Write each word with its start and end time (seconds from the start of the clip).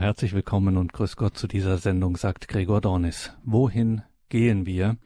Herzlich 0.00 0.32
willkommen 0.32 0.78
und 0.78 0.94
grüß 0.94 1.16
Gott 1.16 1.36
zu 1.36 1.46
dieser 1.46 1.76
Sendung, 1.76 2.16
sagt 2.16 2.48
Gregor 2.48 2.80
Dornis. 2.80 3.34
Wohin 3.44 4.00
gehen 4.30 4.64
wir 4.64 4.96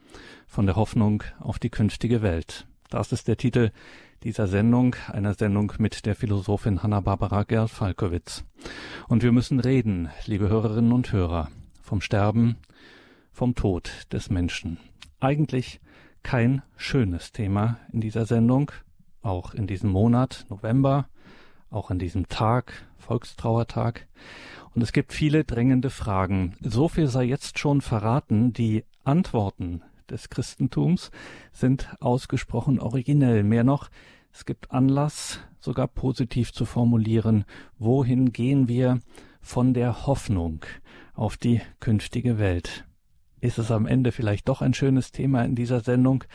von 0.47 0.67
der 0.67 0.77
Hoffnung 0.77 1.21
auf 1.37 1.59
die 1.59 1.69
künftige 1.69 2.21
Welt? 2.21 2.65
Das 2.89 3.11
ist 3.11 3.27
der 3.27 3.35
Titel 3.35 3.71
dieser 4.23 4.47
Sendung, 4.47 4.95
einer 5.11 5.33
Sendung 5.33 5.73
mit 5.79 6.05
der 6.05 6.15
Philosophin 6.15 6.81
Hanna-Barbara 6.81 7.43
Gerl-Falkowitz. 7.43 8.45
Und 9.09 9.21
wir 9.21 9.33
müssen 9.33 9.59
reden, 9.59 10.07
liebe 10.27 10.47
Hörerinnen 10.47 10.93
und 10.93 11.11
Hörer, 11.11 11.49
vom 11.81 11.99
Sterben, 11.99 12.55
vom 13.33 13.53
Tod 13.53 13.91
des 14.13 14.29
Menschen. 14.29 14.77
Eigentlich 15.19 15.81
kein 16.23 16.61
schönes 16.77 17.33
Thema 17.33 17.79
in 17.91 17.99
dieser 17.99 18.25
Sendung, 18.25 18.71
auch 19.21 19.53
in 19.53 19.67
diesem 19.67 19.89
Monat 19.89 20.45
November, 20.47 21.09
auch 21.69 21.91
an 21.91 21.99
diesem 21.99 22.29
Tag, 22.29 22.85
Volkstrauertag. 22.97 24.07
Und 24.75 24.81
es 24.81 24.91
gibt 24.91 25.13
viele 25.13 25.45
drängende 25.45 25.89
Fragen. 25.89 26.57
So 26.59 26.89
viel 26.89 27.07
sei 27.07 27.23
jetzt 27.23 27.57
schon 27.59 27.79
verraten. 27.79 28.51
Die 28.51 28.83
Antworten 29.05 29.81
des 30.09 30.29
Christentums 30.29 31.11
sind 31.53 31.95
ausgesprochen 32.01 32.79
originell. 32.79 33.43
Mehr 33.43 33.63
noch, 33.63 33.89
es 34.33 34.45
gibt 34.45 34.71
Anlass, 34.71 35.39
sogar 35.61 35.87
positiv 35.87 36.51
zu 36.51 36.65
formulieren, 36.65 37.45
wohin 37.79 38.33
gehen 38.33 38.67
wir 38.67 38.99
von 39.39 39.73
der 39.73 40.07
Hoffnung 40.07 40.65
auf 41.13 41.37
die 41.37 41.61
künftige 41.79 42.37
Welt. 42.37 42.85
Ist 43.39 43.57
es 43.57 43.71
am 43.71 43.85
Ende 43.85 44.11
vielleicht 44.11 44.49
doch 44.49 44.61
ein 44.61 44.73
schönes 44.73 45.13
Thema 45.13 45.45
in 45.45 45.55
dieser 45.55 45.79
Sendung? 45.79 46.25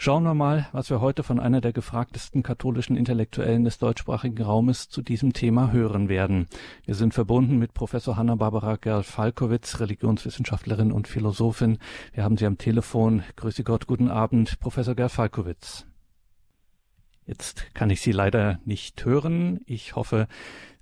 Schauen 0.00 0.22
wir 0.22 0.34
mal, 0.34 0.68
was 0.70 0.90
wir 0.90 1.00
heute 1.00 1.24
von 1.24 1.40
einer 1.40 1.60
der 1.60 1.72
gefragtesten 1.72 2.44
katholischen 2.44 2.96
Intellektuellen 2.96 3.64
des 3.64 3.78
deutschsprachigen 3.78 4.40
Raumes 4.40 4.88
zu 4.88 5.02
diesem 5.02 5.32
Thema 5.32 5.72
hören 5.72 6.08
werden. 6.08 6.46
Wir 6.84 6.94
sind 6.94 7.14
verbunden 7.14 7.58
mit 7.58 7.74
Professor 7.74 8.16
Hanna-Barbara 8.16 8.76
Gerl-Falkowitz, 8.76 9.80
Religionswissenschaftlerin 9.80 10.92
und 10.92 11.08
Philosophin. 11.08 11.78
Wir 12.12 12.22
haben 12.22 12.36
Sie 12.36 12.46
am 12.46 12.58
Telefon. 12.58 13.24
Grüße 13.34 13.64
Gott, 13.64 13.88
guten 13.88 14.08
Abend, 14.08 14.60
Professor 14.60 14.94
Gerl-Falkowitz. 14.94 15.84
Jetzt 17.26 17.74
kann 17.74 17.90
ich 17.90 18.00
Sie 18.00 18.12
leider 18.12 18.60
nicht 18.64 19.04
hören. 19.04 19.62
Ich 19.66 19.96
hoffe, 19.96 20.28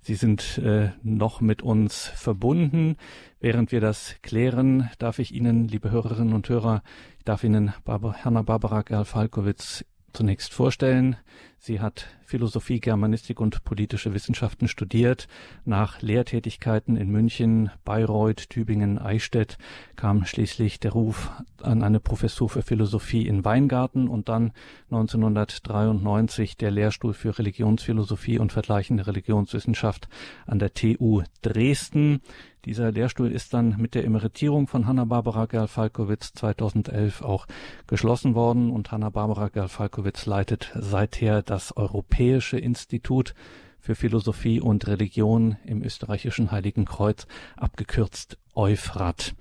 Sie 0.07 0.15
sind 0.15 0.57
äh, 0.59 0.91
noch 1.03 1.41
mit 1.41 1.61
uns 1.61 2.07
verbunden. 2.15 2.95
Während 3.41 3.73
wir 3.73 3.81
das 3.81 4.15
klären, 4.21 4.89
darf 4.99 5.19
ich 5.19 5.33
Ihnen, 5.33 5.67
liebe 5.67 5.91
Hörerinnen 5.91 6.33
und 6.33 6.47
Hörer, 6.47 6.81
ich 7.17 7.25
darf 7.25 7.43
Ihnen 7.43 7.73
Barbara, 7.83 8.23
Hanna 8.23 8.41
Barbara 8.41 8.83
Gerl-Falkowitz 8.83 9.83
zunächst 10.17 10.51
vorstellen. 10.51 11.15
Sie 11.59 11.79
hat 11.79 12.07
Philosophie, 12.25 12.79
Germanistik 12.79 13.39
und 13.39 13.63
politische 13.63 14.15
Wissenschaften 14.15 14.67
studiert. 14.67 15.27
Nach 15.63 16.01
Lehrtätigkeiten 16.01 16.97
in 16.97 17.09
München, 17.09 17.69
Bayreuth, 17.85 18.49
Tübingen, 18.49 18.97
Eichstätt 18.97 19.59
kam 19.95 20.25
schließlich 20.25 20.79
der 20.79 20.93
Ruf 20.93 21.31
an 21.61 21.83
eine 21.83 21.99
Professur 21.99 22.49
für 22.49 22.63
Philosophie 22.63 23.27
in 23.27 23.45
Weingarten 23.45 24.07
und 24.07 24.27
dann 24.27 24.53
1993 24.89 26.57
der 26.57 26.71
Lehrstuhl 26.71 27.13
für 27.13 27.37
Religionsphilosophie 27.37 28.39
und 28.39 28.51
vergleichende 28.51 29.05
Religionswissenschaft 29.05 30.09
an 30.47 30.57
der 30.57 30.73
TU 30.73 31.21
Dresden. 31.43 32.21
Dieser 32.67 32.91
Lehrstuhl 32.91 33.31
ist 33.31 33.53
dann 33.53 33.77
mit 33.77 33.95
der 33.95 34.03
Emeritierung 34.03 34.67
von 34.67 34.87
Hanna-Barbara 34.87 35.45
Gerl-Falkowitz 35.45 36.33
2011 36.33 37.21
auch 37.21 37.47
geschlossen 37.87 38.35
worden 38.35 38.71
und 38.71 38.91
Hanna-Barbara 38.91 39.47
Gerl-Falkowitz 39.47 40.25
leitet 40.25 40.73
seither 40.75 41.41
das 41.41 41.77
Europäische 41.77 42.57
Institut 42.57 43.35
für 43.79 43.95
Philosophie 43.95 44.59
und 44.59 44.85
Religion 44.85 45.55
im 45.63 45.81
österreichischen 45.81 46.51
Heiligen 46.51 46.83
Kreuz, 46.83 47.25
abgekürzt 47.55 48.37
Euphrat. 48.53 49.33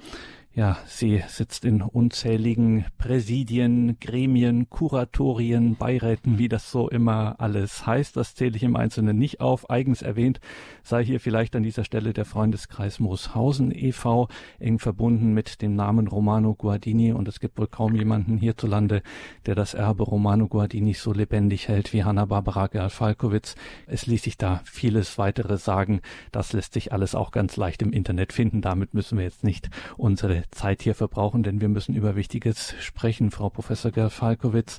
Ja, 0.57 0.79
sie 0.87 1.23
sitzt 1.29 1.67
in 1.67 1.83
unzähligen 1.83 2.87
Präsidien, 2.97 4.01
Gremien, 4.01 4.71
Kuratorien, 4.71 5.77
Beiräten, 5.77 6.39
wie 6.39 6.49
das 6.49 6.71
so 6.71 6.89
immer 6.89 7.35
alles 7.41 7.87
heißt. 7.87 8.17
Das 8.17 8.35
zähle 8.35 8.57
ich 8.57 8.63
im 8.63 8.75
Einzelnen 8.75 9.19
nicht 9.19 9.43
auf. 9.43 9.69
Eigens 9.69 10.01
erwähnt 10.01 10.41
sei 10.83 11.05
hier 11.05 11.21
vielleicht 11.21 11.57
an 11.57 11.63
dieser 11.63 11.85
Stelle 11.85 12.15
der 12.15 12.25
Freundeskreis 12.25 13.01
Mooshausen 13.01 13.71
e.V., 13.71 14.29
eng 14.59 14.79
verbunden 14.79 15.35
mit 15.35 15.61
dem 15.61 15.77
Namen 15.77 16.09
Romano 16.09 16.55
Guardini. 16.55 17.13
Und 17.13 17.29
es 17.29 17.39
gibt 17.39 17.59
wohl 17.59 17.67
kaum 17.67 17.95
jemanden 17.95 18.39
hierzulande, 18.39 19.03
der 19.45 19.57
das 19.57 19.75
Erbe 19.75 20.05
Romano 20.05 20.49
Guardini 20.49 20.95
so 20.95 21.13
lebendig 21.13 21.69
hält 21.69 21.93
wie 21.93 22.03
Hanna-Barbara 22.03 22.69
Gerl-Falkowitz. 22.69 23.57
Es 23.87 24.07
ließ 24.07 24.23
sich 24.23 24.39
da 24.39 24.63
vieles 24.65 25.19
weitere 25.19 25.59
sagen. 25.59 26.01
Das 26.33 26.55
lässt 26.55 26.73
sich 26.73 26.95
alles 26.95 27.15
auch 27.15 27.31
ganz 27.31 27.59
leicht 27.59 27.83
im 27.83 27.93
Internet 27.93 28.33
finden. 28.33 28.63
Damit 28.63 28.95
müssen 28.95 29.19
wir 29.19 29.25
jetzt 29.27 29.45
nicht 29.45 29.69
unsere 29.99 30.46
Zeit 30.51 30.83
hier 30.83 30.95
verbrauchen, 30.95 31.43
denn 31.43 31.61
wir 31.61 31.69
müssen 31.69 31.95
über 31.95 32.17
Wichtiges 32.17 32.75
sprechen, 32.81 33.31
Frau 33.31 33.51
Professor 33.51 33.91
Gerl-Falkowitz. 33.91 34.79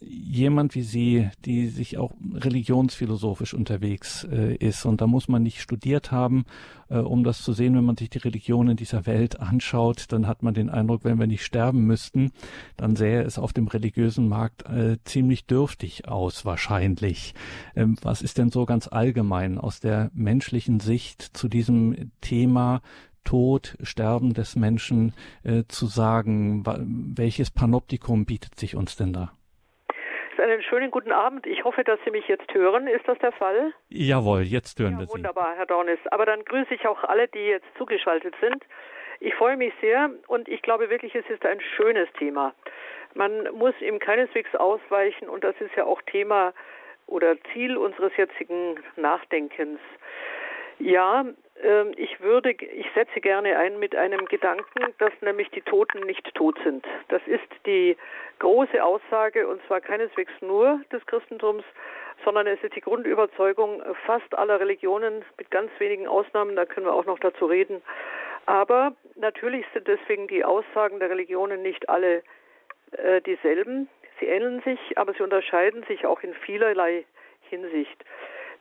Jemand 0.00 0.74
wie 0.74 0.82
Sie, 0.82 1.30
die 1.44 1.68
sich 1.68 1.96
auch 1.96 2.12
religionsphilosophisch 2.34 3.54
unterwegs 3.54 4.24
äh, 4.24 4.56
ist, 4.56 4.84
und 4.84 5.00
da 5.00 5.06
muss 5.06 5.28
man 5.28 5.44
nicht 5.44 5.60
studiert 5.60 6.10
haben, 6.10 6.44
äh, 6.88 6.98
um 6.98 7.22
das 7.22 7.42
zu 7.42 7.52
sehen, 7.52 7.76
wenn 7.76 7.84
man 7.84 7.96
sich 7.96 8.10
die 8.10 8.18
Religionen 8.18 8.76
dieser 8.76 9.06
Welt 9.06 9.38
anschaut, 9.38 10.06
dann 10.08 10.26
hat 10.26 10.42
man 10.42 10.54
den 10.54 10.70
Eindruck, 10.70 11.04
wenn 11.04 11.20
wir 11.20 11.28
nicht 11.28 11.44
sterben 11.44 11.84
müssten, 11.86 12.32
dann 12.76 12.96
sähe 12.96 13.22
es 13.22 13.38
auf 13.38 13.52
dem 13.52 13.68
religiösen 13.68 14.28
Markt 14.28 14.68
äh, 14.68 14.98
ziemlich 15.04 15.46
dürftig 15.46 16.08
aus, 16.08 16.44
wahrscheinlich. 16.44 17.34
Ähm, 17.76 17.96
was 18.02 18.22
ist 18.22 18.38
denn 18.38 18.50
so 18.50 18.66
ganz 18.66 18.88
allgemein 18.88 19.56
aus 19.56 19.78
der 19.78 20.10
menschlichen 20.14 20.80
Sicht 20.80 21.22
zu 21.22 21.48
diesem 21.48 22.10
Thema 22.20 22.82
Tod, 23.24 23.76
Sterben 23.82 24.34
des 24.34 24.56
Menschen 24.56 25.14
äh, 25.44 25.64
zu 25.68 25.86
sagen? 25.86 26.64
Welches 27.16 27.50
Panoptikum 27.50 28.26
bietet 28.26 28.58
sich 28.58 28.76
uns 28.76 28.96
denn 28.96 29.12
da? 29.12 29.32
Einen 30.38 30.62
schönen 30.62 30.90
guten 30.90 31.12
Abend. 31.12 31.46
Ich 31.46 31.62
hoffe, 31.62 31.84
dass 31.84 32.00
Sie 32.04 32.10
mich 32.10 32.26
jetzt 32.26 32.52
hören. 32.52 32.88
Ist 32.88 33.06
das 33.06 33.18
der 33.18 33.32
Fall? 33.32 33.72
Jawohl, 33.88 34.42
jetzt 34.42 34.78
hören 34.80 34.94
ja, 34.94 34.98
wir 35.00 35.06
Sie. 35.06 35.12
Wunderbar, 35.12 35.54
Herr 35.56 35.66
Dornis. 35.66 36.00
Aber 36.10 36.26
dann 36.26 36.44
grüße 36.44 36.74
ich 36.74 36.86
auch 36.86 37.04
alle, 37.04 37.28
die 37.28 37.38
jetzt 37.38 37.66
zugeschaltet 37.78 38.34
sind. 38.40 38.64
Ich 39.20 39.34
freue 39.34 39.56
mich 39.56 39.72
sehr 39.80 40.10
und 40.26 40.48
ich 40.48 40.62
glaube 40.62 40.90
wirklich, 40.90 41.14
es 41.14 41.24
ist 41.30 41.46
ein 41.46 41.60
schönes 41.76 42.08
Thema. 42.18 42.54
Man 43.14 43.46
muss 43.54 43.74
ihm 43.80 44.00
keineswegs 44.00 44.52
ausweichen 44.56 45.28
und 45.28 45.44
das 45.44 45.54
ist 45.60 45.76
ja 45.76 45.84
auch 45.84 46.02
Thema 46.02 46.52
oder 47.06 47.36
Ziel 47.52 47.76
unseres 47.76 48.16
jetzigen 48.16 48.80
Nachdenkens. 48.96 49.78
Ja, 50.78 51.24
ähm, 51.62 51.92
ich 51.96 52.20
würde, 52.20 52.50
ich 52.50 52.86
setze 52.94 53.20
gerne 53.20 53.56
ein 53.56 53.78
mit 53.78 53.94
einem 53.94 54.26
Gedanken, 54.26 54.94
dass 54.98 55.12
nämlich 55.20 55.50
die 55.50 55.62
Toten 55.62 56.00
nicht 56.00 56.34
tot 56.34 56.58
sind. 56.64 56.84
Das 57.08 57.22
ist 57.26 57.48
die 57.66 57.96
große 58.38 58.82
Aussage 58.82 59.46
und 59.46 59.64
zwar 59.66 59.80
keineswegs 59.80 60.32
nur 60.40 60.80
des 60.92 61.04
Christentums, 61.06 61.64
sondern 62.24 62.46
es 62.46 62.62
ist 62.62 62.74
die 62.74 62.80
Grundüberzeugung 62.80 63.82
fast 64.06 64.36
aller 64.36 64.60
Religionen 64.60 65.24
mit 65.38 65.50
ganz 65.50 65.70
wenigen 65.78 66.06
Ausnahmen, 66.08 66.56
da 66.56 66.64
können 66.64 66.86
wir 66.86 66.94
auch 66.94 67.06
noch 67.06 67.18
dazu 67.18 67.46
reden. 67.46 67.82
Aber 68.46 68.92
natürlich 69.14 69.64
sind 69.72 69.86
deswegen 69.86 70.26
die 70.26 70.44
Aussagen 70.44 70.98
der 70.98 71.10
Religionen 71.10 71.62
nicht 71.62 71.88
alle 71.88 72.22
äh, 72.92 73.20
dieselben. 73.22 73.88
Sie 74.18 74.26
ähneln 74.26 74.60
sich, 74.62 74.98
aber 74.98 75.14
sie 75.14 75.22
unterscheiden 75.22 75.84
sich 75.84 76.06
auch 76.06 76.22
in 76.22 76.34
vielerlei 76.34 77.04
Hinsicht. 77.42 78.04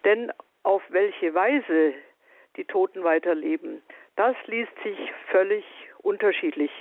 Denn 0.05 0.31
auf 0.63 0.81
welche 0.89 1.33
Weise 1.33 1.93
die 2.57 2.65
Toten 2.65 3.03
weiterleben. 3.03 3.81
Das 4.15 4.35
liest 4.45 4.71
sich 4.83 4.97
völlig 5.29 5.63
unterschiedlich. 5.99 6.71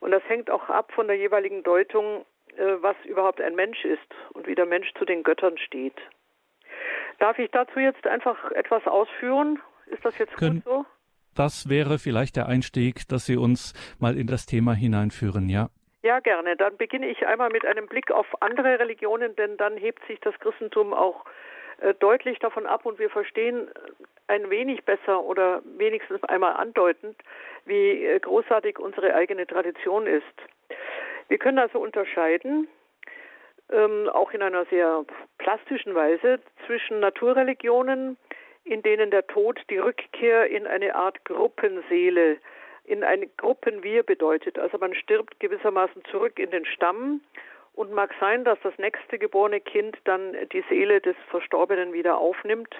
Und 0.00 0.10
das 0.10 0.22
hängt 0.28 0.50
auch 0.50 0.68
ab 0.68 0.92
von 0.92 1.06
der 1.06 1.16
jeweiligen 1.16 1.62
Deutung, 1.62 2.24
äh, 2.56 2.76
was 2.80 2.96
überhaupt 3.04 3.40
ein 3.40 3.54
Mensch 3.54 3.84
ist 3.84 4.14
und 4.32 4.46
wie 4.46 4.54
der 4.54 4.66
Mensch 4.66 4.92
zu 4.98 5.04
den 5.04 5.22
Göttern 5.22 5.56
steht. 5.58 5.96
Darf 7.18 7.38
ich 7.38 7.50
dazu 7.50 7.78
jetzt 7.78 8.06
einfach 8.06 8.50
etwas 8.52 8.86
ausführen? 8.86 9.60
Ist 9.86 10.04
das 10.04 10.18
jetzt 10.18 10.36
Können, 10.36 10.62
gut 10.64 10.64
so? 10.64 10.86
Das 11.34 11.68
wäre 11.68 11.98
vielleicht 11.98 12.36
der 12.36 12.46
Einstieg, 12.46 13.08
dass 13.08 13.26
Sie 13.26 13.36
uns 13.36 13.72
mal 14.00 14.18
in 14.18 14.26
das 14.26 14.44
Thema 14.44 14.74
hineinführen, 14.74 15.48
ja? 15.48 15.68
Ja, 16.02 16.18
gerne. 16.18 16.56
Dann 16.56 16.76
beginne 16.76 17.08
ich 17.08 17.26
einmal 17.26 17.50
mit 17.50 17.64
einem 17.64 17.86
Blick 17.86 18.10
auf 18.10 18.26
andere 18.40 18.80
Religionen, 18.80 19.36
denn 19.36 19.56
dann 19.56 19.76
hebt 19.76 20.04
sich 20.06 20.18
das 20.20 20.34
Christentum 20.40 20.92
auch 20.92 21.24
deutlich 21.98 22.38
davon 22.38 22.66
ab 22.66 22.86
und 22.86 22.98
wir 22.98 23.10
verstehen 23.10 23.68
ein 24.28 24.50
wenig 24.50 24.84
besser 24.84 25.22
oder 25.22 25.62
wenigstens 25.76 26.22
einmal 26.24 26.54
andeutend, 26.54 27.16
wie 27.64 28.04
äh, 28.04 28.18
großartig 28.18 28.78
unsere 28.78 29.14
eigene 29.14 29.46
Tradition 29.46 30.06
ist. 30.06 30.24
Wir 31.28 31.38
können 31.38 31.58
also 31.58 31.78
unterscheiden, 31.78 32.68
ähm, 33.70 34.08
auch 34.08 34.32
in 34.32 34.42
einer 34.42 34.64
sehr 34.66 35.04
plastischen 35.38 35.94
Weise, 35.94 36.40
zwischen 36.66 37.00
Naturreligionen, 37.00 38.16
in 38.64 38.82
denen 38.82 39.10
der 39.10 39.26
Tod 39.26 39.60
die 39.70 39.78
Rückkehr 39.78 40.46
in 40.46 40.66
eine 40.66 40.94
Art 40.94 41.24
Gruppenseele, 41.24 42.38
in 42.84 43.04
ein 43.04 43.30
Gruppenwir 43.36 44.02
bedeutet. 44.02 44.58
Also 44.58 44.78
man 44.78 44.94
stirbt 44.94 45.38
gewissermaßen 45.40 46.04
zurück 46.10 46.38
in 46.38 46.50
den 46.50 46.66
Stamm 46.66 47.20
und 47.74 47.92
mag 47.92 48.14
sein, 48.20 48.44
dass 48.44 48.58
das 48.62 48.76
nächste 48.78 49.18
geborene 49.18 49.60
Kind 49.60 49.96
dann 50.04 50.36
die 50.52 50.64
Seele 50.68 51.00
des 51.00 51.16
Verstorbenen 51.30 51.92
wieder 51.92 52.18
aufnimmt 52.18 52.74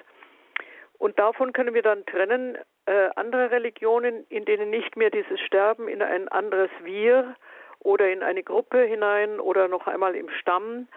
Und 0.99 1.19
davon 1.19 1.51
können 1.53 1.73
wir 1.73 1.81
dann 1.81 2.05
trennen 2.05 2.57
äh, 2.85 3.09
andere 3.15 3.51
Religionen, 3.51 4.25
in 4.29 4.45
denen 4.45 4.69
nicht 4.69 4.95
mehr 4.95 5.09
dieses 5.09 5.39
Sterben 5.41 5.87
in 5.87 6.01
ein 6.01 6.27
anderes 6.29 6.69
Wir 6.83 7.35
oder 7.79 8.09
in 8.09 8.23
eine 8.23 8.43
Gruppe 8.43 8.83
hinein 8.83 9.39
oder 9.39 9.67
noch 9.67 9.87
einmal 9.87 10.15
im 10.15 10.29
Stamm 10.29 10.87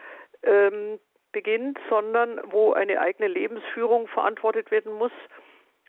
ähm, 0.43 1.00
beginnt, 1.32 1.78
sondern 1.88 2.40
wo 2.44 2.72
eine 2.72 3.00
eigene 3.00 3.28
Lebensführung 3.28 4.06
verantwortet 4.08 4.70
werden 4.70 4.93
muss 4.93 5.12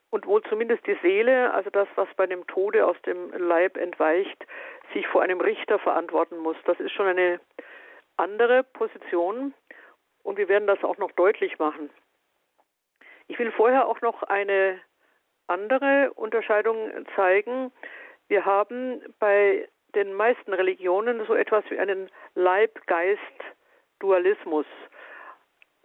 und 0.09 0.25
wo 0.25 0.39
zumindest 0.39 0.86
die 0.88 0.98
Seele, 1.01 1.54
also 1.54 1.69
das, 1.69 1.88
was 1.95 2.07
bei 2.15 2.25
dem 2.25 2.48
Tode 2.48 2.86
aus 2.86 3.00
dem 3.06 3.31
Leib 3.38 3.77
entweicht, 3.77 4.45
sich 4.94 5.06
vor 5.07 5.21
einem 5.21 5.42
Richter 5.42 5.80
verantworten 5.80 6.38
muss. 6.38 6.57
Das 6.65 6.80
ist 6.80 6.92
schon 6.94 7.07
eine 7.07 7.39
andere 8.18 8.64
Position 8.64 9.54
und 10.24 10.38
wir 10.38 10.50
werden 10.50 10.68
das 10.68 10.84
auch 10.84 10.98
noch 10.98 11.14
deutlich 11.14 11.58
machen. 11.60 11.90
Ich 13.28 13.40
will 13.40 13.52
vorher 13.52 13.88
auch 13.88 14.02
noch 14.02 14.24
eine 14.24 14.81
andere 15.48 16.12
Unterscheidung 16.14 16.92
zeigen. 17.16 17.72
Wir 18.28 18.46
haben 18.46 19.02
bei 19.19 19.69
den 19.96 20.14
meisten 20.14 20.54
Religionen 20.54 21.25
so 21.25 21.34
etwas 21.34 21.64
wie 21.69 21.80
einen 21.80 22.12
Leib-Geist-Dualismus. 22.36 24.68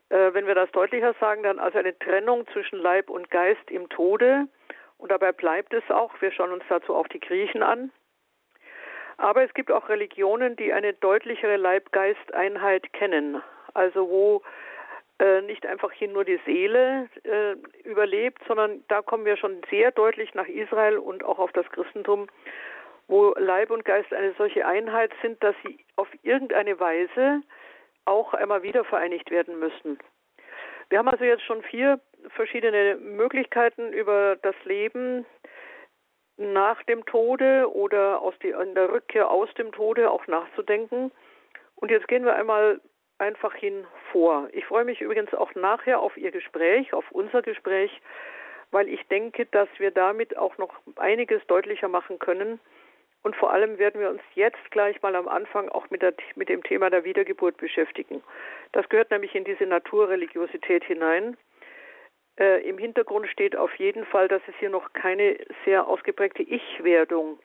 Äh, 0.08 0.34
wenn 0.34 0.46
wir 0.46 0.54
das 0.54 0.70
deutlicher 0.72 1.14
sagen, 1.20 1.42
dann 1.42 1.58
also 1.58 1.78
eine 1.78 1.98
Trennung 1.98 2.46
zwischen 2.52 2.78
Leib 2.78 3.10
und 3.10 3.30
Geist 3.30 3.70
im 3.70 3.88
Tode. 3.88 4.46
Und 4.98 5.10
dabei 5.10 5.32
bleibt 5.32 5.72
es 5.72 5.90
auch. 5.90 6.12
Wir 6.20 6.30
schauen 6.32 6.52
uns 6.52 6.64
dazu 6.68 6.94
auch 6.94 7.08
die 7.08 7.20
Griechen 7.20 7.62
an. 7.62 7.90
Aber 9.16 9.42
es 9.44 9.54
gibt 9.54 9.70
auch 9.70 9.88
Religionen, 9.88 10.56
die 10.56 10.72
eine 10.72 10.92
deutlichere 10.94 11.56
Leib-Geist-Einheit 11.56 12.92
kennen. 12.92 13.42
Also 13.74 14.08
wo 14.08 14.42
äh, 15.18 15.40
nicht 15.42 15.64
einfach 15.66 15.92
hier 15.92 16.08
nur 16.08 16.24
die 16.24 16.40
Seele 16.44 17.08
äh, 17.24 17.52
überlebt, 17.88 18.42
sondern 18.48 18.82
da 18.88 19.02
kommen 19.02 19.24
wir 19.24 19.36
schon 19.36 19.60
sehr 19.70 19.92
deutlich 19.92 20.34
nach 20.34 20.48
Israel 20.48 20.98
und 20.98 21.24
auch 21.24 21.38
auf 21.38 21.52
das 21.52 21.68
Christentum, 21.70 22.26
wo 23.08 23.34
Leib 23.38 23.70
und 23.70 23.84
Geist 23.84 24.12
eine 24.12 24.32
solche 24.38 24.66
Einheit 24.66 25.12
sind, 25.22 25.42
dass 25.42 25.54
sie 25.64 25.78
auf 25.96 26.08
irgendeine 26.22 26.80
Weise 26.80 27.42
auch 28.04 28.34
einmal 28.34 28.62
wieder 28.62 28.84
vereinigt 28.84 29.30
werden 29.30 29.58
müssen. 29.58 29.98
Wir 30.88 30.98
haben 30.98 31.08
also 31.08 31.24
jetzt 31.24 31.44
schon 31.44 31.62
vier 31.62 32.00
verschiedene 32.30 32.96
Möglichkeiten 32.96 33.92
über 33.92 34.36
das 34.42 34.56
Leben 34.64 35.24
nach 36.36 36.82
dem 36.84 37.04
Tode 37.06 37.72
oder 37.72 38.20
aus 38.20 38.34
die, 38.42 38.50
in 38.50 38.74
der 38.74 38.90
Rückkehr 38.90 39.30
aus 39.30 39.52
dem 39.54 39.72
Tode 39.72 40.10
auch 40.10 40.26
nachzudenken. 40.26 41.12
Und 41.76 41.90
jetzt 41.90 42.08
gehen 42.08 42.24
wir 42.24 42.34
einmal 42.34 42.80
einfach 43.18 43.54
hin 43.54 43.86
vor. 44.10 44.48
Ich 44.52 44.64
freue 44.64 44.84
mich 44.84 45.00
übrigens 45.00 45.32
auch 45.34 45.54
nachher 45.54 46.00
auf 46.00 46.16
Ihr 46.16 46.30
Gespräch, 46.30 46.92
auf 46.92 47.10
unser 47.12 47.42
Gespräch, 47.42 48.00
weil 48.70 48.88
ich 48.88 49.06
denke, 49.08 49.46
dass 49.46 49.68
wir 49.78 49.90
damit 49.90 50.36
auch 50.36 50.58
noch 50.58 50.74
einiges 50.96 51.46
deutlicher 51.46 51.88
machen 51.88 52.18
können, 52.18 52.58
und 53.22 53.36
vor 53.36 53.52
allem 53.52 53.78
werden 53.78 54.00
wir 54.00 54.10
uns 54.10 54.22
jetzt 54.34 54.70
gleich 54.70 55.00
mal 55.00 55.14
am 55.14 55.28
Anfang 55.28 55.68
auch 55.68 55.88
mit, 55.90 56.02
der, 56.02 56.12
mit 56.34 56.48
dem 56.48 56.62
Thema 56.62 56.90
der 56.90 57.04
Wiedergeburt 57.04 57.56
beschäftigen. 57.56 58.22
Das 58.72 58.88
gehört 58.88 59.10
nämlich 59.10 59.34
in 59.34 59.44
diese 59.44 59.64
Naturreligiosität 59.64 60.84
hinein. 60.84 61.36
Äh, 62.38 62.68
Im 62.68 62.78
Hintergrund 62.78 63.28
steht 63.28 63.56
auf 63.56 63.74
jeden 63.76 64.04
Fall, 64.06 64.28
dass 64.28 64.42
es 64.48 64.54
hier 64.58 64.70
noch 64.70 64.92
keine 64.92 65.36
sehr 65.64 65.86
ausgeprägte 65.86 66.42
Ich-Werdung 66.42 67.38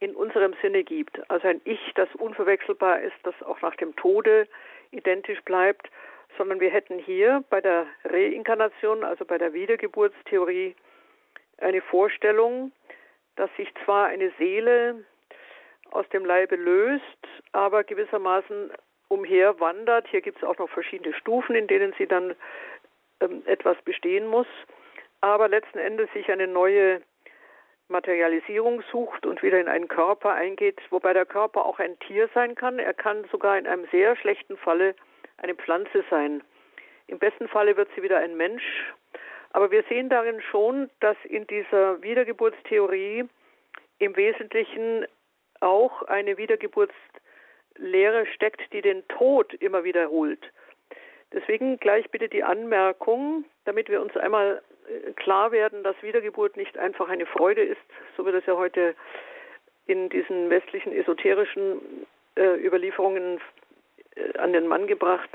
in 0.00 0.14
unserem 0.14 0.54
Sinne 0.60 0.84
gibt. 0.84 1.18
Also 1.30 1.48
ein 1.48 1.60
Ich, 1.64 1.92
das 1.94 2.08
unverwechselbar 2.16 3.00
ist, 3.00 3.16
das 3.22 3.34
auch 3.42 3.60
nach 3.62 3.76
dem 3.76 3.94
Tode 3.96 4.48
identisch 4.90 5.40
bleibt, 5.42 5.88
sondern 6.36 6.60
wir 6.60 6.70
hätten 6.70 6.98
hier 6.98 7.44
bei 7.48 7.60
der 7.60 7.86
Reinkarnation, 8.04 9.04
also 9.04 9.24
bei 9.24 9.38
der 9.38 9.52
Wiedergeburtstheorie, 9.52 10.74
eine 11.58 11.80
Vorstellung, 11.82 12.72
dass 13.36 13.50
sich 13.56 13.72
zwar 13.84 14.06
eine 14.06 14.32
Seele 14.38 15.04
aus 15.90 16.08
dem 16.08 16.24
Leibe 16.24 16.56
löst, 16.56 17.02
aber 17.52 17.84
gewissermaßen 17.84 18.72
umherwandert. 19.08 20.08
Hier 20.08 20.20
gibt 20.20 20.38
es 20.38 20.44
auch 20.44 20.58
noch 20.58 20.68
verschiedene 20.68 21.14
Stufen, 21.14 21.54
in 21.54 21.68
denen 21.68 21.94
sie 21.98 22.06
dann 22.06 22.34
etwas 23.46 23.76
bestehen 23.82 24.26
muss, 24.26 24.46
aber 25.20 25.48
letzten 25.48 25.78
Endes 25.78 26.12
sich 26.12 26.30
eine 26.30 26.46
neue 26.46 27.00
Materialisierung 27.88 28.82
sucht 28.90 29.26
und 29.26 29.42
wieder 29.42 29.60
in 29.60 29.68
einen 29.68 29.88
Körper 29.88 30.32
eingeht, 30.32 30.80
wobei 30.90 31.12
der 31.12 31.26
Körper 31.26 31.64
auch 31.66 31.78
ein 31.78 31.98
Tier 32.00 32.28
sein 32.34 32.54
kann. 32.54 32.78
Er 32.78 32.94
kann 32.94 33.24
sogar 33.30 33.58
in 33.58 33.66
einem 33.66 33.86
sehr 33.90 34.16
schlechten 34.16 34.56
Falle 34.56 34.94
eine 35.36 35.54
Pflanze 35.54 36.04
sein. 36.10 36.42
Im 37.06 37.18
besten 37.18 37.48
Falle 37.48 37.76
wird 37.76 37.88
sie 37.94 38.02
wieder 38.02 38.18
ein 38.18 38.36
Mensch. 38.36 38.92
Aber 39.50 39.70
wir 39.70 39.84
sehen 39.88 40.08
darin 40.08 40.40
schon, 40.40 40.90
dass 41.00 41.16
in 41.24 41.46
dieser 41.46 42.02
Wiedergeburtstheorie 42.02 43.24
im 43.98 44.16
Wesentlichen 44.16 45.06
auch 45.60 46.02
eine 46.02 46.36
Wiedergeburtslehre 46.36 48.26
steckt, 48.34 48.72
die 48.72 48.82
den 48.82 49.06
Tod 49.08 49.54
immer 49.54 49.84
wiederholt. 49.84 50.52
Deswegen 51.34 51.78
gleich 51.78 52.10
bitte 52.10 52.28
die 52.28 52.42
Anmerkung, 52.42 53.44
damit 53.64 53.88
wir 53.88 54.00
uns 54.00 54.16
einmal 54.16 54.62
äh, 54.88 55.12
klar 55.12 55.52
werden, 55.52 55.82
dass 55.82 56.00
Wiedergeburt 56.02 56.56
nicht 56.56 56.78
einfach 56.78 57.08
eine 57.08 57.26
Freude 57.26 57.62
ist, 57.62 57.80
so 58.16 58.24
wird 58.24 58.36
es 58.36 58.46
ja 58.46 58.56
heute 58.56 58.94
in 59.86 60.08
diesen 60.08 60.48
westlichen 60.48 60.92
esoterischen 60.92 62.06
äh, 62.36 62.64
Überlieferungen 62.64 63.40
äh, 64.14 64.38
an 64.38 64.52
den 64.52 64.66
Mann 64.66 64.86
gebracht. 64.86 65.28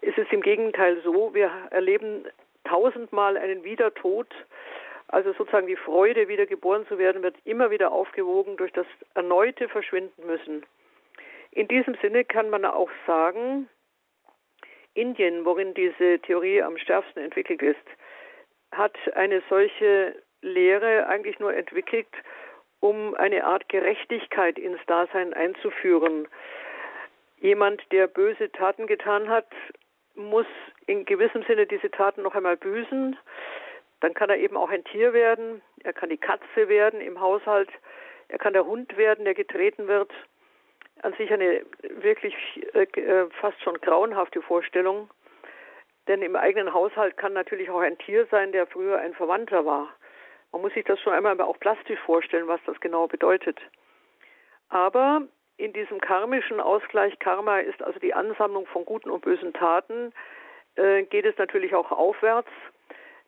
Es 0.00 0.16
ist 0.16 0.32
im 0.32 0.40
Gegenteil 0.40 1.02
so, 1.02 1.34
wir 1.34 1.50
erleben 1.70 2.24
tausendmal 2.64 3.36
einen 3.36 3.64
Wiedertod 3.64 4.28
also 5.12 5.32
sozusagen 5.32 5.66
die 5.66 5.76
Freude, 5.76 6.28
wieder 6.28 6.46
geboren 6.46 6.86
zu 6.86 6.96
werden, 6.96 7.22
wird 7.22 7.34
immer 7.44 7.70
wieder 7.70 7.90
aufgewogen 7.90 8.56
durch 8.56 8.72
das 8.72 8.86
erneute 9.14 9.68
Verschwinden 9.68 10.24
müssen. 10.24 10.64
In 11.50 11.66
diesem 11.66 11.96
Sinne 12.00 12.24
kann 12.24 12.48
man 12.48 12.64
auch 12.64 12.90
sagen, 13.08 13.68
Indien, 14.94 15.44
worin 15.44 15.74
diese 15.74 16.18
Theorie 16.20 16.62
am 16.62 16.76
stärksten 16.78 17.20
entwickelt 17.20 17.62
ist, 17.62 17.76
hat 18.72 18.96
eine 19.14 19.42
solche 19.48 20.14
Lehre 20.42 21.06
eigentlich 21.06 21.38
nur 21.38 21.54
entwickelt, 21.54 22.08
um 22.80 23.14
eine 23.14 23.44
Art 23.44 23.68
Gerechtigkeit 23.68 24.58
ins 24.58 24.80
Dasein 24.86 25.34
einzuführen. 25.34 26.26
Jemand, 27.38 27.82
der 27.92 28.06
böse 28.06 28.50
Taten 28.52 28.86
getan 28.86 29.28
hat, 29.28 29.48
muss 30.14 30.46
in 30.86 31.04
gewissem 31.04 31.42
Sinne 31.44 31.66
diese 31.66 31.90
Taten 31.90 32.22
noch 32.22 32.34
einmal 32.34 32.56
büßen. 32.56 33.16
Dann 34.00 34.14
kann 34.14 34.30
er 34.30 34.38
eben 34.38 34.56
auch 34.56 34.70
ein 34.70 34.84
Tier 34.84 35.12
werden. 35.12 35.62
Er 35.82 35.92
kann 35.92 36.08
die 36.08 36.18
Katze 36.18 36.68
werden 36.68 37.00
im 37.00 37.20
Haushalt. 37.20 37.70
Er 38.28 38.38
kann 38.38 38.52
der 38.52 38.66
Hund 38.66 38.96
werden, 38.96 39.24
der 39.24 39.34
getreten 39.34 39.88
wird. 39.88 40.12
An 41.02 41.14
sich 41.14 41.32
eine 41.32 41.64
wirklich 42.00 42.34
äh, 42.74 42.82
äh, 42.82 43.28
fast 43.40 43.60
schon 43.62 43.80
grauenhafte 43.80 44.42
Vorstellung. 44.42 45.10
Denn 46.08 46.22
im 46.22 46.36
eigenen 46.36 46.72
Haushalt 46.74 47.16
kann 47.16 47.32
natürlich 47.32 47.70
auch 47.70 47.80
ein 47.80 47.98
Tier 47.98 48.26
sein, 48.30 48.52
der 48.52 48.66
früher 48.66 48.98
ein 48.98 49.14
Verwandter 49.14 49.64
war. 49.64 49.88
Man 50.52 50.62
muss 50.62 50.74
sich 50.74 50.84
das 50.84 51.00
schon 51.00 51.12
einmal 51.12 51.40
auch 51.40 51.58
plastisch 51.60 52.00
vorstellen, 52.00 52.48
was 52.48 52.60
das 52.66 52.80
genau 52.80 53.06
bedeutet. 53.06 53.58
Aber 54.68 55.22
in 55.56 55.72
diesem 55.72 56.00
karmischen 56.00 56.60
Ausgleich, 56.60 57.18
Karma 57.18 57.58
ist 57.58 57.82
also 57.82 57.98
die 58.00 58.14
Ansammlung 58.14 58.66
von 58.66 58.84
guten 58.84 59.10
und 59.10 59.22
bösen 59.22 59.52
Taten, 59.52 60.12
äh, 60.76 61.02
geht 61.04 61.26
es 61.26 61.36
natürlich 61.38 61.74
auch 61.74 61.90
aufwärts. 61.92 62.50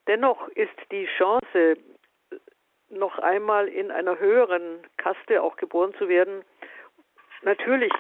Dennoch 0.07 0.49
ist 0.49 0.75
die 0.91 1.07
Chance, 1.19 1.76
noch 2.88 3.19
einmal 3.19 3.69
in 3.69 3.91
einer 3.91 4.19
höheren 4.19 4.87
Kaste 4.97 5.43
auch 5.43 5.57
geboren 5.57 5.95
zu 5.99 6.09
werden, 6.09 6.45
natürlich 7.42 7.92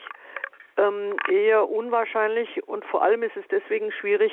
ähm, 0.76 1.16
eher 1.28 1.68
unwahrscheinlich 1.68 2.66
und 2.66 2.84
vor 2.86 3.02
allem 3.02 3.22
ist 3.22 3.36
es 3.36 3.46
deswegen 3.50 3.92
schwierig, 3.92 4.32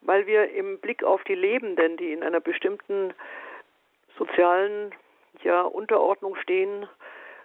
weil 0.00 0.26
wir 0.26 0.50
im 0.50 0.78
Blick 0.78 1.04
auf 1.04 1.22
die 1.24 1.34
Lebenden, 1.34 1.96
die 1.96 2.12
in 2.12 2.22
einer 2.22 2.40
bestimmten 2.40 3.12
sozialen 4.16 4.94
ja, 5.42 5.62
Unterordnung 5.62 6.36
stehen, 6.36 6.88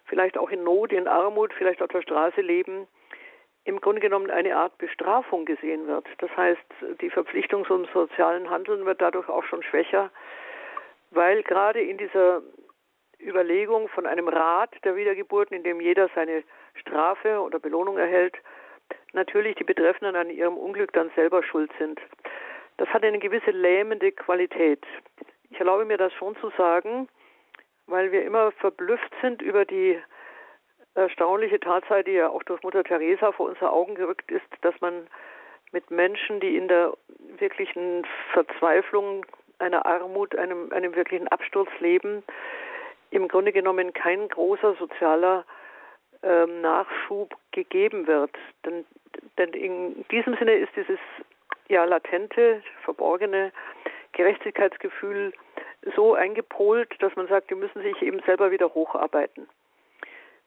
vielleicht 0.05 0.37
auch 0.37 0.49
in 0.49 0.63
Not, 0.63 0.91
in 0.91 1.07
Armut, 1.07 1.53
vielleicht 1.53 1.81
auf 1.81 1.89
der 1.89 2.01
Straße 2.01 2.41
leben, 2.41 2.87
im 3.63 3.79
Grunde 3.79 4.01
genommen 4.01 4.31
eine 4.31 4.55
Art 4.55 4.77
Bestrafung 4.77 5.45
gesehen 5.45 5.87
wird. 5.87 6.07
Das 6.17 6.35
heißt, 6.35 6.61
die 7.01 7.09
Verpflichtung 7.09 7.65
zum 7.65 7.85
sozialen 7.93 8.49
Handeln 8.49 8.85
wird 8.85 9.01
dadurch 9.01 9.29
auch 9.29 9.43
schon 9.43 9.61
schwächer, 9.63 10.09
weil 11.11 11.43
gerade 11.43 11.81
in 11.81 11.97
dieser 11.97 12.41
Überlegung 13.19 13.87
von 13.89 14.07
einem 14.07 14.27
Rat 14.27 14.73
der 14.83 14.95
Wiedergeburten, 14.95 15.55
in 15.55 15.63
dem 15.63 15.79
jeder 15.79 16.09
seine 16.15 16.43
Strafe 16.75 17.39
oder 17.39 17.59
Belohnung 17.59 17.97
erhält, 17.97 18.35
natürlich 19.13 19.55
die 19.55 19.63
Betreffenden 19.63 20.15
an 20.15 20.29
ihrem 20.29 20.57
Unglück 20.57 20.93
dann 20.93 21.11
selber 21.15 21.43
schuld 21.43 21.71
sind. 21.77 21.99
Das 22.77 22.89
hat 22.89 23.03
eine 23.03 23.19
gewisse 23.19 23.51
lähmende 23.51 24.11
Qualität. 24.11 24.83
Ich 25.49 25.59
erlaube 25.59 25.85
mir 25.85 25.97
das 25.97 26.13
schon 26.13 26.35
zu 26.37 26.51
sagen, 26.57 27.07
weil 27.87 28.11
wir 28.11 28.23
immer 28.23 28.51
verblüfft 28.53 29.11
sind 29.21 29.41
über 29.41 29.65
die 29.65 30.01
erstaunliche 30.95 31.59
Tatsache, 31.59 32.03
die 32.03 32.13
ja 32.13 32.29
auch 32.29 32.43
durch 32.43 32.63
Mutter 32.63 32.83
Teresa 32.83 33.31
vor 33.31 33.49
unsere 33.49 33.71
Augen 33.71 33.95
gerückt 33.95 34.29
ist, 34.31 34.45
dass 34.61 34.79
man 34.81 35.07
mit 35.71 35.89
Menschen, 35.89 36.39
die 36.39 36.57
in 36.57 36.67
der 36.67 36.93
wirklichen 37.37 38.05
Verzweiflung 38.33 39.25
einer 39.59 39.85
Armut, 39.85 40.35
einem, 40.35 40.71
einem 40.73 40.95
wirklichen 40.95 41.27
Absturzleben 41.29 42.23
im 43.11 43.27
Grunde 43.27 43.51
genommen 43.51 43.93
kein 43.93 44.27
großer 44.27 44.75
sozialer 44.75 45.45
ähm, 46.23 46.61
Nachschub 46.61 47.35
gegeben 47.51 48.07
wird. 48.07 48.31
Denn, 48.65 48.85
denn 49.37 49.49
in 49.51 50.05
diesem 50.09 50.35
Sinne 50.37 50.53
ist 50.53 50.75
dieses 50.75 50.99
ja 51.67 51.83
latente, 51.85 52.61
verborgene 52.83 53.51
Gerechtigkeitsgefühl 54.13 55.33
so 55.95 56.13
eingepolt, 56.13 56.89
dass 56.99 57.15
man 57.15 57.27
sagt, 57.27 57.49
die 57.49 57.55
müssen 57.55 57.81
sich 57.81 58.01
eben 58.01 58.19
selber 58.25 58.51
wieder 58.51 58.73
hocharbeiten. 58.73 59.47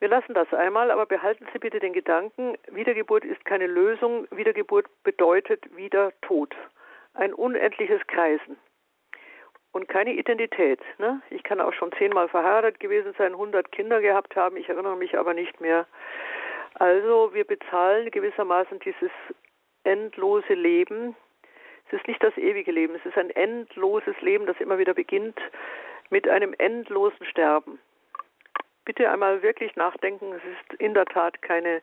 Wir 0.01 0.09
lassen 0.09 0.35
das 0.35 0.53
einmal, 0.53 0.91
aber 0.91 1.07
behalten 1.07 1.47
Sie 1.53 1.59
bitte 1.59 1.81
den 1.81 1.93
Gedanken, 1.93 2.59
Wiedergeburt 2.71 3.25
ist 3.25 3.45
keine 3.45 3.67
Lösung, 3.67 4.27
Wiedergeburt 4.31 4.87
bedeutet 5.03 5.65
wieder 5.77 6.13
Tod. 6.21 6.55
Ein 7.15 7.33
unendliches 7.33 8.07
Kreisen 8.07 8.57
und 9.75 9.89
keine 9.89 10.15
Identität. 10.15 10.81
Ne? 10.99 11.21
Ich 11.31 11.43
kann 11.43 11.61
auch 11.61 11.75
schon 11.75 11.93
zehnmal 11.99 12.29
verheiratet 12.29 12.81
gewesen 12.81 13.15
sein, 13.19 13.33
100 13.33 13.71
Kinder 13.71 14.01
gehabt 14.01 14.35
haben, 14.37 14.57
ich 14.57 14.69
erinnere 14.69 14.97
mich 14.97 15.19
aber 15.19 15.35
nicht 15.35 15.61
mehr. 15.61 15.87
Also 16.75 17.35
wir 17.35 17.45
bezahlen 17.45 18.11
gewissermaßen 18.11 18.81
dieses 18.81 19.11
endlose 19.85 20.55
Leben. 20.55 21.15
Es 21.89 21.99
ist 21.99 22.09
nicht 22.09 22.23
das 22.23 22.37
ewige 22.39 22.73
Leben, 22.73 22.95
es 22.95 23.05
ist 23.05 23.19
ein 23.19 23.31
endloses 23.31 24.19
Leben, 24.23 24.47
das 24.47 24.59
immer 24.61 24.79
wieder 24.79 24.95
beginnt 24.95 25.39
mit 26.09 26.29
einem 26.29 26.55
endlosen 26.57 27.27
Sterben 27.27 27.79
bitte 28.85 29.11
einmal 29.11 29.43
wirklich 29.43 29.75
nachdenken. 29.77 30.33
Es 30.33 30.43
ist 30.45 30.81
in 30.81 30.95
der 30.95 31.07
Tat 31.07 31.41
keine, 31.43 31.83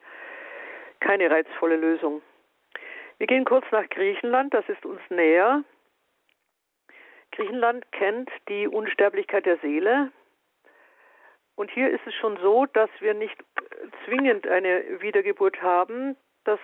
keine 0.99 1.29
reizvolle 1.29 1.75
Lösung. 1.75 2.21
Wir 3.17 3.27
gehen 3.27 3.45
kurz 3.45 3.65
nach 3.71 3.87
Griechenland, 3.89 4.53
das 4.53 4.67
ist 4.67 4.85
uns 4.85 5.01
näher. 5.09 5.63
Griechenland 7.31 7.89
kennt 7.91 8.29
die 8.49 8.67
Unsterblichkeit 8.67 9.45
der 9.45 9.57
Seele. 9.57 10.11
Und 11.55 11.71
hier 11.71 11.89
ist 11.89 12.05
es 12.05 12.13
schon 12.15 12.37
so, 12.37 12.65
dass 12.65 12.89
wir 12.99 13.13
nicht 13.13 13.37
zwingend 14.05 14.47
eine 14.47 15.01
Wiedergeburt 15.01 15.61
haben. 15.61 16.15
Das 16.43 16.59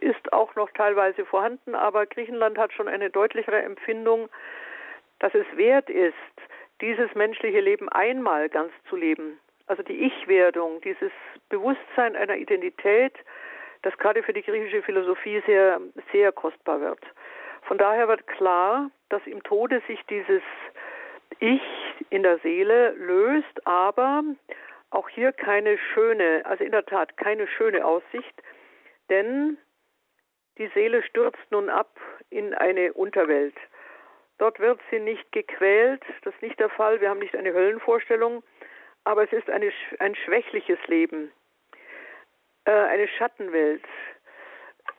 ist 0.00 0.32
auch 0.32 0.54
noch 0.54 0.70
teilweise 0.72 1.24
vorhanden, 1.24 1.74
aber 1.74 2.06
Griechenland 2.06 2.58
hat 2.58 2.72
schon 2.72 2.88
eine 2.88 3.10
deutlichere 3.10 3.62
Empfindung, 3.62 4.28
dass 5.20 5.34
es 5.34 5.46
wert 5.56 5.88
ist, 5.88 6.14
dieses 6.80 7.14
menschliche 7.14 7.60
Leben 7.60 7.88
einmal 7.88 8.48
ganz 8.48 8.72
zu 8.88 8.96
leben 8.96 9.38
also 9.66 9.82
die 9.82 10.04
Ich-Werdung, 10.04 10.80
dieses 10.82 11.12
Bewusstsein 11.48 12.16
einer 12.16 12.36
Identität, 12.36 13.14
das 13.82 13.96
gerade 13.98 14.22
für 14.22 14.32
die 14.32 14.42
griechische 14.42 14.82
Philosophie 14.82 15.42
sehr, 15.46 15.80
sehr 16.12 16.32
kostbar 16.32 16.80
wird. 16.80 17.00
Von 17.64 17.78
daher 17.78 18.08
wird 18.08 18.26
klar, 18.26 18.90
dass 19.08 19.26
im 19.26 19.42
Tode 19.42 19.82
sich 19.86 20.00
dieses 20.06 20.42
Ich 21.38 21.62
in 22.10 22.22
der 22.22 22.38
Seele 22.38 22.90
löst, 22.92 23.66
aber 23.66 24.22
auch 24.90 25.08
hier 25.08 25.32
keine 25.32 25.78
schöne, 25.78 26.42
also 26.44 26.62
in 26.62 26.72
der 26.72 26.86
Tat 26.86 27.16
keine 27.16 27.46
schöne 27.48 27.84
Aussicht, 27.84 28.42
denn 29.10 29.58
die 30.58 30.68
Seele 30.68 31.02
stürzt 31.02 31.50
nun 31.50 31.68
ab 31.68 31.98
in 32.30 32.54
eine 32.54 32.92
Unterwelt. 32.92 33.56
Dort 34.38 34.60
wird 34.60 34.80
sie 34.90 35.00
nicht 35.00 35.32
gequält, 35.32 36.02
das 36.22 36.34
ist 36.34 36.42
nicht 36.42 36.60
der 36.60 36.70
Fall, 36.70 37.00
wir 37.00 37.08
haben 37.10 37.18
nicht 37.18 37.36
eine 37.36 37.52
Höllenvorstellung, 37.52 38.42
aber 39.04 39.24
es 39.24 39.32
ist 39.32 39.48
eine, 39.50 39.72
ein 39.98 40.14
schwächliches 40.14 40.78
Leben, 40.86 41.32
äh, 42.64 42.72
eine 42.72 43.08
Schattenwelt, 43.08 43.84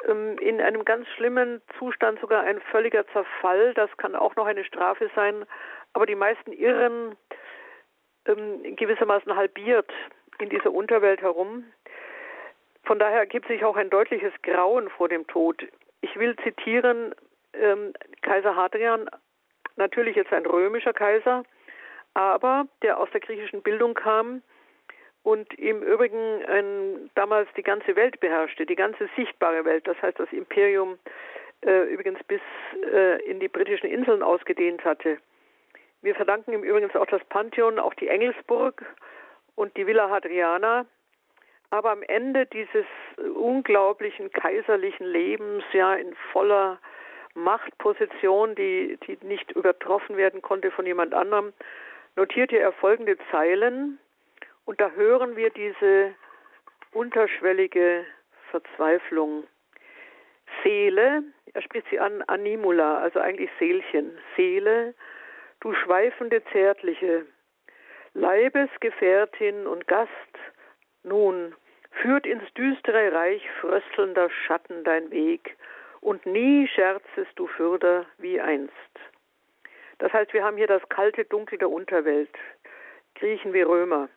in 0.05 0.61
einem 0.61 0.85
ganz 0.85 1.07
schlimmen 1.15 1.61
Zustand 1.79 2.19
sogar 2.19 2.43
ein 2.43 2.61
völliger 2.71 3.07
Zerfall. 3.07 3.73
Das 3.73 3.89
kann 3.97 4.15
auch 4.15 4.35
noch 4.35 4.45
eine 4.45 4.63
Strafe 4.63 5.09
sein, 5.15 5.45
aber 5.93 6.05
die 6.05 6.15
meisten 6.15 6.51
irren 6.51 7.15
ähm, 8.27 8.75
gewissermaßen 8.75 9.35
halbiert 9.35 9.91
in 10.39 10.49
dieser 10.49 10.71
Unterwelt 10.71 11.21
herum. 11.21 11.65
Von 12.83 12.99
daher 12.99 13.19
ergibt 13.19 13.47
sich 13.47 13.63
auch 13.65 13.75
ein 13.75 13.89
deutliches 13.89 14.33
Grauen 14.43 14.89
vor 14.89 15.09
dem 15.09 15.25
Tod. 15.27 15.65
Ich 16.01 16.15
will 16.17 16.35
zitieren 16.43 17.15
ähm, 17.53 17.93
Kaiser 18.21 18.55
Hadrian, 18.55 19.09
natürlich 19.75 20.15
jetzt 20.15 20.31
ein 20.31 20.45
römischer 20.45 20.93
Kaiser, 20.93 21.43
aber 22.13 22.67
der 22.83 22.99
aus 22.99 23.09
der 23.11 23.21
griechischen 23.21 23.63
Bildung 23.63 23.95
kam 23.95 24.43
und 25.25 25.51
im 25.55 25.81
Übrigen 25.81 26.45
ein, 26.45 27.09
damals 27.15 27.49
die 27.57 27.63
ganze 27.63 27.95
Welt 27.95 28.19
beherrschte, 28.19 28.67
die 28.67 28.75
ganze 28.75 29.09
sichtbare 29.15 29.65
Welt, 29.65 29.87
das 29.87 29.99
heißt 29.99 30.19
das 30.19 30.31
Imperium 30.31 30.99
äh, 31.65 31.91
übrigens 31.91 32.23
bis 32.25 32.41
äh, 32.93 33.19
in 33.23 33.39
die 33.39 33.47
britischen 33.47 33.89
Inseln 33.89 34.21
ausgedehnt 34.21 34.85
hatte. 34.85 35.17
Wir 36.03 36.13
verdanken 36.13 36.53
ihm 36.53 36.63
übrigens 36.63 36.95
auch 36.95 37.07
das 37.07 37.23
Pantheon, 37.25 37.79
auch 37.79 37.95
die 37.95 38.07
Engelsburg 38.07 38.85
und 39.55 39.75
die 39.77 39.87
Villa 39.87 40.11
Hadriana. 40.11 40.85
Aber 41.71 41.89
am 41.89 42.03
Ende 42.03 42.45
dieses 42.45 42.85
unglaublichen 43.35 44.31
kaiserlichen 44.31 45.07
Lebens, 45.07 45.63
ja, 45.73 45.95
in 45.95 46.15
voller 46.31 46.77
Machtposition, 47.33 48.53
die, 48.53 48.99
die 49.07 49.17
nicht 49.25 49.51
übertroffen 49.53 50.17
werden 50.17 50.43
konnte 50.43 50.69
von 50.69 50.85
jemand 50.85 51.15
anderem, 51.15 51.51
notierte 52.15 52.59
er 52.59 52.71
folgende 52.73 53.17
Zeilen 53.31 53.97
und 54.65 54.81
da 54.81 54.91
hören 54.91 55.35
wir 55.35 55.49
diese 55.51 56.13
unterschwellige 56.91 58.05
Verzweiflung. 58.51 59.45
Seele, 60.63 61.23
er 61.53 61.61
spricht 61.61 61.87
sie 61.89 61.99
an, 61.99 62.21
Animula, 62.23 62.99
also 62.99 63.19
eigentlich 63.19 63.49
Seelchen. 63.59 64.17
Seele, 64.35 64.93
du 65.59 65.73
schweifende 65.73 66.43
Zärtliche, 66.51 67.25
Leibesgefährtin 68.13 69.67
und 69.67 69.87
Gast, 69.87 70.09
nun 71.03 71.55
führt 71.91 72.25
ins 72.25 72.51
düstere 72.53 73.13
Reich 73.13 73.43
fröstelnder 73.61 74.29
Schatten 74.29 74.83
dein 74.83 75.11
Weg, 75.11 75.57
und 76.01 76.23
nie 76.27 76.67
scherzest 76.67 77.31
du 77.35 77.47
fürder 77.47 78.05
wie 78.19 78.39
einst. 78.39 78.71
Das 79.97 80.13
heißt, 80.13 80.33
wir 80.33 80.43
haben 80.43 80.57
hier 80.57 80.67
das 80.67 80.87
kalte 80.89 81.25
Dunkel 81.25 81.57
der 81.57 81.69
Unterwelt, 81.71 82.29
Griechen 83.15 83.53
wie 83.53 83.63
Römer. 83.63 84.07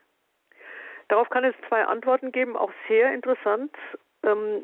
Darauf 1.08 1.30
kann 1.30 1.44
es 1.44 1.54
zwei 1.68 1.84
Antworten 1.84 2.32
geben, 2.32 2.56
auch 2.56 2.72
sehr 2.86 3.12
interessant. 3.12 3.74
Ähm, 4.22 4.62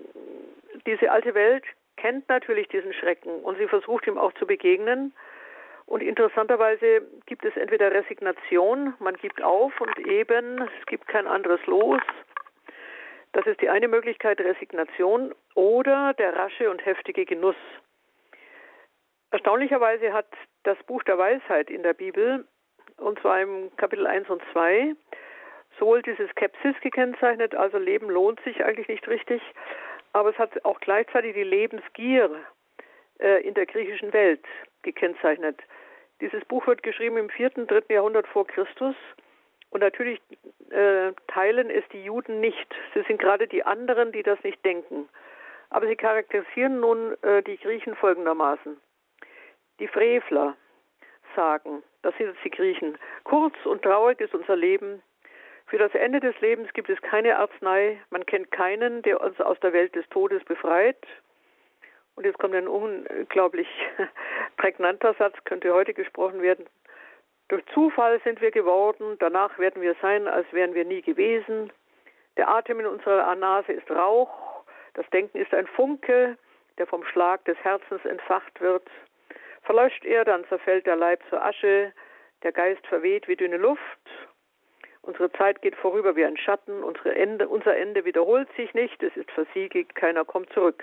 diese 0.86 1.10
alte 1.10 1.34
Welt 1.34 1.64
kennt 1.96 2.28
natürlich 2.28 2.68
diesen 2.68 2.92
Schrecken 2.92 3.40
und 3.40 3.56
sie 3.58 3.66
versucht 3.66 4.06
ihm 4.06 4.18
auch 4.18 4.32
zu 4.34 4.46
begegnen. 4.46 5.14
Und 5.86 6.02
interessanterweise 6.02 7.02
gibt 7.26 7.44
es 7.44 7.56
entweder 7.56 7.92
Resignation, 7.92 8.94
man 8.98 9.16
gibt 9.16 9.42
auf 9.42 9.78
und 9.80 9.98
eben, 10.06 10.62
es 10.62 10.86
gibt 10.86 11.06
kein 11.08 11.26
anderes 11.26 11.64
Los. 11.66 12.00
Das 13.32 13.46
ist 13.46 13.60
die 13.60 13.68
eine 13.68 13.88
Möglichkeit, 13.88 14.40
Resignation 14.40 15.34
oder 15.54 16.14
der 16.14 16.36
rasche 16.36 16.70
und 16.70 16.84
heftige 16.86 17.24
Genuss. 17.24 17.56
Erstaunlicherweise 19.30 20.12
hat 20.12 20.28
das 20.62 20.78
Buch 20.84 21.02
der 21.02 21.18
Weisheit 21.18 21.68
in 21.68 21.82
der 21.82 21.92
Bibel, 21.92 22.46
und 22.96 23.18
zwar 23.20 23.40
im 23.40 23.74
Kapitel 23.76 24.06
1 24.06 24.30
und 24.30 24.40
2, 24.52 24.94
sowohl 25.78 26.02
diese 26.02 26.28
Skepsis 26.28 26.74
gekennzeichnet, 26.80 27.54
also 27.54 27.78
Leben 27.78 28.08
lohnt 28.10 28.40
sich 28.40 28.64
eigentlich 28.64 28.88
nicht 28.88 29.06
richtig, 29.08 29.42
aber 30.12 30.30
es 30.30 30.38
hat 30.38 30.64
auch 30.64 30.80
gleichzeitig 30.80 31.34
die 31.34 31.42
Lebensgier 31.42 32.30
äh, 33.18 33.42
in 33.46 33.54
der 33.54 33.66
griechischen 33.66 34.12
Welt 34.12 34.44
gekennzeichnet. 34.82 35.60
Dieses 36.20 36.44
Buch 36.44 36.66
wird 36.66 36.82
geschrieben 36.82 37.16
im 37.16 37.28
vierten, 37.28 37.66
dritten 37.66 37.92
Jahrhundert 37.92 38.26
vor 38.28 38.46
Christus 38.46 38.94
und 39.70 39.80
natürlich 39.80 40.20
äh, 40.70 41.12
teilen 41.26 41.68
es 41.68 41.84
die 41.92 42.04
Juden 42.04 42.40
nicht. 42.40 42.74
Sie 42.94 43.02
sind 43.02 43.20
gerade 43.20 43.48
die 43.48 43.64
anderen, 43.64 44.12
die 44.12 44.22
das 44.22 44.42
nicht 44.44 44.64
denken. 44.64 45.08
Aber 45.70 45.88
sie 45.88 45.96
charakterisieren 45.96 46.78
nun 46.78 47.16
äh, 47.22 47.42
die 47.42 47.58
Griechen 47.58 47.96
folgendermaßen. 47.96 48.76
Die 49.80 49.88
Frevler 49.88 50.56
sagen, 51.34 51.82
das 52.02 52.16
sind 52.16 52.28
jetzt 52.28 52.44
die 52.44 52.50
Griechen, 52.50 52.96
kurz 53.24 53.54
und 53.64 53.82
traurig 53.82 54.20
ist 54.20 54.34
unser 54.34 54.54
Leben. 54.54 55.02
Für 55.66 55.78
das 55.78 55.94
Ende 55.94 56.20
des 56.20 56.38
Lebens 56.40 56.72
gibt 56.74 56.90
es 56.90 57.00
keine 57.00 57.38
Arznei. 57.38 58.00
Man 58.10 58.26
kennt 58.26 58.50
keinen, 58.50 59.02
der 59.02 59.20
uns 59.20 59.40
aus 59.40 59.58
der 59.60 59.72
Welt 59.72 59.94
des 59.94 60.08
Todes 60.10 60.44
befreit. 60.44 61.06
Und 62.16 62.24
jetzt 62.24 62.38
kommt 62.38 62.54
ein 62.54 62.68
unglaublich 62.68 63.68
prägnanter 64.56 65.14
Satz, 65.14 65.36
könnte 65.44 65.72
heute 65.72 65.94
gesprochen 65.94 66.42
werden. 66.42 66.66
Durch 67.48 67.64
Zufall 67.74 68.20
sind 68.22 68.40
wir 68.40 68.50
geworden, 68.50 69.16
danach 69.18 69.58
werden 69.58 69.82
wir 69.82 69.94
sein, 70.00 70.28
als 70.28 70.46
wären 70.52 70.74
wir 70.74 70.84
nie 70.84 71.02
gewesen. 71.02 71.72
Der 72.36 72.48
Atem 72.48 72.80
in 72.80 72.86
unserer 72.86 73.34
Nase 73.34 73.72
ist 73.72 73.90
Rauch, 73.90 74.64
das 74.94 75.08
Denken 75.10 75.38
ist 75.38 75.52
ein 75.52 75.66
Funke, 75.66 76.38
der 76.78 76.86
vom 76.86 77.04
Schlag 77.04 77.44
des 77.44 77.58
Herzens 77.58 78.04
entfacht 78.04 78.60
wird. 78.60 78.88
Verlöscht 79.62 80.04
er, 80.04 80.24
dann 80.24 80.44
zerfällt 80.46 80.86
der 80.86 80.96
Leib 80.96 81.20
zur 81.28 81.44
Asche, 81.44 81.92
der 82.42 82.52
Geist 82.52 82.86
verweht 82.86 83.28
wie 83.28 83.36
dünne 83.36 83.56
Luft. 83.56 83.80
Unsere 85.06 85.30
Zeit 85.32 85.60
geht 85.60 85.76
vorüber 85.76 86.16
wie 86.16 86.24
ein 86.24 86.38
Schatten, 86.38 86.82
Ende, 87.04 87.46
unser 87.46 87.76
Ende 87.76 88.06
wiederholt 88.06 88.48
sich 88.56 88.72
nicht, 88.72 89.02
es 89.02 89.14
ist 89.16 89.30
versiegelt, 89.32 89.94
keiner 89.94 90.24
kommt 90.24 90.50
zurück. 90.54 90.82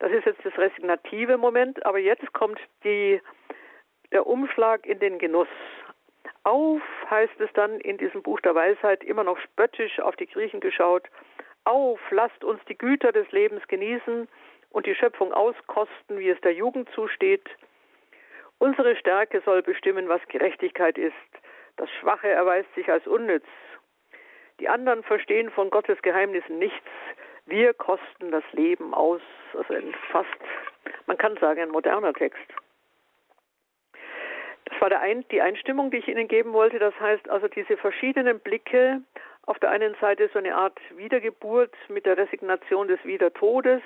Das 0.00 0.10
ist 0.10 0.26
jetzt 0.26 0.44
das 0.44 0.58
resignative 0.58 1.38
Moment, 1.38 1.84
aber 1.86 1.98
jetzt 1.98 2.32
kommt 2.32 2.58
die 2.82 3.20
der 4.12 4.26
Umschlag 4.26 4.84
in 4.86 4.98
den 4.98 5.18
Genuss. 5.18 5.48
Auf 6.42 6.82
heißt 7.08 7.40
es 7.40 7.52
dann 7.54 7.80
in 7.80 7.98
diesem 7.98 8.22
Buch 8.22 8.40
der 8.40 8.54
Weisheit 8.54 9.04
immer 9.04 9.24
noch 9.24 9.38
spöttisch 9.38 10.00
auf 10.00 10.16
die 10.16 10.26
Griechen 10.26 10.60
geschaut. 10.60 11.08
Auf, 11.64 12.00
lasst 12.10 12.44
uns 12.44 12.60
die 12.68 12.78
Güter 12.78 13.12
des 13.12 13.30
Lebens 13.32 13.66
genießen 13.68 14.28
und 14.70 14.86
die 14.86 14.94
Schöpfung 14.94 15.32
auskosten, 15.32 16.18
wie 16.18 16.30
es 16.30 16.40
der 16.40 16.54
Jugend 16.54 16.88
zusteht. 16.90 17.48
Unsere 18.58 18.96
Stärke 18.96 19.40
soll 19.44 19.62
bestimmen, 19.62 20.08
was 20.08 20.20
Gerechtigkeit 20.28 20.98
ist. 20.98 21.14
Das 21.76 21.90
Schwache 22.00 22.28
erweist 22.28 22.72
sich 22.74 22.90
als 22.90 23.06
unnütz. 23.06 23.46
Die 24.60 24.68
anderen 24.68 25.02
verstehen 25.02 25.50
von 25.50 25.70
Gottes 25.70 26.00
Geheimnissen 26.02 26.58
nichts. 26.58 26.88
Wir 27.44 27.74
kosten 27.74 28.30
das 28.30 28.44
Leben 28.52 28.94
aus. 28.94 29.20
Also 29.54 29.74
ein 29.74 29.94
fast, 30.10 30.28
man 31.06 31.18
kann 31.18 31.36
sagen, 31.36 31.60
ein 31.60 31.70
moderner 31.70 32.12
Text. 32.14 32.46
Das 34.64 34.80
war 34.80 35.00
ein, 35.00 35.24
die 35.30 35.40
Einstimmung, 35.40 35.90
die 35.90 35.98
ich 35.98 36.08
Ihnen 36.08 36.26
geben 36.26 36.52
wollte. 36.52 36.78
Das 36.78 36.98
heißt 36.98 37.28
also 37.28 37.48
diese 37.48 37.76
verschiedenen 37.76 38.40
Blicke. 38.40 39.00
Auf 39.46 39.58
der 39.60 39.70
einen 39.70 39.94
Seite 40.00 40.28
so 40.32 40.40
eine 40.40 40.56
Art 40.56 40.78
Wiedergeburt 40.96 41.72
mit 41.88 42.04
der 42.04 42.18
Resignation 42.18 42.88
des 42.88 42.98
Wiedertodes, 43.04 43.80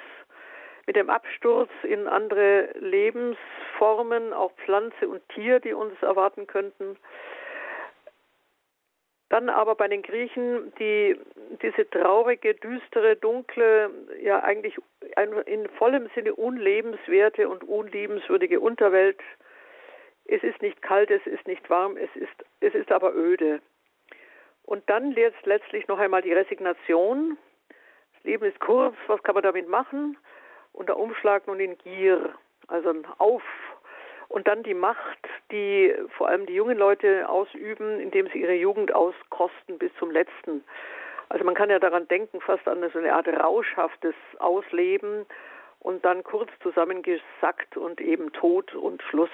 mit 0.87 0.97
dem 0.97 1.11
Absturz 1.11 1.69
in 1.83 2.09
andere 2.09 2.71
Lebensformen, 2.79 4.33
auch 4.33 4.53
Pflanze 4.65 5.07
und 5.07 5.21
Tier, 5.29 5.61
die 5.61 5.75
uns 5.75 6.01
erwarten 6.03 6.47
könnten. 6.47 6.97
Dann 9.31 9.49
aber 9.49 9.77
bei 9.77 9.87
den 9.87 10.03
Griechen 10.03 10.73
die, 10.81 11.17
diese 11.63 11.89
traurige, 11.89 12.55
düstere, 12.55 13.15
dunkle, 13.15 13.91
ja 14.21 14.41
eigentlich 14.41 14.77
in 15.47 15.69
vollem 15.79 16.11
Sinne 16.17 16.35
unlebenswerte 16.35 17.49
und 17.49 17.63
unliebenswürdige 17.63 18.59
Unterwelt. 18.59 19.21
Es 20.25 20.43
ist 20.43 20.61
nicht 20.61 20.83
kalt, 20.83 21.13
es 21.13 21.25
ist 21.27 21.47
nicht 21.47 21.71
warm, 21.71 21.97
es 21.97 22.11
ist, 22.17 22.45
es 22.59 22.75
ist 22.75 22.91
aber 22.91 23.15
öde. 23.15 23.61
Und 24.65 24.83
dann 24.91 25.13
jetzt 25.13 25.47
letztlich 25.47 25.87
noch 25.87 26.01
einmal 26.01 26.23
die 26.23 26.33
Resignation. 26.33 27.39
Das 28.15 28.25
Leben 28.25 28.45
ist 28.45 28.59
kurz, 28.59 28.97
was 29.07 29.23
kann 29.23 29.35
man 29.35 29.45
damit 29.45 29.69
machen? 29.69 30.19
Und 30.73 30.89
der 30.89 30.99
Umschlag 30.99 31.47
nun 31.47 31.61
in 31.61 31.79
Gier, 31.79 32.35
also 32.67 32.91
ein 32.91 33.07
Auf 33.19 33.43
und 34.31 34.47
dann 34.47 34.63
die 34.63 34.75
Macht, 34.75 35.19
die 35.51 35.93
vor 36.17 36.29
allem 36.29 36.47
die 36.47 36.55
jungen 36.55 36.79
Leute 36.79 37.29
ausüben, 37.29 37.99
indem 37.99 38.29
sie 38.29 38.41
ihre 38.41 38.55
Jugend 38.55 38.95
auskosten 38.95 39.77
bis 39.77 39.91
zum 39.99 40.13
letzten. 40.13 40.65
Also 41.29 41.45
man 41.45 41.55
kann 41.55 41.69
ja 41.69 41.81
daran 41.81 42.07
denken, 42.07 42.41
fast 42.41 42.67
an 42.69 42.89
so 42.93 42.99
eine 42.99 43.13
Art 43.13 43.27
rauschhaftes 43.27 44.15
Ausleben 44.39 45.27
und 45.81 46.05
dann 46.05 46.23
kurz 46.23 46.49
zusammengesackt 46.63 47.77
und 47.77 48.01
eben 48.01 48.33
Tod 48.33 48.73
und 48.75 49.03
Schluss. 49.03 49.31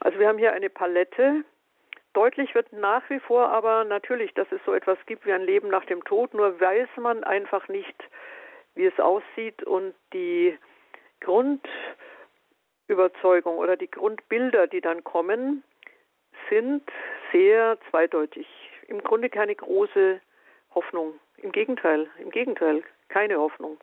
Also 0.00 0.18
wir 0.18 0.26
haben 0.26 0.38
hier 0.38 0.52
eine 0.52 0.68
Palette. 0.68 1.44
Deutlich 2.12 2.56
wird 2.56 2.72
nach 2.72 3.08
wie 3.10 3.20
vor 3.20 3.50
aber 3.50 3.84
natürlich, 3.84 4.34
dass 4.34 4.50
es 4.50 4.60
so 4.66 4.74
etwas 4.74 4.98
gibt 5.06 5.26
wie 5.26 5.32
ein 5.32 5.42
Leben 5.42 5.68
nach 5.68 5.84
dem 5.84 6.02
Tod, 6.04 6.34
nur 6.34 6.60
weiß 6.60 6.88
man 6.96 7.22
einfach 7.22 7.68
nicht, 7.68 7.96
wie 8.74 8.86
es 8.86 8.98
aussieht 8.98 9.62
und 9.62 9.94
die 10.12 10.58
Grund 11.20 11.64
Überzeugung 12.88 13.58
oder 13.58 13.76
die 13.76 13.90
Grundbilder, 13.90 14.66
die 14.66 14.80
dann 14.80 15.04
kommen, 15.04 15.62
sind 16.50 16.82
sehr 17.32 17.78
zweideutig. 17.90 18.46
Im 18.88 19.02
Grunde 19.02 19.28
keine 19.28 19.54
große 19.54 20.20
Hoffnung. 20.74 21.14
Im 21.36 21.52
Gegenteil, 21.52 22.08
im 22.18 22.30
Gegenteil, 22.30 22.82
keine 23.08 23.38
Hoffnung. 23.38 23.78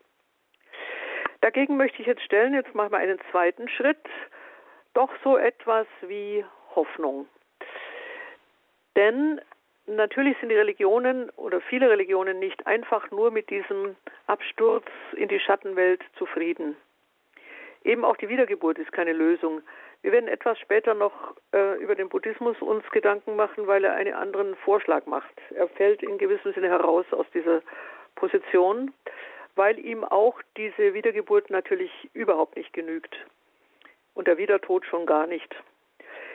Dagegen 1.41 1.77
möchte 1.77 2.01
ich 2.01 2.07
jetzt 2.07 2.24
stellen, 2.24 2.53
jetzt 2.53 2.74
machen 2.74 2.91
wir 2.91 2.97
einen 2.97 3.19
zweiten 3.31 3.69
Schritt, 3.69 4.03
doch 4.93 5.12
so 5.24 5.38
etwas 5.38 5.85
wie 6.01 6.43
Hoffnung. 6.75 7.27
Denn 8.95 9.39
natürlich 9.85 10.38
sind 10.39 10.50
die 10.50 10.55
Religionen 10.55 11.29
oder 11.31 11.62
viele 11.62 11.89
Religionen 11.89 12.39
nicht 12.39 12.65
einfach 12.65 13.12
nur 13.12 13.29
mit 13.31 13.50
diesem 13.50 13.95
Absturz 14.27 14.85
in 15.15 15.27
die 15.27 15.39
Schattenwelt 15.39 16.01
zufrieden. 16.18 16.75
Eben 17.85 18.03
auch 18.03 18.17
die 18.17 18.29
Wiedergeburt 18.29 18.79
ist 18.79 18.91
keine 18.91 19.13
Lösung. 19.13 19.61
Wir 20.01 20.11
werden 20.11 20.27
etwas 20.27 20.57
später 20.57 20.95
noch 20.95 21.35
äh, 21.53 21.77
über 21.77 21.93
den 21.93 22.09
Buddhismus 22.09 22.59
uns 22.59 22.83
Gedanken 22.89 23.35
machen, 23.35 23.67
weil 23.67 23.83
er 23.83 23.93
einen 23.93 24.15
anderen 24.15 24.55
Vorschlag 24.55 25.05
macht. 25.05 25.33
Er 25.53 25.67
fällt 25.67 26.01
in 26.01 26.17
gewissem 26.17 26.51
Sinne 26.53 26.69
heraus 26.69 27.05
aus 27.11 27.27
dieser 27.31 27.61
Position, 28.15 28.91
weil 29.55 29.77
ihm 29.77 30.03
auch 30.03 30.41
diese 30.57 30.95
Wiedergeburt 30.95 31.51
natürlich 31.51 31.91
überhaupt 32.13 32.55
nicht 32.55 32.74
genügt. 32.74 33.15
Und 34.15 34.27
der 34.27 34.39
Wiedertod 34.39 34.83
schon 34.87 35.05
gar 35.05 35.27
nicht. 35.27 35.55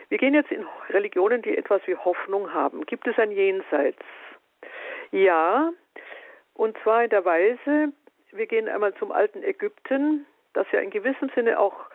Wir 0.08 0.18
gehen 0.18 0.34
jetzt 0.34 0.52
in 0.52 0.64
Religionen, 0.90 1.42
die 1.42 1.56
etwas 1.56 1.82
wie 1.86 1.96
Hoffnung 1.96 2.54
haben. 2.54 2.86
Gibt 2.86 3.08
es 3.08 3.18
ein 3.18 3.32
Jenseits? 3.32 4.04
Ja, 5.10 5.72
und 6.54 6.78
zwar 6.84 7.02
in 7.02 7.10
der 7.10 7.24
Weise, 7.24 7.92
wir 8.30 8.46
gehen 8.46 8.68
einmal 8.68 8.94
zum 8.94 9.10
alten 9.10 9.42
Ägypten, 9.42 10.26
das 10.52 10.66
ja 10.72 10.80
in 10.80 10.90
gewissem 10.90 11.30
Sinne 11.34 11.58
auch 11.58 11.86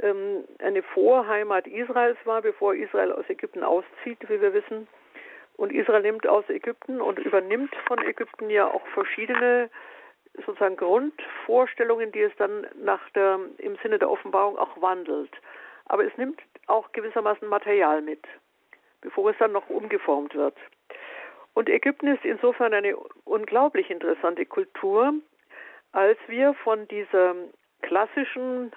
ähm, 0.00 0.44
eine 0.58 0.82
Vorheimat 0.82 1.66
Israels 1.66 2.18
war, 2.24 2.42
bevor 2.42 2.74
Israel 2.74 3.12
aus 3.12 3.28
Ägypten 3.28 3.62
auszieht, 3.62 4.18
wie 4.28 4.40
wir 4.40 4.52
wissen. 4.52 4.88
Und 5.56 5.72
Israel 5.72 6.02
nimmt 6.02 6.26
aus 6.26 6.48
Ägypten 6.48 7.00
und 7.00 7.18
übernimmt 7.18 7.74
von 7.86 7.98
Ägypten 8.02 8.50
ja 8.50 8.66
auch 8.66 8.86
verschiedene 8.88 9.70
sozusagen 10.44 10.76
Grundvorstellungen, 10.76 12.10
die 12.10 12.22
es 12.22 12.32
dann 12.36 12.66
nach 12.82 13.08
der, 13.10 13.38
im 13.58 13.76
Sinne 13.82 14.00
der 14.00 14.10
Offenbarung 14.10 14.58
auch 14.58 14.80
wandelt. 14.82 15.30
Aber 15.86 16.04
es 16.04 16.16
nimmt 16.16 16.40
auch 16.66 16.90
gewissermaßen 16.92 17.46
Material 17.46 18.02
mit, 18.02 18.24
bevor 19.00 19.30
es 19.30 19.38
dann 19.38 19.52
noch 19.52 19.68
umgeformt 19.68 20.34
wird. 20.34 20.56
Und 21.54 21.68
Ägypten 21.68 22.08
ist 22.08 22.24
insofern 22.24 22.74
eine 22.74 22.96
unglaublich 23.24 23.90
interessante 23.90 24.44
Kultur, 24.44 25.14
als 25.92 26.18
wir 26.26 26.54
von 26.54 26.88
dieser 26.88 27.36
klassischen 27.84 28.72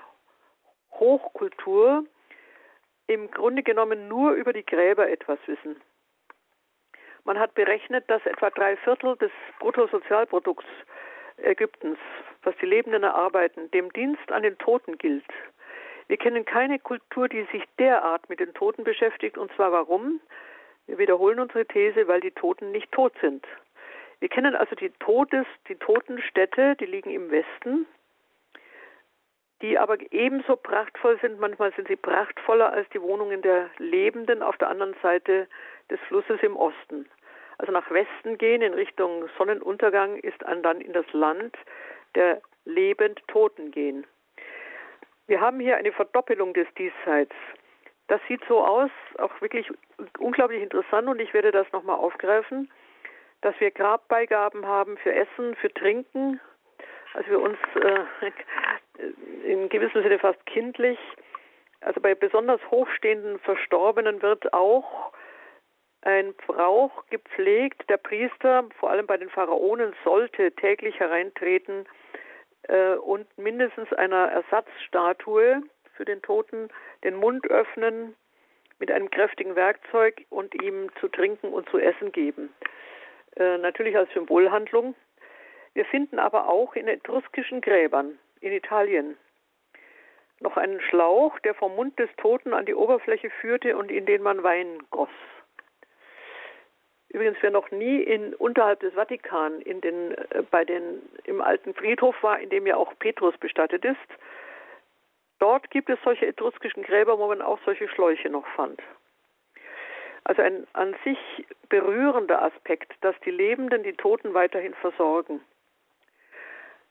Hochkultur 0.92 2.04
im 3.08 3.32
Grunde 3.32 3.64
genommen 3.64 4.08
nur 4.08 4.34
über 4.34 4.52
die 4.52 4.66
Gräber 4.66 5.10
etwas 5.10 5.40
wissen. 5.46 5.82
Man 7.24 7.40
hat 7.40 7.54
berechnet, 7.56 8.10
dass 8.10 8.26
etwa 8.26 8.50
drei 8.50 8.76
Viertel 8.78 9.16
des 9.18 9.32
Bruttosozialprodukts 9.60 10.66
Ägyptens, 11.38 12.00
was 12.44 12.56
die 12.62 12.66
Lebenden 12.66 13.04
erarbeiten, 13.04 13.70
dem 13.72 13.94
Dienst 13.94 14.32
an 14.32 14.44
den 14.44 14.58
Toten 14.58 14.98
gilt. 14.98 15.26
Wir 16.08 16.18
kennen 16.18 16.46
keine 16.46 16.80
Kultur, 16.80 17.30
die 17.30 17.44
sich 17.52 17.64
derart 17.80 18.28
mit 18.30 18.40
den 18.40 18.54
Toten 18.54 18.84
beschäftigt. 18.84 19.38
Und 19.38 19.52
zwar 19.54 19.72
warum? 19.72 20.20
Wir 20.88 20.98
wiederholen 20.98 21.40
unsere 21.40 21.66
These, 21.66 22.08
weil 22.08 22.22
die 22.22 22.32
Toten 22.32 22.72
nicht 22.72 22.92
tot 22.92 23.14
sind. 23.22 23.46
Wir 24.20 24.30
kennen 24.30 24.56
also 24.56 24.76
die 24.76 24.90
Todes, 25.00 25.46
die 25.68 25.76
Totenstädte, 25.76 26.76
die 26.76 26.86
liegen 26.86 27.12
im 27.12 27.30
Westen, 27.30 27.86
die 29.62 29.78
aber 29.78 29.98
ebenso 30.12 30.56
prachtvoll 30.56 31.20
sind. 31.22 31.40
Manchmal 31.40 31.74
sind 31.74 31.88
sie 31.88 31.96
prachtvoller 31.96 32.72
als 32.72 32.88
die 32.90 33.02
Wohnungen 33.02 33.42
der 33.42 33.70
Lebenden 33.78 34.44
auf 34.44 34.58
der 34.58 34.70
anderen 34.70 34.96
Seite 35.02 35.48
des 35.90 36.00
Flusses 36.08 36.42
im 36.42 36.56
Osten. 36.56 37.08
Also 37.58 37.72
nach 37.72 37.90
Westen 37.90 38.38
gehen 38.38 38.62
in 38.62 38.74
Richtung 38.74 39.28
Sonnenuntergang 39.38 40.18
ist 40.18 40.38
dann 40.42 40.82
in 40.82 40.94
das 40.94 41.12
Land 41.12 41.56
der 42.16 42.42
lebend 42.66 43.22
Toten 43.28 43.72
gehen. 43.72 44.06
Wir 45.28 45.42
haben 45.42 45.60
hier 45.60 45.78
eine 45.78 45.92
Verdoppelung 45.92 46.54
des 46.54 46.68
Diesseits. 46.78 47.34
Das 48.08 48.22
sieht 48.28 48.42
so 48.48 48.64
aus, 48.64 48.92
auch 49.18 49.42
wirklich 49.42 49.70
unglaublich 50.20 50.62
interessant 50.62 51.08
und 51.08 51.20
ich 51.20 51.34
werde 51.34 51.52
das 51.52 51.70
nochmal 51.74 51.98
aufgreifen, 51.98 52.72
dass 53.42 53.60
wir 53.60 53.72
Grabbeigaben 53.72 54.66
haben 54.66 54.98
für 54.98 55.14
Essen, 55.14 55.56
für 55.56 55.74
Trinken, 55.74 56.40
also 57.18 57.30
wir 57.32 57.42
uns 57.42 57.58
äh, 57.76 58.32
in 59.52 59.70
gewissem 59.70 60.04
Sinne 60.04 60.20
fast 60.20 60.46
kindlich. 60.46 61.00
Also 61.82 62.00
bei 62.00 62.14
besonders 62.16 62.62
hochstehenden 62.70 63.40
Verstorbenen 63.40 64.22
wird 64.22 64.54
auch 64.54 65.12
ein 66.02 66.34
Brauch 66.46 67.06
gepflegt. 67.10 67.90
Der 67.90 67.98
Priester, 67.98 68.66
vor 68.80 68.92
allem 68.92 69.08
bei 69.08 69.18
den 69.18 69.30
Pharaonen, 69.30 69.94
sollte 70.04 70.52
täglich 70.54 71.00
hereintreten 71.00 71.88
äh, 72.64 72.94
und 72.94 73.26
mindestens 73.38 73.92
einer 73.94 74.28
Ersatzstatue 74.28 75.64
für 75.96 76.06
den 76.06 76.22
Toten 76.22 76.70
den 77.04 77.16
Mund 77.16 77.50
öffnen 77.50 78.16
mit 78.78 78.92
einem 78.92 79.10
kräftigen 79.10 79.56
Werkzeug 79.56 80.24
und 80.30 80.54
ihm 80.62 80.92
zu 81.00 81.08
trinken 81.08 81.48
und 81.48 81.68
zu 81.70 81.80
essen 81.80 82.12
geben. 82.12 82.54
Äh, 83.36 83.58
natürlich 83.58 83.98
als 83.98 84.12
Symbolhandlung. 84.14 84.94
Wir 85.78 85.86
finden 85.86 86.18
aber 86.18 86.50
auch 86.50 86.74
in 86.74 86.88
etruskischen 86.88 87.62
Gräbern 87.62 88.18
in 88.42 88.52
Italien 88.52 89.16
noch 90.40 90.58
einen 90.58 90.82
Schlauch, 90.82 91.38
der 91.42 91.54
vom 91.54 91.76
Mund 91.76 92.00
des 92.00 92.10
Toten 92.18 92.56
an 92.56 92.66
die 92.66 92.74
Oberfläche 92.74 93.30
führte 93.30 93.78
und 93.78 93.92
in 93.92 94.08
den 94.08 94.24
man 94.24 94.42
Wein 94.42 94.80
goss. 94.90 95.08
Übrigens, 97.10 97.38
wer 97.42 97.52
noch 97.52 97.70
nie 97.70 98.02
in, 98.02 98.34
unterhalb 98.34 98.80
des 98.80 98.96
Vatikan 98.96 99.62
in 99.62 99.80
den, 99.82 100.16
äh, 100.16 100.42
bei 100.50 100.66
den, 100.66 101.00
im 101.26 101.42
alten 101.42 101.76
Friedhof 101.76 102.16
war, 102.24 102.40
in 102.40 102.50
dem 102.50 102.66
ja 102.66 102.76
auch 102.76 102.98
Petrus 102.98 103.38
bestattet 103.38 103.86
ist, 103.86 103.98
Dort 105.38 105.70
gibt 105.70 105.92
es 105.92 106.00
solche 106.04 106.26
etruskischen 106.26 106.82
Gräber, 106.82 107.20
wo 107.20 107.28
man 107.28 107.44
auch 107.44 107.60
solche 107.64 107.88
Schläuche 107.88 108.32
noch 108.32 108.48
fand. 108.56 108.82
Also 110.24 110.42
ein 110.42 110.66
an 110.74 110.96
sich 111.04 111.20
berührender 111.70 112.42
Aspekt, 112.42 112.92
dass 113.02 113.14
die 113.24 113.30
Lebenden 113.30 113.84
die 113.84 113.94
Toten 113.94 114.34
weiterhin 114.34 114.74
versorgen. 114.74 115.40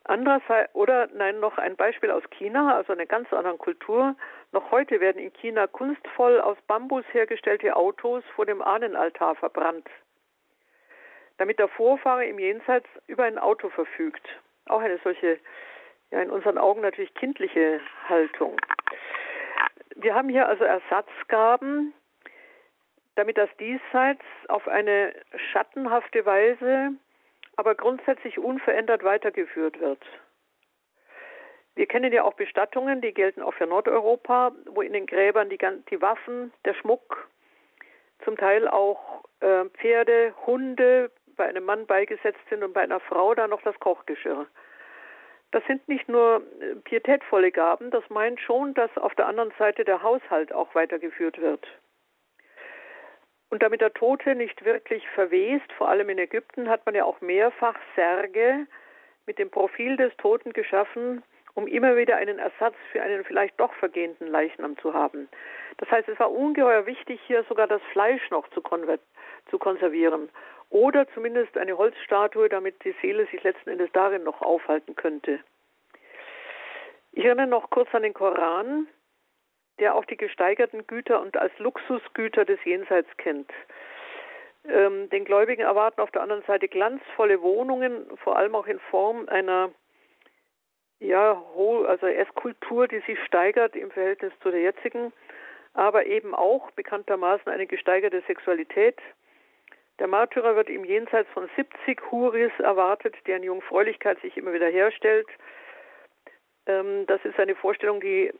Andererseits, 0.09 0.73
oder 0.73 1.09
nein, 1.15 1.41
noch 1.41 1.59
ein 1.59 1.75
Beispiel 1.75 2.13
aus 2.13 2.23
China, 2.31 2.77
also 2.77 2.93
einer 2.93 3.07
ganz 3.07 3.33
anderen 3.33 3.59
Kultur. 3.59 4.15
Noch 4.53 4.71
heute 4.71 5.01
werden 5.01 5.21
in 5.21 5.33
China 5.33 5.67
kunstvoll 5.67 6.41
aus 6.41 6.57
Bambus 6.69 7.05
hergestellte 7.11 7.75
Autos 7.75 8.23
vor 8.37 8.47
dem 8.47 8.63
Ahnenaltar 8.63 9.35
verbrannt, 9.35 9.89
damit 11.39 11.59
der 11.59 11.67
Vorfahre 11.67 12.25
im 12.25 12.39
Jenseits 12.39 12.89
über 13.09 13.25
ein 13.25 13.37
Auto 13.37 13.69
verfügt. 13.69 14.25
Auch 14.67 14.81
eine 14.81 14.99
solche, 14.99 15.41
ja, 16.13 16.23
in 16.23 16.31
unseren 16.31 16.59
Augen 16.59 16.83
natürlich 16.83 17.13
kindliche 17.15 17.81
Haltung. 18.09 18.57
Wir 19.97 20.15
haben 20.15 20.29
hier 20.29 20.47
also 20.49 20.63
Ersatzgaben, 20.63 21.93
damit 23.17 23.39
das 23.39 23.51
Diesseits 23.59 24.23
auf 24.47 24.69
eine 24.69 25.13
schattenhafte 25.51 26.25
Weise 26.25 26.93
aber 27.57 27.75
grundsätzlich 27.75 28.39
unverändert 28.39 29.03
weitergeführt 29.03 29.81
wird. 29.81 30.05
Wir 31.75 31.87
kennen 31.87 32.13
ja 32.13 32.25
auch 32.25 32.35
Bestattungen, 32.35 33.03
die 33.03 33.13
gelten 33.13 33.43
auch 33.43 33.53
für 33.53 33.67
Nordeuropa, 33.67 34.53
wo 34.67 34.81
in 34.81 34.95
den 34.95 35.07
Gräbern 35.07 35.51
die, 35.51 35.59
die 35.91 36.01
Waffen, 36.01 36.53
der 36.65 36.75
Schmuck, 36.75 37.29
zum 38.25 38.37
Teil 38.37 38.67
auch 38.67 39.25
äh, 39.41 39.67
Pferde, 39.67 40.35
Hunde 40.47 41.11
bei 41.37 41.47
einem 41.47 41.65
Mann 41.65 41.87
beigesetzt 41.87 42.41
sind 42.49 42.63
und 42.63 42.73
bei 42.73 42.81
einer 42.81 43.01
Frau 43.01 43.35
dann 43.35 43.51
noch 43.51 43.61
das 43.61 43.79
Kochgeschirr. 43.79 44.47
Das 45.51 45.65
sind 45.67 45.87
nicht 45.87 46.09
nur 46.09 46.43
äh, 46.61 46.77
pietätvolle 46.77 47.53
Gaben, 47.53 47.91
das 47.91 48.09
meint 48.09 48.41
schon, 48.41 48.73
dass 48.73 48.97
auf 48.97 49.15
der 49.15 49.27
anderen 49.27 49.53
Seite 49.59 49.85
der 49.85 50.03
Haushalt 50.03 50.53
auch 50.53 50.75
weitergeführt 50.75 51.39
wird. 51.41 51.67
Und 53.49 53.63
damit 53.63 53.81
der 53.81 53.93
Tote 53.93 54.35
nicht 54.35 54.65
wirklich 54.65 55.07
verwest, 55.11 55.73
vor 55.79 55.89
allem 55.89 56.09
in 56.09 56.19
Ägypten, 56.19 56.69
hat 56.69 56.85
man 56.85 56.95
ja 56.95 57.05
auch 57.05 57.21
mehrfach 57.21 57.77
Särge 57.95 58.67
mit 59.27 59.39
dem 59.39 59.51
Profil 59.51 59.97
des 59.97 60.17
Toten 60.17 60.53
geschaffen, 60.53 61.23
um 61.55 61.67
immer 61.67 61.97
wieder 61.97 62.17
einen 62.17 62.39
Ersatz 62.39 62.75
für 62.93 63.03
einen 63.03 63.25
vielleicht 63.25 63.59
doch 63.59 63.73
vergehenden 63.75 64.29
Leichnam 64.29 64.77
zu 64.79 64.93
haben. 64.93 65.29
Das 65.79 65.91
heißt, 65.91 66.09
es 66.09 66.19
war 66.19 66.31
ungeheuer 66.31 66.87
wichtig, 66.87 67.21
hier 67.27 67.45
sogar 67.45 67.67
das 67.67 67.83
Fleisch 67.93 68.31
noch 68.31 68.49
zu, 68.51 68.63
zu 69.51 69.59
konservieren 69.59 70.29
oder 70.71 71.07
zumindest 71.15 71.57
eine 71.57 71.79
Holzstatue, 71.79 72.49
damit 72.49 72.85
die 72.85 72.95
Seele 73.01 73.27
sich 73.27 73.43
letzten 73.43 73.71
Endes 73.71 73.91
darin 73.93 74.25
noch 74.25 74.43
aufhalten 74.43 74.97
könnte. 74.97 75.41
Ich 77.13 77.25
erinnere 77.25 77.47
noch 77.47 77.71
kurz 77.71 77.95
an 77.95 78.03
den 78.03 78.13
Koran 78.13 78.87
der 79.79 79.95
auch 79.95 80.05
die 80.05 80.17
gesteigerten 80.17 80.87
Güter 80.87 81.21
und 81.21 81.37
als 81.37 81.57
Luxusgüter 81.59 82.45
des 82.45 82.63
Jenseits 82.65 83.09
kennt. 83.19 83.51
Ähm, 84.69 85.09
den 85.11 85.25
Gläubigen 85.25 85.63
erwarten 85.63 86.01
auf 86.01 86.11
der 86.11 86.23
anderen 86.23 86.43
Seite 86.43 86.69
glanzvolle 86.69 87.41
Wohnungen, 87.43 88.07
vor 88.19 88.37
allem 88.37 88.55
auch 88.55 88.67
in 88.67 88.81
Form 88.91 89.29
einer 89.29 89.71
ja, 90.99 91.43
also 91.87 92.07
Esskultur, 92.07 92.89
die 92.89 93.01
sich 93.01 93.19
steigert 93.25 93.77
im 93.77 93.91
Verhältnis 93.91 94.33
zu 94.43 94.51
der 94.51 94.61
jetzigen, 94.61 95.13
aber 95.75 96.07
eben 96.07 96.35
auch 96.35 96.71
bekanntermaßen 96.71 97.53
eine 97.53 97.67
gesteigerte 97.67 98.23
Sexualität. 98.27 98.99
Der 99.99 100.09
Märtyrer 100.09 100.57
wird 100.57 100.69
im 100.69 100.85
Jenseits 100.85 101.29
von 101.31 101.49
70 101.57 102.11
Huris 102.11 102.53
erwartet, 102.59 103.15
deren 103.27 103.43
Jungfräulichkeit 103.43 104.21
sich 104.21 104.37
immer 104.37 104.53
wieder 104.53 104.69
herstellt. 104.69 105.29
Ähm, 106.67 107.07
das 107.07 107.25
ist 107.25 107.39
eine 107.39 107.55
Vorstellung, 107.55 108.01
die 108.01 108.33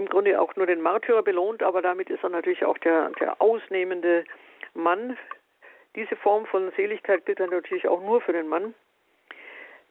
im 0.00 0.08
Grunde 0.08 0.40
auch 0.40 0.56
nur 0.56 0.66
den 0.66 0.82
Märtyrer 0.82 1.22
belohnt, 1.22 1.62
aber 1.62 1.82
damit 1.82 2.10
ist 2.10 2.22
er 2.22 2.30
natürlich 2.30 2.64
auch 2.64 2.78
der, 2.78 3.10
der 3.20 3.40
ausnehmende 3.40 4.24
Mann. 4.74 5.16
Diese 5.94 6.16
Form 6.16 6.46
von 6.46 6.72
Seligkeit 6.76 7.26
gilt 7.26 7.40
dann 7.40 7.50
natürlich 7.50 7.86
auch 7.86 8.00
nur 8.00 8.20
für 8.20 8.32
den 8.32 8.48
Mann. 8.48 8.74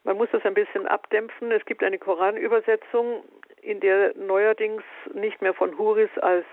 Man 0.03 0.17
muss 0.17 0.29
das 0.31 0.43
ein 0.45 0.53
bisschen 0.53 0.87
abdämpfen. 0.87 1.51
Es 1.51 1.63
gibt 1.65 1.83
eine 1.83 1.99
Koranübersetzung, 1.99 3.23
in 3.61 3.79
der 3.81 4.15
neuerdings 4.15 4.83
nicht 5.13 5.41
mehr 5.41 5.53
von 5.53 5.77
Huris 5.77 6.09
als 6.21 6.45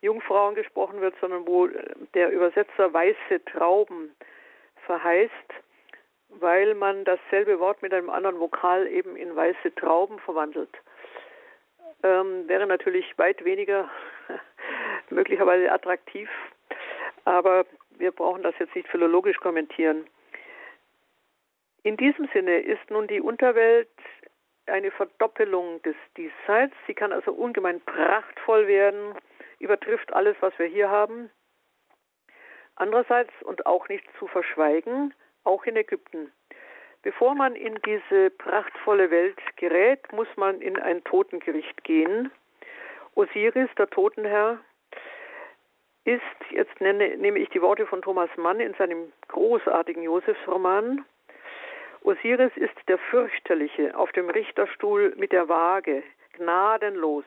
Jungfrauen 0.00 0.54
gesprochen 0.54 1.00
wird, 1.00 1.14
sondern 1.20 1.46
wo 1.46 1.68
der 2.14 2.30
Übersetzer 2.30 2.92
weiße 2.92 3.44
Trauben 3.44 4.10
verheißt 4.86 5.52
weil 6.28 6.74
man 6.74 7.04
dasselbe 7.04 7.58
Wort 7.58 7.82
mit 7.82 7.92
einem 7.92 8.10
anderen 8.10 8.38
Vokal 8.38 8.86
eben 8.86 9.16
in 9.16 9.34
weiße 9.34 9.74
Trauben 9.74 10.18
verwandelt. 10.20 10.70
Ähm, 12.02 12.48
wäre 12.48 12.66
natürlich 12.66 13.16
weit 13.18 13.44
weniger 13.44 13.90
möglicherweise 15.10 15.70
attraktiv, 15.72 16.28
aber 17.24 17.66
wir 17.90 18.12
brauchen 18.12 18.42
das 18.42 18.54
jetzt 18.58 18.74
nicht 18.76 18.88
philologisch 18.88 19.38
kommentieren. 19.38 20.06
In 21.82 21.96
diesem 21.96 22.28
Sinne 22.32 22.60
ist 22.60 22.90
nun 22.90 23.06
die 23.06 23.20
Unterwelt 23.20 23.88
eine 24.66 24.90
Verdoppelung 24.90 25.80
des 25.82 25.96
Diesseits. 26.16 26.74
Sie 26.86 26.94
kann 26.94 27.12
also 27.12 27.32
ungemein 27.32 27.80
prachtvoll 27.80 28.66
werden, 28.68 29.14
übertrifft 29.58 30.12
alles, 30.12 30.36
was 30.40 30.56
wir 30.58 30.66
hier 30.66 30.90
haben. 30.90 31.30
Andererseits 32.76 33.32
und 33.42 33.66
auch 33.66 33.88
nicht 33.88 34.04
zu 34.18 34.26
verschweigen, 34.28 35.14
auch 35.44 35.64
in 35.64 35.76
Ägypten. 35.76 36.32
Bevor 37.02 37.34
man 37.34 37.54
in 37.54 37.78
diese 37.84 38.30
prachtvolle 38.30 39.10
Welt 39.10 39.38
gerät, 39.56 40.12
muss 40.12 40.28
man 40.36 40.60
in 40.60 40.78
ein 40.78 41.02
Totengericht 41.04 41.84
gehen. 41.84 42.30
Osiris, 43.14 43.68
der 43.78 43.88
Totenherr, 43.88 44.58
ist, 46.04 46.22
jetzt 46.50 46.80
nenne, 46.80 47.16
nehme 47.16 47.38
ich 47.38 47.50
die 47.50 47.62
Worte 47.62 47.86
von 47.86 48.02
Thomas 48.02 48.30
Mann 48.36 48.60
in 48.60 48.74
seinem 48.74 49.12
großartigen 49.28 50.02
Josefsroman, 50.02 51.04
Osiris 52.02 52.52
ist 52.56 52.76
der 52.86 52.98
Fürchterliche 52.98 53.96
auf 53.96 54.12
dem 54.12 54.30
Richterstuhl 54.30 55.14
mit 55.16 55.32
der 55.32 55.48
Waage, 55.48 56.02
gnadenlos, 56.34 57.24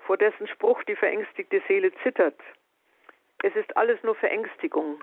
vor 0.00 0.16
dessen 0.16 0.48
Spruch 0.48 0.82
die 0.84 0.96
verängstigte 0.96 1.62
Seele 1.68 1.92
zittert. 2.02 2.38
Es 3.42 3.54
ist 3.54 3.76
alles 3.76 4.02
nur 4.02 4.14
Verängstigung. 4.16 5.02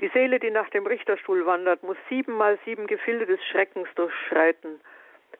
Die 0.00 0.08
Seele, 0.08 0.40
die 0.40 0.50
nach 0.50 0.68
dem 0.70 0.86
Richterstuhl 0.86 1.46
wandert, 1.46 1.82
muss 1.84 1.96
siebenmal 2.08 2.58
sieben 2.64 2.86
Gefilde 2.88 3.26
des 3.26 3.42
Schreckens 3.44 3.88
durchschreiten, 3.94 4.80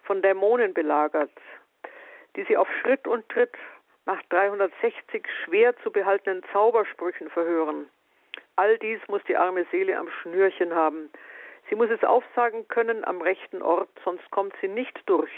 von 0.05 0.23
Dämonen 0.23 0.73
belagert, 0.73 1.33
die 2.37 2.45
sie 2.45 2.57
auf 2.57 2.69
Schritt 2.81 3.09
und 3.09 3.29
Tritt 3.29 3.57
nach 4.07 4.23
360 4.29 5.27
schwer 5.45 5.77
zu 5.79 5.91
behaltenen 5.91 6.43
Zaubersprüchen 6.53 7.31
verhören. 7.31 7.89
All 8.55 8.79
dies 8.79 9.01
muss 9.09 9.25
die 9.25 9.37
arme 9.37 9.67
Seele 9.73 9.99
am 9.99 10.09
Schnürchen 10.23 10.73
haben. 10.75 11.11
Sie 11.69 11.75
muss 11.75 11.91
es 11.91 12.05
aufsagen 12.05 12.69
können 12.69 13.05
am 13.05 13.23
rechten 13.23 13.61
Ort, 13.61 13.89
sonst 14.05 14.31
kommt 14.31 14.55
sie 14.61 14.69
nicht 14.69 15.01
durch. 15.07 15.33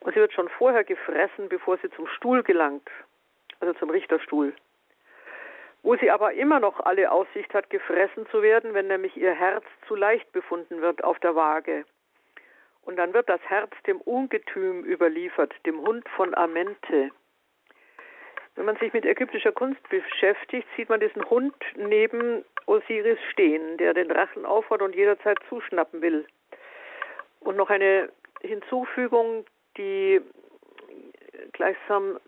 Und 0.00 0.14
sie 0.14 0.20
wird 0.20 0.32
schon 0.32 0.48
vorher 0.48 0.82
gefressen, 0.82 1.48
bevor 1.48 1.76
sie 1.78 1.90
zum 1.90 2.08
Stuhl 2.08 2.42
gelangt, 2.42 2.88
also 3.60 3.74
zum 3.74 3.90
Richterstuhl 3.90 4.54
wo 5.82 5.96
sie 5.96 6.10
aber 6.10 6.32
immer 6.34 6.60
noch 6.60 6.80
alle 6.80 7.10
Aussicht 7.10 7.52
hat, 7.54 7.70
gefressen 7.70 8.26
zu 8.30 8.42
werden, 8.42 8.74
wenn 8.74 8.88
nämlich 8.88 9.16
ihr 9.16 9.32
Herz 9.32 9.64
zu 9.88 9.94
leicht 9.94 10.30
befunden 10.32 10.80
wird 10.82 11.02
auf 11.04 11.18
der 11.20 11.34
Waage. 11.34 11.84
Und 12.82 12.96
dann 12.96 13.14
wird 13.14 13.28
das 13.28 13.40
Herz 13.42 13.70
dem 13.86 14.00
Ungetüm 14.00 14.84
überliefert, 14.84 15.54
dem 15.66 15.80
Hund 15.80 16.08
von 16.10 16.34
Amente. 16.34 17.10
Wenn 18.56 18.64
man 18.64 18.76
sich 18.76 18.92
mit 18.92 19.06
ägyptischer 19.06 19.52
Kunst 19.52 19.80
beschäftigt, 19.88 20.66
sieht 20.76 20.88
man 20.88 21.00
diesen 21.00 21.28
Hund 21.30 21.54
neben 21.76 22.44
Osiris 22.66 23.18
stehen, 23.30 23.78
der 23.78 23.94
den 23.94 24.10
Rachen 24.10 24.44
aufhat 24.44 24.82
und 24.82 24.94
jederzeit 24.94 25.38
zuschnappen 25.48 26.02
will. 26.02 26.26
Und 27.40 27.56
noch 27.56 27.70
eine 27.70 28.10
Hinzufügung, 28.42 29.46
die 29.76 30.20
gleichsam 31.52 32.18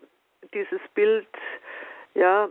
dieses 0.53 0.81
Bild 0.95 1.27
ja 2.13 2.49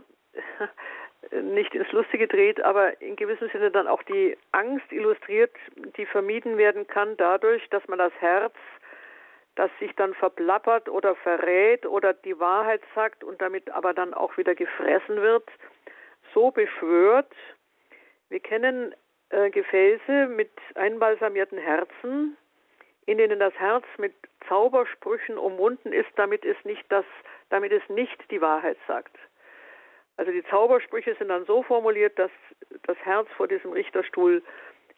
nicht 1.31 1.73
ins 1.73 1.91
Lustige 1.91 2.27
dreht, 2.27 2.61
aber 2.63 3.01
in 3.01 3.15
gewissem 3.15 3.49
Sinne 3.49 3.71
dann 3.71 3.87
auch 3.87 4.03
die 4.03 4.37
Angst 4.51 4.91
illustriert, 4.91 5.55
die 5.97 6.05
vermieden 6.05 6.57
werden 6.57 6.87
kann 6.87 7.17
dadurch, 7.17 7.67
dass 7.69 7.87
man 7.87 7.99
das 7.99 8.13
Herz, 8.19 8.53
das 9.55 9.71
sich 9.79 9.95
dann 9.95 10.13
verplappert 10.15 10.89
oder 10.89 11.15
verrät 11.15 11.85
oder 11.85 12.13
die 12.13 12.39
Wahrheit 12.39 12.81
sagt 12.95 13.23
und 13.23 13.41
damit 13.41 13.69
aber 13.69 13.93
dann 13.93 14.13
auch 14.13 14.35
wieder 14.37 14.55
gefressen 14.55 15.21
wird, 15.21 15.47
so 16.33 16.51
beschwört. 16.51 17.31
Wir 18.29 18.39
kennen 18.39 18.95
äh, 19.29 19.49
Gefäße 19.49 20.27
mit 20.27 20.51
einbalsamierten 20.75 21.57
Herzen, 21.57 22.37
in 23.05 23.17
denen 23.17 23.39
das 23.39 23.53
Herz 23.55 23.85
mit 23.97 24.13
Zaubersprüchen 24.47 25.37
umwunden 25.37 25.93
ist, 25.93 26.09
damit 26.15 26.45
es 26.45 26.57
nicht 26.63 26.83
das, 26.89 27.05
damit 27.49 27.71
es 27.71 27.87
nicht 27.89 28.31
die 28.31 28.41
Wahrheit 28.41 28.77
sagt. 28.87 29.15
Also 30.17 30.31
die 30.31 30.43
Zaubersprüche 30.45 31.15
sind 31.15 31.29
dann 31.29 31.45
so 31.45 31.63
formuliert, 31.63 32.17
dass 32.19 32.31
das 32.83 32.97
Herz 33.03 33.27
vor 33.35 33.47
diesem 33.47 33.71
Richterstuhl 33.71 34.43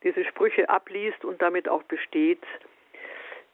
diese 0.04 0.26
Sprüche 0.26 0.70
abliest 0.70 1.24
und 1.24 1.42
damit 1.42 1.70
auch 1.70 1.84
besteht. 1.84 2.44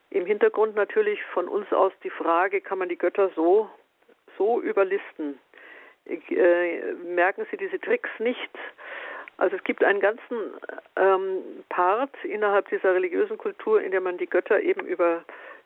Im 0.10 0.26
Hintergrund 0.26 0.76
natürlich 0.76 1.24
von 1.34 1.48
uns 1.48 1.72
aus 1.72 1.94
die 2.04 2.10
Frage, 2.10 2.62
kann 2.62 2.80
man 2.80 2.90
die 2.90 2.98
Götter 2.98 3.30
so, 3.36 3.70
so 4.38 4.62
überlisten? 4.62 5.40
Äh, 6.06 6.94
merken 7.06 7.46
Sie 7.52 7.58
diese 7.58 7.80
Tricks 7.80 8.10
nicht? 8.20 8.52
Also 9.38 9.56
es 9.56 9.64
gibt 9.64 9.84
einen 9.84 10.02
ganzen 10.02 10.38
ähm, 10.98 11.64
Part 11.70 12.14
innerhalb 12.24 12.70
dieser 12.70 12.94
religiösen 12.94 13.38
Kultur, 13.38 13.82
in 13.82 13.92
der 13.92 14.02
man 14.02 14.18
die 14.18 14.28
Götter 14.28 14.60
eben 14.60 14.86
über, 14.86 15.24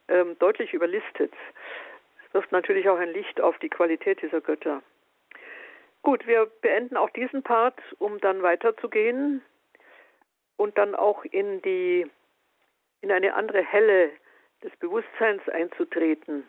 ähm, 0.07 0.37
deutlich 0.39 0.73
überlistet. 0.73 1.33
Es 2.27 2.33
wirft 2.33 2.51
natürlich 2.51 2.87
auch 2.87 2.97
ein 2.97 3.11
Licht 3.11 3.41
auf 3.41 3.57
die 3.59 3.69
Qualität 3.69 4.21
dieser 4.21 4.41
Götter. 4.41 4.81
Gut, 6.05 6.27
wir 6.27 6.45
beenden 6.61 6.97
auch 6.97 7.09
diesen 7.09 7.41
Part, 7.41 7.79
um 7.97 8.19
dann 8.19 8.43
weiterzugehen 8.43 9.41
und 10.55 10.77
dann 10.77 10.93
auch 10.93 11.25
in 11.25 11.63
die 11.63 12.05
in 13.01 13.11
eine 13.11 13.33
andere 13.33 13.63
Helle 13.63 14.11
des 14.63 14.71
Bewusstseins 14.77 15.41
einzutreten. 15.49 16.47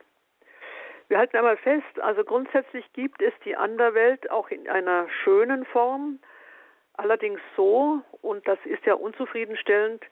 Wir 1.09 1.17
halten 1.17 1.39
einmal 1.39 1.57
fest, 1.57 2.01
also 2.03 2.23
grundsätzlich 2.23 2.85
gibt 2.93 3.23
es 3.23 3.33
die 3.47 3.57
Anderwelt 3.57 4.31
auch 4.31 4.51
in 4.51 4.69
einer 4.69 5.09
schönen 5.25 5.65
Form, 5.65 6.19
allerdings 6.93 7.41
so, 7.57 8.03
und 8.21 8.47
das 8.47 8.59
ist 8.65 8.85
ja 8.85 8.93
unzufriedenstellend, 8.93 10.05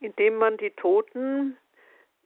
indem 0.00 0.36
man 0.36 0.56
die 0.56 0.70
Toten 0.70 1.58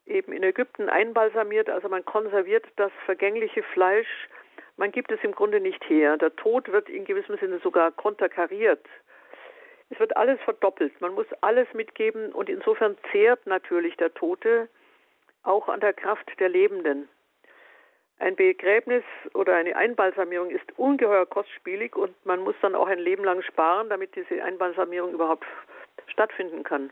eben 0.06 0.32
in 0.32 0.44
Ägypten 0.44 0.88
einbalsamiert, 0.88 1.68
also 1.68 1.88
man 1.88 2.04
konserviert 2.04 2.66
das 2.76 2.92
vergängliche 3.04 3.64
Fleisch, 3.64 4.28
man 4.76 4.92
gibt 4.92 5.12
es 5.12 5.22
im 5.22 5.32
Grunde 5.32 5.60
nicht 5.60 5.82
her. 5.88 6.16
Der 6.16 6.34
Tod 6.36 6.70
wird 6.72 6.88
in 6.88 7.04
gewissem 7.04 7.36
Sinne 7.38 7.58
sogar 7.60 7.90
konterkariert. 7.92 8.84
Es 9.90 10.00
wird 10.00 10.16
alles 10.16 10.40
verdoppelt, 10.40 10.98
man 11.02 11.14
muss 11.14 11.26
alles 11.42 11.68
mitgeben 11.74 12.32
und 12.32 12.48
insofern 12.48 12.96
zehrt 13.10 13.46
natürlich 13.46 13.94
der 13.98 14.14
Tote 14.14 14.68
auch 15.42 15.68
an 15.68 15.80
der 15.80 15.92
Kraft 15.92 16.30
der 16.40 16.48
Lebenden. 16.48 17.08
Ein 18.18 18.36
Begräbnis 18.36 19.02
oder 19.34 19.54
eine 19.56 19.76
Einbalsamierung 19.76 20.48
ist 20.48 20.78
ungeheuer 20.78 21.26
kostspielig 21.26 21.96
und 21.96 22.14
man 22.24 22.40
muss 22.40 22.54
dann 22.62 22.74
auch 22.74 22.86
ein 22.86 23.00
Leben 23.00 23.24
lang 23.24 23.42
sparen, 23.42 23.90
damit 23.90 24.14
diese 24.14 24.42
Einbalsamierung 24.42 25.12
überhaupt 25.12 25.44
stattfinden 26.06 26.62
kann. 26.62 26.90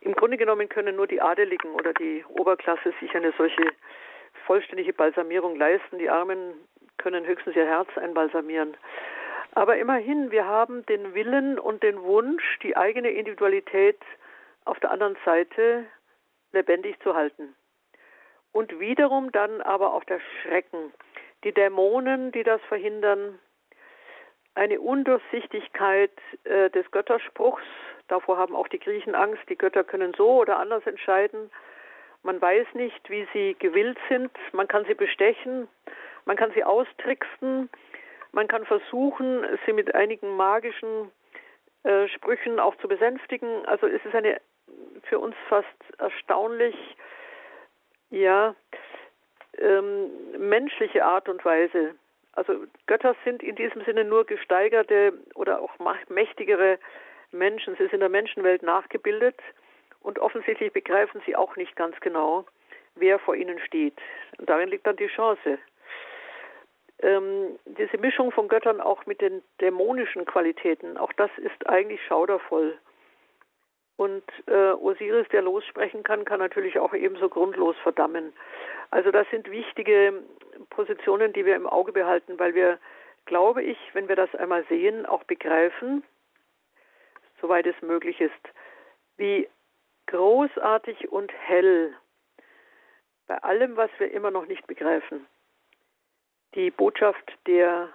Im 0.00 0.14
Grunde 0.14 0.36
genommen 0.36 0.68
können 0.68 0.96
nur 0.96 1.06
die 1.06 1.20
Adeligen 1.20 1.72
oder 1.74 1.92
die 1.92 2.24
Oberklasse 2.28 2.94
sich 3.00 3.14
eine 3.14 3.32
solche 3.36 3.64
vollständige 4.52 4.92
Balsamierung 4.92 5.56
leisten. 5.56 5.98
Die 5.98 6.10
Armen 6.10 6.52
können 6.98 7.24
höchstens 7.24 7.56
ihr 7.56 7.64
Herz 7.64 7.88
einbalsamieren. 7.96 8.76
Aber 9.52 9.78
immerhin, 9.78 10.30
wir 10.30 10.46
haben 10.46 10.84
den 10.84 11.14
Willen 11.14 11.58
und 11.58 11.82
den 11.82 12.02
Wunsch, 12.02 12.58
die 12.62 12.76
eigene 12.76 13.08
Individualität 13.12 13.98
auf 14.66 14.78
der 14.80 14.90
anderen 14.90 15.16
Seite 15.24 15.86
lebendig 16.52 17.00
zu 17.00 17.14
halten. 17.14 17.54
Und 18.52 18.78
wiederum 18.78 19.32
dann 19.32 19.62
aber 19.62 19.94
auch 19.94 20.04
der 20.04 20.20
Schrecken, 20.42 20.92
die 21.44 21.52
Dämonen, 21.52 22.30
die 22.32 22.42
das 22.42 22.60
verhindern, 22.68 23.38
eine 24.54 24.82
Undurchsichtigkeit 24.82 26.12
äh, 26.44 26.68
des 26.68 26.90
Götterspruchs, 26.90 27.62
davor 28.08 28.36
haben 28.36 28.54
auch 28.54 28.68
die 28.68 28.80
Griechen 28.80 29.14
Angst, 29.14 29.44
die 29.48 29.56
Götter 29.56 29.82
können 29.82 30.12
so 30.12 30.42
oder 30.42 30.58
anders 30.58 30.86
entscheiden. 30.86 31.50
Man 32.22 32.40
weiß 32.40 32.66
nicht, 32.74 33.10
wie 33.10 33.26
sie 33.32 33.56
gewillt 33.58 33.98
sind, 34.08 34.30
man 34.52 34.68
kann 34.68 34.84
sie 34.84 34.94
bestechen, 34.94 35.68
man 36.24 36.36
kann 36.36 36.52
sie 36.52 36.62
austricksen, 36.62 37.68
man 38.30 38.48
kann 38.48 38.64
versuchen, 38.64 39.44
sie 39.66 39.72
mit 39.72 39.94
einigen 39.94 40.36
magischen 40.36 41.10
äh, 41.82 42.06
Sprüchen 42.08 42.60
auch 42.60 42.76
zu 42.76 42.86
besänftigen. 42.86 43.66
Also 43.66 43.86
es 43.88 44.04
ist 44.04 44.14
eine 44.14 44.40
für 45.04 45.18
uns 45.18 45.34
fast 45.48 45.66
erstaunlich, 45.98 46.76
ja, 48.10 48.54
ähm, 49.58 50.10
menschliche 50.38 51.04
Art 51.04 51.28
und 51.28 51.44
Weise. 51.44 51.94
Also 52.32 52.54
Götter 52.86 53.14
sind 53.24 53.42
in 53.42 53.56
diesem 53.56 53.84
Sinne 53.84 54.04
nur 54.04 54.24
gesteigerte 54.24 55.12
oder 55.34 55.60
auch 55.60 55.72
mächtigere 56.08 56.78
Menschen. 57.32 57.76
Sie 57.76 57.88
sind 57.88 58.00
der 58.00 58.08
Menschenwelt 58.08 58.62
nachgebildet 58.62 59.36
und 60.02 60.18
offensichtlich 60.18 60.72
begreifen 60.72 61.22
sie 61.26 61.36
auch 61.36 61.56
nicht 61.56 61.76
ganz 61.76 61.98
genau, 62.00 62.44
wer 62.94 63.18
vor 63.18 63.34
ihnen 63.34 63.58
steht. 63.60 63.94
Und 64.38 64.48
darin 64.48 64.68
liegt 64.68 64.86
dann 64.86 64.96
die 64.96 65.08
Chance. 65.08 65.58
Ähm, 67.00 67.58
diese 67.64 67.98
Mischung 67.98 68.30
von 68.30 68.48
Göttern 68.48 68.80
auch 68.80 69.06
mit 69.06 69.20
den 69.20 69.42
dämonischen 69.60 70.24
Qualitäten, 70.24 70.96
auch 70.96 71.12
das 71.14 71.30
ist 71.38 71.66
eigentlich 71.68 72.00
schaudervoll. 72.06 72.78
Und 73.96 74.24
äh, 74.46 74.72
Osiris, 74.72 75.28
der 75.28 75.42
lossprechen 75.42 76.02
kann, 76.02 76.24
kann 76.24 76.40
natürlich 76.40 76.78
auch 76.78 76.94
ebenso 76.94 77.28
grundlos 77.28 77.76
verdammen. 77.82 78.32
Also 78.90 79.10
das 79.10 79.28
sind 79.30 79.50
wichtige 79.50 80.22
Positionen, 80.70 81.32
die 81.32 81.44
wir 81.44 81.56
im 81.56 81.66
Auge 81.66 81.92
behalten, 81.92 82.38
weil 82.38 82.54
wir, 82.54 82.78
glaube 83.26 83.62
ich, 83.62 83.78
wenn 83.92 84.08
wir 84.08 84.16
das 84.16 84.34
einmal 84.34 84.64
sehen, 84.68 85.06
auch 85.06 85.24
begreifen, 85.24 86.02
soweit 87.40 87.66
es 87.66 87.80
möglich 87.82 88.20
ist, 88.20 88.32
wie 89.16 89.48
großartig 90.12 91.10
und 91.10 91.32
hell 91.32 91.96
bei 93.26 93.38
allem, 93.38 93.76
was 93.76 93.90
wir 93.98 94.10
immer 94.10 94.30
noch 94.30 94.46
nicht 94.46 94.66
begreifen, 94.66 95.26
die 96.54 96.70
Botschaft 96.70 97.32
der 97.46 97.88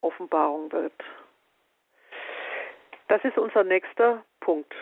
Offenbarung 0.00 0.72
wird. 0.72 0.94
Das 3.08 3.22
ist 3.22 3.36
unser 3.36 3.64
nächster 3.64 4.24
Punkt. 4.40 4.72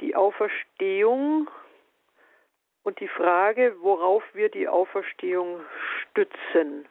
Die 0.00 0.16
Auferstehung 0.16 1.50
und 2.84 3.00
die 3.00 3.08
Frage, 3.08 3.76
worauf 3.80 4.22
wir 4.32 4.48
die 4.48 4.66
Auferstehung 4.66 5.60
stützen. 6.00 6.88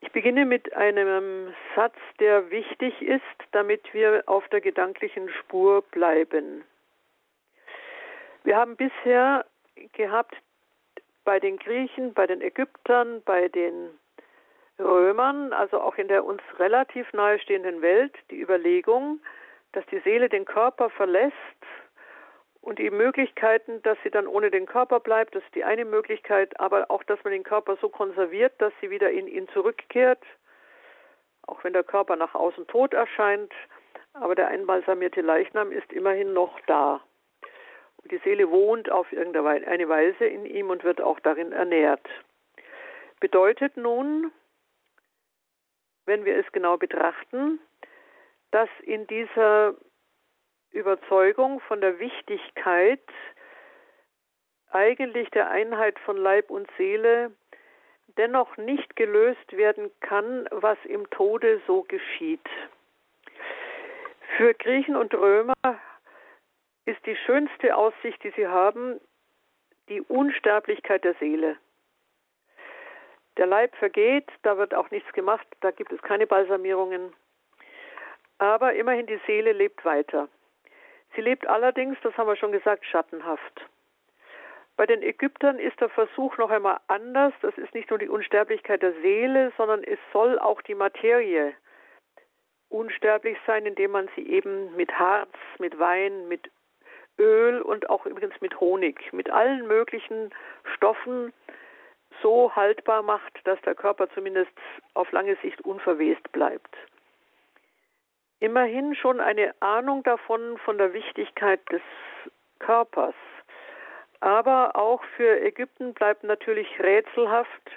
Ich 0.00 0.12
beginne 0.12 0.44
mit 0.44 0.72
einem 0.74 1.54
Satz, 1.74 1.96
der 2.20 2.50
wichtig 2.50 3.02
ist, 3.02 3.22
damit 3.52 3.92
wir 3.92 4.22
auf 4.26 4.48
der 4.48 4.60
gedanklichen 4.60 5.28
Spur 5.40 5.82
bleiben. 5.82 6.64
Wir 8.44 8.56
haben 8.56 8.76
bisher 8.76 9.44
gehabt 9.92 10.36
bei 11.24 11.40
den 11.40 11.58
Griechen, 11.58 12.14
bei 12.14 12.26
den 12.26 12.40
Ägyptern, 12.40 13.22
bei 13.24 13.48
den 13.48 13.90
Römern, 14.78 15.52
also 15.52 15.80
auch 15.80 15.96
in 15.96 16.08
der 16.08 16.24
uns 16.24 16.40
relativ 16.58 17.12
nahestehenden 17.12 17.82
Welt, 17.82 18.14
die 18.30 18.40
Überlegung, 18.40 19.20
dass 19.72 19.84
die 19.86 19.98
Seele 20.00 20.28
den 20.28 20.44
Körper 20.44 20.88
verlässt 20.90 21.34
und 22.68 22.78
die 22.78 22.90
Möglichkeiten, 22.90 23.80
dass 23.80 23.96
sie 24.02 24.10
dann 24.10 24.26
ohne 24.26 24.50
den 24.50 24.66
Körper 24.66 25.00
bleibt, 25.00 25.34
das 25.34 25.42
ist 25.42 25.54
die 25.54 25.64
eine 25.64 25.86
Möglichkeit, 25.86 26.60
aber 26.60 26.90
auch, 26.90 27.02
dass 27.02 27.22
man 27.24 27.32
den 27.32 27.42
Körper 27.42 27.78
so 27.80 27.88
konserviert, 27.88 28.52
dass 28.58 28.74
sie 28.82 28.90
wieder 28.90 29.10
in 29.10 29.26
ihn 29.26 29.48
zurückkehrt, 29.54 30.22
auch 31.46 31.64
wenn 31.64 31.72
der 31.72 31.82
Körper 31.82 32.16
nach 32.16 32.34
außen 32.34 32.66
tot 32.66 32.92
erscheint, 32.92 33.54
aber 34.12 34.34
der 34.34 34.48
einbalsamierte 34.48 35.22
Leichnam 35.22 35.72
ist 35.72 35.90
immerhin 35.94 36.34
noch 36.34 36.60
da. 36.66 37.00
Und 38.02 38.12
die 38.12 38.18
Seele 38.18 38.50
wohnt 38.50 38.90
auf 38.90 39.10
irgendeine 39.12 39.88
Weise 39.88 40.26
in 40.26 40.44
ihm 40.44 40.68
und 40.68 40.84
wird 40.84 41.00
auch 41.00 41.20
darin 41.20 41.52
ernährt. 41.52 42.06
Bedeutet 43.18 43.78
nun, 43.78 44.30
wenn 46.04 46.26
wir 46.26 46.36
es 46.36 46.52
genau 46.52 46.76
betrachten, 46.76 47.60
dass 48.50 48.68
in 48.82 49.06
dieser 49.06 49.74
Überzeugung 50.72 51.60
von 51.60 51.80
der 51.80 51.98
Wichtigkeit 51.98 53.00
eigentlich 54.70 55.30
der 55.30 55.50
Einheit 55.50 55.98
von 56.00 56.16
Leib 56.16 56.50
und 56.50 56.68
Seele 56.76 57.32
dennoch 58.16 58.56
nicht 58.56 58.96
gelöst 58.96 59.56
werden 59.56 59.90
kann, 60.00 60.46
was 60.50 60.78
im 60.84 61.08
Tode 61.10 61.60
so 61.66 61.82
geschieht. 61.82 62.46
Für 64.36 64.54
Griechen 64.54 64.96
und 64.96 65.14
Römer 65.14 65.54
ist 66.84 67.04
die 67.06 67.16
schönste 67.16 67.76
Aussicht, 67.76 68.22
die 68.22 68.30
sie 68.30 68.46
haben, 68.46 69.00
die 69.88 70.00
Unsterblichkeit 70.02 71.04
der 71.04 71.14
Seele. 71.14 71.56
Der 73.36 73.46
Leib 73.46 73.74
vergeht, 73.76 74.28
da 74.42 74.58
wird 74.58 74.74
auch 74.74 74.90
nichts 74.90 75.12
gemacht, 75.12 75.46
da 75.60 75.70
gibt 75.70 75.92
es 75.92 76.02
keine 76.02 76.26
Balsamierungen. 76.26 77.12
Aber 78.38 78.74
immerhin 78.74 79.06
die 79.06 79.20
Seele 79.26 79.52
lebt 79.52 79.84
weiter. 79.84 80.28
Sie 81.14 81.20
lebt 81.20 81.46
allerdings, 81.46 81.98
das 82.02 82.16
haben 82.16 82.28
wir 82.28 82.36
schon 82.36 82.52
gesagt, 82.52 82.84
schattenhaft. 82.86 83.66
Bei 84.76 84.86
den 84.86 85.02
Ägyptern 85.02 85.58
ist 85.58 85.80
der 85.80 85.88
Versuch 85.88 86.38
noch 86.38 86.50
einmal 86.50 86.78
anders. 86.86 87.32
Das 87.42 87.56
ist 87.58 87.74
nicht 87.74 87.90
nur 87.90 87.98
die 87.98 88.08
Unsterblichkeit 88.08 88.80
der 88.80 88.92
Seele, 89.02 89.52
sondern 89.56 89.82
es 89.82 89.98
soll 90.12 90.38
auch 90.38 90.62
die 90.62 90.76
Materie 90.76 91.52
unsterblich 92.68 93.36
sein, 93.46 93.66
indem 93.66 93.90
man 93.90 94.08
sie 94.14 94.28
eben 94.28 94.76
mit 94.76 94.92
Harz, 94.96 95.32
mit 95.58 95.78
Wein, 95.78 96.28
mit 96.28 96.50
Öl 97.18 97.60
und 97.60 97.90
auch 97.90 98.06
übrigens 98.06 98.40
mit 98.40 98.60
Honig, 98.60 99.12
mit 99.12 99.30
allen 99.30 99.66
möglichen 99.66 100.30
Stoffen 100.76 101.32
so 102.22 102.54
haltbar 102.54 103.02
macht, 103.02 103.40
dass 103.44 103.60
der 103.62 103.74
Körper 103.74 104.08
zumindest 104.10 104.52
auf 104.94 105.10
lange 105.12 105.36
Sicht 105.42 105.60
unverwest 105.62 106.30
bleibt. 106.32 106.76
Immerhin 108.40 108.94
schon 108.94 109.20
eine 109.20 109.54
Ahnung 109.60 110.02
davon, 110.02 110.58
von 110.58 110.78
der 110.78 110.92
Wichtigkeit 110.92 111.60
des 111.70 111.82
Körpers. 112.58 113.14
Aber 114.20 114.76
auch 114.76 115.02
für 115.16 115.40
Ägypten 115.40 115.94
bleibt 115.94 116.24
natürlich 116.24 116.68
rätselhaft, 116.80 117.70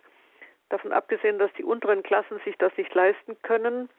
davon 0.69 0.91
abgesehen, 0.91 1.38
dass 1.38 1.52
die 1.54 1.63
unteren 1.63 2.04
Klassen 2.04 2.39
sich 2.45 2.58
das 2.58 2.76
nicht 2.78 2.93
leisten 2.93 3.38
können, 3.43 3.89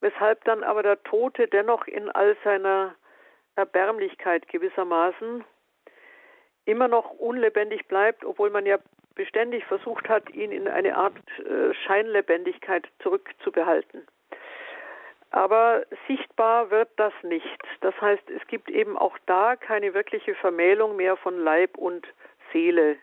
weshalb 0.00 0.44
dann 0.44 0.62
aber 0.62 0.82
der 0.82 1.02
Tote 1.02 1.48
dennoch 1.48 1.86
in 1.86 2.10
all 2.10 2.36
seiner 2.44 2.94
Erbärmlichkeit 3.56 4.46
gewissermaßen 4.48 5.44
immer 6.64 6.86
noch 6.86 7.10
unlebendig 7.10 7.88
bleibt, 7.88 8.24
obwohl 8.24 8.50
man 8.50 8.66
ja 8.66 8.78
beständig 9.14 9.64
versucht 9.64 10.08
hat, 10.08 10.30
ihn 10.30 10.52
in 10.52 10.68
eine 10.68 10.96
Art 10.96 11.16
äh, 11.40 11.74
Scheinlebendigkeit 11.74 12.86
zurückzubehalten. 13.02 14.06
Aber 15.30 15.84
sichtbar 16.06 16.70
wird 16.70 16.88
das 16.96 17.12
nicht. 17.22 17.62
Das 17.80 17.98
heißt, 18.00 18.30
es 18.30 18.46
gibt 18.46 18.70
eben 18.70 18.96
auch 18.96 19.16
da 19.26 19.56
keine 19.56 19.92
wirkliche 19.92 20.34
Vermählung 20.34 20.96
mehr 20.96 21.16
von 21.16 21.38
Leib 21.38 21.76
und 21.76 22.06
Seele. 22.52 22.96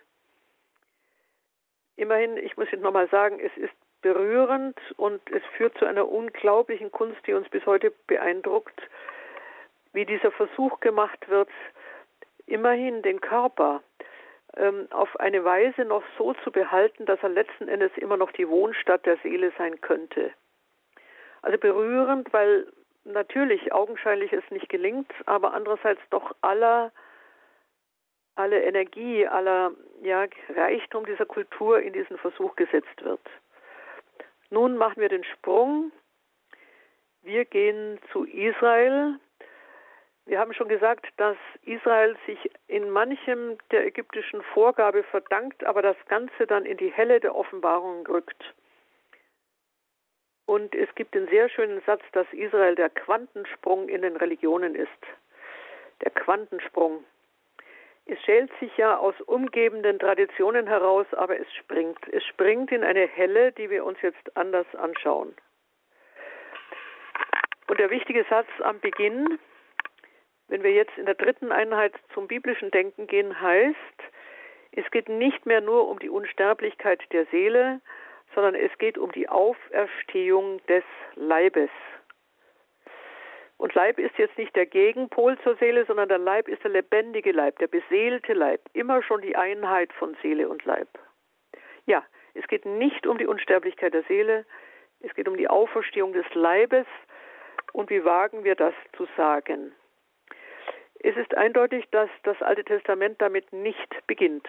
Immerhin, 1.97 2.38
ich 2.38 2.57
muss 2.57 2.69
jetzt 2.71 2.81
nochmal 2.81 3.07
sagen, 3.09 3.39
es 3.39 3.55
ist 3.57 3.73
berührend 4.01 4.77
und 4.97 5.21
es 5.31 5.43
führt 5.55 5.77
zu 5.77 5.85
einer 5.85 6.07
unglaublichen 6.07 6.91
Kunst, 6.91 7.25
die 7.25 7.33
uns 7.33 7.47
bis 7.49 7.65
heute 7.65 7.91
beeindruckt, 8.07 8.79
wie 9.93 10.05
dieser 10.05 10.31
Versuch 10.31 10.79
gemacht 10.79 11.29
wird, 11.29 11.49
immerhin 12.45 13.01
den 13.01 13.21
Körper 13.21 13.81
ähm, 14.57 14.88
auf 14.91 15.19
eine 15.19 15.43
Weise 15.43 15.85
noch 15.85 16.03
so 16.17 16.33
zu 16.43 16.51
behalten, 16.51 17.05
dass 17.05 17.21
er 17.23 17.29
letzten 17.29 17.67
Endes 17.67 17.91
immer 17.97 18.17
noch 18.17 18.31
die 18.31 18.47
Wohnstatt 18.47 19.05
der 19.05 19.17
Seele 19.17 19.51
sein 19.57 19.81
könnte. 19.81 20.31
Also 21.45 21.60
berührend, 21.60 22.34
weil 22.34 22.65
natürlich 23.03 23.71
augenscheinlich 23.71 24.34
es 24.34 24.43
nicht 24.49 24.67
gelingt, 24.67 25.12
aber 25.27 25.53
andererseits 25.53 26.01
doch 26.10 26.36
aller 26.41 26.91
alle 28.34 28.63
Energie, 28.63 29.27
aller 29.27 29.71
ja, 30.01 30.25
Reichtum 30.49 31.05
dieser 31.05 31.27
Kultur 31.27 31.79
in 31.79 31.93
diesen 31.93 32.17
Versuch 32.17 32.55
gesetzt 32.55 33.03
wird. 33.03 33.21
Nun 34.49 34.75
machen 34.75 34.99
wir 34.99 35.08
den 35.08 35.23
Sprung. 35.23 35.91
Wir 37.21 37.45
gehen 37.45 37.99
zu 38.12 38.25
Israel. 38.25 39.19
Wir 40.25 40.39
haben 40.39 40.53
schon 40.53 40.67
gesagt, 40.67 41.05
dass 41.17 41.38
Israel 41.62 42.17
sich 42.25 42.39
in 42.67 42.89
manchem 42.89 43.60
der 43.69 43.86
ägyptischen 43.86 44.41
Vorgabe 44.53 45.03
verdankt, 45.03 45.63
aber 45.63 45.84
das 45.84 45.97
Ganze 46.08 46.47
dann 46.47 46.65
in 46.65 46.77
die 46.77 46.91
Helle 46.91 47.19
der 47.19 47.36
Offenbarung 47.36 48.05
rückt. 48.08 48.55
Und 50.45 50.75
es 50.75 50.93
gibt 50.95 51.15
den 51.15 51.27
sehr 51.27 51.49
schönen 51.49 51.81
Satz, 51.86 52.03
dass 52.12 52.27
Israel 52.31 52.75
der 52.75 52.89
Quantensprung 52.89 53.89
in 53.89 54.01
den 54.01 54.15
Religionen 54.15 54.75
ist. 54.75 54.89
Der 56.03 56.12
Quantensprung. 56.12 57.03
Es 58.05 58.21
schält 58.21 58.51
sich 58.60 58.77
ja 58.77 58.97
aus 58.97 59.19
umgebenden 59.21 59.97
Traditionen 59.97 60.67
heraus, 60.67 61.08
aber 61.13 61.39
es 61.39 61.51
springt. 61.55 61.97
Es 62.12 62.23
springt 62.25 62.71
in 62.71 62.84
eine 62.84 63.08
Helle, 63.08 63.51
die 63.53 63.71
wir 63.71 63.84
uns 63.84 63.99
jetzt 64.03 64.38
anders 64.38 64.67
anschauen. 64.75 65.36
Und 67.67 67.79
der 67.79 67.89
wichtige 67.89 68.23
Satz 68.29 68.47
am 68.62 68.79
Beginn, 68.79 69.39
wenn 70.49 70.62
wir 70.62 70.71
jetzt 70.71 70.95
in 70.97 71.08
der 71.08 71.15
dritten 71.15 71.51
Einheit 71.51 71.93
zum 72.13 72.27
biblischen 72.27 72.69
Denken 72.69 73.08
gehen, 73.08 73.41
heißt, 73.41 73.75
es 74.73 74.89
geht 74.91 75.10
nicht 75.10 75.47
mehr 75.47 75.62
nur 75.62 75.88
um 75.88 75.97
die 75.97 76.10
Unsterblichkeit 76.10 77.01
der 77.12 77.25
Seele, 77.27 77.81
sondern 78.36 78.54
es 78.54 78.78
geht 78.78 78.98
um 78.98 79.12
die 79.13 79.28
Auferstehung 79.30 80.63
des 80.67 80.84
Leibes. 81.15 81.71
Und 83.58 83.74
Leib 83.74 83.98
ist 83.98 84.17
jetzt 84.17 84.38
nicht 84.38 84.56
der 84.56 84.65
Gegenpol 84.65 85.38
zur 85.39 85.56
Seele, 85.56 85.86
sondern 85.86 86.10
der 86.10 86.17
Leib 86.17 86.50
ist 86.50 86.63
der 86.63 86.71
lebendige 86.71 87.32
Leib, 87.32 87.58
der 87.60 87.67
beseelte 87.67 88.34
Leib, 88.34 88.62
immer 88.74 89.02
schon 89.02 89.21
die 89.21 89.36
Einheit 89.36 89.93
von 89.93 90.15
Seele 90.21 90.50
und 90.50 90.65
Leib. 90.65 90.89
Ja, 91.86 92.04
es 92.34 92.45
geht 92.48 92.65
nicht 92.65 93.08
um 93.08 93.17
die 93.17 93.28
Unsterblichkeit 93.28 93.93
der 93.93 94.04
Seele, 94.04 94.45
es 95.00 95.13
geht 95.13 95.28
um 95.28 95.38
die 95.38 95.48
Auferstehung 95.48 96.13
des 96.13 96.26
Leibes. 96.34 96.86
Und 97.71 97.89
wie 97.89 98.04
wagen 98.04 98.43
wir 98.43 98.56
das 98.56 98.74
zu 98.95 99.08
sagen? 99.15 99.74
Es 101.00 101.15
ist 101.15 101.36
eindeutig, 101.36 101.86
dass 101.91 102.10
das 102.24 102.41
Alte 102.41 102.63
Testament 102.63 103.21
damit 103.21 103.54
nicht 103.54 104.08
beginnt. 104.08 104.48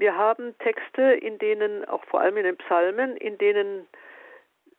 Wir 0.00 0.16
haben 0.16 0.56
Texte, 0.60 1.02
in 1.02 1.36
denen, 1.36 1.84
auch 1.84 2.02
vor 2.06 2.22
allem 2.22 2.38
in 2.38 2.44
den 2.44 2.56
Psalmen, 2.56 3.18
in 3.18 3.36
denen 3.36 3.86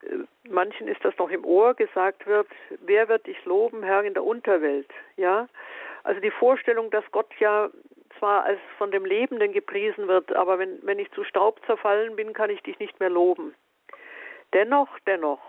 äh, 0.01 0.15
manchen 0.49 0.87
ist 0.87 1.05
das 1.05 1.15
noch 1.19 1.29
im 1.29 1.45
Ohr, 1.45 1.75
gesagt 1.75 2.25
wird, 2.25 2.47
wer 2.79 3.07
wird 3.07 3.27
dich 3.27 3.45
loben, 3.45 3.83
Herr, 3.83 4.03
in 4.03 4.15
der 4.15 4.23
Unterwelt? 4.23 4.89
Ja, 5.17 5.47
also 6.01 6.19
die 6.21 6.31
Vorstellung, 6.31 6.89
dass 6.89 7.03
Gott 7.11 7.31
ja 7.37 7.69
zwar 8.17 8.45
als 8.45 8.59
von 8.79 8.89
dem 8.89 9.05
Lebenden 9.05 9.53
gepriesen 9.53 10.07
wird, 10.07 10.33
aber 10.33 10.57
wenn, 10.57 10.79
wenn 10.81 10.97
ich 10.97 11.11
zu 11.11 11.23
Staub 11.23 11.63
zerfallen 11.67 12.15
bin, 12.15 12.33
kann 12.33 12.49
ich 12.49 12.63
dich 12.63 12.79
nicht 12.79 12.99
mehr 12.99 13.11
loben. 13.11 13.53
Dennoch, 14.53 14.89
dennoch, 15.05 15.41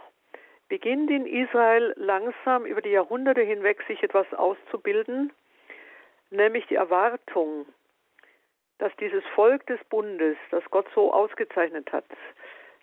beginnt 0.69 1.11
in 1.11 1.25
Israel 1.25 1.95
langsam 1.97 2.67
über 2.67 2.83
die 2.83 2.91
Jahrhunderte 2.91 3.41
hinweg 3.41 3.83
sich 3.89 4.03
etwas 4.03 4.31
auszubilden, 4.35 5.33
nämlich 6.29 6.67
die 6.67 6.75
Erwartung, 6.75 7.65
dass 8.83 8.90
dieses 8.97 9.23
Volk 9.37 9.64
des 9.68 9.79
Bundes, 9.90 10.37
das 10.51 10.64
Gott 10.73 10.88
so 10.92 11.12
ausgezeichnet 11.12 11.92
hat, 11.92 12.05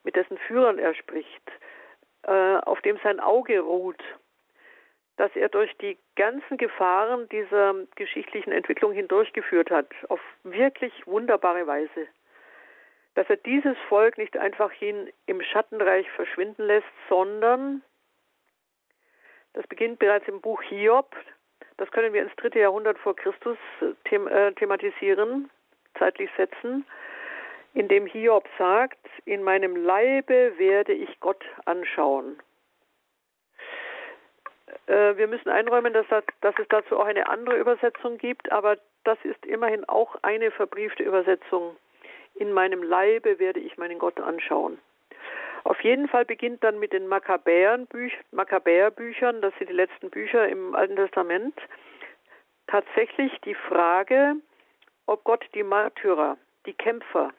mit 0.06 0.16
dessen 0.16 0.38
Führern 0.38 0.80
er 0.80 0.94
spricht, 0.94 1.52
äh, 2.24 2.56
auf 2.60 2.80
dem 2.84 2.98
sein 3.04 3.20
Auge 3.20 3.60
ruht, 3.60 4.02
dass 5.18 5.30
er 5.36 5.50
durch 5.50 5.76
die 5.80 5.98
ganzen 6.16 6.56
Gefahren 6.56 7.28
dieser 7.28 7.76
geschichtlichen 7.96 8.54
Entwicklung 8.54 8.94
hindurchgeführt 8.94 9.72
hat, 9.72 9.90
auf 10.08 10.22
wirklich 10.46 11.06
wunderbare 11.06 11.68
Weise. 11.68 12.08
Dass 13.16 13.30
er 13.30 13.36
dieses 13.36 13.78
Volk 13.90 14.18
nicht 14.18 14.38
einfach 14.38 14.72
hin 14.72 15.12
im 15.26 15.42
Schattenreich 15.42 16.10
verschwinden 16.12 16.64
lässt, 16.64 16.88
sondern, 17.10 17.82
das 19.52 19.68
beginnt 19.68 20.00
bereits 20.00 20.30
im 20.30 20.40
Buch 20.40 20.62
Hiob, 20.62 21.14
das 21.76 21.92
können 21.92 22.14
wir 22.14 22.22
ins 22.22 22.36
dritte 22.38 22.60
Jahrhundert 22.60 22.98
vor 23.00 23.18
Christus 23.18 23.58
them 24.06 24.30
äh, 24.30 24.54
thematisieren, 24.54 25.50
zeitlich 26.00 26.30
setzen, 26.38 26.86
in 27.74 27.88
dem 27.88 28.08
Hiob 28.08 28.48
sagt, 28.58 28.98
in 29.26 29.44
meinem 29.44 29.76
Leibe 29.76 30.54
werde 30.58 30.94
ich 30.94 31.20
Gott 31.20 31.44
anschauen. 31.66 32.40
Äh, 34.88 35.18
wir 35.18 35.28
müssen 35.28 35.50
einräumen, 35.50 35.94
dass, 35.94 36.08
das, 36.10 36.24
dass 36.42 36.56
es 36.58 36.68
dazu 36.70 37.00
auch 37.00 37.06
eine 37.06 37.30
andere 37.30 37.58
Übersetzung 37.58 38.18
gibt, 38.18 38.52
aber 38.52 38.78
das 39.04 39.20
ist 39.24 39.46
immerhin 39.46 39.88
auch 39.88 40.16
eine 40.24 40.50
verbriefte 40.52 41.04
Übersetzung. 41.04 41.76
In 42.36 42.54
meinem 42.54 42.84
Leibe 42.84 43.40
werde 43.40 43.60
ich 43.60 43.78
meinen 43.78 44.00
Gott 44.00 44.20
anschauen. 44.20 44.80
Auf 45.64 45.82
jeden 45.84 46.08
Fall 46.08 46.26
beginnt 46.26 46.64
dann 46.64 46.80
mit 46.80 46.94
den 46.94 47.08
Makkabäerbüchern, 47.08 49.42
das 49.42 49.54
sind 49.58 49.70
die 49.70 49.74
letzten 49.74 50.10
Bücher 50.10 50.48
im 50.48 50.74
Alten 50.74 50.96
Testament, 50.96 51.54
tatsächlich 52.68 53.38
die 53.42 53.56
Frage, 53.56 54.38
ob 55.10 55.24
Gott 55.24 55.44
die 55.56 55.64
Märtyrer, 55.64 56.38
die 56.66 56.74
Kämpfer, 56.74 57.32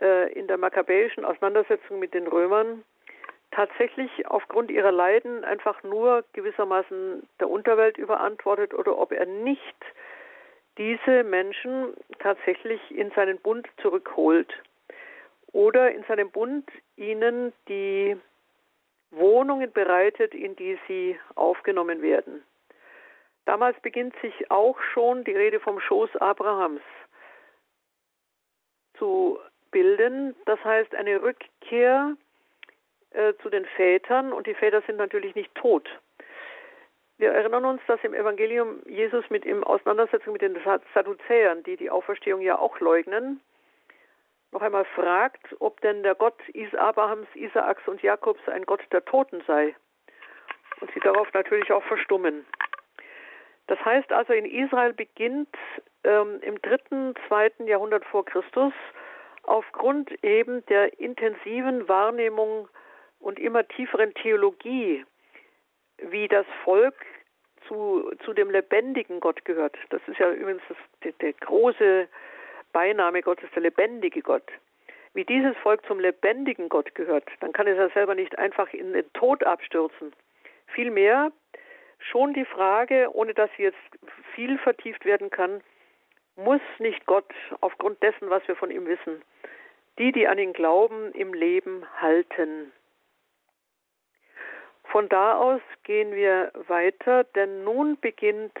äh, 0.00 0.32
in 0.32 0.46
der 0.46 0.58
makkabäischen 0.58 1.24
Auseinandersetzung 1.24 1.98
mit 1.98 2.14
den 2.14 2.26
Römern 2.26 2.84
tatsächlich 3.50 4.26
aufgrund 4.28 4.70
ihrer 4.70 4.92
Leiden 4.92 5.44
einfach 5.44 5.82
nur 5.82 6.24
gewissermaßen 6.32 7.28
der 7.40 7.50
Unterwelt 7.50 7.98
überantwortet 7.98 8.72
oder 8.74 8.96
ob 8.96 9.12
er 9.12 9.26
nicht 9.26 9.76
diese 10.78 11.24
Menschen 11.24 11.94
tatsächlich 12.20 12.80
in 12.90 13.10
seinen 13.10 13.38
Bund 13.38 13.68
zurückholt 13.82 14.52
oder 15.52 15.92
in 15.92 16.02
seinem 16.04 16.30
Bund 16.30 16.70
ihnen 16.96 17.52
die 17.68 18.16
Wohnungen 19.10 19.70
bereitet, 19.70 20.32
in 20.32 20.56
die 20.56 20.78
sie 20.88 21.18
aufgenommen 21.34 22.00
werden. 22.00 22.42
Damals 23.44 23.78
beginnt 23.80 24.14
sich 24.22 24.50
auch 24.50 24.80
schon 24.92 25.24
die 25.24 25.34
Rede 25.34 25.60
vom 25.60 25.80
Schoß 25.80 26.16
Abrahams 26.16 26.82
zu 28.98 29.38
bilden. 29.70 30.36
Das 30.46 30.62
heißt 30.64 30.94
eine 30.94 31.22
Rückkehr 31.22 32.16
äh, 33.10 33.34
zu 33.42 33.50
den 33.50 33.64
Vätern 33.76 34.32
und 34.32 34.46
die 34.46 34.54
Väter 34.54 34.82
sind 34.82 34.96
natürlich 34.96 35.34
nicht 35.34 35.54
tot. 35.54 35.88
Wir 37.18 37.32
erinnern 37.32 37.64
uns, 37.64 37.80
dass 37.86 38.02
im 38.02 38.14
Evangelium 38.14 38.80
Jesus 38.86 39.28
mit 39.30 39.44
im 39.44 39.62
Auseinandersetzung 39.64 40.32
mit 40.32 40.42
den 40.42 40.58
Sadduzäern, 40.94 41.62
die 41.62 41.76
die 41.76 41.90
Auferstehung 41.90 42.40
ja 42.40 42.58
auch 42.58 42.80
leugnen, 42.80 43.40
noch 44.50 44.62
einmal 44.62 44.84
fragt, 44.84 45.54
ob 45.60 45.80
denn 45.80 46.02
der 46.02 46.14
Gott 46.14 46.34
Abrahams, 46.76 47.28
Isaaks 47.34 47.86
und 47.88 48.02
Jakobs 48.02 48.40
ein 48.48 48.66
Gott 48.66 48.82
der 48.92 49.04
Toten 49.04 49.42
sei. 49.46 49.74
Und 50.80 50.90
sie 50.92 51.00
darauf 51.00 51.32
natürlich 51.32 51.72
auch 51.72 51.84
verstummen. 51.84 52.44
Das 53.72 53.82
heißt 53.86 54.12
also, 54.12 54.34
in 54.34 54.44
Israel 54.44 54.92
beginnt 54.92 55.48
ähm, 56.04 56.40
im 56.42 56.60
dritten, 56.60 57.14
zweiten 57.26 57.66
Jahrhundert 57.66 58.04
vor 58.04 58.22
Christus 58.22 58.74
aufgrund 59.44 60.12
eben 60.22 60.62
der 60.66 61.00
intensiven 61.00 61.88
Wahrnehmung 61.88 62.68
und 63.18 63.38
immer 63.38 63.66
tieferen 63.66 64.12
Theologie 64.12 65.06
wie 66.02 66.28
das 66.28 66.44
Volk 66.64 66.94
zu, 67.66 68.12
zu 68.26 68.34
dem 68.34 68.50
lebendigen 68.50 69.20
Gott 69.20 69.42
gehört. 69.46 69.74
Das 69.88 70.02
ist 70.06 70.18
ja 70.18 70.30
übrigens 70.30 70.62
das, 70.68 70.76
der, 71.02 71.12
der 71.22 71.32
große 71.32 72.08
Beiname 72.74 73.22
Gottes, 73.22 73.48
der 73.54 73.62
lebendige 73.62 74.20
Gott. 74.20 74.52
Wie 75.14 75.24
dieses 75.24 75.56
Volk 75.62 75.82
zum 75.86 75.98
lebendigen 75.98 76.68
Gott 76.68 76.94
gehört, 76.94 77.24
dann 77.40 77.54
kann 77.54 77.66
es 77.66 77.78
ja 77.78 77.88
selber 77.94 78.14
nicht 78.14 78.36
einfach 78.36 78.70
in 78.74 78.92
den 78.92 79.10
Tod 79.14 79.42
abstürzen. 79.44 80.12
Vielmehr 80.66 81.32
schon 82.10 82.34
die 82.34 82.44
Frage, 82.44 83.14
ohne 83.14 83.34
dass 83.34 83.50
sie 83.56 83.64
jetzt 83.64 83.78
viel 84.34 84.58
vertieft 84.58 85.04
werden 85.04 85.30
kann, 85.30 85.62
muss 86.36 86.60
nicht 86.78 87.04
Gott 87.06 87.32
aufgrund 87.60 88.02
dessen, 88.02 88.30
was 88.30 88.46
wir 88.48 88.56
von 88.56 88.70
ihm 88.70 88.86
wissen, 88.86 89.22
die, 89.98 90.12
die 90.12 90.26
an 90.26 90.38
ihn 90.38 90.52
glauben, 90.52 91.12
im 91.12 91.34
Leben 91.34 91.86
halten. 92.00 92.72
Von 94.84 95.08
da 95.08 95.38
aus 95.38 95.60
gehen 95.84 96.12
wir 96.14 96.52
weiter, 96.68 97.24
denn 97.24 97.64
nun 97.64 97.98
beginnt 98.00 98.58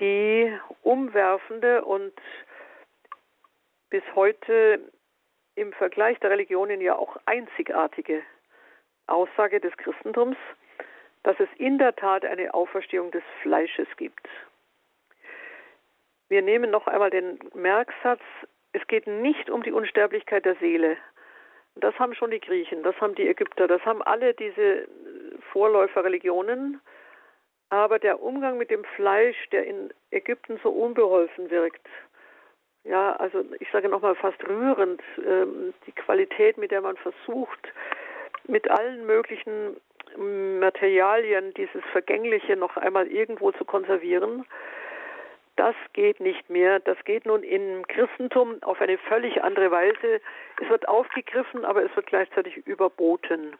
die 0.00 0.52
umwerfende 0.82 1.84
und 1.84 2.12
bis 3.90 4.02
heute 4.14 4.80
im 5.54 5.72
Vergleich 5.72 6.18
der 6.18 6.30
Religionen 6.30 6.80
ja 6.80 6.96
auch 6.96 7.16
einzigartige 7.26 8.22
Aussage 9.06 9.60
des 9.60 9.76
Christentums, 9.76 10.36
dass 11.24 11.40
es 11.40 11.48
in 11.58 11.78
der 11.78 11.96
Tat 11.96 12.24
eine 12.24 12.54
Auferstehung 12.54 13.10
des 13.10 13.24
Fleisches 13.42 13.88
gibt. 13.96 14.28
Wir 16.28 16.42
nehmen 16.42 16.70
noch 16.70 16.86
einmal 16.86 17.10
den 17.10 17.38
Merksatz, 17.54 18.20
es 18.72 18.86
geht 18.86 19.06
nicht 19.06 19.50
um 19.50 19.62
die 19.62 19.72
Unsterblichkeit 19.72 20.44
der 20.44 20.56
Seele. 20.56 20.96
Das 21.76 21.98
haben 21.98 22.14
schon 22.14 22.30
die 22.30 22.40
Griechen, 22.40 22.82
das 22.82 22.98
haben 23.00 23.14
die 23.14 23.28
Ägypter, 23.28 23.66
das 23.66 23.84
haben 23.84 24.02
alle 24.02 24.34
diese 24.34 24.86
Vorläuferreligionen. 25.52 26.80
Aber 27.70 27.98
der 27.98 28.22
Umgang 28.22 28.58
mit 28.58 28.70
dem 28.70 28.84
Fleisch, 28.96 29.36
der 29.50 29.66
in 29.66 29.92
Ägypten 30.10 30.60
so 30.62 30.70
unbeholfen 30.70 31.50
wirkt, 31.50 31.86
ja, 32.84 33.16
also 33.16 33.44
ich 33.60 33.70
sage 33.72 33.88
nochmal 33.88 34.14
fast 34.14 34.46
rührend, 34.46 35.02
ähm, 35.24 35.72
die 35.86 35.92
Qualität, 35.92 36.58
mit 36.58 36.70
der 36.70 36.82
man 36.82 36.96
versucht, 36.98 37.72
mit 38.46 38.70
allen 38.70 39.06
möglichen 39.06 39.76
Materialien 40.16 41.52
dieses 41.54 41.82
Vergängliche 41.92 42.56
noch 42.56 42.76
einmal 42.76 43.06
irgendwo 43.06 43.52
zu 43.52 43.64
konservieren, 43.64 44.44
das 45.56 45.76
geht 45.92 46.20
nicht 46.20 46.50
mehr. 46.50 46.80
Das 46.80 46.98
geht 47.04 47.26
nun 47.26 47.42
im 47.42 47.86
Christentum 47.86 48.62
auf 48.62 48.80
eine 48.80 48.98
völlig 48.98 49.42
andere 49.42 49.70
Weise. 49.70 50.20
Es 50.60 50.68
wird 50.68 50.88
aufgegriffen, 50.88 51.64
aber 51.64 51.84
es 51.84 51.94
wird 51.94 52.06
gleichzeitig 52.06 52.56
überboten. 52.66 53.56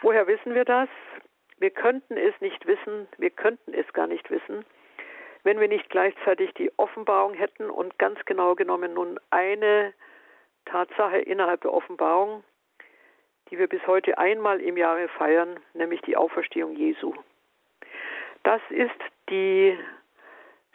Woher 0.00 0.26
wissen 0.26 0.54
wir 0.54 0.64
das? 0.64 0.88
Wir 1.58 1.70
könnten 1.70 2.16
es 2.16 2.38
nicht 2.40 2.66
wissen, 2.66 3.08
wir 3.16 3.30
könnten 3.30 3.72
es 3.72 3.90
gar 3.94 4.06
nicht 4.06 4.30
wissen, 4.30 4.64
wenn 5.42 5.58
wir 5.58 5.68
nicht 5.68 5.88
gleichzeitig 5.88 6.52
die 6.54 6.70
Offenbarung 6.76 7.32
hätten 7.32 7.70
und 7.70 7.98
ganz 7.98 8.22
genau 8.26 8.54
genommen 8.54 8.92
nun 8.92 9.18
eine 9.30 9.94
Tatsache 10.66 11.18
innerhalb 11.18 11.62
der 11.62 11.72
Offenbarung, 11.72 12.44
die 13.50 13.58
wir 13.58 13.68
bis 13.68 13.86
heute 13.86 14.18
einmal 14.18 14.60
im 14.60 14.76
Jahre 14.76 15.08
feiern, 15.08 15.60
nämlich 15.74 16.00
die 16.02 16.16
Auferstehung 16.16 16.74
Jesu. 16.74 17.14
Das 18.42 18.60
ist 18.70 18.90
die 19.30 19.76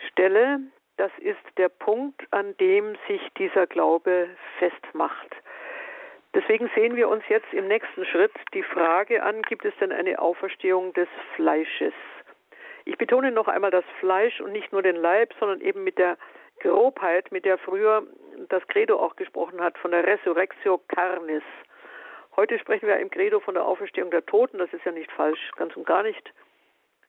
Stelle, 0.09 0.59
das 0.97 1.11
ist 1.19 1.39
der 1.57 1.69
Punkt, 1.69 2.21
an 2.31 2.55
dem 2.57 2.95
sich 3.07 3.21
dieser 3.37 3.67
Glaube 3.67 4.29
festmacht. 4.59 5.35
Deswegen 6.33 6.69
sehen 6.75 6.95
wir 6.95 7.09
uns 7.09 7.23
jetzt 7.27 7.51
im 7.53 7.67
nächsten 7.67 8.05
Schritt 8.05 8.31
die 8.53 8.63
Frage 8.63 9.21
an, 9.21 9.41
gibt 9.43 9.65
es 9.65 9.73
denn 9.79 9.91
eine 9.91 10.19
Auferstehung 10.19 10.93
des 10.93 11.09
Fleisches? 11.35 11.93
Ich 12.85 12.97
betone 12.97 13.31
noch 13.31 13.47
einmal 13.47 13.71
das 13.71 13.83
Fleisch 13.99 14.39
und 14.39 14.53
nicht 14.53 14.71
nur 14.71 14.81
den 14.81 14.95
Leib, 14.95 15.33
sondern 15.39 15.61
eben 15.61 15.83
mit 15.83 15.97
der 15.97 16.17
Grobheit, 16.59 17.31
mit 17.31 17.45
der 17.45 17.57
früher 17.57 18.03
das 18.49 18.65
Credo 18.67 18.97
auch 18.97 19.15
gesprochen 19.15 19.61
hat, 19.61 19.77
von 19.77 19.91
der 19.91 20.05
Resurrectio 20.05 20.79
Carnis. 20.87 21.43
Heute 22.35 22.57
sprechen 22.59 22.87
wir 22.87 22.97
im 22.97 23.09
Credo 23.09 23.39
von 23.39 23.55
der 23.55 23.65
Auferstehung 23.65 24.09
der 24.11 24.25
Toten, 24.25 24.57
das 24.57 24.71
ist 24.73 24.85
ja 24.85 24.91
nicht 24.91 25.11
falsch, 25.11 25.51
ganz 25.57 25.75
und 25.75 25.85
gar 25.85 26.03
nicht. 26.03 26.33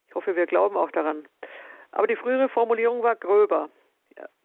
Ich 0.09 0.15
hoffe, 0.15 0.37
wir 0.37 0.47
glauben 0.47 0.77
auch 0.77 0.91
daran. 0.91 1.27
Aber 1.93 2.07
die 2.07 2.17
frühere 2.17 2.49
Formulierung 2.49 3.03
war 3.03 3.17
gröber, 3.17 3.71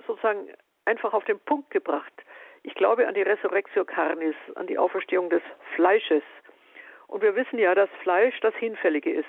sozusagen 0.06 0.50
einfach 0.86 1.14
auf 1.14 1.26
den 1.26 1.40
Punkt 1.40 1.72
gebracht. 1.72 2.14
Ich 2.64 2.76
glaube 2.76 3.08
an 3.08 3.14
die 3.14 3.22
Resurrectio 3.22 3.86
Carnis, 3.86 4.36
an 4.56 4.68
die 4.68 4.78
Auferstehung 4.78 5.30
des 5.30 5.42
Fleisches. 5.76 6.24
Und 7.08 7.22
wir 7.22 7.36
wissen 7.36 7.58
ja, 7.58 7.74
dass 7.74 7.90
Fleisch 8.04 8.40
das 8.42 8.54
Hinfällige 8.56 9.12
ist. 9.12 9.26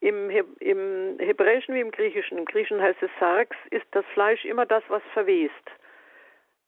Im, 0.00 0.30
Im 0.60 1.18
Hebräischen 1.18 1.74
wie 1.74 1.80
im 1.80 1.90
Griechischen, 1.90 2.38
im 2.38 2.44
Griechischen 2.44 2.82
heißt 2.82 3.02
es 3.02 3.10
Sarx, 3.18 3.56
ist 3.70 3.86
das 3.92 4.04
Fleisch 4.12 4.44
immer 4.44 4.66
das, 4.66 4.84
was 4.88 5.02
verwest. 5.14 5.52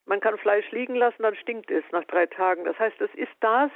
Man 0.05 0.19
kann 0.21 0.37
Fleisch 0.37 0.69
liegen 0.71 0.95
lassen, 0.95 1.21
dann 1.23 1.35
stinkt 1.35 1.69
es 1.69 1.83
nach 1.91 2.03
drei 2.05 2.25
Tagen. 2.25 2.65
Das 2.65 2.77
heißt, 2.79 2.99
es 3.01 3.13
ist 3.15 3.31
das 3.41 3.71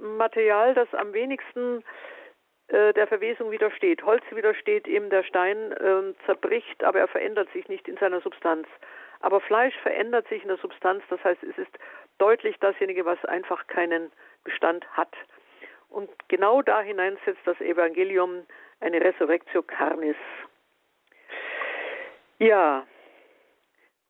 Material, 0.00 0.74
das 0.74 0.92
am 0.94 1.12
wenigsten 1.12 1.84
äh, 2.68 2.92
der 2.94 3.06
Verwesung 3.06 3.50
widersteht. 3.50 4.02
Holz 4.02 4.24
widersteht 4.30 4.86
ihm, 4.86 5.10
der 5.10 5.22
Stein 5.24 5.72
äh, 5.72 6.14
zerbricht, 6.24 6.82
aber 6.82 7.00
er 7.00 7.08
verändert 7.08 7.50
sich 7.52 7.68
nicht 7.68 7.86
in 7.88 7.96
seiner 7.98 8.20
Substanz. 8.20 8.66
Aber 9.20 9.40
Fleisch 9.40 9.74
verändert 9.82 10.26
sich 10.28 10.42
in 10.42 10.48
der 10.48 10.58
Substanz, 10.58 11.02
das 11.08 11.22
heißt, 11.22 11.42
es 11.42 11.56
ist 11.58 11.78
deutlich 12.18 12.58
dasjenige, 12.60 13.04
was 13.04 13.22
einfach 13.24 13.66
keinen 13.66 14.10
Bestand 14.44 14.86
hat. 14.96 15.14
Und 15.88 16.10
genau 16.28 16.62
da 16.62 16.80
hinein 16.80 17.18
setzt 17.24 17.46
das 17.46 17.60
Evangelium 17.60 18.46
eine 18.80 19.00
Resurrectio 19.00 19.62
Carnis. 19.62 20.16
Ja, 22.38 22.86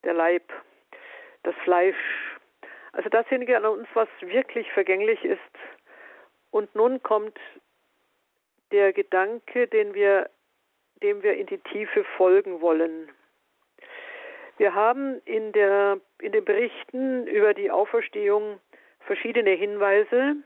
der 0.02 0.14
Leib, 0.14 0.50
das 1.44 1.54
Fleisch, 1.62 1.96
also 2.92 3.08
dasjenige 3.08 3.56
an 3.56 3.66
uns, 3.66 3.88
was 3.94 4.08
wirklich 4.20 4.70
vergänglich 4.72 5.24
ist. 5.24 5.40
Und 6.50 6.74
nun 6.74 7.02
kommt 7.02 7.38
der 8.72 8.92
Gedanke, 8.92 9.66
den 9.68 9.94
wir, 9.94 10.30
dem 11.02 11.22
wir 11.22 11.34
in 11.34 11.46
die 11.46 11.58
Tiefe 11.58 12.04
folgen 12.16 12.60
wollen. 12.60 13.08
Wir 14.56 14.74
haben 14.74 15.20
in, 15.24 15.52
der, 15.52 15.98
in 16.20 16.32
den 16.32 16.44
Berichten 16.44 17.26
über 17.26 17.54
die 17.54 17.70
Auferstehung 17.70 18.60
verschiedene 19.00 19.50
Hinweise 19.50 20.36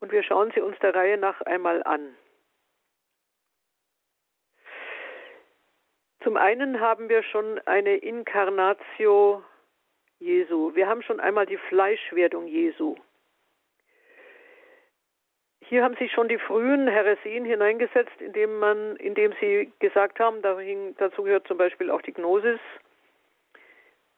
und 0.00 0.12
wir 0.12 0.22
schauen 0.22 0.50
sie 0.54 0.60
uns 0.60 0.78
der 0.78 0.94
Reihe 0.94 1.18
nach 1.18 1.40
einmal 1.42 1.82
an. 1.84 2.16
Zum 6.22 6.36
einen 6.36 6.80
haben 6.80 7.08
wir 7.08 7.22
schon 7.24 7.58
eine 7.66 7.96
Inkarnatio 7.96 9.42
Jesu. 10.20 10.72
Wir 10.74 10.86
haben 10.86 11.02
schon 11.02 11.18
einmal 11.18 11.46
die 11.46 11.56
Fleischwerdung 11.56 12.46
Jesu. 12.46 12.94
Hier 15.64 15.82
haben 15.82 15.96
sich 15.96 16.12
schon 16.12 16.28
die 16.28 16.38
frühen 16.38 16.86
Heresien 16.86 17.44
hineingesetzt, 17.44 18.20
indem 18.20 18.58
man, 18.58 18.96
indem 18.96 19.32
sie 19.40 19.72
gesagt 19.80 20.20
haben, 20.20 20.42
dazu 20.98 21.22
gehört 21.24 21.48
zum 21.48 21.58
Beispiel 21.58 21.90
auch 21.90 22.02
die 22.02 22.12
Gnosis, 22.12 22.60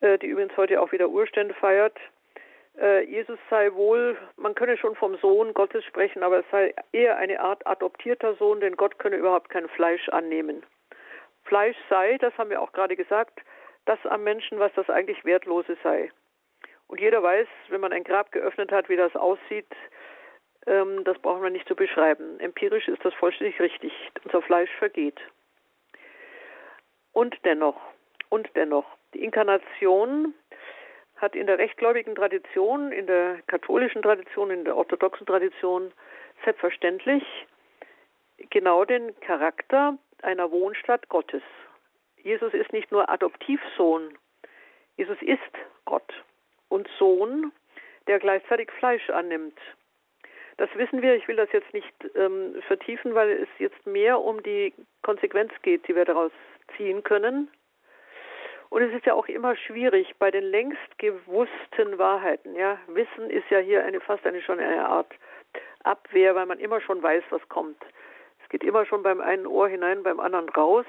äh, 0.00 0.18
die 0.18 0.26
übrigens 0.26 0.56
heute 0.56 0.82
auch 0.82 0.92
wieder 0.92 1.08
Urstände 1.08 1.54
feiert. 1.54 1.96
Äh, 2.76 3.04
Jesus 3.04 3.38
sei 3.48 3.72
wohl, 3.72 4.18
man 4.36 4.54
könne 4.54 4.76
schon 4.76 4.96
vom 4.96 5.16
Sohn 5.18 5.54
Gottes 5.54 5.84
sprechen, 5.84 6.22
aber 6.22 6.40
es 6.40 6.46
sei 6.50 6.74
eher 6.92 7.16
eine 7.16 7.40
Art 7.40 7.66
adoptierter 7.66 8.34
Sohn, 8.34 8.60
denn 8.60 8.76
Gott 8.76 8.98
könne 8.98 9.16
überhaupt 9.16 9.48
kein 9.48 9.68
Fleisch 9.68 10.08
annehmen. 10.08 10.64
Fleisch 11.44 11.76
sei, 11.88 12.18
das 12.18 12.36
haben 12.38 12.50
wir 12.50 12.60
auch 12.60 12.72
gerade 12.72 12.96
gesagt, 12.96 13.40
das 13.84 13.98
am 14.06 14.24
Menschen, 14.24 14.58
was 14.58 14.72
das 14.74 14.88
eigentlich 14.88 15.24
Wertlose 15.24 15.76
sei. 15.82 16.10
Und 16.86 17.00
jeder 17.00 17.22
weiß, 17.22 17.48
wenn 17.68 17.80
man 17.80 17.92
ein 17.92 18.04
Grab 18.04 18.32
geöffnet 18.32 18.72
hat, 18.72 18.88
wie 18.88 18.96
das 18.96 19.14
aussieht, 19.16 19.66
ähm, 20.66 21.04
das 21.04 21.18
brauchen 21.18 21.42
wir 21.42 21.50
nicht 21.50 21.68
zu 21.68 21.76
beschreiben. 21.76 22.40
Empirisch 22.40 22.88
ist 22.88 23.04
das 23.04 23.14
vollständig 23.14 23.60
richtig. 23.60 23.92
Unser 24.24 24.42
Fleisch 24.42 24.70
vergeht. 24.78 25.20
Und 27.12 27.36
dennoch, 27.44 27.80
und 28.28 28.48
dennoch, 28.54 28.86
die 29.12 29.22
Inkarnation 29.22 30.34
hat 31.16 31.36
in 31.36 31.46
der 31.46 31.58
rechtgläubigen 31.58 32.14
Tradition, 32.14 32.90
in 32.90 33.06
der 33.06 33.38
katholischen 33.46 34.02
Tradition, 34.02 34.50
in 34.50 34.64
der 34.64 34.76
orthodoxen 34.76 35.26
Tradition 35.26 35.92
selbstverständlich 36.44 37.24
genau 38.50 38.84
den 38.84 39.18
Charakter 39.20 39.96
einer 40.24 40.50
Wohnstadt 40.50 41.08
Gottes. 41.08 41.42
Jesus 42.16 42.54
ist 42.54 42.72
nicht 42.72 42.90
nur 42.90 43.08
Adoptivsohn, 43.08 44.16
Jesus 44.96 45.20
ist 45.20 45.40
Gott 45.84 46.12
und 46.68 46.88
Sohn, 46.98 47.52
der 48.06 48.18
gleichzeitig 48.18 48.70
Fleisch 48.72 49.10
annimmt. 49.10 49.58
Das 50.56 50.70
wissen 50.76 51.02
wir. 51.02 51.16
Ich 51.16 51.26
will 51.26 51.36
das 51.36 51.50
jetzt 51.52 51.72
nicht 51.74 51.92
ähm, 52.14 52.62
vertiefen, 52.68 53.14
weil 53.14 53.30
es 53.30 53.48
jetzt 53.58 53.86
mehr 53.86 54.20
um 54.20 54.42
die 54.42 54.72
Konsequenz 55.02 55.52
geht, 55.62 55.86
die 55.88 55.96
wir 55.96 56.04
daraus 56.04 56.30
ziehen 56.76 57.02
können. 57.02 57.50
Und 58.70 58.82
es 58.82 58.92
ist 58.94 59.06
ja 59.06 59.14
auch 59.14 59.26
immer 59.26 59.56
schwierig 59.56 60.14
bei 60.18 60.30
den 60.30 60.44
längst 60.44 60.98
gewussten 60.98 61.98
Wahrheiten. 61.98 62.54
Ja, 62.54 62.78
Wissen 62.88 63.30
ist 63.30 63.48
ja 63.50 63.58
hier 63.58 63.84
eine 63.84 64.00
fast 64.00 64.26
eine 64.26 64.42
schon 64.42 64.60
eine 64.60 64.86
Art 64.86 65.12
Abwehr, 65.82 66.34
weil 66.34 66.46
man 66.46 66.58
immer 66.58 66.80
schon 66.80 67.02
weiß, 67.02 67.24
was 67.30 67.46
kommt. 67.48 67.80
Geht 68.54 68.62
immer 68.62 68.86
schon 68.86 69.02
beim 69.02 69.20
einen 69.20 69.48
Ohr 69.48 69.66
hinein, 69.66 70.04
beim 70.04 70.20
anderen 70.20 70.48
raus, 70.48 70.86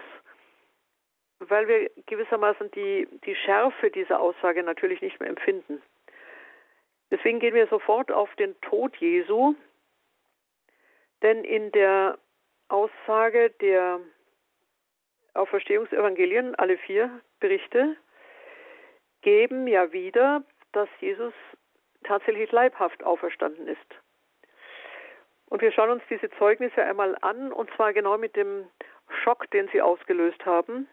weil 1.39 1.67
wir 1.67 1.89
gewissermaßen 2.05 2.69
die, 2.69 3.07
die 3.25 3.35
Schärfe 3.35 3.89
dieser 3.89 4.19
Aussage 4.19 4.61
natürlich 4.61 5.01
nicht 5.01 5.19
mehr 5.19 5.29
empfinden. 5.29 5.81
Deswegen 7.09 7.39
gehen 7.39 7.55
wir 7.55 7.65
sofort 7.65 8.11
auf 8.11 8.29
den 8.35 8.53
Tod 8.61 8.95
Jesu, 8.97 9.55
denn 11.23 11.43
in 11.43 11.71
der 11.71 12.19
Aussage 12.67 13.49
der 13.61 13.99
Auferstehungsevangelien, 15.33 16.53
alle 16.53 16.77
vier 16.77 17.19
Berichte, 17.39 17.97
geben 19.23 19.65
ja 19.65 19.91
wieder, 19.91 20.43
dass 20.71 20.89
Jesus 20.99 21.33
tatsächlich 22.03 22.51
leibhaft 22.51 23.03
auferstanden 23.03 23.67
ist. 23.67 24.04
Und 25.47 25.61
wir 25.61 25.71
schauen 25.71 25.91
uns 25.91 26.03
diese 26.09 26.29
Zeugnisse 26.31 26.83
einmal 26.83 27.17
an, 27.21 27.51
und 27.51 27.69
zwar 27.75 27.93
genau 27.93 28.17
mit 28.17 28.35
dem 28.35 28.65
Schock, 29.23 29.49
den 29.51 29.67
sie 29.69 29.81
ausgelöst 29.81 30.45
haben. 30.45 30.87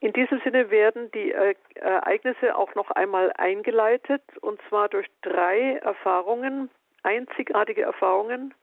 In 0.00 0.12
diesem 0.12 0.40
Sinne 0.40 0.70
werden 0.70 1.10
die 1.10 1.32
Ereignisse 1.74 2.56
auch 2.56 2.74
noch 2.74 2.90
einmal 2.92 3.32
eingeleitet, 3.36 4.22
und 4.40 4.60
zwar 4.68 4.88
durch 4.88 5.06
drei 5.22 5.80
Erfahrungen, 5.82 6.70
einzigartige 7.02 7.82
Erfahrungen, 7.82 8.54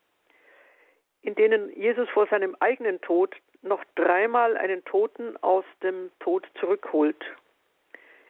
in 1.21 1.35
denen 1.35 1.69
Jesus 1.75 2.09
vor 2.09 2.27
seinem 2.27 2.55
eigenen 2.59 3.01
Tod 3.01 3.35
noch 3.61 3.83
dreimal 3.95 4.55
einen 4.57 4.85
Toten 4.85 5.35
aus 5.41 5.65
dem 5.83 6.11
Tod 6.19 6.47
zurückholt. 6.59 7.21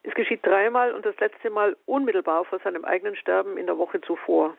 Es 0.03 0.13
geschieht 0.13 0.45
dreimal 0.45 0.93
und 0.93 1.05
das 1.05 1.19
letzte 1.19 1.49
Mal 1.49 1.75
unmittelbar 1.85 2.45
vor 2.45 2.59
seinem 2.59 2.85
eigenen 2.85 3.15
Sterben 3.15 3.57
in 3.57 3.65
der 3.65 3.77
Woche 3.77 4.01
zuvor. 4.01 4.55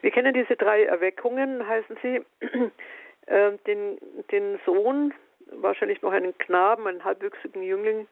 Wir 0.00 0.10
kennen 0.10 0.34
diese 0.34 0.56
drei 0.56 0.84
Erweckungen, 0.84 1.66
heißen 1.66 1.96
sie, 2.02 2.22
äh, 3.26 3.52
den, 3.66 3.98
den 4.30 4.60
Sohn, 4.64 5.12
wahrscheinlich 5.50 6.02
noch 6.02 6.12
einen 6.12 6.36
Knaben, 6.38 6.86
einen 6.86 7.04
halbwüchsigen 7.04 7.62
Jüngling, 7.62 8.06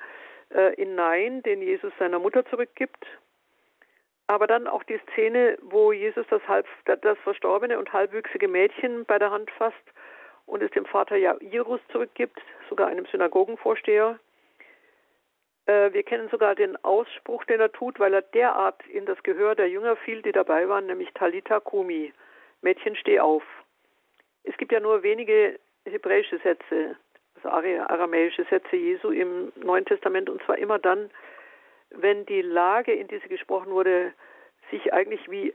äh, 0.55 0.75
in 0.75 0.95
Nein, 0.95 1.43
den 1.43 1.63
Jesus 1.63 1.93
seiner 1.99 2.19
Mutter 2.19 2.45
zurückgibt. 2.47 3.07
Aber 4.29 4.47
dann 4.47 4.67
auch 4.67 4.83
die 4.83 4.99
Szene, 5.13 5.57
wo 5.63 5.93
Jesus 5.93 6.27
das, 6.31 6.43
halb, 6.49 6.67
das 6.85 7.19
verstorbene 7.19 7.79
und 7.79 7.93
halbwüchsige 7.93 8.49
Mädchen 8.49 9.05
bei 9.05 9.19
der 9.19 9.31
Hand 9.31 9.51
fasst 9.53 9.77
und 10.47 10.63
es 10.63 10.71
dem 10.73 10.85
Vater 10.85 11.17
Jairus 11.17 11.81
zurückgibt, 11.93 12.41
sogar 12.69 12.89
einem 12.89 13.07
Synagogenvorsteher. 13.07 14.19
Äh, 15.67 15.93
wir 15.93 16.03
kennen 16.03 16.29
sogar 16.29 16.55
den 16.55 16.83
Ausspruch, 16.85 17.45
den 17.45 17.61
er 17.61 17.73
tut, 17.73 17.99
weil 17.99 18.15
er 18.15 18.23
derart 18.23 18.87
in 18.87 19.05
das 19.05 19.23
Gehör 19.23 19.55
der 19.55 19.69
Jünger 19.69 19.97
fiel, 19.97 20.23
die 20.23 20.33
dabei 20.33 20.69
waren, 20.69 20.87
nämlich 20.87 21.13
Talita 21.15 21.61
Kumi, 21.61 22.13
Mädchen, 22.63 22.97
steh 22.97 23.21
auf. 23.21 23.43
Es 24.45 24.57
gibt 24.57 24.73
ja 24.73 24.81
nur 24.81 25.03
wenige 25.03 25.59
hebräische 25.85 26.39
Sätze, 26.39 26.97
also 27.35 27.49
aramäische 27.49 28.45
Sätze 28.45 28.77
Jesu 28.77 29.11
im 29.11 29.53
Neuen 29.57 29.85
Testament, 29.85 30.31
und 30.31 30.43
zwar 30.45 30.59
immer 30.59 30.79
dann, 30.79 31.11
wenn 31.91 32.27
die 32.27 32.43
Lage, 32.43 32.93
in 32.93 33.09
die 33.09 33.19
sie 33.19 33.29
gesprochen 33.29 33.71
wurde, 33.71 34.13
sich 34.71 34.93
eigentlich 34.93 35.31
wie 35.31 35.55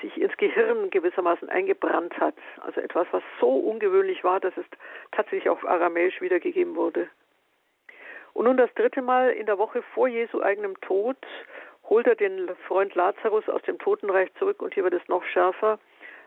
sich 0.00 0.20
ins 0.20 0.36
Gehirn 0.36 0.90
gewissermaßen 0.90 1.48
eingebrannt 1.48 2.18
hat. 2.18 2.34
Also 2.60 2.80
etwas, 2.80 3.06
was 3.12 3.22
so 3.40 3.48
ungewöhnlich 3.48 4.24
war, 4.24 4.40
dass 4.40 4.56
es 4.56 4.64
tatsächlich 5.12 5.48
auf 5.48 5.64
Aramäisch 5.64 6.20
wiedergegeben 6.20 6.74
wurde. 6.74 7.08
Und 8.36 8.44
nun 8.44 8.58
das 8.58 8.72
dritte 8.74 9.00
Mal 9.00 9.30
in 9.30 9.46
der 9.46 9.56
Woche 9.56 9.80
vor 9.94 10.08
Jesu 10.08 10.42
eigenem 10.42 10.78
Tod 10.82 11.16
holt 11.88 12.06
er 12.06 12.16
den 12.16 12.54
Freund 12.68 12.94
Lazarus 12.94 13.48
aus 13.48 13.62
dem 13.62 13.78
Totenreich 13.78 14.28
zurück 14.34 14.60
und 14.60 14.74
hier 14.74 14.84
wird 14.84 14.92
es 14.92 15.08
noch 15.08 15.24
schärfer. 15.24 15.78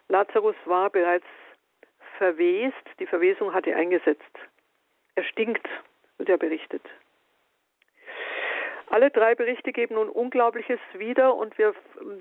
Lazarus 0.07 0.55
war 0.65 0.89
bereits 0.89 1.27
verwest, 2.17 2.73
die 2.99 3.05
Verwesung 3.05 3.53
hatte 3.53 3.75
eingesetzt. 3.75 4.23
Er 5.13 5.23
stinkt, 5.23 5.67
wird 6.17 6.29
er 6.29 6.39
berichtet. 6.39 6.81
Alle 8.87 9.11
drei 9.11 9.35
Berichte 9.35 9.71
geben 9.71 9.93
nun 9.93 10.09
Unglaubliches 10.09 10.79
wieder 10.93 11.35
und 11.35 11.59
wir 11.59 11.75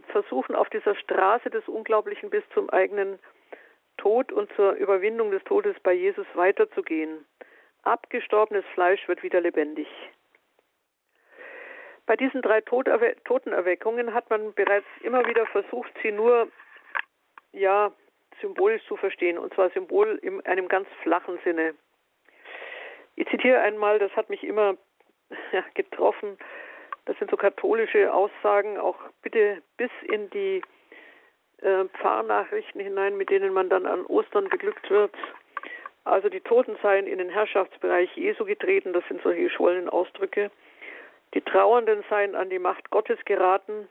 versuchen 0.08 0.54
auf 0.54 0.68
dieser 0.68 0.96
Straße 0.96 1.48
des 1.48 1.66
Unglaublichen 1.66 2.28
bis 2.28 2.44
zum 2.52 2.68
eigenen 2.68 3.18
Tod 3.96 4.32
und 4.32 4.52
zur 4.52 4.72
Überwindung 4.72 5.30
des 5.30 5.42
Todes 5.44 5.80
bei 5.82 5.94
Jesus 5.94 6.26
weiterzugehen. 6.34 7.24
Abgestorbenes 7.82 8.64
Fleisch 8.74 9.06
wird 9.08 9.22
wieder 9.22 9.40
lebendig. 9.40 9.88
Bei 12.06 12.16
diesen 12.16 12.40
drei 12.40 12.62
Totenerweckungen 12.62 14.14
hat 14.14 14.30
man 14.30 14.54
bereits 14.54 14.86
immer 15.02 15.26
wieder 15.26 15.46
versucht, 15.46 15.92
sie 16.02 16.10
nur 16.10 16.48
ja 17.52 17.92
symbolisch 18.40 18.84
zu 18.86 18.96
verstehen, 18.96 19.38
und 19.38 19.52
zwar 19.54 19.70
Symbol 19.70 20.18
in 20.22 20.44
einem 20.46 20.68
ganz 20.68 20.88
flachen 21.02 21.38
Sinne. 21.44 21.74
Ich 23.16 23.28
zitiere 23.28 23.60
einmal, 23.60 23.98
das 23.98 24.14
hat 24.16 24.30
mich 24.30 24.44
immer 24.44 24.76
ja, 25.52 25.64
getroffen. 25.74 26.38
Das 27.04 27.18
sind 27.18 27.30
so 27.30 27.36
katholische 27.36 28.12
Aussagen, 28.12 28.78
auch 28.78 28.98
bitte 29.22 29.62
bis 29.76 29.90
in 30.02 30.30
die 30.30 30.62
äh, 31.62 31.84
Pfarrnachrichten 31.98 32.80
hinein, 32.80 33.16
mit 33.16 33.30
denen 33.30 33.52
man 33.52 33.68
dann 33.68 33.86
an 33.86 34.04
Ostern 34.06 34.48
beglückt 34.48 34.88
wird. 34.90 35.14
Also 36.08 36.30
die 36.30 36.40
Toten 36.40 36.76
seien 36.82 37.06
in 37.06 37.18
den 37.18 37.28
Herrschaftsbereich 37.28 38.16
Jesu 38.16 38.46
getreten, 38.46 38.94
das 38.94 39.06
sind 39.08 39.22
solche 39.22 39.42
geschwollenen 39.42 39.90
Ausdrücke. 39.90 40.50
Die 41.34 41.42
Trauernden 41.42 42.02
seien 42.08 42.34
an 42.34 42.48
die 42.48 42.58
Macht 42.58 42.88
Gottes 42.88 43.18
geraten. 43.26 43.88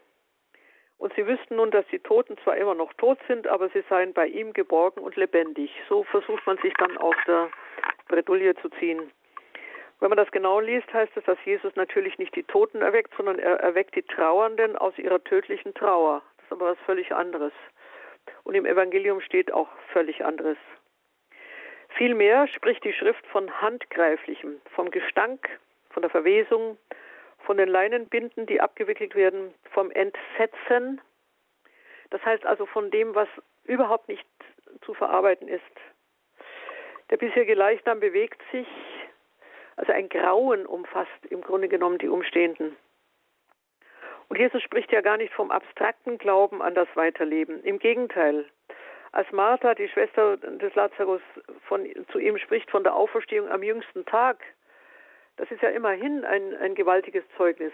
Und 0.97 1.13
sie 1.13 1.28
wüssten 1.28 1.57
nun, 1.57 1.70
dass 1.70 1.86
die 1.91 1.99
Toten 1.99 2.36
zwar 2.39 2.57
immer 2.57 2.74
noch 2.74 2.91
tot 2.93 3.20
sind, 3.28 3.45
aber 3.47 3.70
sie 3.70 3.84
seien 3.88 4.13
bei 4.13 4.26
ihm 4.26 4.53
geborgen 4.53 5.01
und 5.01 5.15
lebendig. 5.15 5.72
So 5.88 6.05
versucht 6.05 6.47
man 6.47 6.57
sich 6.57 6.74
dann 6.80 6.97
aus 6.97 7.15
der 7.28 7.51
Bredouille 8.07 8.55
zu 8.55 8.70
ziehen. 8.80 9.11
Wenn 9.99 10.09
man 10.09 10.18
das 10.18 10.32
genau 10.32 10.59
liest, 10.59 10.91
heißt 10.91 11.15
es, 11.18 11.24
dass 11.26 11.38
Jesus 11.45 11.76
natürlich 11.76 12.18
nicht 12.18 12.36
die 12.36 12.43
Toten 12.43 12.82
erweckt, 12.82 13.13
sondern 13.15 13.38
er 13.38 13.59
erweckt 13.59 13.95
die 13.95 14.01
Trauernden 14.01 14.76
aus 14.76 14.97
ihrer 14.97 15.24
tödlichen 15.24 15.76
Trauer. 15.76 16.24
Das 16.38 16.45
ist 16.45 16.51
aber 16.51 16.72
was 16.72 16.80
völlig 16.88 17.13
anderes. 17.13 17.53
Und 18.43 18.55
im 18.55 18.65
Evangelium 18.65 19.22
steht 19.22 19.53
auch 19.53 19.70
völlig 19.93 20.26
anderes. 20.26 20.57
Vielmehr 21.98 22.48
spricht 22.48 22.84
die 22.84 22.93
Schrift 22.93 23.26
von 23.26 23.50
Handgreiflichem, 23.60 24.62
vom 24.76 24.91
Gestank, 24.91 25.50
von 25.89 26.04
der 26.04 26.12
Verwesung, 26.12 26.78
von 27.39 27.58
den 27.58 27.70
Leinenbinden, 27.70 28.45
die 28.45 28.62
abgewickelt 28.62 29.16
werden, 29.16 29.52
vom 29.72 29.89
Entsetzen. 29.89 31.02
Das 32.12 32.24
heißt 32.24 32.45
also 32.45 32.68
von 32.68 32.91
dem, 32.91 33.16
was 33.16 33.28
überhaupt 33.64 34.10
nicht 34.10 34.28
zu 34.82 34.93
verarbeiten 34.93 35.48
ist. 35.48 35.64
Der 37.10 37.18
bisherige 37.18 37.56
Leichnam 37.56 38.00
bewegt 38.00 38.41
sich, 38.52 38.68
also 39.76 39.91
ein 39.91 40.08
Grauen 40.10 40.68
umfasst 40.68 41.26
im 41.32 41.41
Grunde 41.41 41.68
genommen 41.68 41.98
die 41.98 42.10
Umstehenden. 42.10 42.78
Und 44.30 44.38
Jesus 44.38 44.62
spricht 44.62 44.91
ja 44.91 45.02
gar 45.02 45.18
nicht 45.18 45.34
vom 45.34 45.50
abstrakten 45.50 46.20
Glauben 46.20 46.62
an 46.62 46.76
das 46.76 46.89
Weiterleben. 46.93 47.64
Im 47.64 47.80
Gegenteil. 47.80 48.45
Als 49.18 49.32
Martha, 49.32 49.74
die 49.74 49.89
Schwester 49.89 50.38
des 50.38 50.76
Lazarus, 50.76 51.24
von, 51.68 51.89
zu 52.11 52.20
ihm 52.20 52.38
spricht 52.38 52.70
von 52.70 52.84
der 52.84 52.93
Auferstehung 52.93 53.49
am 53.49 53.63
jüngsten 53.63 54.05
Tag, 54.05 54.38
das 55.38 55.49
ist 55.49 55.63
ja 55.63 55.70
immerhin 55.70 56.24
ein, 56.24 56.55
ein 56.57 56.76
gewaltiges 56.76 57.24
Zeugnis. 57.36 57.74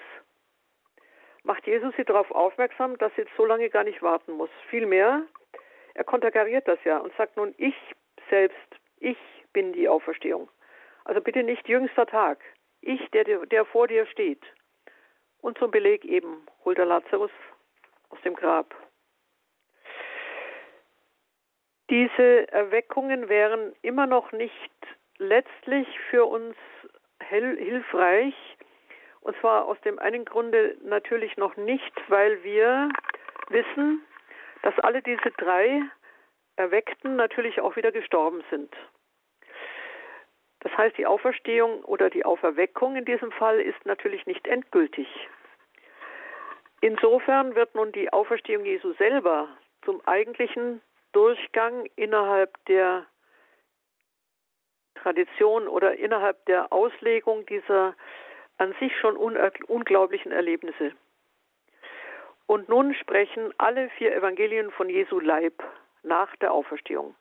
Macht 1.43 1.67
Jesus 1.67 1.93
sie 1.97 2.05
darauf 2.05 2.31
aufmerksam, 2.31 2.97
dass 2.97 3.13
sie 3.15 3.23
jetzt 3.23 3.35
so 3.35 3.43
lange 3.43 3.69
gar 3.69 3.83
nicht 3.83 4.01
warten 4.01 4.31
muss. 4.31 4.49
Vielmehr, 4.69 5.23
er 5.95 6.03
konterkariert 6.05 6.65
das 6.65 6.81
ja 6.85 6.99
und 6.99 7.13
sagt 7.17 7.35
nun, 7.35 7.53
ich 7.57 7.75
selbst, 8.29 8.55
ich 9.01 9.17
bin 9.51 9.73
die 9.73 9.89
Auferstehung. 9.89 10.49
Also 11.03 11.19
bitte 11.19 11.43
nicht 11.43 11.67
jüngster 11.67 12.05
Tag. 12.05 12.39
Ich, 12.79 13.05
der, 13.11 13.25
der 13.47 13.65
vor 13.65 13.89
dir 13.89 14.05
steht. 14.05 14.43
Und 15.41 15.57
zum 15.57 15.71
Beleg 15.71 16.05
eben 16.05 16.47
holt 16.63 16.79
er 16.79 16.85
Lazarus 16.85 17.31
aus 18.11 18.21
dem 18.21 18.33
Grab. 18.33 18.73
Diese 21.93 22.51
Erweckungen 22.51 23.29
wären 23.29 23.75
immer 23.83 24.07
noch 24.07 24.31
nicht 24.31 24.71
letztlich 25.19 25.87
für 26.09 26.25
uns 26.25 26.55
hilfreich. 27.21 28.33
Und 29.21 29.37
zwar 29.37 29.65
aus 29.65 29.79
dem 29.81 29.99
einen 29.99 30.25
Grunde 30.25 30.75
natürlich 30.81 31.37
noch 31.37 31.55
nicht, 31.55 31.93
weil 32.07 32.43
wir 32.43 32.89
wissen, 33.49 34.01
dass 34.63 34.73
alle 34.79 35.03
diese 35.03 35.29
drei 35.37 35.83
Erweckten 36.55 37.15
natürlich 37.15 37.61
auch 37.61 37.75
wieder 37.75 37.91
gestorben 37.91 38.43
sind. 38.49 38.75
Das 40.61 40.75
heißt, 40.75 40.97
die 40.97 41.05
Auferstehung 41.05 41.83
oder 41.85 42.09
die 42.09 42.25
Auferweckung 42.25 42.95
in 42.95 43.05
diesem 43.05 43.31
Fall 43.31 43.59
ist 43.59 43.85
natürlich 43.85 44.25
nicht 44.25 44.47
endgültig. 44.47 45.07
Insofern 46.81 47.53
wird 47.53 47.75
nun 47.75 47.91
die 47.91 48.11
Auferstehung 48.11 48.65
Jesu 48.65 48.93
selber 48.93 49.47
zum 49.85 50.01
eigentlichen 50.07 50.81
Durchgang 51.13 51.87
innerhalb 51.95 52.53
der 52.65 53.05
Tradition 54.95 55.67
oder 55.67 55.95
innerhalb 55.95 56.45
der 56.45 56.71
Auslegung 56.71 57.45
dieser 57.45 57.95
an 58.57 58.73
sich 58.79 58.95
schon 58.99 59.17
unglaublichen 59.17 60.31
Erlebnisse. 60.31 60.91
Und 62.45 62.69
nun 62.69 62.93
sprechen 62.93 63.53
alle 63.57 63.89
vier 63.91 64.15
Evangelien 64.15 64.71
von 64.71 64.89
Jesu 64.89 65.19
Leib 65.19 65.63
nach 66.03 66.35
der 66.37 66.51
Auferstehung. 66.51 67.15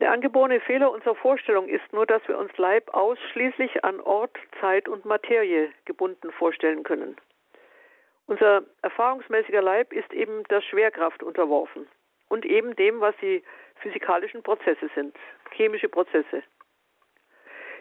Der 0.00 0.12
angeborene 0.12 0.60
Fehler 0.60 0.90
unserer 0.90 1.14
Vorstellung 1.14 1.68
ist 1.68 1.92
nur, 1.92 2.06
dass 2.06 2.26
wir 2.26 2.38
uns 2.38 2.56
Leib 2.58 2.92
ausschließlich 2.92 3.84
an 3.84 4.00
Ort, 4.00 4.36
Zeit 4.60 4.88
und 4.88 5.04
Materie 5.04 5.72
gebunden 5.84 6.32
vorstellen 6.32 6.82
können. 6.82 7.16
Unser 8.26 8.62
erfahrungsmäßiger 8.82 9.60
Leib 9.60 9.92
ist 9.92 10.12
eben 10.12 10.44
der 10.44 10.62
Schwerkraft 10.62 11.22
unterworfen 11.22 11.86
und 12.28 12.44
eben 12.44 12.74
dem, 12.76 13.00
was 13.00 13.14
die 13.20 13.42
physikalischen 13.76 14.42
Prozesse 14.42 14.90
sind, 14.94 15.16
chemische 15.52 15.88
Prozesse. 15.88 16.42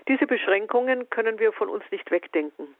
Diese 0.07 0.27
Beschränkungen 0.27 1.09
können 1.09 1.39
wir 1.39 1.53
von 1.53 1.69
uns 1.69 1.83
nicht 1.91 2.11
wegdenken. 2.11 2.75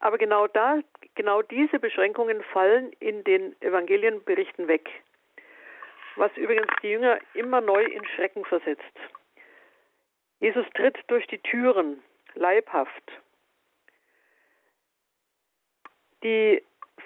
Aber 0.00 0.18
genau 0.18 0.46
da, 0.46 0.80
genau 1.14 1.40
diese 1.40 1.78
Beschränkungen 1.78 2.42
fallen 2.52 2.92
in 3.00 3.24
den 3.24 3.60
Evangelienberichten 3.62 4.68
weg. 4.68 4.90
Was 6.16 6.36
übrigens 6.36 6.68
die 6.82 6.88
Jünger 6.88 7.18
immer 7.32 7.62
neu 7.62 7.82
in 7.82 8.04
Schrecken 8.08 8.44
versetzt. 8.44 8.82
Jesus 10.40 10.66
tritt 10.74 10.98
durch 11.06 11.26
die 11.28 11.38
Türen, 11.38 12.02
leibhaft. 12.34 13.12
Die 16.22 16.62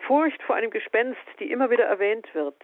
Furcht 0.07 0.43
vor 0.43 0.57
einem 0.57 0.71
Gespenst, 0.71 1.21
die 1.39 1.51
immer 1.51 1.71
wieder 1.71 1.85
erwähnt 1.85 2.35
wird, 2.35 2.57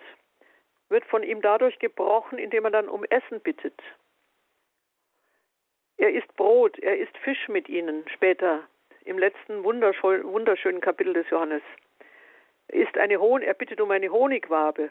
wird 0.89 1.05
von 1.07 1.23
ihm 1.23 1.41
dadurch 1.41 1.79
gebrochen, 1.79 2.39
indem 2.39 2.65
er 2.65 2.71
dann 2.71 2.89
um 2.89 3.05
Essen 3.05 3.41
bittet. 3.41 3.81
Er 5.97 6.13
isst 6.13 6.35
Brot, 6.37 6.79
er 6.79 6.99
isst 6.99 7.17
Fisch 7.19 7.49
mit 7.49 7.69
ihnen 7.69 8.05
später 8.09 8.67
im 9.05 9.19
letzten 9.19 9.63
wunderschönen 9.63 10.81
Kapitel 10.81 11.13
des 11.13 11.29
Johannes. 11.31 11.63
Er 12.69 12.81
isst 12.83 12.97
eine 12.99 13.21
Hon 13.21 13.43
er 13.43 13.55
bittet 13.55 13.81
um 13.81 13.91
eine 13.91 14.11
Honigwabe. 14.11 14.91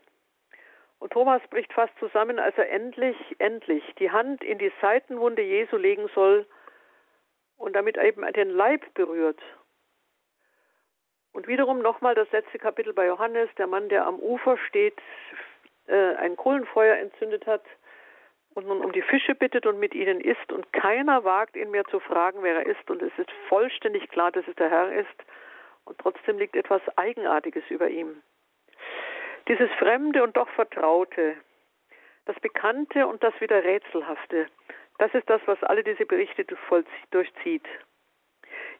Und 0.99 1.11
Thomas 1.11 1.41
bricht 1.49 1.73
fast 1.73 1.97
zusammen, 1.99 2.39
als 2.39 2.57
er 2.57 2.69
endlich, 2.69 3.17
endlich 3.39 3.83
die 3.99 4.11
Hand 4.11 4.43
in 4.43 4.57
die 4.57 4.71
Seitenwunde 4.81 5.41
Jesu 5.41 5.75
legen 5.75 6.09
soll 6.15 6.47
und 7.57 7.73
damit 7.73 7.97
eben 7.97 8.25
den 8.33 8.49
Leib 8.49 8.93
berührt. 8.93 9.41
Und 11.33 11.47
wiederum 11.47 11.79
nochmal 11.79 12.15
das 12.15 12.31
letzte 12.31 12.59
Kapitel 12.59 12.93
bei 12.93 13.07
Johannes, 13.07 13.49
der 13.57 13.67
Mann, 13.67 13.89
der 13.89 14.05
am 14.05 14.19
Ufer 14.19 14.57
steht, 14.69 14.99
äh, 15.87 16.15
ein 16.15 16.35
Kohlenfeuer 16.35 16.95
entzündet 16.97 17.45
hat 17.47 17.63
und 18.53 18.67
nun 18.67 18.81
um 18.81 18.91
die 18.91 19.01
Fische 19.01 19.35
bittet 19.35 19.65
und 19.65 19.79
mit 19.79 19.93
ihnen 19.95 20.21
isst 20.21 20.51
und 20.51 20.71
keiner 20.73 21.23
wagt 21.23 21.55
ihn 21.55 21.71
mehr 21.71 21.85
zu 21.85 21.99
fragen, 21.99 22.43
wer 22.43 22.57
er 22.57 22.65
ist 22.67 22.89
und 22.89 23.01
es 23.01 23.11
ist 23.17 23.31
vollständig 23.49 24.09
klar, 24.09 24.31
dass 24.31 24.47
es 24.47 24.55
der 24.55 24.69
Herr 24.69 24.93
ist 24.93 25.23
und 25.85 25.97
trotzdem 25.97 26.37
liegt 26.37 26.55
etwas 26.55 26.81
Eigenartiges 26.97 27.63
über 27.69 27.89
ihm. 27.89 28.21
Dieses 29.47 29.71
Fremde 29.79 30.23
und 30.23 30.37
doch 30.37 30.47
Vertraute, 30.49 31.35
das 32.25 32.39
Bekannte 32.39 33.07
und 33.07 33.23
das 33.23 33.33
wieder 33.41 33.63
Rätselhafte, 33.63 34.47
das 34.99 35.13
ist 35.13 35.29
das, 35.29 35.41
was 35.47 35.61
alle 35.63 35.83
diese 35.83 36.05
Berichte 36.05 36.45
durchzieht. 37.11 37.65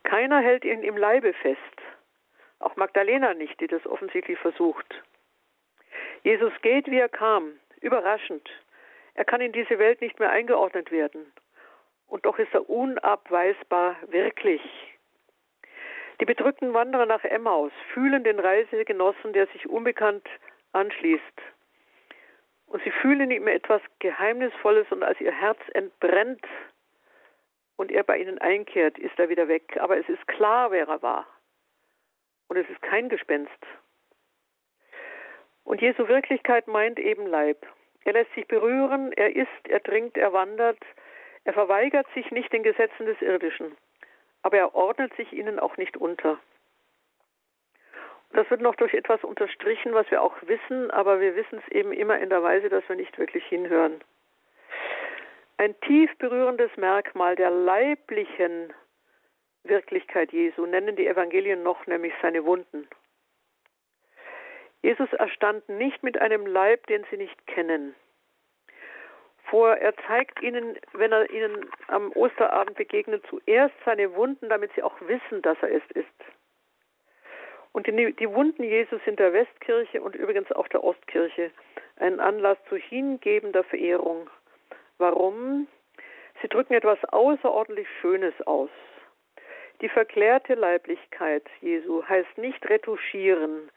Keiner 0.04 0.40
hält 0.40 0.64
ihn 0.64 0.84
im 0.84 0.96
Leibe 0.96 1.34
fest, 1.34 1.60
auch 2.64 2.76
Magdalena 2.76 3.34
nicht, 3.34 3.60
die 3.60 3.68
das 3.68 3.86
offensichtlich 3.86 4.40
versucht. 4.40 5.04
Jesus 6.24 6.54
geht, 6.62 6.88
wie 6.88 7.00
er 7.00 7.10
kam, 7.10 7.60
überraschend. 7.82 8.50
Er 9.16 9.26
kann 9.26 9.42
in 9.42 9.52
diese 9.52 9.78
Welt 9.78 10.02
nicht 10.02 10.20
mehr 10.20 10.32
eingeordnet 10.32 10.92
werden. 10.92 11.32
Und 12.08 12.26
doch 12.26 12.40
ist 12.40 12.54
er 12.54 12.70
unabweisbar 12.70 13.96
wirklich. 14.08 14.62
Die 16.20 16.26
bedrückten 16.26 16.74
Wanderer 16.74 17.06
nach 17.06 17.24
Emmaus 17.24 17.72
fühlen 17.94 18.24
den 18.24 18.40
Reisegenossen, 18.40 19.34
der 19.34 19.48
sich 19.48 19.68
unbekannt 19.68 20.28
anschließt. 20.72 21.42
Und 22.68 22.84
sie 22.84 22.92
fühlen 22.92 23.30
ihm 23.30 23.48
etwas 23.48 23.82
Geheimnisvolles 24.00 24.88
und 24.92 25.04
als 25.04 25.20
ihr 25.20 25.32
Herz 25.32 25.60
entbrennt 25.74 26.46
und 27.76 27.92
er 27.92 28.04
bei 28.04 28.18
ihnen 28.18 28.40
einkehrt, 28.40 28.98
ist 28.98 29.18
er 29.20 29.30
wieder 29.30 29.48
weg. 29.48 29.78
Aber 29.80 29.98
es 29.98 30.08
ist 30.08 30.26
klar, 30.28 30.72
wer 30.72 30.88
er 30.88 31.02
war. 31.02 31.28
Und 32.48 32.58
es 32.58 32.70
ist 32.70 32.82
kein 32.82 33.10
Gespenst. 33.10 33.52
Und 35.64 35.82
Jesu 35.82 36.08
Wirklichkeit 36.08 36.68
meint 36.68 37.00
eben 37.00 37.26
Leib. 37.28 37.66
Er 38.06 38.14
lässt 38.14 38.34
sich 38.34 38.48
berühren, 38.48 39.14
er 39.14 39.36
isst, 39.36 39.68
er 39.68 39.82
trinkt, 39.82 40.18
er 40.18 40.34
wandert, 40.34 40.80
er 41.46 41.54
verweigert 41.54 42.08
sich 42.14 42.32
nicht 42.32 42.52
den 42.52 42.64
Gesetzen 42.64 43.06
des 43.06 43.22
Irdischen, 43.22 43.76
aber 44.42 44.58
er 44.58 44.76
ordnet 44.76 45.14
sich 45.16 45.32
ihnen 45.32 45.60
auch 45.60 45.78
nicht 45.78 45.98
unter. 45.98 46.40
Das 48.34 48.50
wird 48.50 48.62
noch 48.62 48.76
durch 48.76 48.94
etwas 48.94 49.24
unterstrichen, 49.24 49.94
was 49.94 50.10
wir 50.10 50.22
auch 50.22 50.36
wissen, 50.42 50.90
aber 50.92 51.20
wir 51.20 51.36
wissen 51.36 51.62
es 51.66 51.72
eben 51.72 51.94
immer 51.94 52.18
in 52.20 52.30
der 52.30 52.42
Weise, 52.42 52.68
dass 52.68 52.88
wir 52.90 52.96
nicht 52.96 53.18
wirklich 53.18 53.46
hinhören. 53.46 54.02
Ein 55.58 55.80
tief 55.82 56.10
berührendes 56.18 56.76
Merkmal 56.78 57.36
der 57.36 57.52
leiblichen 57.52 58.74
Wirklichkeit 59.64 60.32
Jesu 60.32 60.66
nennen 60.66 60.96
die 60.96 61.08
Evangelien 61.08 61.64
noch, 61.64 61.86
nämlich 61.88 62.14
seine 62.22 62.46
Wunden. 62.46 62.88
Jesus 64.82 65.12
erstand 65.14 65.68
nicht 65.70 66.04
mit 66.04 66.20
einem 66.20 66.46
Leib, 66.46 66.88
den 66.88 67.06
sie 67.10 67.18
nicht 67.18 67.48
kennen. 67.48 67.96
Vor, 69.46 69.76
er 69.76 69.96
zeigt 70.08 70.42
ihnen, 70.42 70.78
wenn 70.94 71.12
er 71.12 71.30
ihnen 71.30 71.70
am 71.88 72.12
Osterabend 72.14 72.76
begegnet, 72.76 73.24
zuerst 73.30 73.76
seine 73.86 74.14
Wunden, 74.16 74.50
damit 74.50 74.72
sie 74.74 74.84
auch 74.84 75.00
wissen, 75.02 75.42
dass 75.42 75.58
er 75.62 75.72
es 75.72 75.84
ist. 75.94 76.08
Und 77.72 77.88
die, 77.88 78.14
die 78.14 78.30
Wunden 78.30 78.64
Jesus 78.64 79.02
sind 79.06 79.20
der 79.20 79.34
Westkirche 79.34 80.02
und 80.02 80.16
übrigens 80.16 80.52
auch 80.52 80.68
der 80.68 80.84
Ostkirche 80.84 81.52
ein 81.98 82.20
Anlass 82.20 82.58
zu 82.70 82.76
hingebender 82.76 83.64
Verehrung. 83.64 84.30
Warum? 84.98 85.68
Sie 86.42 86.48
drücken 86.48 86.74
etwas 86.74 87.04
außerordentlich 87.06 87.88
Schönes 88.02 88.34
aus. 88.46 88.70
Die 89.84 89.90
verklärte 89.90 90.54
Leiblichkeit 90.54 91.44
Jesu 91.60 92.08
heißt 92.08 92.38
nicht 92.38 92.66
retuschieren, 92.70 93.70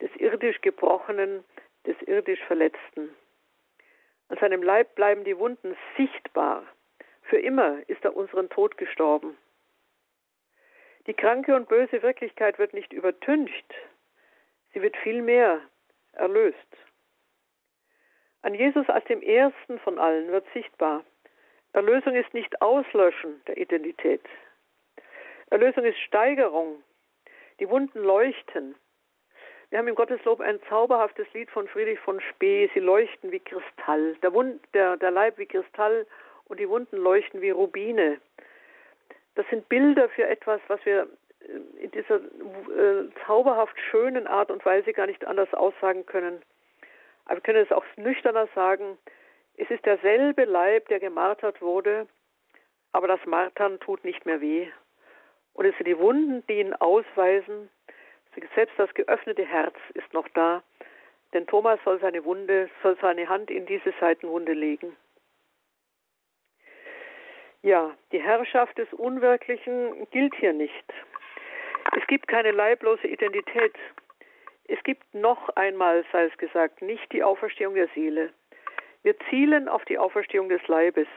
des 0.00 0.10
irdisch 0.16 0.58
Gebrochenen, 0.62 1.44
des 1.86 2.00
irdisch 2.06 2.42
Verletzten. 2.46 3.14
An 4.30 4.38
seinem 4.38 4.62
Leib 4.62 4.94
bleiben 4.94 5.22
die 5.22 5.36
Wunden 5.36 5.76
sichtbar. 5.98 6.64
Für 7.24 7.36
immer 7.36 7.86
ist 7.88 8.02
er 8.06 8.16
unseren 8.16 8.48
Tod 8.48 8.78
gestorben. 8.78 9.36
Die 11.06 11.12
kranke 11.12 11.54
und 11.54 11.68
böse 11.68 12.02
Wirklichkeit 12.02 12.58
wird 12.58 12.72
nicht 12.72 12.94
übertüncht, 12.94 13.74
sie 14.72 14.80
wird 14.80 14.96
vielmehr 14.96 15.60
erlöst. 16.12 16.56
An 18.40 18.54
Jesus 18.54 18.88
als 18.88 19.04
dem 19.04 19.20
Ersten 19.20 19.78
von 19.80 19.98
allen 19.98 20.28
wird 20.28 20.46
sichtbar, 20.54 21.04
Erlösung 21.74 22.14
ist 22.14 22.32
nicht 22.32 22.62
Auslöschen 22.62 23.42
der 23.46 23.58
Identität. 23.58 24.22
Erlösung 25.50 25.84
ist 25.84 25.98
Steigerung. 25.98 26.82
Die 27.58 27.68
Wunden 27.68 27.98
leuchten. 28.02 28.76
Wir 29.68 29.78
haben 29.78 29.88
im 29.88 29.94
Gotteslob 29.94 30.40
ein 30.40 30.60
zauberhaftes 30.68 31.26
Lied 31.32 31.50
von 31.50 31.68
Friedrich 31.68 31.98
von 32.00 32.20
Spee. 32.20 32.70
Sie 32.72 32.80
leuchten 32.80 33.30
wie 33.30 33.40
Kristall. 33.40 34.16
Der, 34.22 34.32
Wund, 34.32 34.60
der, 34.74 34.96
der 34.96 35.10
Leib 35.10 35.38
wie 35.38 35.46
Kristall 35.46 36.06
und 36.46 36.58
die 36.58 36.68
Wunden 36.68 36.96
leuchten 36.96 37.40
wie 37.40 37.50
Rubine. 37.50 38.20
Das 39.34 39.46
sind 39.50 39.68
Bilder 39.68 40.08
für 40.08 40.26
etwas, 40.26 40.60
was 40.68 40.84
wir 40.84 41.08
äh, 41.40 41.84
in 41.84 41.90
dieser 41.90 42.16
äh, 42.16 43.08
zauberhaft 43.26 43.78
schönen 43.90 44.26
Art 44.26 44.50
und 44.50 44.64
Weise 44.64 44.92
gar 44.92 45.06
nicht 45.06 45.24
anders 45.24 45.52
aussagen 45.54 46.06
können. 46.06 46.42
Aber 47.26 47.36
wir 47.36 47.42
können 47.42 47.64
es 47.64 47.72
auch 47.72 47.84
nüchterner 47.96 48.48
sagen. 48.54 48.98
Es 49.56 49.70
ist 49.70 49.84
derselbe 49.84 50.44
Leib, 50.44 50.88
der 50.88 51.00
gemartert 51.00 51.60
wurde, 51.60 52.08
aber 52.92 53.08
das 53.08 53.24
Martern 53.26 53.78
tut 53.80 54.04
nicht 54.04 54.26
mehr 54.26 54.40
weh. 54.40 54.68
Und 55.60 55.66
es 55.66 55.76
sind 55.76 55.88
die 55.88 55.98
Wunden, 55.98 56.42
die 56.46 56.60
ihn 56.60 56.72
ausweisen, 56.72 57.68
selbst 58.54 58.78
das 58.78 58.94
geöffnete 58.94 59.44
Herz 59.44 59.74
ist 59.92 60.10
noch 60.14 60.26
da, 60.28 60.62
denn 61.34 61.46
Thomas 61.46 61.78
soll 61.84 62.00
seine 62.00 62.24
Wunde, 62.24 62.70
soll 62.82 62.96
seine 63.02 63.28
Hand 63.28 63.50
in 63.50 63.66
diese 63.66 63.92
Seitenwunde 64.00 64.54
legen. 64.54 64.96
Ja, 67.60 67.94
die 68.10 68.22
Herrschaft 68.22 68.78
des 68.78 68.90
Unwirklichen 68.94 70.08
gilt 70.12 70.34
hier 70.36 70.54
nicht. 70.54 70.94
Es 71.94 72.06
gibt 72.06 72.26
keine 72.26 72.52
leiblose 72.52 73.06
Identität. 73.06 73.74
Es 74.66 74.82
gibt 74.82 75.12
noch 75.12 75.50
einmal, 75.56 76.06
sei 76.10 76.24
es 76.24 76.38
gesagt, 76.38 76.80
nicht 76.80 77.12
die 77.12 77.22
Auferstehung 77.22 77.74
der 77.74 77.88
Seele. 77.88 78.32
Wir 79.02 79.14
zielen 79.28 79.68
auf 79.68 79.84
die 79.84 79.98
Auferstehung 79.98 80.48
des 80.48 80.66
Leibes. 80.68 81.08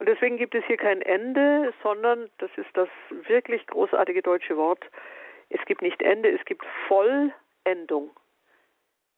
Und 0.00 0.08
deswegen 0.08 0.38
gibt 0.38 0.54
es 0.54 0.64
hier 0.64 0.78
kein 0.78 1.02
Ende, 1.02 1.74
sondern, 1.82 2.30
das 2.38 2.50
ist 2.56 2.70
das 2.72 2.88
wirklich 3.10 3.66
großartige 3.66 4.22
deutsche 4.22 4.56
Wort, 4.56 4.82
es 5.50 5.62
gibt 5.66 5.82
nicht 5.82 6.00
Ende, 6.00 6.30
es 6.30 6.42
gibt 6.46 6.64
Vollendung. 6.88 8.10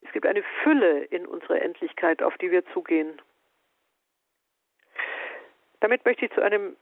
Es 0.00 0.10
gibt 0.10 0.26
eine 0.26 0.42
Fülle 0.64 1.04
in 1.04 1.24
unserer 1.24 1.62
Endlichkeit, 1.62 2.20
auf 2.20 2.36
die 2.38 2.50
wir 2.50 2.66
zugehen. 2.72 3.22
Damit 5.78 6.04
möchte 6.04 6.24
ich 6.24 6.32
zu 6.32 6.42
einem 6.42 6.76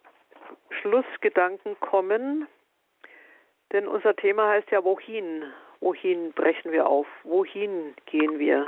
Schlussgedanken 0.81 1.79
kommen. 1.81 2.49
Denn 3.73 3.87
unser 3.87 4.17
Thema 4.17 4.49
heißt 4.49 4.71
ja, 4.71 4.83
wohin? 4.83 5.45
Wohin 5.81 6.33
brechen 6.33 6.73
wir 6.73 6.87
auf? 6.87 7.07
Wohin 7.25 7.95
gehen 8.07 8.39
wir? 8.39 8.65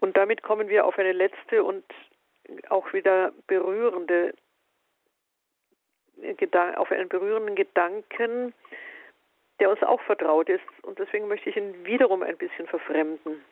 Und 0.00 0.16
damit 0.16 0.42
kommen 0.42 0.70
wir 0.70 0.86
auf 0.86 0.98
eine 0.98 1.12
letzte 1.12 1.62
und 1.62 1.84
auch 2.68 2.92
wieder 2.92 3.32
berührende 3.46 4.34
auf 6.76 6.90
einen 6.90 7.08
berührenden 7.08 7.54
Gedanken, 7.54 8.52
der 9.58 9.70
uns 9.70 9.82
auch 9.82 10.00
vertraut 10.02 10.48
ist. 10.48 10.64
Und 10.82 10.98
deswegen 10.98 11.28
möchte 11.28 11.48
ich 11.48 11.56
ihn 11.56 11.84
wiederum 11.84 12.22
ein 12.22 12.36
bisschen 12.36 12.66
verfremden. 12.66 13.42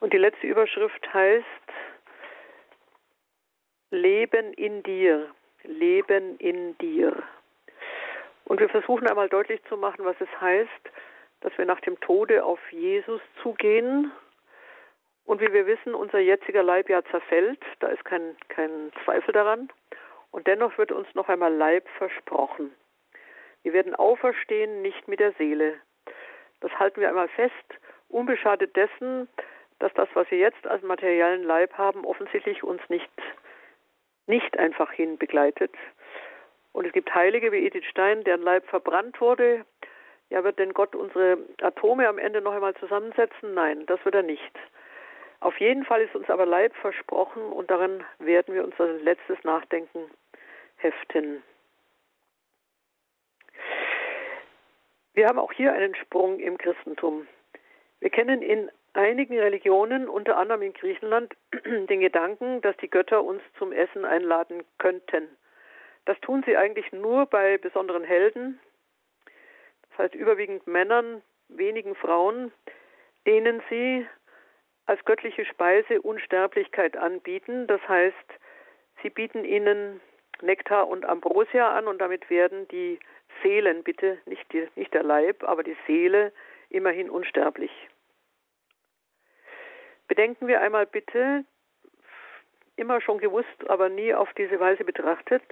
Und 0.00 0.12
die 0.12 0.18
letzte 0.18 0.46
Überschrift 0.46 1.12
heißt 1.12 1.44
Leben 3.90 4.52
in 4.54 4.82
dir. 4.82 5.30
Leben 5.64 6.38
in 6.38 6.76
dir. 6.78 7.22
Und 8.44 8.60
wir 8.60 8.68
versuchen 8.68 9.06
einmal 9.06 9.28
deutlich 9.28 9.62
zu 9.64 9.76
machen, 9.76 10.04
was 10.04 10.16
es 10.20 10.40
heißt, 10.40 10.90
dass 11.40 11.56
wir 11.56 11.66
nach 11.66 11.80
dem 11.80 12.00
Tode 12.00 12.44
auf 12.44 12.60
Jesus 12.72 13.20
zugehen. 13.42 14.10
Und 15.24 15.40
wie 15.40 15.52
wir 15.52 15.66
wissen, 15.66 15.94
unser 15.94 16.18
jetziger 16.18 16.62
Leib 16.62 16.88
ja 16.88 17.02
zerfällt, 17.04 17.60
da 17.80 17.88
ist 17.88 18.04
kein, 18.04 18.36
kein 18.48 18.92
Zweifel 19.04 19.32
daran. 19.32 19.70
Und 20.30 20.46
dennoch 20.46 20.76
wird 20.78 20.92
uns 20.92 21.06
noch 21.14 21.28
einmal 21.28 21.54
Leib 21.54 21.88
versprochen. 21.98 22.74
Wir 23.62 23.72
werden 23.72 23.94
auferstehen, 23.94 24.82
nicht 24.82 25.06
mit 25.06 25.20
der 25.20 25.32
Seele. 25.32 25.74
Das 26.60 26.72
halten 26.78 27.00
wir 27.00 27.08
einmal 27.08 27.28
fest, 27.28 27.54
unbeschadet 28.08 28.74
dessen, 28.76 29.28
dass 29.78 29.92
das, 29.94 30.08
was 30.14 30.30
wir 30.30 30.38
jetzt 30.38 30.66
als 30.66 30.82
materiellen 30.82 31.44
Leib 31.44 31.74
haben, 31.74 32.04
offensichtlich 32.04 32.62
uns 32.62 32.80
nicht, 32.88 33.10
nicht 34.26 34.58
einfach 34.58 34.92
hin 34.92 35.18
begleitet. 35.18 35.72
Und 36.72 36.86
es 36.86 36.92
gibt 36.92 37.14
Heilige 37.14 37.52
wie 37.52 37.66
Edith 37.66 37.84
Stein, 37.86 38.24
deren 38.24 38.42
Leib 38.42 38.66
verbrannt 38.66 39.20
wurde. 39.20 39.64
Ja, 40.30 40.44
wird 40.44 40.58
denn 40.58 40.72
Gott 40.72 40.94
unsere 40.94 41.38
Atome 41.60 42.08
am 42.08 42.18
Ende 42.18 42.40
noch 42.40 42.52
einmal 42.52 42.74
zusammensetzen? 42.76 43.54
Nein, 43.54 43.84
das 43.86 44.02
wird 44.04 44.14
er 44.14 44.22
nicht. 44.22 44.52
Auf 45.42 45.58
jeden 45.58 45.84
Fall 45.84 46.02
ist 46.02 46.14
uns 46.14 46.30
aber 46.30 46.46
Leib 46.46 46.72
versprochen 46.76 47.42
und 47.42 47.68
daran 47.68 48.04
werden 48.20 48.54
wir 48.54 48.62
unser 48.62 48.86
letztes 48.86 49.42
Nachdenken 49.42 50.08
heften. 50.76 51.42
Wir 55.14 55.26
haben 55.26 55.40
auch 55.40 55.52
hier 55.52 55.72
einen 55.72 55.96
Sprung 55.96 56.38
im 56.38 56.58
Christentum. 56.58 57.26
Wir 57.98 58.10
kennen 58.10 58.40
in 58.40 58.70
einigen 58.92 59.36
Religionen, 59.36 60.08
unter 60.08 60.36
anderem 60.36 60.62
in 60.62 60.74
Griechenland, 60.74 61.34
den 61.64 61.98
Gedanken, 61.98 62.60
dass 62.60 62.76
die 62.76 62.88
Götter 62.88 63.24
uns 63.24 63.42
zum 63.58 63.72
Essen 63.72 64.04
einladen 64.04 64.62
könnten. 64.78 65.28
Das 66.04 66.20
tun 66.20 66.44
sie 66.46 66.56
eigentlich 66.56 66.92
nur 66.92 67.26
bei 67.26 67.58
besonderen 67.58 68.04
Helden, 68.04 68.60
das 69.90 69.98
heißt 69.98 70.14
überwiegend 70.14 70.68
Männern, 70.68 71.20
wenigen 71.48 71.96
Frauen, 71.96 72.52
denen 73.26 73.60
sie 73.68 74.06
als 74.86 75.04
göttliche 75.04 75.44
Speise 75.44 76.02
Unsterblichkeit 76.02 76.96
anbieten. 76.96 77.66
Das 77.66 77.80
heißt, 77.88 78.16
sie 79.02 79.10
bieten 79.10 79.44
ihnen 79.44 80.00
Nektar 80.40 80.88
und 80.88 81.04
Ambrosia 81.04 81.76
an 81.76 81.86
und 81.86 81.98
damit 81.98 82.28
werden 82.30 82.66
die 82.68 82.98
Seelen, 83.42 83.82
bitte 83.82 84.18
nicht, 84.26 84.52
die, 84.52 84.68
nicht 84.76 84.92
der 84.92 85.02
Leib, 85.02 85.44
aber 85.44 85.62
die 85.62 85.76
Seele 85.86 86.32
immerhin 86.68 87.10
unsterblich. 87.10 87.70
Bedenken 90.08 90.46
wir 90.46 90.60
einmal 90.60 90.86
bitte, 90.86 91.44
immer 92.76 93.00
schon 93.00 93.18
gewusst, 93.18 93.68
aber 93.68 93.88
nie 93.88 94.14
auf 94.14 94.32
diese 94.34 94.58
Weise 94.58 94.84
betrachtet, 94.84 95.42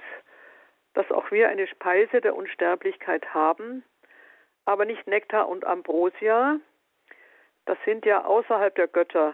dass 0.93 1.09
auch 1.11 1.31
wir 1.31 1.49
eine 1.49 1.67
Speise 1.67 2.21
der 2.21 2.35
Unsterblichkeit 2.35 3.33
haben, 3.33 3.83
aber 4.65 4.85
nicht 4.85 5.07
Nektar 5.07 5.47
und 5.47 5.65
Ambrosia. 5.65 6.59
Das 7.71 7.79
sind 7.85 8.05
ja 8.05 8.25
außerhalb 8.25 8.75
der 8.75 8.89
Götter 8.89 9.33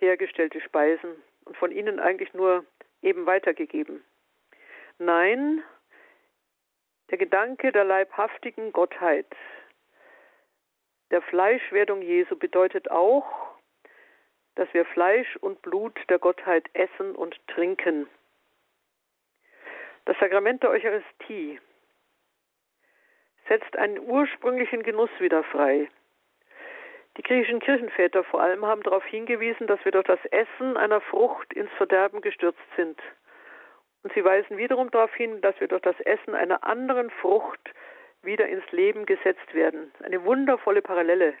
hergestellte 0.00 0.60
Speisen 0.60 1.22
und 1.44 1.56
von 1.56 1.70
ihnen 1.70 2.00
eigentlich 2.00 2.34
nur 2.34 2.64
eben 3.00 3.26
weitergegeben. 3.26 4.02
Nein, 4.98 5.62
der 7.12 7.18
Gedanke 7.18 7.70
der 7.70 7.84
leibhaftigen 7.84 8.72
Gottheit, 8.72 9.28
der 11.12 11.22
Fleischwerdung 11.22 12.02
Jesu 12.02 12.34
bedeutet 12.34 12.90
auch, 12.90 13.24
dass 14.56 14.66
wir 14.74 14.84
Fleisch 14.86 15.36
und 15.36 15.62
Blut 15.62 15.96
der 16.08 16.18
Gottheit 16.18 16.68
essen 16.72 17.14
und 17.14 17.38
trinken. 17.46 18.08
Das 20.06 20.18
Sakrament 20.18 20.64
der 20.64 20.70
Eucharistie 20.70 21.60
setzt 23.46 23.76
einen 23.76 24.00
ursprünglichen 24.00 24.82
Genuss 24.82 25.10
wieder 25.20 25.44
frei. 25.44 25.88
Die 27.16 27.22
griechischen 27.22 27.60
Kirchenväter 27.60 28.24
vor 28.24 28.40
allem 28.40 28.66
haben 28.66 28.82
darauf 28.82 29.04
hingewiesen, 29.04 29.66
dass 29.66 29.84
wir 29.84 29.92
durch 29.92 30.06
das 30.06 30.24
Essen 30.26 30.76
einer 30.76 31.00
Frucht 31.00 31.52
ins 31.52 31.70
Verderben 31.72 32.20
gestürzt 32.20 32.58
sind. 32.76 33.00
Und 34.02 34.12
sie 34.14 34.24
weisen 34.24 34.58
wiederum 34.58 34.90
darauf 34.90 35.14
hin, 35.14 35.40
dass 35.40 35.58
wir 35.60 35.68
durch 35.68 35.82
das 35.82 35.98
Essen 36.00 36.34
einer 36.34 36.64
anderen 36.64 37.10
Frucht 37.10 37.60
wieder 38.22 38.48
ins 38.48 38.70
Leben 38.72 39.06
gesetzt 39.06 39.54
werden. 39.54 39.92
Eine 40.02 40.24
wundervolle 40.24 40.82
Parallele. 40.82 41.34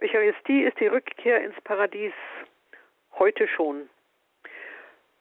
Eucharistie 0.00 0.62
ist 0.62 0.78
die 0.80 0.88
Rückkehr 0.88 1.42
ins 1.42 1.58
Paradies, 1.62 2.12
heute 3.18 3.46
schon. 3.46 3.88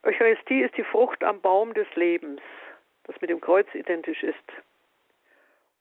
Eucharistie 0.04 0.62
ist 0.64 0.76
die 0.76 0.84
Frucht 0.84 1.24
am 1.24 1.40
Baum 1.42 1.76
des 1.76 1.88
Lebens, 1.96 2.42
das 3.04 3.20
mit 3.22 3.30
dem 3.30 3.40
Kreuz 3.40 3.68
identisch 3.76 4.24
ist. 4.24 4.44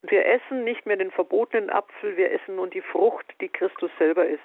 Wir 0.02 0.24
essen 0.26 0.64
nicht 0.64 0.86
mehr 0.86 0.96
den 0.96 1.10
verbotenen 1.10 1.70
Apfel, 1.70 2.16
wir 2.16 2.32
essen 2.32 2.56
nun 2.56 2.70
die 2.70 2.80
Frucht, 2.80 3.26
die 3.40 3.48
Christus 3.48 3.90
selber 3.98 4.26
ist. 4.26 4.40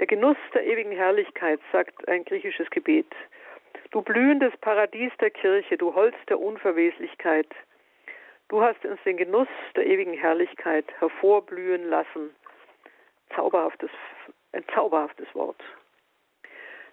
Der 0.00 0.06
Genuss 0.06 0.38
der 0.54 0.66
ewigen 0.66 0.92
Herrlichkeit, 0.92 1.60
sagt 1.70 2.08
ein 2.08 2.24
griechisches 2.24 2.68
Gebet, 2.70 3.14
Du 3.90 4.02
blühendes 4.02 4.56
Paradies 4.56 5.12
der 5.20 5.30
Kirche, 5.30 5.76
du 5.76 5.94
Holz 5.94 6.16
der 6.28 6.40
Unverweslichkeit, 6.40 7.46
du 8.48 8.60
hast 8.60 8.84
uns 8.84 9.00
den 9.04 9.16
Genuss 9.16 9.46
der 9.76 9.86
ewigen 9.86 10.14
Herrlichkeit 10.14 10.84
hervorblühen 10.98 11.88
lassen. 11.88 12.34
Zauberhaftes, 13.36 13.90
ein 14.52 14.64
zauberhaftes 14.74 15.32
Wort. 15.34 15.62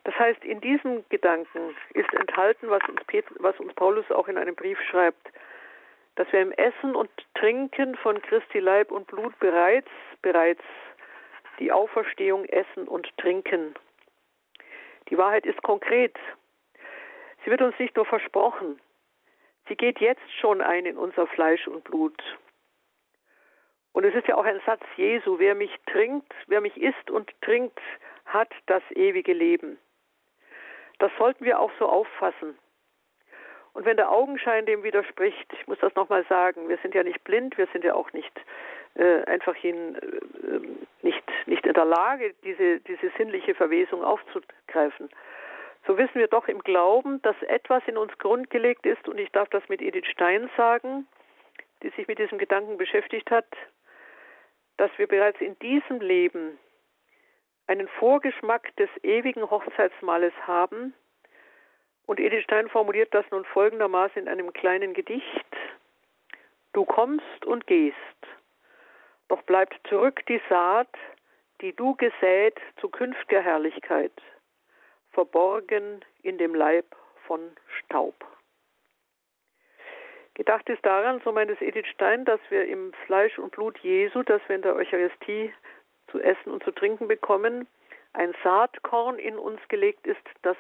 Das 0.04 0.14
heißt, 0.20 0.44
in 0.44 0.62
diesem 0.62 1.04
Gedanken 1.10 1.76
ist 1.94 2.14
enthalten, 2.14 2.70
was 2.70 2.88
uns, 2.88 3.04
Petrus, 3.06 3.38
was 3.40 3.60
uns 3.60 3.74
Paulus 3.74 4.10
auch 4.12 4.28
in 4.28 4.38
einem 4.38 4.56
Brief 4.56 4.80
schreibt, 4.82 5.32
dass 6.22 6.32
wir 6.34 6.42
im 6.44 6.52
Essen 6.52 6.96
und 6.96 7.10
Trinken 7.34 7.96
von 7.96 8.22
Christi 8.22 8.60
Leib 8.60 8.92
und 8.92 9.08
Blut 9.08 9.34
bereits, 9.40 9.90
bereits 10.22 10.62
die 11.58 11.72
Auferstehung 11.72 12.46
essen 12.46 12.88
und 12.88 13.12
trinken. 13.18 13.74
Die 15.10 15.18
Wahrheit 15.18 15.48
ist 15.48 15.64
konkret. 15.64 16.16
Sie 17.44 17.50
wird 17.50 17.64
uns 17.64 17.74
nicht 17.80 17.96
nur 17.96 18.06
versprochen, 18.06 18.80
sie 19.68 19.76
geht 19.76 20.00
jetzt 20.00 20.32
schon 20.40 20.62
ein 20.62 20.86
in 20.86 20.96
unser 20.96 21.26
Fleisch 21.26 21.68
und 21.68 21.84
Blut. 21.86 22.22
Und 23.92 24.04
es 24.04 24.14
ist 24.14 24.28
ja 24.28 24.36
auch 24.36 24.46
ein 24.46 24.62
Satz 24.64 24.84
Jesu, 24.98 25.40
wer 25.40 25.56
mich 25.56 25.76
trinkt, 25.88 26.32
wer 26.46 26.62
mich 26.62 26.78
isst 26.78 27.10
und 27.10 27.34
trinkt, 27.42 27.80
hat 28.26 28.54
das 28.68 28.84
ewige 28.92 29.34
Leben. 29.34 29.80
Das 31.00 31.12
sollten 31.18 31.46
wir 31.46 31.60
auch 31.60 31.72
so 31.80 31.90
auffassen. 31.90 32.56
Und 33.74 33.86
wenn 33.86 33.98
der 33.98 34.12
Augenschein 34.12 34.66
dem 34.66 34.84
widerspricht, 34.84 35.52
ich 35.54 35.68
muss 35.68 35.80
das 35.80 35.96
nochmal 35.96 36.26
sagen, 36.28 36.68
wir 36.68 36.78
sind 36.78 36.94
ja 36.94 37.04
nicht 37.04 37.24
blind, 37.24 37.58
wir 37.58 37.68
sind 37.68 37.84
ja 37.84 37.94
auch 37.94 38.12
nicht 38.14 38.34
äh, 38.96 39.24
einfach 39.24 39.56
hin, 39.56 39.96
äh, 39.96 41.06
nicht, 41.06 41.24
nicht 41.46 41.66
in 41.66 41.74
der 41.74 41.86
Lage, 41.86 42.34
diese, 42.44 42.80
diese 42.82 43.10
sinnliche 43.18 43.56
Verwesung 43.56 44.04
aufzugreifen 44.04 45.10
so 45.88 45.98
wissen 45.98 46.16
wir 46.16 46.28
doch 46.28 46.48
im 46.48 46.60
Glauben, 46.60 47.22
dass 47.22 47.36
etwas 47.44 47.84
in 47.88 47.98
uns 47.98 48.16
grundgelegt 48.20 48.86
ist, 48.86 49.08
und 49.08 49.20
ich 49.20 49.32
darf 49.32 49.50
das 49.50 49.68
mit 49.68 49.82
Edith 49.82 50.06
Stein 50.08 50.50
sagen, 50.56 51.08
die 51.82 51.90
sich 51.90 52.08
mit 52.08 52.20
diesem 52.20 52.38
Gedanken 52.38 52.78
beschäftigt 52.78 53.32
hat, 53.32 53.48
dass 54.78 54.92
wir 54.98 55.08
bereits 55.08 55.42
in 55.42 55.58
diesem 55.60 56.00
Leben 56.00 56.60
einen 57.68 57.88
Vorgeschmack 57.88 58.76
des 58.76 58.90
ewigen 59.04 59.50
Hochzeitsmahles 59.50 60.34
haben. 60.46 60.94
Und 62.12 62.20
Edith 62.20 62.44
Stein 62.44 62.68
formuliert 62.68 63.14
das 63.14 63.24
nun 63.32 63.46
folgendermaßen 63.46 64.24
in 64.24 64.28
einem 64.28 64.52
kleinen 64.52 64.94
Gedicht. 64.94 65.46
Du 66.74 66.84
kommst 66.84 67.46
und 67.46 67.66
gehst, 67.68 67.96
doch 69.30 69.42
bleibt 69.44 69.80
zurück 69.88 70.20
die 70.28 70.42
Saat, 70.50 70.90
die 71.62 71.74
du 71.74 71.96
gesät 71.96 72.60
zu 72.82 72.90
künftiger 72.90 73.42
Herrlichkeit 73.42 74.12
verborgen 75.14 76.04
in 76.22 76.38
dem 76.38 76.54
Leib 76.54 76.84
von 77.28 77.40
Staub. 77.80 78.16
Gedacht 80.34 80.68
ist 80.68 80.86
daran, 80.86 81.22
so 81.24 81.32
meint 81.32 81.50
es 81.50 81.62
Edith 81.62 81.88
Stein, 81.94 82.26
dass 82.26 82.42
wir 82.50 82.68
im 82.68 82.92
Fleisch 83.06 83.40
und 83.40 83.54
Blut 83.54 83.78
Jesu, 83.78 84.22
das 84.24 84.42
wir 84.48 84.58
in 84.58 84.64
der 84.64 84.76
Eucharistie 84.76 85.54
zu 86.10 86.20
essen 86.20 86.52
und 86.52 86.62
zu 86.66 86.72
trinken 86.72 87.08
bekommen, 87.08 87.70
ein 88.12 88.36
Saatkorn 88.44 89.18
in 89.18 89.38
uns 89.38 89.62
gelegt 89.70 90.06
ist, 90.06 90.20
das 90.42 90.58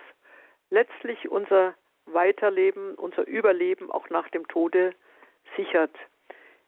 letztlich 0.72 1.30
unser 1.30 1.76
Weiterleben, 2.07 2.95
unser 2.95 3.28
Überleben 3.28 3.91
auch 3.91 4.09
nach 4.09 4.28
dem 4.30 4.47
Tode 4.47 4.95
sichert. 5.55 5.95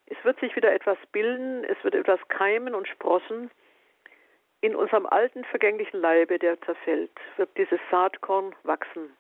Es 0.06 0.18
wird 0.24 0.40
sich 0.40 0.56
wieder 0.56 0.72
etwas 0.74 0.98
bilden, 1.12 1.64
es 1.64 1.82
wird 1.84 1.96
etwas 1.96 2.20
keimen 2.28 2.76
und 2.76 2.88
sprossen. 2.88 3.50
In 4.62 4.76
unserem 4.76 5.06
alten 5.06 5.44
vergänglichen 5.46 6.00
Leibe, 6.00 6.38
der 6.38 6.62
zerfällt, 6.62 7.12
wird 7.38 7.58
dieses 7.58 7.80
Saatkorn 7.90 8.56
wachsen. 8.64 9.16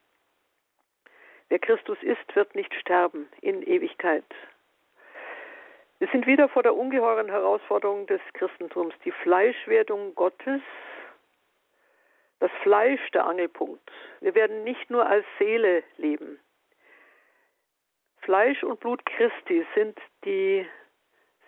Wer 1.49 1.59
Christus 1.59 1.97
ist, 2.01 2.35
wird 2.35 2.55
nicht 2.55 2.73
sterben 2.75 3.27
in 3.41 3.61
Ewigkeit. 3.63 4.25
Wir 5.99 6.07
sind 6.11 6.27
wieder 6.27 6.49
vor 6.49 6.63
der 6.63 6.75
ungeheuren 6.75 7.29
Herausforderung 7.29 8.07
des 8.07 8.21
Christentums, 8.33 8.93
die 9.05 9.11
Fleischwerdung 9.11 10.15
Gottes, 10.15 10.61
das 12.43 12.51
Fleisch 12.61 12.99
der 13.11 13.25
Angelpunkt. 13.25 13.81
Wir 14.19 14.35
werden 14.35 14.65
nicht 14.65 14.89
nur 14.89 15.05
als 15.05 15.25
Seele 15.39 15.81
leben. 15.95 16.41
Fleisch 18.19 18.61
und 18.65 18.81
Blut 18.81 19.05
Christi 19.05 19.65
sind 19.75 19.97
die 20.25 20.67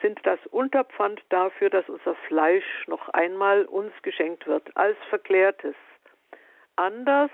sind 0.02 0.26
das 0.26 0.40
Unterpfand 0.52 1.22
dafür, 1.30 1.70
dass 1.70 1.90
unser 1.90 2.16
Fleisch 2.28 2.88
noch 2.88 3.10
einmal 3.10 3.66
uns 3.66 3.92
geschenkt 4.04 4.48
wird, 4.48 4.76
als 4.78 4.98
verklärtes. 5.10 5.76
Anders, 6.78 7.32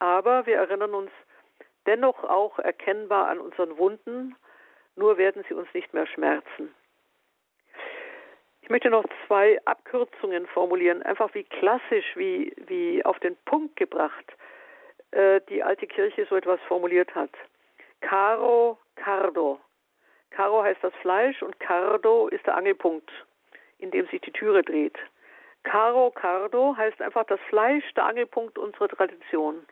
aber 0.00 0.46
wir 0.46 0.56
erinnern 0.56 0.94
uns 0.94 1.12
dennoch 1.86 2.24
auch 2.24 2.58
erkennbar 2.58 3.28
an 3.28 3.38
unseren 3.38 3.78
Wunden, 3.78 4.34
nur 4.96 5.18
werden 5.18 5.44
sie 5.48 5.54
uns 5.54 5.72
nicht 5.72 5.94
mehr 5.94 6.08
schmerzen. 6.08 6.74
Ich 8.64 8.70
möchte 8.70 8.88
noch 8.88 9.04
zwei 9.26 9.60
Abkürzungen 9.66 10.46
formulieren, 10.46 11.02
einfach 11.02 11.34
wie 11.34 11.44
klassisch, 11.44 12.16
wie, 12.16 12.50
wie 12.66 13.04
auf 13.04 13.18
den 13.18 13.36
Punkt 13.44 13.76
gebracht 13.76 14.24
äh, 15.10 15.42
die 15.50 15.62
alte 15.62 15.86
Kirche 15.86 16.24
so 16.30 16.34
etwas 16.34 16.58
formuliert 16.66 17.14
hat. 17.14 17.28
Caro 18.00 18.78
Cardo. 18.96 19.60
Caro 20.30 20.62
heißt 20.62 20.82
das 20.82 20.94
Fleisch 21.02 21.42
und 21.42 21.60
Cardo 21.60 22.28
ist 22.28 22.46
der 22.46 22.56
Angelpunkt, 22.56 23.10
in 23.80 23.90
dem 23.90 24.06
sich 24.06 24.22
die 24.22 24.32
Türe 24.32 24.62
dreht. 24.62 24.96
Caro 25.64 26.10
Cardo 26.10 26.74
heißt 26.74 27.02
einfach 27.02 27.26
das 27.26 27.40
Fleisch, 27.50 27.84
der 27.96 28.06
Angelpunkt 28.06 28.56
unserer 28.56 28.88
Tradition. 28.88 29.66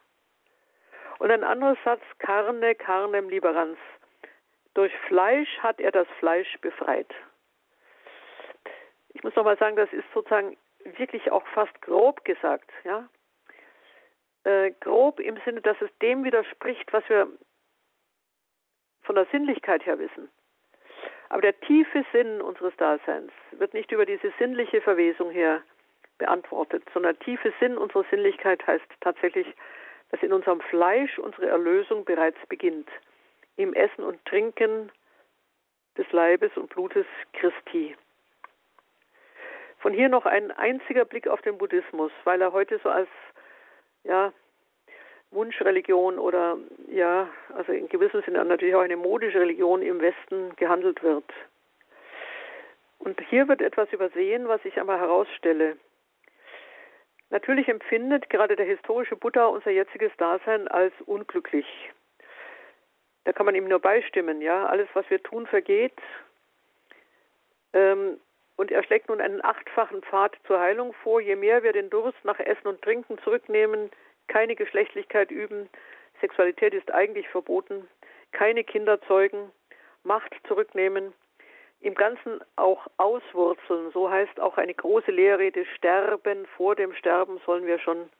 Und 1.18 1.30
ein 1.30 1.44
anderer 1.44 1.78
Satz, 1.82 2.02
Carne 2.18 2.74
carnem 2.74 3.30
liberans. 3.30 3.78
Durch 4.74 4.92
Fleisch 5.08 5.48
hat 5.60 5.80
er 5.80 5.92
das 5.92 6.08
Fleisch 6.18 6.58
befreit. 6.60 7.08
Ich 9.22 9.24
muss 9.24 9.36
nochmal 9.36 9.56
sagen, 9.56 9.76
das 9.76 9.92
ist 9.92 10.02
sozusagen 10.12 10.56
wirklich 10.98 11.30
auch 11.30 11.46
fast 11.54 11.80
grob 11.80 12.24
gesagt, 12.24 12.68
ja. 12.82 13.08
Äh, 14.42 14.72
grob 14.80 15.20
im 15.20 15.38
Sinne, 15.44 15.60
dass 15.60 15.80
es 15.80 15.96
dem 15.98 16.24
widerspricht, 16.24 16.92
was 16.92 17.08
wir 17.08 17.28
von 19.02 19.14
der 19.14 19.26
Sinnlichkeit 19.26 19.86
her 19.86 20.00
wissen. 20.00 20.28
Aber 21.28 21.40
der 21.40 21.56
tiefe 21.60 22.04
Sinn 22.10 22.40
unseres 22.40 22.74
Daseins 22.78 23.30
wird 23.52 23.74
nicht 23.74 23.92
über 23.92 24.06
diese 24.06 24.32
sinnliche 24.40 24.80
Verwesung 24.80 25.30
her 25.30 25.62
beantwortet, 26.18 26.82
sondern 26.92 27.14
der 27.14 27.24
tiefe 27.24 27.54
Sinn 27.60 27.78
unserer 27.78 28.04
Sinnlichkeit 28.10 28.66
heißt 28.66 28.84
tatsächlich, 29.02 29.46
dass 30.10 30.20
in 30.24 30.32
unserem 30.32 30.60
Fleisch 30.62 31.16
unsere 31.20 31.46
Erlösung 31.46 32.04
bereits 32.04 32.44
beginnt, 32.48 32.90
im 33.54 33.72
Essen 33.72 34.02
und 34.02 34.24
Trinken 34.24 34.90
des 35.96 36.10
Leibes 36.10 36.50
und 36.56 36.70
Blutes 36.70 37.06
Christi. 37.34 37.96
Von 39.82 39.92
hier 39.92 40.08
noch 40.08 40.26
ein 40.26 40.52
einziger 40.52 41.04
Blick 41.04 41.26
auf 41.26 41.42
den 41.42 41.58
Buddhismus, 41.58 42.12
weil 42.22 42.40
er 42.40 42.52
heute 42.52 42.78
so 42.84 42.88
als 42.88 43.08
ja, 44.04 44.32
Wunschreligion 45.32 46.20
oder 46.20 46.56
ja, 46.88 47.28
also 47.52 47.72
in 47.72 47.88
gewissem 47.88 48.22
Sinne 48.22 48.44
natürlich 48.44 48.76
auch 48.76 48.82
eine 48.82 48.96
modische 48.96 49.40
Religion 49.40 49.82
im 49.82 50.00
Westen 50.00 50.54
gehandelt 50.54 51.02
wird. 51.02 51.24
Und 53.00 53.20
hier 53.28 53.48
wird 53.48 53.60
etwas 53.60 53.92
übersehen, 53.92 54.46
was 54.46 54.64
ich 54.64 54.78
einmal 54.78 55.00
herausstelle. 55.00 55.76
Natürlich 57.30 57.66
empfindet 57.66 58.30
gerade 58.30 58.54
der 58.54 58.66
historische 58.66 59.16
Buddha 59.16 59.46
unser 59.46 59.72
jetziges 59.72 60.12
Dasein 60.16 60.68
als 60.68 60.92
unglücklich. 61.06 61.66
Da 63.24 63.32
kann 63.32 63.46
man 63.46 63.56
ihm 63.56 63.66
nur 63.66 63.80
beistimmen, 63.80 64.40
ja. 64.42 64.66
Alles, 64.66 64.88
was 64.94 65.10
wir 65.10 65.20
tun, 65.20 65.48
vergeht. 65.48 65.98
Ähm, 67.72 68.20
und 68.62 68.70
er 68.70 68.84
schlägt 68.84 69.08
nun 69.08 69.20
einen 69.20 69.44
achtfachen 69.44 70.02
Pfad 70.02 70.36
zur 70.46 70.60
Heilung 70.60 70.92
vor. 71.02 71.20
Je 71.20 71.34
mehr 71.34 71.64
wir 71.64 71.72
den 71.72 71.90
Durst 71.90 72.24
nach 72.24 72.38
Essen 72.38 72.68
und 72.68 72.80
Trinken 72.80 73.18
zurücknehmen, 73.24 73.90
keine 74.28 74.54
Geschlechtlichkeit 74.54 75.32
üben, 75.32 75.68
Sexualität 76.20 76.72
ist 76.72 76.88
eigentlich 76.94 77.28
verboten, 77.28 77.88
keine 78.30 78.62
Kinder 78.62 79.00
zeugen, 79.02 79.50
Macht 80.04 80.32
zurücknehmen, 80.46 81.12
im 81.80 81.96
Ganzen 81.96 82.40
auch 82.54 82.86
auswurzeln. 82.98 83.90
So 83.90 84.08
heißt 84.08 84.38
auch 84.38 84.56
eine 84.58 84.74
große 84.74 85.10
Lehrrede, 85.10 85.66
sterben, 85.76 86.46
vor 86.56 86.76
dem 86.76 86.94
Sterben 86.94 87.40
sollen 87.44 87.66
wir 87.66 87.80
schon. 87.80 88.10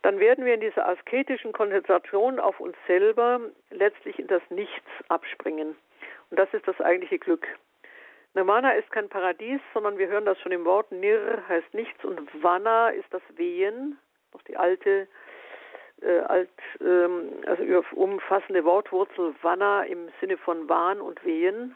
Dann 0.00 0.20
werden 0.20 0.46
wir 0.46 0.54
in 0.54 0.60
dieser 0.62 0.88
asketischen 0.88 1.52
Konzentration 1.52 2.40
auf 2.40 2.60
uns 2.60 2.76
selber 2.86 3.40
letztlich 3.68 4.18
in 4.18 4.26
das 4.26 4.42
Nichts 4.48 4.88
abspringen. 5.08 5.76
Und 6.30 6.38
das 6.38 6.48
ist 6.54 6.66
das 6.66 6.80
eigentliche 6.80 7.18
Glück. 7.18 7.46
Nirvana 8.34 8.72
ist 8.72 8.90
kein 8.90 9.08
Paradies, 9.08 9.60
sondern 9.74 9.98
wir 9.98 10.08
hören 10.08 10.24
das 10.24 10.38
schon 10.40 10.52
im 10.52 10.64
Wort. 10.64 10.92
Nir 10.92 11.42
heißt 11.48 11.72
nichts 11.74 12.04
und 12.04 12.20
Vana 12.42 12.90
ist 12.90 13.12
das 13.12 13.22
Wehen, 13.36 13.98
noch 14.32 14.42
die 14.42 14.56
alte, 14.56 15.08
äh, 16.02 16.20
alt, 16.20 16.50
ähm, 16.80 17.30
also 17.46 17.84
umfassende 17.92 18.64
Wortwurzel 18.64 19.34
Vana 19.42 19.84
im 19.84 20.08
Sinne 20.20 20.36
von 20.36 20.68
Wahn 20.68 21.00
und 21.00 21.24
Wehen. 21.24 21.74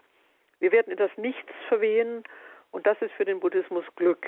Wir 0.60 0.72
werden 0.72 0.92
in 0.92 0.98
das 0.98 1.10
Nichts 1.16 1.52
verwehen 1.68 2.22
und 2.70 2.86
das 2.86 3.00
ist 3.02 3.12
für 3.12 3.24
den 3.24 3.40
Buddhismus 3.40 3.84
Glück. 3.96 4.26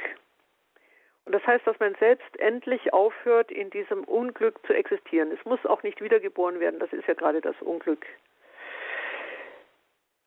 Und 1.26 1.32
das 1.32 1.46
heißt, 1.46 1.66
dass 1.66 1.78
man 1.78 1.94
selbst 1.96 2.38
endlich 2.38 2.92
aufhört, 2.92 3.50
in 3.50 3.70
diesem 3.70 4.04
Unglück 4.04 4.58
zu 4.66 4.74
existieren. 4.74 5.30
Es 5.32 5.44
muss 5.44 5.64
auch 5.64 5.82
nicht 5.82 6.02
wiedergeboren 6.02 6.60
werden, 6.60 6.80
das 6.80 6.92
ist 6.92 7.06
ja 7.06 7.14
gerade 7.14 7.40
das 7.40 7.56
Unglück. 7.60 8.04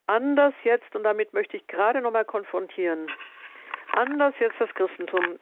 Anders 0.08 0.54
jetzt, 0.64 0.96
und 0.96 1.04
damit 1.04 1.34
möchte 1.34 1.58
ich 1.58 1.68
gerade 1.68 2.00
nochmal 2.00 2.24
konfrontieren, 2.24 3.12
anders 3.92 4.34
jetzt 4.40 4.60
das 4.60 4.74
Christentum. 4.74 5.38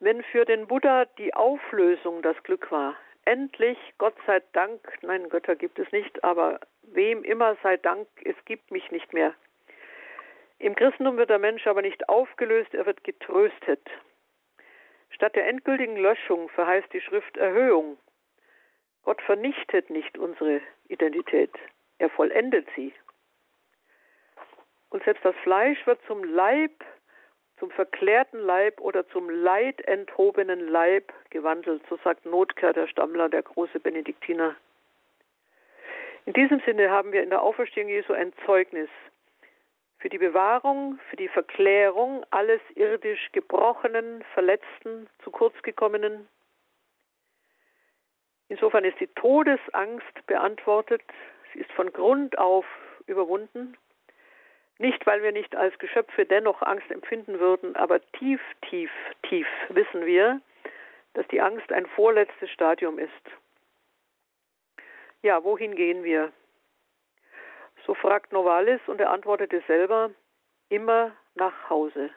Wenn 0.00 0.24
für 0.24 0.44
den 0.44 0.66
Buddha 0.66 1.04
die 1.16 1.32
Auflösung 1.32 2.22
das 2.22 2.36
Glück 2.42 2.70
war, 2.72 2.96
endlich, 3.24 3.78
Gott 3.98 4.16
sei 4.26 4.42
Dank, 4.52 4.80
nein, 5.02 5.28
Götter 5.28 5.54
gibt 5.54 5.78
es 5.78 5.90
nicht, 5.92 6.24
aber 6.24 6.58
wem 6.82 7.22
immer 7.22 7.56
sei 7.62 7.76
Dank, 7.76 8.08
es 8.24 8.36
gibt 8.46 8.72
mich 8.72 8.90
nicht 8.90 9.12
mehr. 9.12 9.32
Im 10.58 10.74
Christentum 10.74 11.16
wird 11.16 11.30
der 11.30 11.38
Mensch 11.38 11.68
aber 11.68 11.82
nicht 11.82 12.08
aufgelöst, 12.08 12.74
er 12.74 12.84
wird 12.84 13.04
getröstet. 13.04 13.88
Statt 15.10 15.36
der 15.36 15.46
endgültigen 15.46 15.96
Löschung 15.96 16.48
verheißt 16.48 16.92
die 16.92 17.00
Schrift 17.00 17.36
Erhöhung. 17.36 17.96
Gott 19.04 19.22
vernichtet 19.22 19.88
nicht 19.88 20.18
unsere 20.18 20.60
Identität, 20.88 21.52
er 21.98 22.10
vollendet 22.10 22.66
sie. 22.74 22.92
Und 24.90 25.02
selbst 25.04 25.24
das 25.24 25.34
Fleisch 25.42 25.86
wird 25.86 26.00
zum 26.06 26.22
Leib 26.24 26.72
zum 27.58 27.70
verklärten 27.70 28.38
Leib 28.38 28.80
oder 28.80 29.08
zum 29.08 29.30
leidenthobenen 29.30 30.68
Leib 30.68 31.12
gewandelt, 31.30 31.82
so 31.88 31.98
sagt 32.04 32.26
Notker, 32.26 32.72
der 32.72 32.86
Stammler, 32.86 33.28
der 33.28 33.42
große 33.42 33.80
Benediktiner. 33.80 34.56
In 36.26 36.32
diesem 36.32 36.60
Sinne 36.66 36.90
haben 36.90 37.12
wir 37.12 37.22
in 37.22 37.30
der 37.30 37.42
Auferstehung 37.42 37.88
Jesu 37.88 38.12
ein 38.12 38.32
Zeugnis 38.44 38.90
für 39.98 40.08
die 40.08 40.18
Bewahrung, 40.18 40.98
für 41.08 41.16
die 41.16 41.28
Verklärung 41.28 42.24
alles 42.30 42.60
irdisch 42.74 43.30
Gebrochenen, 43.32 44.22
Verletzten, 44.34 45.08
zu 45.22 45.30
kurz 45.30 45.54
gekommenen. 45.62 46.28
Insofern 48.48 48.84
ist 48.84 49.00
die 49.00 49.08
Todesangst 49.08 50.26
beantwortet, 50.26 51.02
sie 51.52 51.60
ist 51.60 51.72
von 51.72 51.92
Grund 51.92 52.36
auf 52.38 52.66
überwunden. 53.06 53.76
Nicht, 54.78 55.06
weil 55.06 55.22
wir 55.22 55.32
nicht 55.32 55.56
als 55.56 55.78
Geschöpfe 55.78 56.26
dennoch 56.26 56.60
Angst 56.62 56.90
empfinden 56.90 57.38
würden, 57.38 57.76
aber 57.76 58.00
tief, 58.12 58.40
tief, 58.68 58.90
tief 59.22 59.46
wissen 59.70 60.04
wir, 60.04 60.40
dass 61.14 61.26
die 61.28 61.40
Angst 61.40 61.72
ein 61.72 61.86
vorletztes 61.86 62.50
Stadium 62.50 62.98
ist. 62.98 63.12
Ja, 65.22 65.42
wohin 65.44 65.74
gehen 65.74 66.04
wir? 66.04 66.30
So 67.86 67.94
fragt 67.94 68.32
Novalis 68.32 68.80
und 68.86 69.00
er 69.00 69.10
antwortete 69.10 69.62
selber, 69.66 70.10
immer 70.68 71.16
nach 71.34 71.70
Hause. 71.70 72.10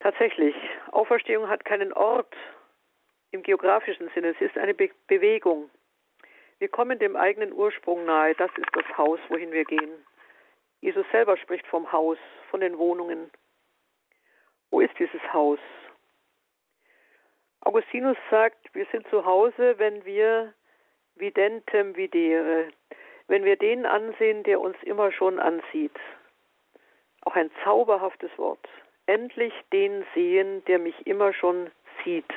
Tatsächlich, 0.00 0.54
Auferstehung 0.90 1.48
hat 1.48 1.64
keinen 1.64 1.92
Ort 1.92 2.34
im 3.30 3.42
geografischen 3.42 4.10
Sinne, 4.10 4.28
es 4.28 4.40
ist 4.40 4.58
eine 4.58 4.74
Be 4.74 4.90
Bewegung. 5.06 5.70
Wir 6.62 6.68
kommen 6.68 7.00
dem 7.00 7.16
eigenen 7.16 7.52
Ursprung 7.52 8.04
nahe. 8.04 8.36
Das 8.36 8.52
ist 8.56 8.68
das 8.72 8.96
Haus, 8.96 9.18
wohin 9.30 9.50
wir 9.50 9.64
gehen. 9.64 9.90
Jesus 10.80 11.04
selber 11.10 11.36
spricht 11.36 11.66
vom 11.66 11.90
Haus, 11.90 12.18
von 12.50 12.60
den 12.60 12.78
Wohnungen. 12.78 13.32
Wo 14.70 14.80
ist 14.80 14.96
dieses 14.96 15.20
Haus? 15.32 15.58
Augustinus 17.62 18.16
sagt, 18.30 18.72
wir 18.76 18.86
sind 18.92 19.08
zu 19.08 19.24
Hause, 19.24 19.76
wenn 19.78 20.04
wir 20.04 20.54
videntem 21.16 21.96
videre, 21.96 22.68
wenn 23.26 23.44
wir 23.44 23.56
den 23.56 23.84
ansehen, 23.84 24.44
der 24.44 24.60
uns 24.60 24.76
immer 24.84 25.10
schon 25.10 25.40
ansieht. 25.40 25.98
Auch 27.22 27.34
ein 27.34 27.50
zauberhaftes 27.64 28.30
Wort. 28.38 28.68
Endlich 29.06 29.52
den 29.72 30.06
sehen, 30.14 30.64
der 30.66 30.78
mich 30.78 31.08
immer 31.08 31.32
schon 31.32 31.72
sieht. 32.04 32.32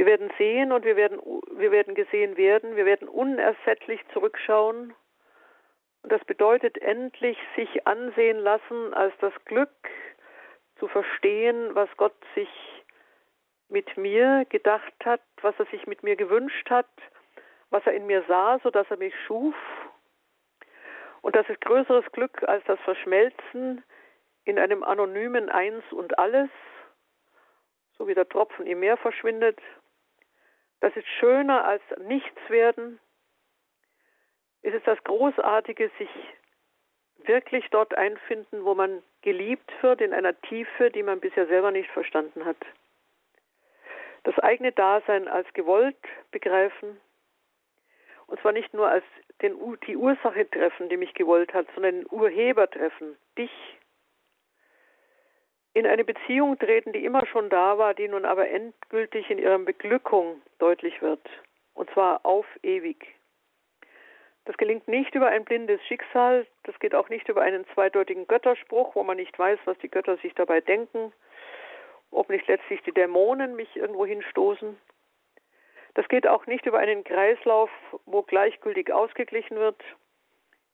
Wir 0.00 0.06
werden 0.06 0.32
sehen 0.38 0.72
und 0.72 0.86
wir 0.86 0.96
werden, 0.96 1.20
wir 1.58 1.70
werden 1.70 1.94
gesehen 1.94 2.38
werden. 2.38 2.74
Wir 2.74 2.86
werden 2.86 3.06
unersättlich 3.06 4.00
zurückschauen. 4.14 4.94
Und 6.02 6.10
das 6.10 6.24
bedeutet 6.24 6.78
endlich 6.80 7.36
sich 7.54 7.86
ansehen 7.86 8.38
lassen 8.38 8.94
als 8.94 9.12
das 9.20 9.34
Glück 9.44 9.68
zu 10.78 10.88
verstehen, 10.88 11.74
was 11.74 11.90
Gott 11.98 12.14
sich 12.34 12.48
mit 13.68 13.94
mir 13.98 14.46
gedacht 14.48 14.94
hat, 15.04 15.20
was 15.42 15.54
er 15.58 15.66
sich 15.66 15.86
mit 15.86 16.02
mir 16.02 16.16
gewünscht 16.16 16.70
hat, 16.70 16.88
was 17.68 17.84
er 17.84 17.92
in 17.92 18.06
mir 18.06 18.24
sah, 18.26 18.58
so 18.62 18.70
dass 18.70 18.90
er 18.90 18.96
mich 18.96 19.14
schuf. 19.26 19.54
Und 21.20 21.36
das 21.36 21.46
ist 21.50 21.60
größeres 21.60 22.10
Glück 22.12 22.42
als 22.48 22.64
das 22.64 22.80
Verschmelzen 22.86 23.84
in 24.46 24.58
einem 24.58 24.82
anonymen 24.82 25.50
Eins 25.50 25.84
und 25.92 26.18
Alles, 26.18 26.48
so 27.98 28.08
wie 28.08 28.14
der 28.14 28.30
Tropfen 28.30 28.66
im 28.66 28.80
Meer 28.80 28.96
verschwindet. 28.96 29.58
Das 30.80 30.96
ist 30.96 31.08
schöner 31.18 31.64
als 31.64 31.82
nichts 31.98 32.40
werden. 32.48 32.98
Es 34.62 34.74
ist 34.74 34.86
das 34.86 35.02
Großartige, 35.04 35.90
sich 35.98 36.08
wirklich 37.24 37.68
dort 37.70 37.94
einfinden, 37.94 38.64
wo 38.64 38.74
man 38.74 39.02
geliebt 39.22 39.70
wird, 39.82 40.00
in 40.00 40.14
einer 40.14 40.38
Tiefe, 40.42 40.90
die 40.90 41.02
man 41.02 41.20
bisher 41.20 41.46
selber 41.46 41.70
nicht 41.70 41.90
verstanden 41.90 42.44
hat. 42.44 42.56
Das 44.24 44.38
eigene 44.38 44.72
Dasein 44.72 45.28
als 45.28 45.50
gewollt 45.54 45.96
begreifen, 46.30 47.00
und 48.26 48.40
zwar 48.40 48.52
nicht 48.52 48.72
nur 48.74 48.88
als 48.88 49.04
den, 49.42 49.56
die 49.86 49.96
Ursache 49.96 50.48
treffen, 50.48 50.88
die 50.88 50.96
mich 50.96 51.14
gewollt 51.14 51.52
hat, 51.52 51.66
sondern 51.74 51.96
den 51.96 52.06
Urheber 52.10 52.70
treffen, 52.70 53.16
dich. 53.36 53.50
In 55.72 55.86
eine 55.86 56.04
Beziehung 56.04 56.58
treten, 56.58 56.92
die 56.92 57.04
immer 57.04 57.24
schon 57.26 57.48
da 57.48 57.78
war, 57.78 57.94
die 57.94 58.08
nun 58.08 58.24
aber 58.24 58.48
endgültig 58.48 59.30
in 59.30 59.38
ihrer 59.38 59.58
Beglückung 59.58 60.42
deutlich 60.58 61.00
wird. 61.00 61.20
Und 61.74 61.88
zwar 61.90 62.26
auf 62.26 62.46
ewig. 62.62 63.14
Das 64.46 64.56
gelingt 64.56 64.88
nicht 64.88 65.14
über 65.14 65.28
ein 65.28 65.44
blindes 65.44 65.80
Schicksal, 65.86 66.46
das 66.64 66.76
geht 66.80 66.94
auch 66.94 67.08
nicht 67.08 67.28
über 67.28 67.42
einen 67.42 67.66
zweideutigen 67.74 68.26
Götterspruch, 68.26 68.96
wo 68.96 69.04
man 69.04 69.16
nicht 69.16 69.38
weiß, 69.38 69.60
was 69.64 69.78
die 69.78 69.88
Götter 69.88 70.16
sich 70.16 70.34
dabei 70.34 70.60
denken, 70.60 71.12
ob 72.10 72.28
nicht 72.30 72.48
letztlich 72.48 72.82
die 72.82 72.92
Dämonen 72.92 73.54
mich 73.54 73.76
irgendwo 73.76 74.06
hinstoßen. 74.06 74.76
Das 75.94 76.08
geht 76.08 76.26
auch 76.26 76.46
nicht 76.46 76.66
über 76.66 76.78
einen 76.78 77.04
Kreislauf, 77.04 77.70
wo 78.06 78.22
gleichgültig 78.22 78.92
ausgeglichen 78.92 79.56
wird. 79.56 79.80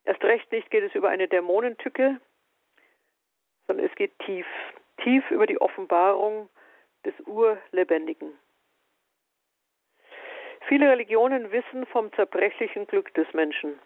Erst 0.05 0.23
recht 0.25 0.51
nicht 0.53 0.71
geht 0.71 0.85
es 0.85 0.95
über 0.95 1.09
eine 1.11 1.29
Dämonentücke, 1.29 2.21
sondern 3.67 3.87
es 3.87 3.95
geht 3.97 4.19
tief, 4.21 4.47
tief 4.99 5.31
über 5.31 5.47
die 5.47 5.61
Offenbarung 5.61 6.49
des 7.05 7.15
Urlebendigen. 7.27 8.33
Viele 10.69 10.91
Religionen 10.91 11.53
wissen 11.53 11.87
vom 11.87 12.13
zerbrechlichen 12.15 12.87
Glück 12.87 13.15
des 13.15 13.33
Menschen. 13.33 13.79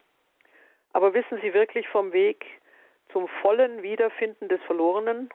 Aber 0.93 1.13
wissen 1.13 1.39
sie 1.43 1.53
wirklich 1.53 1.87
vom 1.89 2.13
Weg 2.13 2.47
zum 3.13 3.29
vollen 3.43 3.83
Wiederfinden 3.83 4.49
des 4.49 4.63
Verlorenen? 4.63 5.31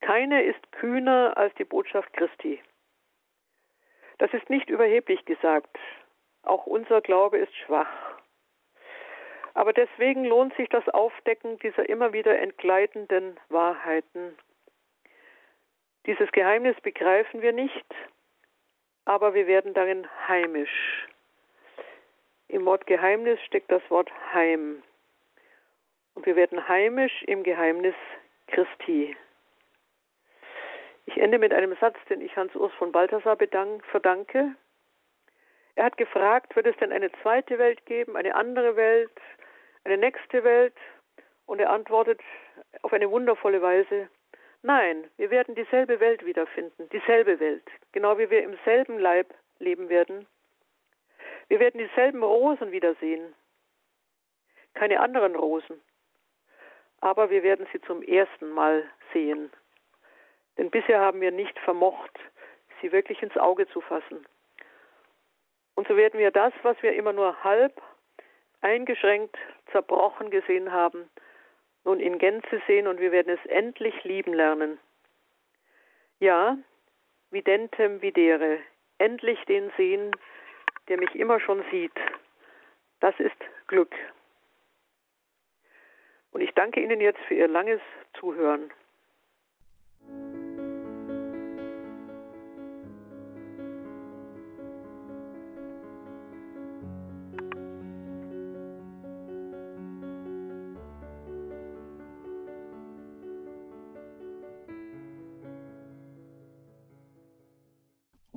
Keine 0.00 0.44
ist 0.44 0.72
kühner 0.72 1.36
als 1.36 1.54
die 1.54 1.64
Botschaft 1.64 2.12
Christi. 2.12 2.62
Das 4.18 4.32
ist 4.32 4.48
nicht 4.48 4.70
überheblich 4.70 5.24
gesagt. 5.24 5.76
Auch 6.42 6.66
unser 6.66 7.00
Glaube 7.00 7.38
ist 7.38 7.54
schwach. 7.56 8.15
Aber 9.56 9.72
deswegen 9.72 10.26
lohnt 10.26 10.54
sich 10.56 10.68
das 10.68 10.86
Aufdecken 10.90 11.58
dieser 11.60 11.88
immer 11.88 12.12
wieder 12.12 12.38
entgleitenden 12.38 13.40
Wahrheiten. 13.48 14.36
Dieses 16.04 16.30
Geheimnis 16.32 16.78
begreifen 16.82 17.40
wir 17.40 17.54
nicht, 17.54 17.86
aber 19.06 19.32
wir 19.32 19.46
werden 19.46 19.72
darin 19.72 20.06
heimisch. 20.28 21.08
Im 22.48 22.66
Wort 22.66 22.86
Geheimnis 22.86 23.40
steckt 23.46 23.72
das 23.72 23.80
Wort 23.88 24.10
Heim. 24.34 24.82
Und 26.14 26.26
wir 26.26 26.36
werden 26.36 26.68
heimisch 26.68 27.22
im 27.22 27.42
Geheimnis 27.42 27.94
Christi. 28.48 29.16
Ich 31.06 31.16
ende 31.16 31.38
mit 31.38 31.54
einem 31.54 31.74
Satz, 31.80 31.96
den 32.10 32.20
ich 32.20 32.36
Hans 32.36 32.54
Urs 32.56 32.74
von 32.74 32.92
Balthasar 32.92 33.38
verdanke. 33.38 34.54
Er 35.76 35.84
hat 35.86 35.96
gefragt, 35.96 36.54
wird 36.56 36.66
es 36.66 36.76
denn 36.76 36.92
eine 36.92 37.10
zweite 37.22 37.58
Welt 37.58 37.86
geben, 37.86 38.18
eine 38.18 38.34
andere 38.34 38.76
Welt, 38.76 39.10
eine 39.86 39.98
nächste 39.98 40.44
Welt? 40.44 40.74
Und 41.46 41.60
er 41.60 41.70
antwortet 41.70 42.20
auf 42.82 42.92
eine 42.92 43.10
wundervolle 43.10 43.62
Weise, 43.62 44.08
Nein, 44.62 45.08
wir 45.16 45.30
werden 45.30 45.54
dieselbe 45.54 46.00
Welt 46.00 46.26
wiederfinden, 46.26 46.88
dieselbe 46.90 47.38
Welt, 47.38 47.62
genau 47.92 48.18
wie 48.18 48.30
wir 48.30 48.42
im 48.42 48.58
selben 48.64 48.98
Leib 48.98 49.32
leben 49.60 49.88
werden. 49.88 50.26
Wir 51.46 51.60
werden 51.60 51.78
dieselben 51.78 52.24
Rosen 52.24 52.72
wiedersehen, 52.72 53.32
keine 54.74 54.98
anderen 54.98 55.36
Rosen, 55.36 55.80
aber 57.00 57.30
wir 57.30 57.44
werden 57.44 57.68
sie 57.72 57.80
zum 57.82 58.02
ersten 58.02 58.50
Mal 58.50 58.90
sehen. 59.12 59.52
Denn 60.58 60.70
bisher 60.70 61.00
haben 61.00 61.20
wir 61.20 61.30
nicht 61.30 61.56
vermocht, 61.60 62.18
sie 62.80 62.90
wirklich 62.90 63.22
ins 63.22 63.36
Auge 63.36 63.68
zu 63.68 63.80
fassen. 63.80 64.26
Und 65.76 65.86
so 65.86 65.96
werden 65.96 66.18
wir 66.18 66.32
das, 66.32 66.52
was 66.62 66.82
wir 66.82 66.94
immer 66.94 67.12
nur 67.12 67.44
halb, 67.44 67.80
eingeschränkt, 68.60 69.36
zerbrochen 69.72 70.30
gesehen 70.30 70.72
haben, 70.72 71.08
nun 71.84 72.00
in 72.00 72.18
Gänze 72.18 72.60
sehen 72.66 72.86
und 72.86 73.00
wir 73.00 73.12
werden 73.12 73.32
es 73.32 73.50
endlich 73.50 74.04
lieben 74.04 74.34
lernen. 74.34 74.78
Ja, 76.18 76.58
videntem 77.30 78.02
videre, 78.02 78.58
endlich 78.98 79.38
den 79.44 79.70
sehen, 79.76 80.10
der 80.88 80.98
mich 80.98 81.14
immer 81.14 81.40
schon 81.40 81.64
sieht. 81.70 81.92
Das 83.00 83.14
ist 83.20 83.36
Glück. 83.66 83.94
Und 86.32 86.40
ich 86.40 86.52
danke 86.54 86.80
Ihnen 86.80 87.00
jetzt 87.00 87.20
für 87.28 87.34
Ihr 87.34 87.48
langes 87.48 87.80
Zuhören. 88.18 88.70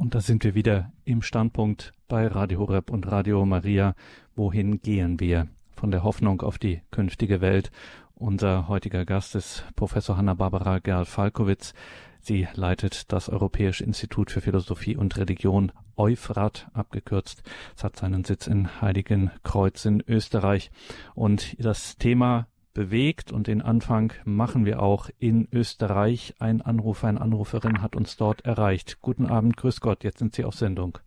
Und 0.09 0.15
da 0.15 0.21
sind 0.21 0.43
wir 0.43 0.55
wieder 0.55 0.91
im 1.05 1.21
Standpunkt 1.21 1.93
bei 2.07 2.25
Radio 2.25 2.61
Horeb 2.61 2.89
und 2.89 3.05
Radio 3.11 3.45
Maria. 3.45 3.93
Wohin 4.35 4.81
gehen 4.81 5.19
wir? 5.19 5.49
Von 5.75 5.91
der 5.91 6.01
Hoffnung 6.01 6.41
auf 6.41 6.57
die 6.57 6.81
künftige 6.89 7.41
Welt. 7.41 7.69
Unser 8.15 8.67
heutiger 8.67 9.05
Gast 9.05 9.35
ist 9.35 9.65
Professor 9.75 10.17
Hanna-Barbara 10.17 10.79
Gerl-Falkowitz. 10.79 11.75
Sie 12.21 12.47
leitet 12.55 13.13
das 13.13 13.29
Europäische 13.29 13.83
Institut 13.83 14.31
für 14.31 14.41
Philosophie 14.41 14.97
und 14.97 15.15
Religion, 15.15 15.71
Euphrat 15.95 16.69
abgekürzt. 16.73 17.43
Es 17.77 17.83
hat 17.83 17.95
seinen 17.95 18.23
Sitz 18.23 18.47
in 18.47 18.81
Heiligenkreuz 18.81 19.85
in 19.85 20.01
Österreich. 20.07 20.71
Und 21.13 21.55
das 21.63 21.99
Thema 21.99 22.47
bewegt 22.79 23.33
und 23.33 23.47
den 23.47 23.61
Anfang 23.61 24.13
machen 24.23 24.65
wir 24.65 24.81
auch 24.81 25.09
in 25.19 25.49
Österreich. 25.51 26.33
Ein 26.39 26.61
Anrufer, 26.61 27.09
eine 27.09 27.19
Anruferin 27.19 27.81
hat 27.81 27.93
uns 27.93 28.15
dort 28.15 28.45
erreicht. 28.45 29.01
Guten 29.01 29.25
Abend, 29.25 29.57
grüß 29.57 29.81
Gott, 29.81 30.05
jetzt 30.05 30.19
sind 30.19 30.33
Sie 30.33 30.45
auf 30.45 30.53
Sendung. 30.53 30.97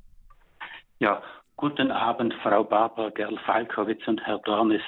Ja, 0.99 1.23
guten 1.57 1.91
Abend, 1.91 2.35
Frau 2.43 2.63
Barbara 2.63 3.09
Gerl-Falkowitz 3.09 4.07
und 4.07 4.21
Herr 4.21 4.41
Dornis. 4.41 4.83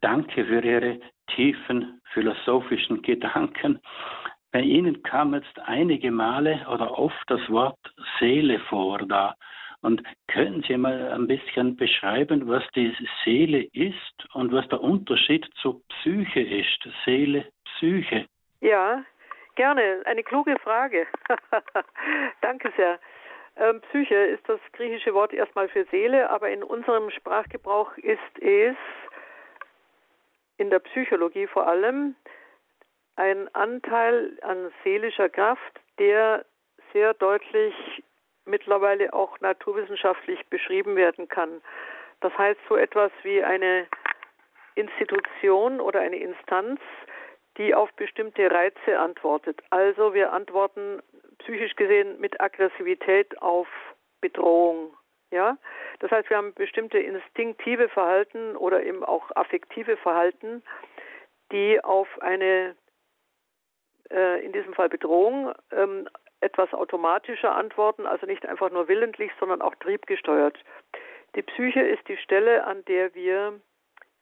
Danke 0.00 0.44
für 0.44 0.64
Ihre 0.64 1.00
tiefen 1.34 2.00
philosophischen 2.14 3.02
Gedanken. 3.02 3.80
Bei 4.52 4.60
Ihnen 4.60 5.02
kam 5.02 5.34
jetzt 5.34 5.58
einige 5.64 6.12
Male 6.12 6.64
oder 6.72 6.96
oft 6.96 7.24
das 7.26 7.40
Wort 7.48 7.80
Seele 8.20 8.60
vor 8.68 8.98
da. 8.98 9.34
Und 9.82 10.02
können 10.28 10.64
Sie 10.66 10.76
mal 10.76 11.12
ein 11.12 11.26
bisschen 11.26 11.76
beschreiben, 11.76 12.48
was 12.48 12.62
die 12.74 12.94
Seele 13.24 13.64
ist 13.72 14.34
und 14.34 14.52
was 14.52 14.66
der 14.68 14.80
Unterschied 14.80 15.48
zur 15.60 15.82
Psyche 15.88 16.40
ist? 16.40 16.88
Seele, 17.04 17.46
Psyche. 17.64 18.26
Ja, 18.60 19.04
gerne. 19.56 20.02
Eine 20.04 20.22
kluge 20.22 20.56
Frage. 20.60 21.06
Danke 22.40 22.72
sehr. 22.76 23.00
Ähm, 23.56 23.80
Psyche 23.82 24.14
ist 24.14 24.48
das 24.48 24.60
griechische 24.72 25.12
Wort 25.14 25.32
erstmal 25.32 25.68
für 25.68 25.84
Seele, 25.86 26.30
aber 26.30 26.48
in 26.48 26.62
unserem 26.62 27.10
Sprachgebrauch 27.10 27.96
ist 27.98 28.38
es 28.40 28.76
in 30.56 30.70
der 30.70 30.78
Psychologie 30.78 31.48
vor 31.48 31.66
allem 31.66 32.14
ein 33.16 33.52
Anteil 33.54 34.38
an 34.42 34.70
seelischer 34.84 35.28
Kraft, 35.28 35.80
der 35.98 36.46
sehr 36.92 37.14
deutlich 37.14 37.74
mittlerweile 38.44 39.12
auch 39.12 39.40
naturwissenschaftlich 39.40 40.44
beschrieben 40.46 40.96
werden 40.96 41.28
kann. 41.28 41.62
Das 42.20 42.36
heißt 42.36 42.60
so 42.68 42.76
etwas 42.76 43.10
wie 43.22 43.42
eine 43.42 43.86
Institution 44.74 45.80
oder 45.80 46.00
eine 46.00 46.16
Instanz, 46.16 46.80
die 47.58 47.74
auf 47.74 47.92
bestimmte 47.94 48.50
Reize 48.50 48.98
antwortet. 48.98 49.60
Also 49.70 50.14
wir 50.14 50.32
antworten 50.32 51.02
psychisch 51.38 51.76
gesehen 51.76 52.20
mit 52.20 52.40
Aggressivität 52.40 53.40
auf 53.42 53.68
Bedrohung. 54.20 54.96
Ja, 55.30 55.56
das 56.00 56.10
heißt, 56.10 56.28
wir 56.28 56.36
haben 56.36 56.52
bestimmte 56.52 56.98
instinktive 56.98 57.88
Verhalten 57.88 58.54
oder 58.54 58.82
eben 58.82 59.02
auch 59.02 59.30
affektive 59.34 59.96
Verhalten, 59.96 60.62
die 61.50 61.82
auf 61.82 62.06
eine, 62.20 62.76
äh, 64.10 64.44
in 64.44 64.52
diesem 64.52 64.74
Fall 64.74 64.90
Bedrohung, 64.90 65.52
ähm, 65.70 66.06
etwas 66.42 66.72
automatischer 66.74 67.54
antworten, 67.54 68.06
also 68.06 68.26
nicht 68.26 68.46
einfach 68.46 68.70
nur 68.70 68.88
willentlich, 68.88 69.30
sondern 69.38 69.62
auch 69.62 69.74
triebgesteuert. 69.76 70.58
Die 71.34 71.42
Psyche 71.42 71.80
ist 71.80 72.06
die 72.08 72.16
Stelle, 72.18 72.64
an 72.64 72.84
der 72.86 73.14
wir 73.14 73.60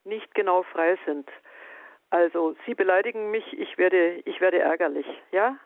nicht 0.03 0.33
genau 0.33 0.63
frei 0.63 0.97
sind. 1.05 1.29
Also 2.09 2.55
Sie 2.65 2.73
beleidigen 2.73 3.31
mich, 3.31 3.57
ich 3.57 3.77
werde, 3.77 4.21
ich 4.25 4.41
werde 4.41 4.59
ärgerlich, 4.59 5.05
ja? 5.31 5.57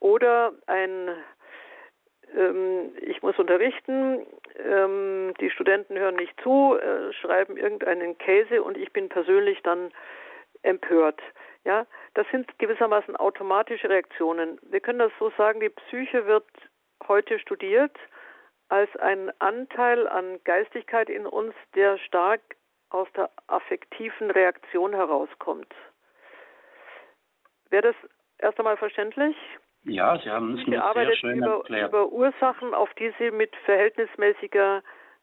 Oder 0.00 0.52
ein 0.66 1.10
ähm, 2.36 2.92
ich 3.00 3.22
muss 3.22 3.38
unterrichten, 3.38 4.26
ähm, 4.58 5.34
die 5.40 5.50
Studenten 5.50 5.98
hören 5.98 6.16
nicht 6.16 6.34
zu, 6.42 6.76
äh, 6.78 7.12
schreiben 7.12 7.56
irgendeinen 7.56 8.16
Käse 8.18 8.62
und 8.62 8.76
ich 8.76 8.92
bin 8.92 9.08
persönlich 9.08 9.62
dann 9.62 9.92
empört. 10.62 11.20
Ja, 11.64 11.86
das 12.14 12.26
sind 12.30 12.58
gewissermaßen 12.58 13.16
automatische 13.16 13.88
Reaktionen. 13.88 14.58
Wir 14.62 14.80
können 14.80 14.98
das 14.98 15.12
so 15.18 15.30
sagen, 15.36 15.60
die 15.60 15.68
Psyche 15.68 16.26
wird 16.26 16.46
heute 17.06 17.38
studiert 17.38 17.96
als 18.68 18.94
ein 18.96 19.30
Anteil 19.38 20.08
an 20.08 20.40
Geistigkeit 20.44 21.08
in 21.08 21.26
uns, 21.26 21.54
der 21.74 21.98
stark 21.98 22.40
aus 22.90 23.08
der 23.16 23.30
affektiven 23.46 24.30
Reaktion 24.30 24.94
herauskommt. 24.94 25.72
Wäre 27.70 27.92
das 27.92 27.96
erst 28.38 28.58
einmal 28.58 28.76
verständlich? 28.76 29.36
Ja, 29.84 30.18
Sie 30.18 30.30
haben 30.30 30.58
es 30.58 30.66
mir 30.66 30.82
sehr 30.94 31.16
schön 31.16 31.38
über, 31.38 31.56
erklärt. 31.56 31.88
über 31.88 32.06
Ursachen, 32.12 32.74
auf 32.74 32.92
die 32.94 33.12
Sie 33.18 33.30
mit 33.30 33.54
verhältnismäßiger 33.64 34.82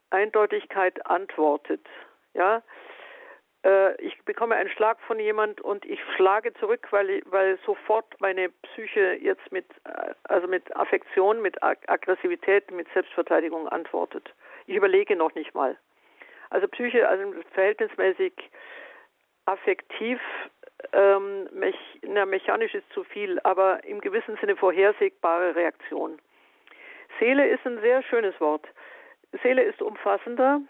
Eindeutigkeit 0.10 1.06
antwortet. 1.06 1.86
Ja, 2.34 2.62
ich 4.00 4.18
bekomme 4.24 4.56
einen 4.56 4.70
Schlag 4.70 5.00
von 5.02 5.20
jemand 5.20 5.60
und 5.62 5.86
ich 5.86 6.00
schlage 6.16 6.54
zurück, 6.56 6.88
weil, 6.92 7.22
weil 7.26 7.60
sofort 7.66 8.06
meine 8.20 8.50
Psyche 8.50 9.18
jetzt 9.22 9.52
mit, 9.52 9.66
äh, 9.84 10.14
also 10.24 10.48
mit 10.48 10.76
Affektion, 10.76 11.42
mit 11.42 11.62
Aggressivität, 11.62 12.72
mit 12.72 12.88
Selbstverteidigung 12.94 13.68
antwortet. 13.68 14.34
Ich 14.68 14.76
überlege 14.76 15.16
noch 15.16 15.36
nicht 15.36 15.54
mal. 15.54 15.78
Also 16.50 16.68
Psyche, 16.68 17.08
also 17.08 17.34
verhältnismäßig 17.54 18.34
affektiv, 19.46 20.20
ähm, 20.94 21.50
mech, 21.52 21.76
na, 22.04 22.26
mechanisch 22.26 22.74
ist 22.74 22.92
zu 22.94 23.04
viel, 23.04 23.40
aber 23.44 23.84
im 23.84 24.00
gewissen 24.00 24.38
Sinne 24.38 24.56
vorhersehbare 24.56 25.56
Reaktion. 25.56 26.20
Seele 27.20 27.48
ist 27.48 27.66
ein 27.66 27.82
sehr 27.82 28.02
schönes 28.04 28.40
Wort. 28.40 28.68
Seele 29.44 29.64
ist 29.64 29.82
umfassender, 29.82 30.62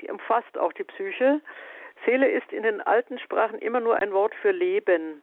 die 0.00 0.10
umfasst 0.10 0.58
auch 0.58 0.72
die 0.72 0.84
Psyche. 0.84 1.40
Seele 2.04 2.28
ist 2.28 2.52
in 2.52 2.62
den 2.62 2.80
alten 2.80 3.18
Sprachen 3.18 3.58
immer 3.58 3.80
nur 3.80 3.96
ein 3.96 4.12
Wort 4.12 4.34
für 4.34 4.50
Leben. 4.50 5.22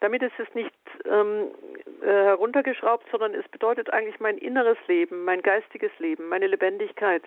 Damit 0.00 0.22
ist 0.22 0.38
es 0.38 0.52
nicht 0.54 0.74
ähm, 1.04 1.50
äh, 2.02 2.06
heruntergeschraubt, 2.06 3.06
sondern 3.10 3.34
es 3.34 3.46
bedeutet 3.48 3.92
eigentlich 3.92 4.18
mein 4.18 4.38
inneres 4.38 4.78
Leben, 4.88 5.24
mein 5.24 5.42
geistiges 5.42 5.90
Leben, 5.98 6.28
meine 6.28 6.46
Lebendigkeit. 6.46 7.22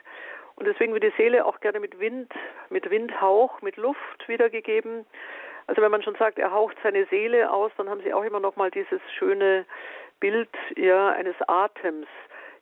Und 0.55 0.67
deswegen 0.67 0.93
wird 0.93 1.03
die 1.03 1.13
Seele 1.17 1.45
auch 1.45 1.59
gerne 1.59 1.79
mit 1.79 1.99
Wind, 1.99 2.31
mit 2.69 2.89
Windhauch, 2.89 3.61
mit 3.61 3.77
Luft 3.77 4.27
wiedergegeben. 4.27 5.05
Also 5.67 5.81
wenn 5.81 5.91
man 5.91 6.03
schon 6.03 6.15
sagt, 6.15 6.39
er 6.39 6.51
haucht 6.51 6.77
seine 6.83 7.05
Seele 7.05 7.51
aus, 7.51 7.71
dann 7.77 7.89
haben 7.89 8.01
sie 8.01 8.13
auch 8.13 8.23
immer 8.23 8.39
noch 8.39 8.55
mal 8.55 8.71
dieses 8.71 9.01
schöne 9.17 9.65
Bild 10.19 10.49
ja, 10.75 11.09
eines 11.09 11.35
Atems. 11.47 12.07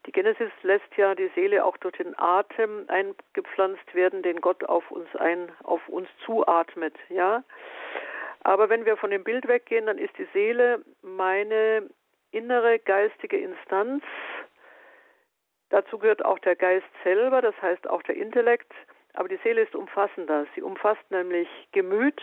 Die 0.05 0.11
Genesis 0.11 0.51
lässt 0.63 0.97
ja 0.97 1.13
die 1.13 1.29
Seele 1.35 1.63
auch 1.63 1.77
durch 1.77 1.95
den 1.97 2.17
Atem 2.17 2.85
eingepflanzt 2.87 3.93
werden, 3.93 4.23
den 4.23 4.41
Gott 4.41 4.63
auf 4.63 4.89
uns 4.89 5.15
ein, 5.15 5.51
auf 5.63 5.87
uns 5.89 6.09
zuatmet, 6.25 6.95
ja. 7.09 7.43
Aber 8.43 8.69
wenn 8.69 8.85
wir 8.85 8.97
von 8.97 9.11
dem 9.11 9.23
Bild 9.23 9.47
weggehen, 9.47 9.85
dann 9.85 9.99
ist 9.99 10.17
die 10.17 10.27
Seele 10.33 10.83
meine 11.03 11.87
innere 12.31 12.79
geistige 12.79 13.37
Instanz. 13.37 14.03
Dazu 15.69 15.99
gehört 15.99 16.25
auch 16.25 16.39
der 16.39 16.55
Geist 16.55 16.87
selber, 17.03 17.41
das 17.41 17.55
heißt 17.61 17.87
auch 17.87 18.01
der 18.03 18.15
Intellekt. 18.15 18.73
Aber 19.13 19.27
die 19.27 19.39
Seele 19.43 19.61
ist 19.61 19.75
umfassender. 19.75 20.47
Sie 20.55 20.61
umfasst 20.61 21.09
nämlich 21.11 21.47
Gemüt, 21.71 22.19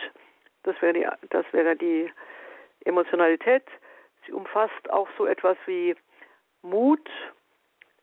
das 0.63 0.79
wäre 0.81 0.93
die, 0.93 1.07
das 1.29 1.45
wäre 1.51 1.75
die 1.75 2.11
Emotionalität. 2.83 3.63
Sie 4.25 4.33
umfasst 4.33 4.89
auch 4.89 5.07
so 5.17 5.25
etwas 5.25 5.57
wie 5.65 5.95
Mut, 6.61 7.09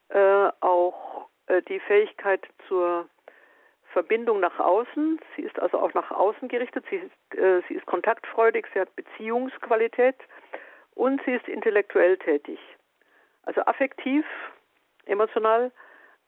äh, 0.09 0.49
auch 0.61 1.29
äh, 1.47 1.63
die 1.63 1.81
Fähigkeit 1.81 2.47
zur 2.69 3.09
Verbindung 3.93 4.41
nach 4.41 4.59
außen. 4.59 5.21
Sie 5.35 5.43
ist 5.43 5.59
also 5.59 5.79
auch 5.79 5.95
nach 5.95 6.11
außen 6.11 6.49
gerichtet. 6.49 6.85
Sie 6.91 6.97
ist, 6.97 7.39
äh, 7.39 7.63
sie 7.69 7.75
ist 7.75 7.87
kontaktfreudig, 7.87 8.67
sie 8.73 8.81
hat 8.81 8.95
Beziehungsqualität 8.97 10.17
und 10.95 11.23
sie 11.25 11.33
ist 11.33 11.49
intellektuell 11.49 12.19
tätig. 12.19 12.59
Also 13.45 13.63
affektiv, 13.63 14.25
emotional, 15.07 15.71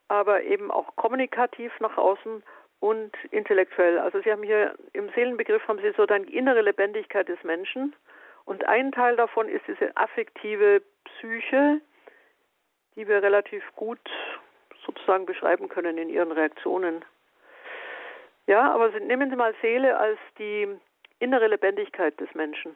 aber 0.09 0.43
eben 0.43 0.71
auch 0.71 0.97
kommunikativ 0.97 1.73
nach 1.81 1.99
außen 1.99 2.43
und 2.81 3.13
intellektuell. 3.33 3.99
Also 3.99 4.21
Sie 4.23 4.31
haben 4.31 4.43
hier 4.43 4.75
im 4.93 5.11
Seelenbegriff 5.11 5.67
haben 5.67 5.81
Sie 5.81 5.93
so 5.97 6.07
dann 6.07 6.25
die 6.25 6.37
innere 6.37 6.63
Lebendigkeit 6.63 7.29
des 7.29 7.43
Menschen 7.43 7.95
und 8.45 8.67
ein 8.67 8.93
Teil 8.93 9.17
davon 9.17 9.49
ist 9.49 9.67
diese 9.67 9.95
affektive 9.97 10.81
Psyche, 11.05 11.81
die 12.99 13.07
wir 13.07 13.23
relativ 13.23 13.63
gut 13.77 14.01
sozusagen 14.85 15.25
beschreiben 15.25 15.69
können 15.69 15.97
in 15.99 16.11
ihren 16.11 16.33
Reaktionen. 16.33 17.05
Ja, 18.47 18.75
aber 18.75 18.91
nehmen 18.99 19.31
Sie 19.31 19.37
mal 19.37 19.55
Seele 19.63 19.97
als 19.97 20.19
die 20.39 20.67
innere 21.21 21.47
Lebendigkeit 21.47 22.19
des 22.19 22.35
Menschen. 22.35 22.75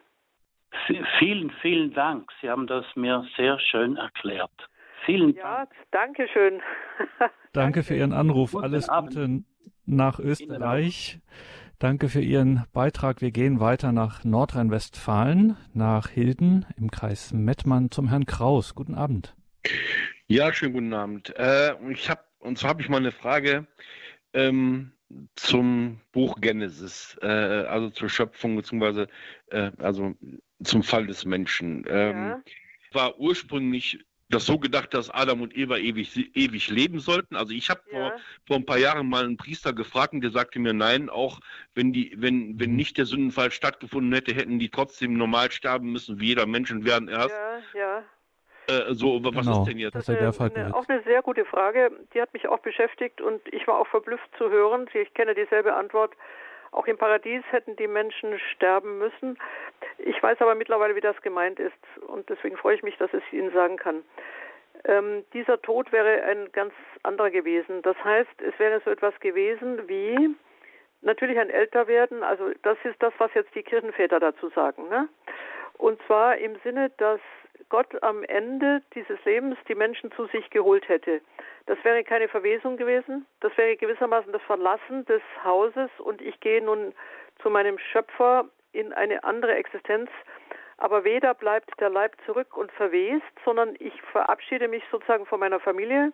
Vielen, 1.19 1.51
vielen 1.61 1.93
Dank. 1.93 2.31
Sie 2.41 2.49
haben 2.49 2.67
das 2.67 2.85
mir 2.95 3.25
sehr 3.35 3.59
schön 3.59 3.97
erklärt. 3.97 4.51
Vielen 5.05 5.35
ja, 5.35 5.57
Dank. 5.57 5.69
danke 5.91 6.27
schön. 6.29 6.61
danke 7.53 7.83
für 7.83 7.95
Ihren 7.95 8.13
Anruf. 8.13 8.53
Guten 8.53 8.63
Alles 8.63 8.89
Abend. 8.89 9.15
Gute 9.15 9.43
nach 9.85 10.19
Österreich. 10.19 11.19
Danke 11.79 12.07
für 12.07 12.21
Ihren 12.21 12.63
Beitrag. 12.71 13.21
Wir 13.21 13.31
gehen 13.31 13.59
weiter 13.59 13.91
nach 13.91 14.23
Nordrhein-Westfalen, 14.23 15.57
nach 15.73 16.07
Hilden 16.07 16.65
im 16.77 16.89
Kreis 16.91 17.33
Mettmann 17.33 17.91
zum 17.91 18.07
Herrn 18.07 18.25
Kraus. 18.25 18.73
Guten 18.73 18.95
Abend. 18.95 19.35
Ja, 20.27 20.53
schönen 20.53 20.73
guten 20.73 20.93
Abend. 20.93 21.35
Äh, 21.37 21.75
ich 21.91 22.09
hab, 22.09 22.27
und 22.39 22.57
zwar 22.57 22.71
habe 22.71 22.81
ich 22.81 22.89
mal 22.89 22.97
eine 22.97 23.11
Frage 23.11 23.67
ähm, 24.33 24.91
zum 25.35 25.99
Buch 26.11 26.41
Genesis, 26.41 27.17
äh, 27.21 27.27
also 27.27 27.89
zur 27.89 28.09
Schöpfung 28.09 28.55
beziehungsweise 28.55 29.07
äh, 29.47 29.71
also 29.77 30.15
zum 30.63 30.83
Fall 30.83 31.07
des 31.07 31.25
Menschen. 31.25 31.85
Ähm, 31.87 32.27
ja. 32.27 32.43
War 32.91 33.19
ursprünglich 33.19 33.99
das 34.29 34.45
so 34.45 34.57
gedacht, 34.57 34.93
dass 34.93 35.09
Adam 35.09 35.41
und 35.41 35.55
Eva 35.55 35.77
ewig, 35.77 36.35
ewig 36.35 36.69
leben 36.69 36.99
sollten. 36.99 37.35
Also 37.35 37.53
ich 37.53 37.69
habe 37.69 37.81
ja. 37.91 38.09
vor, 38.09 38.19
vor 38.47 38.55
ein 38.55 38.65
paar 38.65 38.79
Jahren 38.79 39.07
mal 39.07 39.23
einen 39.23 39.37
Priester 39.37 39.73
gefragt 39.73 40.13
und 40.13 40.21
der 40.21 40.31
sagte 40.31 40.59
mir, 40.59 40.73
nein, 40.73 41.09
auch 41.09 41.39
wenn 41.75 41.93
die, 41.93 42.15
wenn, 42.17 42.59
wenn 42.59 42.71
mhm. 42.71 42.75
nicht 42.75 42.97
der 42.97 43.05
Sündenfall 43.05 43.51
stattgefunden 43.51 44.13
hätte, 44.13 44.33
hätten 44.33 44.59
die 44.59 44.69
trotzdem 44.69 45.13
normal 45.13 45.51
sterben 45.51 45.91
müssen, 45.91 46.19
wie 46.19 46.27
jeder 46.27 46.47
Mensch 46.47 46.71
und 46.71 46.85
werden 46.85 47.07
erst. 47.07 47.35
Ja, 47.73 47.79
ja. 47.79 48.03
Äh, 48.67 48.93
so, 48.93 49.23
was 49.23 49.45
genau, 49.45 49.61
ist 49.61 49.69
denn 49.69 49.77
jetzt? 49.77 49.95
Das 49.95 50.07
ist 50.07 50.39
eine, 50.39 50.55
eine, 50.55 50.75
auch 50.75 50.87
eine 50.87 51.01
sehr 51.03 51.21
gute 51.21 51.45
Frage. 51.45 51.91
Die 52.13 52.21
hat 52.21 52.33
mich 52.33 52.47
auch 52.47 52.59
beschäftigt 52.59 53.21
und 53.21 53.41
ich 53.53 53.67
war 53.67 53.79
auch 53.79 53.87
verblüfft 53.87 54.29
zu 54.37 54.49
hören. 54.49 54.87
Ich 54.93 55.13
kenne 55.13 55.35
dieselbe 55.35 55.73
Antwort. 55.73 56.11
Auch 56.71 56.87
im 56.87 56.97
Paradies 56.97 57.43
hätten 57.51 57.75
die 57.75 57.87
Menschen 57.87 58.39
sterben 58.51 58.97
müssen. 58.97 59.37
Ich 59.99 60.21
weiß 60.23 60.41
aber 60.41 60.55
mittlerweile, 60.55 60.95
wie 60.95 61.01
das 61.01 61.21
gemeint 61.21 61.59
ist 61.59 61.73
und 62.07 62.27
deswegen 62.29 62.57
freue 62.57 62.75
ich 62.75 62.83
mich, 62.83 62.97
dass 62.97 63.13
ich 63.13 63.33
Ihnen 63.33 63.51
sagen 63.51 63.77
kann. 63.77 64.03
Ähm, 64.85 65.23
dieser 65.33 65.61
Tod 65.61 65.91
wäre 65.91 66.23
ein 66.23 66.51
ganz 66.51 66.73
anderer 67.03 67.29
gewesen. 67.29 67.81
Das 67.83 67.95
heißt, 68.03 68.41
es 68.41 68.57
wäre 68.59 68.81
so 68.83 68.89
etwas 68.89 69.17
gewesen 69.19 69.87
wie 69.87 70.35
natürlich 71.01 71.37
ein 71.37 71.49
Älterwerden. 71.49 72.23
Also 72.23 72.51
das 72.63 72.77
ist 72.83 73.01
das, 73.01 73.13
was 73.17 73.33
jetzt 73.33 73.53
die 73.55 73.63
Kirchenväter 73.63 74.19
dazu 74.19 74.49
sagen. 74.49 74.89
Ne? 74.89 75.07
Und 75.77 76.01
zwar 76.07 76.37
im 76.37 76.55
Sinne, 76.63 76.91
dass 76.97 77.19
Gott 77.69 78.01
am 78.03 78.23
Ende 78.23 78.81
dieses 78.93 79.23
Lebens 79.25 79.57
die 79.67 79.75
Menschen 79.75 80.11
zu 80.11 80.25
sich 80.27 80.49
geholt 80.49 80.87
hätte. 80.89 81.21
Das 81.65 81.77
wäre 81.83 82.03
keine 82.03 82.27
Verwesung 82.27 82.77
gewesen, 82.77 83.25
das 83.39 83.55
wäre 83.57 83.77
gewissermaßen 83.77 84.31
das 84.31 84.41
Verlassen 84.43 85.05
des 85.05 85.21
Hauses 85.43 85.89
und 85.99 86.21
ich 86.21 86.39
gehe 86.39 86.63
nun 86.63 86.93
zu 87.41 87.49
meinem 87.49 87.77
Schöpfer 87.77 88.45
in 88.73 88.91
eine 88.93 89.23
andere 89.23 89.55
Existenz, 89.55 90.09
Aber 90.77 91.03
weder 91.03 91.33
bleibt 91.33 91.79
der 91.79 91.89
Leib 91.89 92.15
zurück 92.25 92.57
und 92.57 92.71
verwest, 92.73 93.23
sondern 93.45 93.75
ich 93.79 94.01
verabschiede 94.11 94.67
mich 94.67 94.83
sozusagen 94.91 95.25
von 95.25 95.39
meiner 95.39 95.59
Familie. 95.59 96.11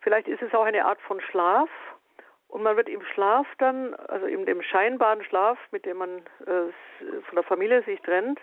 Vielleicht 0.00 0.28
ist 0.28 0.42
es 0.42 0.52
auch 0.52 0.64
eine 0.64 0.84
Art 0.84 1.00
von 1.00 1.20
Schlaf. 1.20 1.70
Und 2.48 2.62
man 2.62 2.76
wird 2.76 2.90
im 2.90 3.02
Schlaf 3.14 3.46
dann, 3.58 3.94
also 3.94 4.26
in 4.26 4.44
dem 4.44 4.60
scheinbaren 4.60 5.24
Schlaf, 5.24 5.58
mit 5.70 5.86
dem 5.86 5.96
man 5.96 6.18
äh, 6.44 6.70
von 7.22 7.36
der 7.36 7.44
Familie 7.44 7.82
sich 7.84 7.98
trennt, 8.02 8.38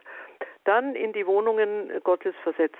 dann 0.69 0.95
in 0.95 1.13
die 1.13 1.25
Wohnungen 1.25 1.91
Gottes 2.03 2.35
versetzt. 2.43 2.77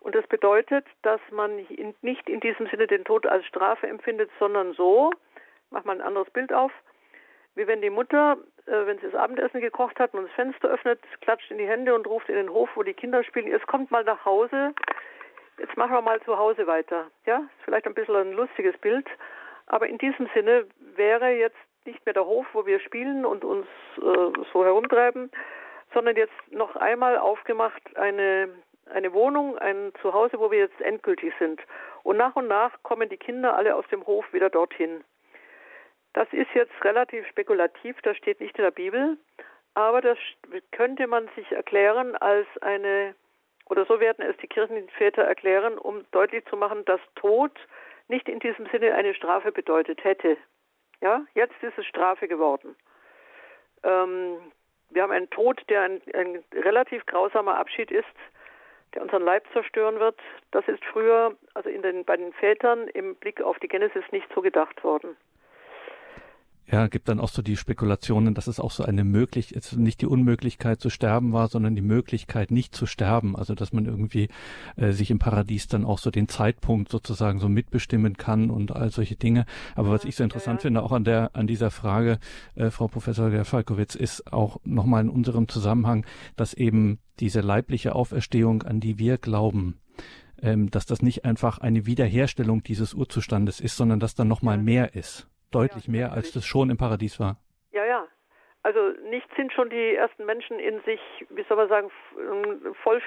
Und 0.00 0.16
das 0.16 0.26
bedeutet, 0.26 0.84
dass 1.02 1.20
man 1.30 1.64
nicht 2.02 2.28
in 2.28 2.40
diesem 2.40 2.66
Sinne 2.66 2.88
den 2.88 3.04
Tod 3.04 3.24
als 3.24 3.46
Strafe 3.46 3.86
empfindet, 3.86 4.30
sondern 4.40 4.72
so, 4.72 5.12
mach 5.70 5.84
mal 5.84 5.92
ein 5.92 6.02
anderes 6.02 6.28
Bild 6.30 6.52
auf, 6.52 6.72
wie 7.54 7.68
wenn 7.68 7.80
die 7.80 7.90
Mutter, 7.90 8.36
äh, 8.66 8.86
wenn 8.86 8.98
sie 8.98 9.06
das 9.06 9.14
Abendessen 9.14 9.60
gekocht 9.60 10.00
hat 10.00 10.12
und 10.14 10.24
das 10.24 10.32
Fenster 10.32 10.68
öffnet, 10.68 10.98
klatscht 11.20 11.52
in 11.52 11.58
die 11.58 11.68
Hände 11.68 11.94
und 11.94 12.08
ruft 12.08 12.28
in 12.28 12.34
den 12.34 12.50
Hof, 12.50 12.70
wo 12.74 12.82
die 12.82 12.94
Kinder 12.94 13.22
spielen, 13.22 13.46
jetzt 13.46 13.68
kommt 13.68 13.92
mal 13.92 14.02
nach 14.02 14.24
Hause, 14.24 14.74
jetzt 15.58 15.76
machen 15.76 15.92
wir 15.92 16.02
mal 16.02 16.20
zu 16.22 16.36
Hause 16.36 16.66
weiter. 16.66 17.06
Ja, 17.24 17.38
ist 17.38 17.64
vielleicht 17.64 17.86
ein 17.86 17.94
bisschen 17.94 18.16
ein 18.16 18.32
lustiges 18.32 18.76
Bild, 18.78 19.06
aber 19.66 19.86
in 19.86 19.98
diesem 19.98 20.28
Sinne 20.34 20.66
wäre 20.96 21.30
jetzt 21.30 21.58
nicht 21.84 22.04
mehr 22.04 22.14
der 22.14 22.26
Hof, 22.26 22.46
wo 22.54 22.66
wir 22.66 22.80
spielen 22.80 23.24
und 23.24 23.44
uns 23.44 23.66
äh, 23.98 24.42
so 24.52 24.64
herumtreiben, 24.64 25.30
sondern 25.94 26.16
jetzt 26.16 26.32
noch 26.50 26.76
einmal 26.76 27.18
aufgemacht 27.18 27.96
eine 27.96 28.48
eine 28.90 29.12
Wohnung, 29.12 29.58
ein 29.58 29.92
Zuhause, 30.00 30.38
wo 30.38 30.50
wir 30.50 30.58
jetzt 30.58 30.80
endgültig 30.80 31.32
sind. 31.38 31.60
Und 32.02 32.16
nach 32.16 32.36
und 32.36 32.48
nach 32.48 32.82
kommen 32.82 33.08
die 33.08 33.16
Kinder 33.16 33.56
alle 33.56 33.74
aus 33.74 33.86
dem 33.88 34.06
Hof 34.06 34.30
wieder 34.32 34.50
dorthin. 34.50 35.04
Das 36.14 36.28
ist 36.32 36.48
jetzt 36.54 36.72
relativ 36.82 37.26
spekulativ, 37.28 37.96
das 38.02 38.16
steht 38.16 38.40
nicht 38.40 38.58
in 38.58 38.64
der 38.64 38.70
Bibel, 38.70 39.16
aber 39.74 40.02
das 40.02 40.18
könnte 40.72 41.06
man 41.06 41.28
sich 41.34 41.50
erklären 41.52 42.16
als 42.16 42.46
eine, 42.60 43.14
oder 43.70 43.86
so 43.86 43.98
werden 43.98 44.24
es 44.26 44.36
die 44.38 44.46
Kirchenväter 44.46 45.22
erklären, 45.22 45.78
um 45.78 46.04
deutlich 46.10 46.44
zu 46.46 46.56
machen, 46.56 46.84
dass 46.84 47.00
Tod 47.14 47.52
nicht 48.08 48.28
in 48.28 48.40
diesem 48.40 48.66
Sinne 48.66 48.94
eine 48.94 49.14
Strafe 49.14 49.52
bedeutet 49.52 50.04
hätte. 50.04 50.36
Ja, 51.00 51.24
jetzt 51.34 51.54
ist 51.62 51.78
es 51.78 51.86
Strafe 51.86 52.28
geworden. 52.28 52.76
Ähm, 53.82 54.36
wir 54.92 55.02
haben 55.02 55.12
einen 55.12 55.30
Tod, 55.30 55.62
der 55.68 55.82
ein, 55.82 56.02
ein 56.14 56.44
relativ 56.54 57.04
grausamer 57.06 57.56
Abschied 57.56 57.90
ist, 57.90 58.04
der 58.94 59.02
unseren 59.02 59.22
Leib 59.22 59.44
zerstören 59.52 59.98
wird. 60.00 60.18
Das 60.50 60.66
ist 60.68 60.84
früher, 60.84 61.34
also 61.54 61.68
in 61.68 61.82
den, 61.82 62.04
bei 62.04 62.16
den 62.16 62.32
Vätern 62.34 62.88
im 62.88 63.14
Blick 63.16 63.40
auf 63.40 63.58
die 63.58 63.68
Genesis 63.68 64.04
nicht 64.10 64.26
so 64.34 64.42
gedacht 64.42 64.82
worden. 64.84 65.16
Ja, 66.72 66.86
gibt 66.86 67.10
dann 67.10 67.20
auch 67.20 67.28
so 67.28 67.42
die 67.42 67.58
Spekulationen, 67.58 68.32
dass 68.32 68.46
es 68.46 68.58
auch 68.58 68.70
so 68.70 68.82
eine 68.82 69.04
Möglichkeit, 69.04 69.76
nicht 69.76 70.00
die 70.00 70.06
Unmöglichkeit 70.06 70.80
zu 70.80 70.88
sterben 70.88 71.34
war, 71.34 71.48
sondern 71.48 71.76
die 71.76 71.82
Möglichkeit 71.82 72.50
nicht 72.50 72.74
zu 72.74 72.86
sterben. 72.86 73.36
Also 73.36 73.54
dass 73.54 73.74
man 73.74 73.84
irgendwie 73.84 74.30
äh, 74.76 74.92
sich 74.92 75.10
im 75.10 75.18
Paradies 75.18 75.68
dann 75.68 75.84
auch 75.84 75.98
so 75.98 76.10
den 76.10 76.28
Zeitpunkt 76.28 76.90
sozusagen 76.90 77.40
so 77.40 77.50
mitbestimmen 77.50 78.16
kann 78.16 78.48
und 78.48 78.74
all 78.74 78.90
solche 78.90 79.16
Dinge. 79.16 79.44
Aber 79.74 79.90
was 79.90 80.06
ich 80.06 80.16
so 80.16 80.24
interessant 80.24 80.60
ja. 80.60 80.62
finde, 80.62 80.82
auch 80.82 80.92
an 80.92 81.04
der 81.04 81.36
an 81.36 81.46
dieser 81.46 81.70
Frage, 81.70 82.18
äh, 82.54 82.70
Frau 82.70 82.88
Professor 82.88 83.28
Gerfalkowitz, 83.28 83.94
ist 83.94 84.32
auch 84.32 84.58
nochmal 84.64 85.02
in 85.02 85.10
unserem 85.10 85.48
Zusammenhang, 85.48 86.06
dass 86.36 86.54
eben 86.54 87.00
diese 87.20 87.42
leibliche 87.42 87.94
Auferstehung, 87.94 88.62
an 88.62 88.80
die 88.80 88.98
wir 88.98 89.18
glauben, 89.18 89.78
ähm, 90.40 90.70
dass 90.70 90.86
das 90.86 91.02
nicht 91.02 91.26
einfach 91.26 91.58
eine 91.58 91.84
Wiederherstellung 91.84 92.62
dieses 92.62 92.94
Urzustandes 92.94 93.60
ist, 93.60 93.76
sondern 93.76 94.00
dass 94.00 94.14
da 94.14 94.24
nochmal 94.24 94.56
ja. 94.56 94.62
mehr 94.62 94.94
ist 94.94 95.28
deutlich 95.54 95.86
ja, 95.86 95.92
mehr, 95.92 96.12
als 96.12 96.32
das 96.32 96.44
schon 96.44 96.70
im 96.70 96.76
Paradies 96.76 97.20
war. 97.20 97.36
Ja, 97.72 97.84
ja. 97.84 98.06
Also 98.62 98.90
nicht 99.10 99.26
sind 99.36 99.52
schon 99.52 99.70
die 99.70 99.94
ersten 99.94 100.24
Menschen 100.24 100.58
in 100.58 100.80
sich, 100.82 101.00
wie 101.30 101.42
soll 101.48 101.56
man 101.56 101.68
sagen, 101.68 101.90
ähm, 102.18 102.74
voll, 102.82 103.02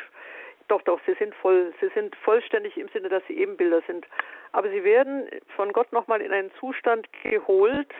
doch, 0.67 0.81
doch, 0.81 0.99
sie 1.05 1.13
sind 1.13 1.33
voll, 1.35 1.73
sie 1.79 1.89
sind 1.93 2.15
vollständig 2.17 2.77
im 2.77 2.89
Sinne, 2.89 3.09
dass 3.09 3.23
sie 3.27 3.37
Ebenbilder 3.37 3.81
sind. 3.87 4.05
Aber 4.51 4.69
sie 4.69 4.83
werden 4.83 5.29
von 5.55 5.71
Gott 5.71 5.91
nochmal 5.91 6.21
in 6.21 6.31
einen 6.31 6.51
Zustand 6.59 7.07
geholt, 7.23 7.93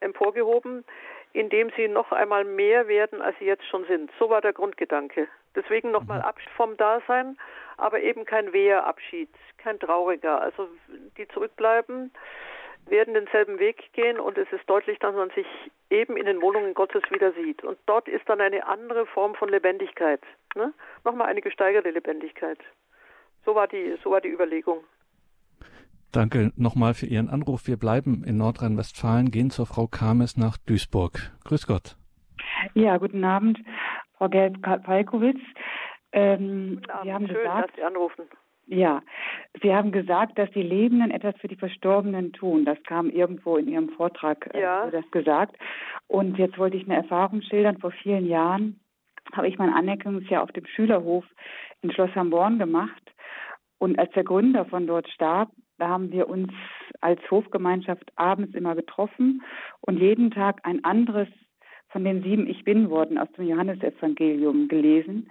emporgehoben, 0.00 0.84
in 1.32 1.50
dem 1.50 1.70
sie 1.76 1.88
noch 1.88 2.10
einmal 2.10 2.44
mehr 2.44 2.88
werden, 2.88 3.20
als 3.20 3.38
sie 3.38 3.44
jetzt 3.44 3.66
schon 3.66 3.84
sind. 3.86 4.10
So 4.18 4.30
war 4.30 4.40
der 4.40 4.52
Grundgedanke. 4.52 5.28
Deswegen 5.54 5.90
nochmal. 5.90 6.22
Abschied 6.22 6.50
vom 6.50 6.76
Dasein, 6.76 7.36
aber 7.76 8.00
eben 8.00 8.24
kein 8.24 8.52
Weherabschied, 8.52 9.30
kein 9.58 9.78
trauriger. 9.78 10.40
Also 10.40 10.68
die 11.16 11.28
zurückbleiben, 11.28 12.12
werden 12.90 13.14
denselben 13.14 13.58
Weg 13.58 13.92
gehen 13.92 14.18
und 14.18 14.38
es 14.38 14.50
ist 14.52 14.68
deutlich, 14.68 14.98
dass 14.98 15.14
man 15.14 15.30
sich 15.30 15.46
eben 15.90 16.16
in 16.16 16.26
den 16.26 16.40
Wohnungen 16.40 16.74
Gottes 16.74 17.02
wieder 17.10 17.32
sieht. 17.32 17.64
Und 17.64 17.78
dort 17.86 18.08
ist 18.08 18.28
dann 18.28 18.40
eine 18.40 18.66
andere 18.66 19.06
Form 19.06 19.34
von 19.34 19.48
Lebendigkeit. 19.48 20.20
Ne? 20.54 20.72
Nochmal 21.04 21.28
eine 21.28 21.40
gesteigerte 21.40 21.90
Lebendigkeit. 21.90 22.58
So 23.44 23.54
war 23.54 23.68
die, 23.68 23.96
so 24.02 24.10
war 24.10 24.20
die 24.20 24.28
Überlegung. 24.28 24.84
Danke 26.12 26.52
nochmal 26.56 26.94
für 26.94 27.06
Ihren 27.06 27.28
Anruf. 27.28 27.66
Wir 27.66 27.76
bleiben 27.76 28.24
in 28.24 28.38
Nordrhein-Westfalen, 28.38 29.30
gehen 29.30 29.50
zur 29.50 29.66
Frau 29.66 29.86
Kames 29.86 30.36
nach 30.36 30.56
Duisburg. 30.56 31.32
Grüß 31.44 31.66
Gott. 31.66 31.96
Ja, 32.74 32.96
guten 32.96 33.24
Abend, 33.24 33.58
Frau 34.16 34.28
Gerd-Falkowitz. 34.28 35.38
Ähm, 36.12 36.80
Schön, 37.02 37.26
gesagt, 37.26 37.68
dass 37.68 37.76
Sie 37.76 37.82
anrufen. 37.82 38.24
Ja, 38.70 39.00
Sie 39.62 39.74
haben 39.74 39.92
gesagt, 39.92 40.38
dass 40.38 40.50
die 40.50 40.62
Lebenden 40.62 41.10
etwas 41.10 41.34
für 41.40 41.48
die 41.48 41.56
Verstorbenen 41.56 42.34
tun. 42.34 42.66
Das 42.66 42.80
kam 42.82 43.08
irgendwo 43.08 43.56
in 43.56 43.66
Ihrem 43.66 43.88
Vortrag, 43.88 44.54
äh, 44.54 44.60
ja. 44.60 44.90
das 44.90 45.10
gesagt. 45.10 45.56
Und 46.06 46.36
jetzt 46.38 46.58
wollte 46.58 46.76
ich 46.76 46.84
eine 46.84 46.96
Erfahrung 46.96 47.40
schildern. 47.40 47.78
Vor 47.78 47.92
vielen 47.92 48.26
Jahren 48.26 48.78
habe 49.32 49.48
ich 49.48 49.58
mein 49.58 49.72
Anerkennungsjahr 49.72 50.42
auf 50.42 50.52
dem 50.52 50.66
Schülerhof 50.66 51.24
in 51.80 51.90
Schloss 51.92 52.14
Hamborn 52.14 52.58
gemacht. 52.58 53.02
Und 53.78 53.98
als 53.98 54.12
der 54.12 54.24
Gründer 54.24 54.66
von 54.66 54.86
dort 54.86 55.08
starb, 55.08 55.50
da 55.78 55.88
haben 55.88 56.12
wir 56.12 56.28
uns 56.28 56.52
als 57.00 57.20
Hofgemeinschaft 57.30 58.12
abends 58.16 58.54
immer 58.54 58.74
getroffen 58.74 59.42
und 59.80 59.98
jeden 59.98 60.30
Tag 60.30 60.60
ein 60.64 60.84
anderes 60.84 61.28
von 61.90 62.04
den 62.04 62.22
sieben 62.22 62.46
Ich 62.46 62.64
Bin-Worten 62.64 63.18
aus 63.18 63.30
dem 63.32 63.48
Johannesevangelium 63.48 64.68
gelesen. 64.68 65.30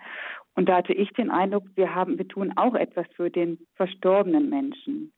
Und 0.58 0.68
da 0.68 0.78
hatte 0.78 0.94
ich 0.94 1.12
den 1.12 1.30
Eindruck, 1.30 1.66
wir 1.76 1.94
haben, 1.94 2.18
wir 2.18 2.28
tun 2.28 2.52
auch 2.56 2.74
etwas 2.74 3.06
für 3.16 3.30
den 3.30 3.60
verstorbenen 3.76 4.50
Menschen. 4.50 5.14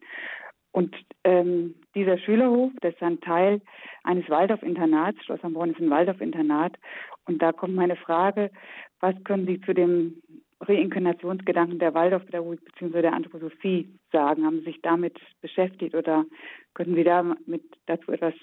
Und 0.73 0.93
ähm, 1.23 1.75
dieser 1.95 2.17
Schülerhof, 2.17 2.73
das 2.81 2.93
ist 2.93 3.01
ein 3.01 3.21
Teil 3.21 3.61
eines 4.03 4.29
Waldorf-Internats, 4.29 5.23
Schloss 5.23 5.39
am 5.43 5.53
Born 5.53 5.71
ist 5.71 5.79
ein 5.79 5.89
Waldorf-Internat. 5.89 6.77
Und 7.25 7.41
da 7.41 7.53
kommt 7.53 7.73
meine 7.73 7.95
Frage, 7.95 8.51
was 8.99 9.15
können 9.23 9.47
Sie 9.47 9.61
zu 9.61 9.73
dem 9.73 10.21
Reinkarnationsgedanken 10.59 11.79
der 11.79 11.93
Waldorfpädagogik 11.93 12.65
bzw. 12.65 13.01
der 13.01 13.13
Anthroposophie 13.13 13.87
sagen? 14.11 14.45
Haben 14.45 14.59
Sie 14.59 14.65
sich 14.65 14.81
damit 14.81 15.17
beschäftigt 15.39 15.95
oder 15.95 16.25
können 16.73 16.95
Sie 16.95 17.05
damit 17.05 17.63
dazu 17.85 18.11
etwas 18.11 18.33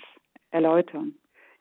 erläutern? 0.51 1.15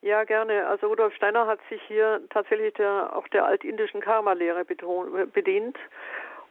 Ja, 0.06 0.23
gerne. 0.23 0.68
Also 0.68 0.86
Rudolf 0.86 1.15
Steiner 1.15 1.48
hat 1.48 1.60
sich 1.68 1.82
hier 1.88 2.22
tatsächlich 2.30 2.76
der, 2.76 3.15
auch 3.15 3.27
der 3.30 3.44
altindischen 3.44 4.02
Karma-Lehre 4.02 4.64
bedient. 4.64 5.80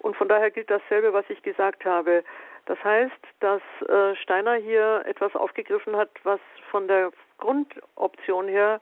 Und 0.00 0.16
von 0.16 0.26
daher 0.26 0.50
gilt 0.50 0.68
dasselbe, 0.68 1.12
was 1.12 1.24
ich 1.28 1.40
gesagt 1.42 1.84
habe. 1.84 2.24
Das 2.66 2.82
heißt, 2.82 3.14
dass 3.38 3.62
äh, 3.88 4.16
Steiner 4.16 4.54
hier 4.54 5.04
etwas 5.06 5.36
aufgegriffen 5.36 5.94
hat, 5.94 6.10
was 6.24 6.40
von 6.72 6.88
der 6.88 7.12
Grundoption 7.38 8.48
her 8.48 8.80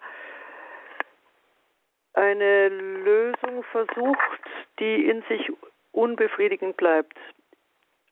eine 2.14 2.68
Lösung 2.70 3.64
versucht, 3.72 4.40
die 4.78 5.06
in 5.06 5.22
sich 5.28 5.52
unbefriedigend 5.90 6.78
bleibt. 6.78 7.18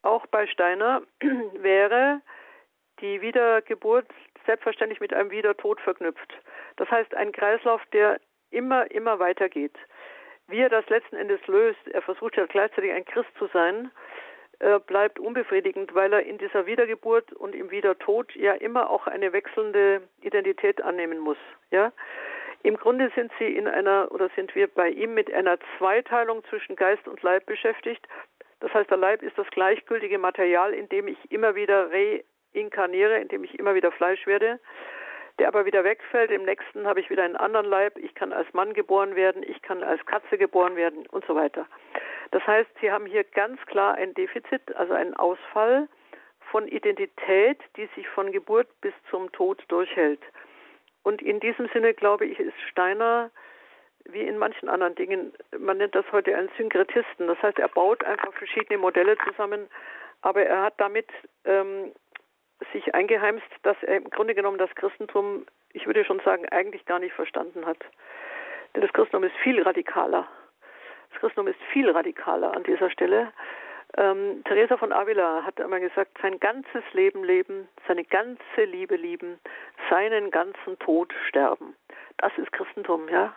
Auch 0.03 0.27
bei 0.27 0.47
Steiner 0.47 1.01
wäre 1.55 2.20
die 3.01 3.23
Wiedergeburt 3.23 4.09
selbstverständlich 4.45 5.01
mit 5.01 5.15
einem 5.15 5.31
Wiedertod 5.31 5.81
verknüpft. 5.81 6.35
Das 6.81 6.90
heißt, 6.90 7.15
ein 7.15 7.31
Kreislauf, 7.32 7.82
der 7.93 8.19
immer, 8.51 8.90
immer 8.90 9.19
weitergeht. 9.19 9.77
Wie 10.48 10.61
er 10.61 10.70
das 10.70 10.89
letzten 10.89 11.15
Endes 11.15 11.47
löst, 11.47 11.86
er 11.93 12.01
versucht 12.01 12.39
ja 12.39 12.47
gleichzeitig 12.47 12.90
ein 12.90 13.05
Christ 13.05 13.28
zu 13.39 13.48
sein, 13.48 13.90
äh, 14.61 14.78
bleibt 14.78 15.19
unbefriedigend, 15.19 15.94
weil 15.94 16.11
er 16.11 16.23
in 16.23 16.39
dieser 16.39 16.65
Wiedergeburt 16.65 17.35
und 17.35 17.55
im 17.55 17.70
Wiedertod 17.70 18.35
ja 18.35 18.55
immer 18.55 18.89
auch 18.89 19.07
eine 19.07 19.35
wechselnde 19.35 20.01
Identität 20.23 20.81
annehmen 20.81 21.19
muss. 21.19 21.36
Ja? 21.70 21.93
Im 22.62 22.78
Grunde 22.78 23.12
sind 23.15 23.31
sie 23.39 23.55
in 23.55 23.69
einer 23.69 24.11
oder 24.11 24.31
sind 24.35 24.55
wir 24.55 24.66
bei 24.66 24.89
ihm 24.89 25.12
mit 25.12 25.31
einer 25.31 25.59
Zweiteilung 25.77 26.43
zwischen 26.44 26.77
Geist 26.77 27.07
und 27.07 27.23
Leib 27.23 27.44
beschäftigt. 27.44 28.09
Das 28.61 28.73
heißt, 28.73 28.90
der 28.90 28.97
Leib 28.97 29.23
ist 29.23 29.36
das 29.36 29.51
gleichgültige 29.51 30.16
Material, 30.16 30.73
in 30.73 30.89
dem 30.89 31.09
ich 31.09 31.19
immer 31.31 31.55
wieder 31.55 31.90
reinkarniere, 31.93 33.19
in 33.19 33.28
dem 33.28 33.44
ich 33.44 33.59
immer 33.59 33.74
wieder 33.74 33.93
Fleisch 33.93 34.27
werde 34.27 34.59
der 35.41 35.49
aber 35.49 35.65
wieder 35.65 35.85
wegfällt. 35.85 36.31
Im 36.31 36.45
nächsten 36.45 36.87
habe 36.87 37.01
ich 37.01 37.09
wieder 37.09 37.25
einen 37.25 37.35
anderen 37.35 37.65
Leib. 37.65 37.97
Ich 37.97 38.15
kann 38.15 38.33
als 38.33 38.53
Mann 38.53 38.75
geboren 38.75 39.17
werden, 39.17 39.43
ich 39.43 39.62
kann 39.62 39.83
als 39.83 40.05
Katze 40.05 40.37
geboren 40.37 40.77
werden 40.77 41.07
und 41.07 41.25
so 41.25 41.35
weiter. 41.35 41.67
Das 42.31 42.47
heißt, 42.47 42.69
Sie 42.81 42.93
haben 42.93 43.07
hier 43.07 43.25
ganz 43.25 43.59
klar 43.65 43.95
ein 43.95 44.12
Defizit, 44.12 44.77
also 44.77 44.93
einen 44.93 45.15
Ausfall 45.15 45.89
von 46.51 46.69
Identität, 46.69 47.59
die 47.77 47.89
sich 47.97 48.07
von 48.09 48.31
Geburt 48.33 48.69
bis 48.83 48.93
zum 49.11 49.33
Tod 49.33 49.65
durchhält. 49.69 50.21
Und 51.05 51.23
in 51.23 51.41
diesem 51.41 51.69
Sinne, 51.73 51.95
glaube 51.95 52.27
ich, 52.27 52.39
ist 52.39 52.61
Steiner 52.69 53.31
wie 54.05 54.21
in 54.21 54.37
manchen 54.37 54.69
anderen 54.69 54.95
Dingen. 54.95 55.33
Man 55.59 55.79
nennt 55.79 55.95
das 55.95 56.05
heute 56.12 56.37
einen 56.37 56.51
Synkretisten. 56.59 57.29
Das 57.29 57.43
heißt, 57.43 57.59
er 57.59 57.69
baut 57.69 58.05
einfach 58.05 58.35
verschiedene 58.35 58.79
Modelle 58.79 59.17
zusammen, 59.27 59.71
aber 60.21 60.43
er 60.43 60.65
hat 60.65 60.75
damit 60.77 61.09
ähm, 61.47 61.93
sich 62.73 62.95
eingeheimst, 62.95 63.47
dass 63.62 63.77
er 63.82 63.97
im 63.97 64.11
Grunde 64.11 64.35
genommen 64.35 64.59
das 64.59 64.74
Christentum, 64.74 65.47
ich 65.73 65.87
würde 65.87 66.05
schon 66.05 66.20
sagen, 66.20 66.47
eigentlich 66.51 66.85
gar 66.87 66.99
nicht 66.99 67.15
verstanden 67.15 67.66
hat. 67.66 67.78
Denn 68.74 68.82
das 68.82 68.93
Christentum 68.93 69.24
ist 69.24 69.37
viel 69.43 69.62
radikaler. 69.62 70.28
Das 71.11 71.20
Christentum 71.20 71.49
ist 71.49 71.61
viel 71.73 71.91
radikaler 71.91 72.55
an 72.55 72.62
dieser 72.62 72.91
Stelle. 72.91 73.32
Ähm, 73.97 74.43
Teresa 74.45 74.77
von 74.77 74.93
Avila 74.93 75.43
hat 75.45 75.61
einmal 75.61 75.81
gesagt, 75.81 76.16
sein 76.23 76.39
ganzes 76.39 76.85
Leben 76.93 77.24
leben, 77.24 77.69
seine 77.89 78.05
ganze 78.05 78.65
Liebe 78.65 78.95
lieben, 78.95 79.41
seinen 79.89 80.31
ganzen 80.31 80.78
Tod 80.78 81.12
sterben. 81.28 81.74
Das 82.19 82.32
ist 82.39 82.53
Christentum, 82.53 83.09
ja. 83.09 83.35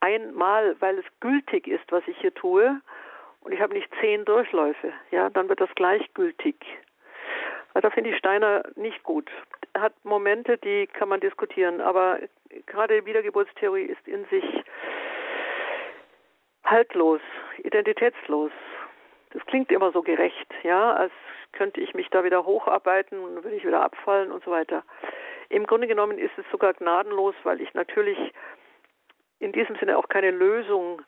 Einmal, 0.00 0.76
weil 0.80 0.98
es 0.98 1.04
gültig 1.20 1.68
ist, 1.68 1.90
was 1.92 2.06
ich 2.08 2.18
hier 2.18 2.34
tue, 2.34 2.80
und 3.46 3.52
ich 3.52 3.60
habe 3.60 3.74
nicht 3.74 3.88
zehn 4.00 4.24
Durchläufe, 4.24 4.92
ja, 5.12 5.30
dann 5.30 5.48
wird 5.48 5.60
das 5.60 5.72
gleichgültig. 5.76 6.56
Da 7.80 7.90
finde 7.90 8.10
ich 8.10 8.16
Steiner 8.16 8.62
nicht 8.74 9.02
gut. 9.02 9.30
Er 9.74 9.82
hat 9.82 9.92
Momente, 10.04 10.56
die 10.58 10.86
kann 10.86 11.08
man 11.08 11.20
diskutieren, 11.20 11.80
aber 11.80 12.18
gerade 12.66 13.04
Wiedergeburtstheorie 13.04 13.84
ist 13.84 14.06
in 14.08 14.24
sich 14.26 14.44
haltlos, 16.64 17.20
identitätslos. 17.58 18.50
Das 19.30 19.44
klingt 19.46 19.70
immer 19.70 19.92
so 19.92 20.02
gerecht, 20.02 20.52
ja, 20.62 20.94
als 20.94 21.12
könnte 21.52 21.80
ich 21.80 21.94
mich 21.94 22.08
da 22.10 22.24
wieder 22.24 22.44
hocharbeiten 22.44 23.18
und 23.18 23.44
würde 23.44 23.56
ich 23.56 23.66
wieder 23.66 23.82
abfallen 23.82 24.32
und 24.32 24.42
so 24.44 24.50
weiter. 24.50 24.82
Im 25.48 25.66
Grunde 25.66 25.86
genommen 25.86 26.18
ist 26.18 26.36
es 26.38 26.44
sogar 26.50 26.74
gnadenlos, 26.74 27.34
weil 27.44 27.60
ich 27.60 27.72
natürlich 27.74 28.18
in 29.38 29.52
diesem 29.52 29.76
Sinne 29.76 29.98
auch 29.98 30.08
keine 30.08 30.30
Lösung 30.30 31.02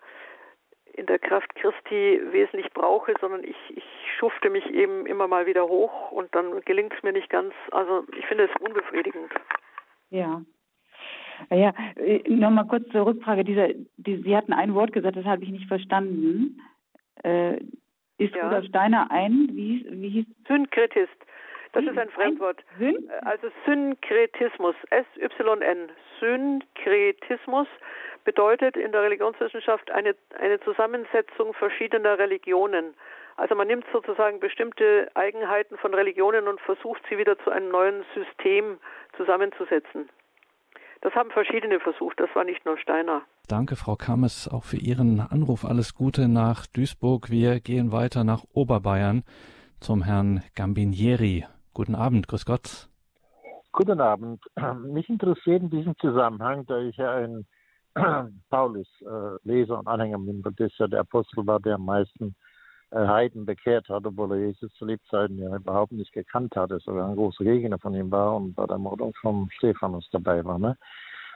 in 0.98 1.06
der 1.06 1.18
Kraft 1.18 1.54
Christi 1.54 2.20
wesentlich 2.32 2.72
brauche, 2.72 3.14
sondern 3.20 3.44
ich, 3.44 3.56
ich 3.74 3.84
schufte 4.18 4.50
mich 4.50 4.66
eben 4.66 5.06
immer 5.06 5.28
mal 5.28 5.46
wieder 5.46 5.68
hoch 5.68 6.10
und 6.10 6.34
dann 6.34 6.60
gelingt 6.62 6.92
es 6.92 7.02
mir 7.02 7.12
nicht 7.12 7.30
ganz. 7.30 7.54
Also 7.70 8.04
ich 8.18 8.26
finde 8.26 8.44
es 8.44 8.60
unbefriedigend. 8.60 9.32
Ja. 10.10 10.42
Ja, 11.50 11.72
äh, 11.96 12.28
nochmal 12.28 12.66
kurz 12.66 12.88
zur 12.90 13.06
Rückfrage. 13.06 13.44
Dieser, 13.44 13.68
die, 13.96 14.16
Sie 14.22 14.36
hatten 14.36 14.52
ein 14.52 14.74
Wort 14.74 14.92
gesagt, 14.92 15.16
das 15.16 15.24
habe 15.24 15.44
ich 15.44 15.50
nicht 15.50 15.68
verstanden. 15.68 16.60
Äh, 17.22 17.58
ist 18.18 18.34
ja. 18.34 18.44
Rudolf 18.44 18.66
Steiner 18.66 19.08
ein, 19.10 19.48
wie, 19.52 19.86
wie 19.88 20.08
hieß 20.08 20.26
Synkretist. 20.48 21.14
Das 21.72 21.84
ist 21.84 21.98
ein 21.98 22.08
Fremdwort. 22.10 22.64
Syn? 22.78 23.08
Also 23.22 23.48
Synkretismus, 23.64 24.74
S-Y-N. 24.90 25.90
Synkretismus 26.18 27.68
bedeutet 28.28 28.76
in 28.76 28.92
der 28.92 29.04
Religionswissenschaft 29.04 29.90
eine, 29.90 30.14
eine 30.38 30.60
Zusammensetzung 30.60 31.54
verschiedener 31.54 32.18
Religionen. 32.18 32.92
Also 33.38 33.54
man 33.54 33.68
nimmt 33.68 33.86
sozusagen 33.90 34.38
bestimmte 34.38 35.08
Eigenheiten 35.14 35.78
von 35.78 35.94
Religionen 35.94 36.46
und 36.46 36.60
versucht 36.60 37.00
sie 37.08 37.16
wieder 37.16 37.38
zu 37.38 37.48
einem 37.50 37.70
neuen 37.70 38.04
System 38.14 38.76
zusammenzusetzen. 39.16 40.10
Das 41.00 41.14
haben 41.14 41.30
verschiedene 41.30 41.80
versucht, 41.80 42.20
das 42.20 42.28
war 42.34 42.44
nicht 42.44 42.66
nur 42.66 42.76
Steiner. 42.76 43.22
Danke, 43.48 43.76
Frau 43.76 43.96
Kammes, 43.96 44.46
auch 44.52 44.64
für 44.64 44.76
Ihren 44.76 45.20
Anruf. 45.20 45.64
Alles 45.64 45.94
Gute 45.94 46.28
nach 46.28 46.66
Duisburg. 46.66 47.30
Wir 47.30 47.60
gehen 47.60 47.92
weiter 47.92 48.24
nach 48.24 48.44
Oberbayern 48.52 49.22
zum 49.80 50.02
Herrn 50.02 50.42
Gambinieri. 50.54 51.46
Guten 51.72 51.94
Abend, 51.94 52.28
grüß 52.28 52.44
Gott. 52.44 52.90
Guten 53.72 54.02
Abend. 54.02 54.44
Mich 54.84 55.08
interessiert 55.08 55.62
in 55.62 55.70
diesem 55.70 55.96
Zusammenhang, 55.96 56.66
da 56.66 56.78
ich 56.80 56.96
ja 56.98 57.10
ein 57.12 57.46
Paulus-Leser 58.50 59.74
äh, 59.74 59.76
und 59.76 59.86
Anhänger 59.86 60.18
bin, 60.18 60.44
weil 60.44 60.52
das 60.56 60.76
ja 60.78 60.86
der 60.86 61.00
Apostel 61.00 61.46
war, 61.46 61.60
der 61.60 61.76
am 61.76 61.84
meisten 61.84 62.34
äh, 62.90 63.06
Heiden 63.06 63.44
bekehrt 63.44 63.88
hat, 63.88 64.06
obwohl 64.06 64.32
er 64.32 64.46
Jesus 64.46 64.72
zu 64.74 64.84
Lebzeiten 64.84 65.38
ja 65.38 65.54
überhaupt 65.54 65.92
nicht 65.92 66.12
gekannt 66.12 66.56
hatte, 66.56 66.78
sogar 66.80 67.08
ein 67.08 67.16
großer 67.16 67.44
Gegner 67.44 67.78
von 67.78 67.94
ihm 67.94 68.10
war 68.10 68.36
und 68.36 68.54
bei 68.54 68.66
der 68.66 68.78
Mordung 68.78 69.12
von 69.20 69.48
Stephanus 69.52 70.08
dabei 70.10 70.44
war. 70.44 70.58
Ne? 70.58 70.76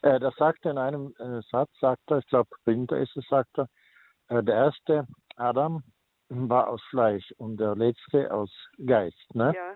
Äh, 0.02 0.18
das 0.20 0.34
sagt 0.36 0.64
er 0.64 0.72
in 0.72 0.78
einem 0.78 1.14
äh, 1.18 1.42
Satz, 1.50 1.70
sagt 1.80 2.10
er, 2.10 2.18
ich 2.18 2.26
glaube, 2.26 2.50
Winter 2.64 2.98
ist 2.98 3.16
es, 3.16 3.26
sagt 3.28 3.58
er, 3.58 3.68
äh, 4.28 4.42
der 4.42 4.54
erste 4.54 5.06
Adam 5.36 5.82
war 6.28 6.68
aus 6.68 6.82
Fleisch 6.88 7.32
und 7.36 7.58
der 7.58 7.76
letzte 7.76 8.32
aus 8.32 8.50
Geist. 8.86 9.34
Ne? 9.34 9.52
Ja. 9.54 9.74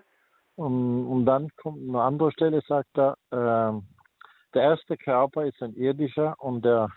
Und, 0.55 1.05
und 1.05 1.25
dann 1.25 1.49
kommt 1.57 1.87
eine 1.87 2.01
andere 2.01 2.31
Stelle, 2.31 2.61
sagt 2.67 2.97
er, 2.97 3.15
äh, 3.31 3.79
der 4.53 4.63
erste 4.63 4.97
Körper 4.97 5.45
ist 5.45 5.61
ein 5.61 5.73
irdischer 5.75 6.35
und 6.39 6.63
der, 6.63 6.89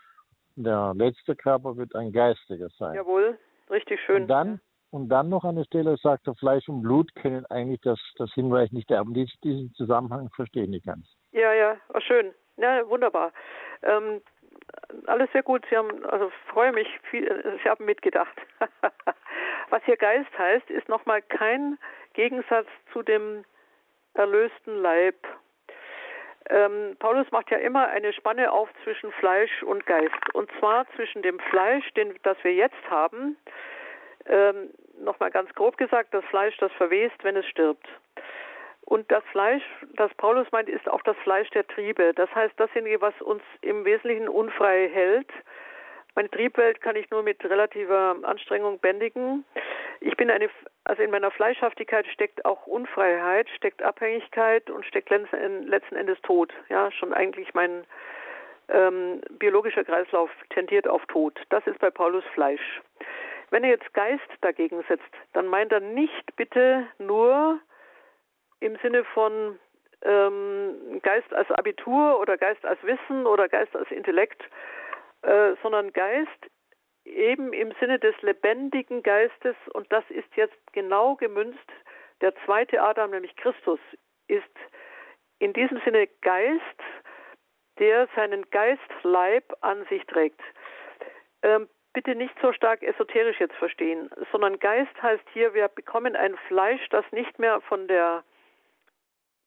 der 0.56 0.92
letzte 0.94 1.36
Körper 1.36 1.76
wird 1.76 1.94
ein 1.94 2.12
geistiger 2.12 2.68
sein. 2.78 2.94
Jawohl, 2.94 3.38
richtig 3.70 4.00
schön. 4.00 4.22
Und 4.22 4.28
dann, 4.28 4.60
und 4.90 5.08
dann 5.08 5.28
noch 5.28 5.44
eine 5.44 5.64
Stelle 5.64 5.96
sagt 5.96 6.26
er, 6.26 6.34
Fleisch 6.34 6.68
und 6.68 6.82
Blut 6.82 7.14
können 7.14 7.46
eigentlich 7.46 7.80
das, 7.82 8.00
das 8.16 8.32
Hinweis 8.34 8.72
nicht 8.72 8.90
erben. 8.90 9.14
Dies, 9.14 9.30
diesen 9.42 9.72
Zusammenhang 9.74 10.30
verstehen 10.34 10.72
die 10.72 10.80
ganz. 10.80 11.06
Ja, 11.32 11.52
ja, 11.52 11.76
war 11.88 12.00
schön. 12.00 12.32
Ja, 12.56 12.86
wunderbar. 12.88 13.32
Ähm, 13.82 14.20
alles 15.06 15.30
sehr 15.32 15.42
gut. 15.42 15.64
Sie 15.70 15.76
haben, 15.76 16.04
also 16.06 16.30
freue 16.48 16.72
mich, 16.72 16.88
viel, 17.10 17.58
Sie 17.62 17.68
haben 17.68 17.84
mitgedacht. 17.84 18.36
Was 19.70 19.82
hier 19.84 19.96
Geist 19.96 20.36
heißt, 20.36 20.68
ist 20.70 20.88
nochmal 20.88 21.22
kein 21.22 21.78
Gegensatz 22.14 22.66
zu 22.92 23.02
dem 23.02 23.44
erlösten 24.14 24.76
Leib. 24.82 25.16
Ähm, 26.48 26.96
Paulus 26.98 27.30
macht 27.30 27.50
ja 27.50 27.58
immer 27.58 27.88
eine 27.88 28.12
Spanne 28.12 28.50
auf 28.50 28.68
zwischen 28.84 29.12
Fleisch 29.12 29.62
und 29.62 29.84
Geist. 29.86 30.34
Und 30.34 30.50
zwar 30.58 30.86
zwischen 30.96 31.22
dem 31.22 31.38
Fleisch, 31.50 31.88
den, 31.94 32.14
das 32.22 32.36
wir 32.42 32.54
jetzt 32.54 32.90
haben, 32.90 33.36
ähm, 34.26 34.70
nochmal 34.98 35.30
ganz 35.30 35.52
grob 35.54 35.76
gesagt, 35.76 36.14
das 36.14 36.24
Fleisch, 36.26 36.56
das 36.58 36.72
verwest, 36.72 37.22
wenn 37.22 37.36
es 37.36 37.46
stirbt. 37.46 37.86
Und 38.82 39.10
das 39.12 39.22
Fleisch, 39.30 39.62
das 39.94 40.12
Paulus 40.14 40.50
meint, 40.50 40.68
ist 40.68 40.88
auch 40.88 41.02
das 41.02 41.16
Fleisch 41.18 41.48
der 41.50 41.66
Triebe. 41.66 42.12
Das 42.14 42.34
heißt, 42.34 42.54
dasjenige, 42.56 43.00
was 43.00 43.14
uns 43.20 43.42
im 43.60 43.84
Wesentlichen 43.84 44.28
unfrei 44.28 44.88
hält. 44.88 45.28
Meine 46.14 46.30
Triebwelt 46.30 46.80
kann 46.80 46.96
ich 46.96 47.10
nur 47.10 47.22
mit 47.22 47.42
relativer 47.44 48.16
Anstrengung 48.22 48.78
bändigen. 48.78 49.44
Ich 50.00 50.16
bin 50.16 50.30
eine, 50.30 50.48
also 50.84 51.02
in 51.02 51.10
meiner 51.10 51.30
Fleischhaftigkeit 51.30 52.06
steckt 52.08 52.44
auch 52.44 52.66
Unfreiheit, 52.66 53.48
steckt 53.50 53.82
Abhängigkeit 53.82 54.70
und 54.70 54.84
steckt 54.86 55.10
letzten 55.10 55.96
Endes 55.96 56.20
Tod. 56.22 56.52
Ja, 56.68 56.90
schon 56.90 57.12
eigentlich 57.12 57.54
mein 57.54 57.84
ähm, 58.68 59.20
biologischer 59.38 59.84
Kreislauf 59.84 60.30
tendiert 60.50 60.88
auf 60.88 61.04
Tod. 61.06 61.38
Das 61.50 61.66
ist 61.66 61.78
bei 61.78 61.90
Paulus 61.90 62.24
Fleisch. 62.34 62.80
Wenn 63.50 63.64
er 63.64 63.70
jetzt 63.70 63.92
Geist 63.94 64.28
dagegen 64.40 64.82
setzt, 64.88 65.12
dann 65.32 65.46
meint 65.46 65.72
er 65.72 65.80
nicht 65.80 66.36
bitte 66.36 66.86
nur 66.98 67.58
im 68.60 68.76
Sinne 68.82 69.04
von 69.04 69.58
ähm, 70.02 71.00
Geist 71.02 71.32
als 71.34 71.50
Abitur 71.50 72.20
oder 72.20 72.38
Geist 72.38 72.64
als 72.64 72.82
Wissen 72.84 73.26
oder 73.26 73.48
Geist 73.48 73.74
als 73.74 73.90
Intellekt, 73.90 74.42
äh, 75.22 75.54
sondern 75.62 75.92
Geist 75.92 76.50
eben 77.04 77.52
im 77.52 77.72
Sinne 77.80 77.98
des 77.98 78.14
lebendigen 78.22 79.02
Geistes 79.02 79.56
und 79.72 79.90
das 79.92 80.04
ist 80.10 80.34
jetzt 80.36 80.72
genau 80.72 81.16
gemünzt. 81.16 81.58
Der 82.20 82.34
zweite 82.44 82.82
Adam, 82.82 83.10
nämlich 83.10 83.34
Christus, 83.36 83.80
ist 84.28 84.44
in 85.38 85.52
diesem 85.52 85.80
Sinne 85.84 86.06
Geist, 86.20 86.62
der 87.78 88.08
seinen 88.14 88.48
Geistleib 88.50 89.56
an 89.62 89.84
sich 89.86 90.04
trägt. 90.06 90.40
Ähm, 91.42 91.68
bitte 91.92 92.14
nicht 92.14 92.34
so 92.40 92.52
stark 92.52 92.82
esoterisch 92.82 93.40
jetzt 93.40 93.56
verstehen, 93.56 94.10
sondern 94.30 94.58
Geist 94.58 95.02
heißt 95.02 95.24
hier, 95.32 95.54
wir 95.54 95.68
bekommen 95.68 96.14
ein 96.14 96.36
Fleisch, 96.48 96.86
das 96.90 97.04
nicht 97.10 97.38
mehr 97.38 97.60
von 97.62 97.88
der 97.88 98.22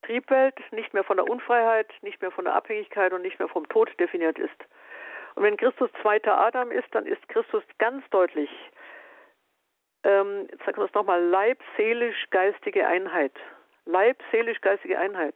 Triebwelt, 0.03 0.59
nicht 0.71 0.93
mehr 0.93 1.03
von 1.03 1.17
der 1.17 1.29
Unfreiheit, 1.29 1.89
nicht 2.01 2.21
mehr 2.21 2.31
von 2.31 2.45
der 2.45 2.55
Abhängigkeit 2.55 3.13
und 3.13 3.21
nicht 3.21 3.39
mehr 3.39 3.47
vom 3.47 3.69
Tod 3.69 3.89
definiert 3.99 4.37
ist. 4.37 4.65
Und 5.35 5.43
wenn 5.43 5.57
Christus 5.57 5.89
zweiter 6.01 6.37
Adam 6.37 6.71
ist, 6.71 6.87
dann 6.91 7.05
ist 7.05 7.27
Christus 7.29 7.63
ganz 7.79 8.07
deutlich, 8.09 8.49
ähm, 10.03 10.47
jetzt 10.51 10.65
sagen 10.65 10.77
wir 10.77 10.85
es 10.85 10.93
nochmal, 10.93 11.23
Leib, 11.23 11.59
seelisch, 11.77 12.29
geistige 12.29 12.85
Einheit. 12.85 13.33
Leib, 13.85 14.21
seelisch, 14.31 14.61
geistige 14.61 14.97
Einheit. 14.97 15.35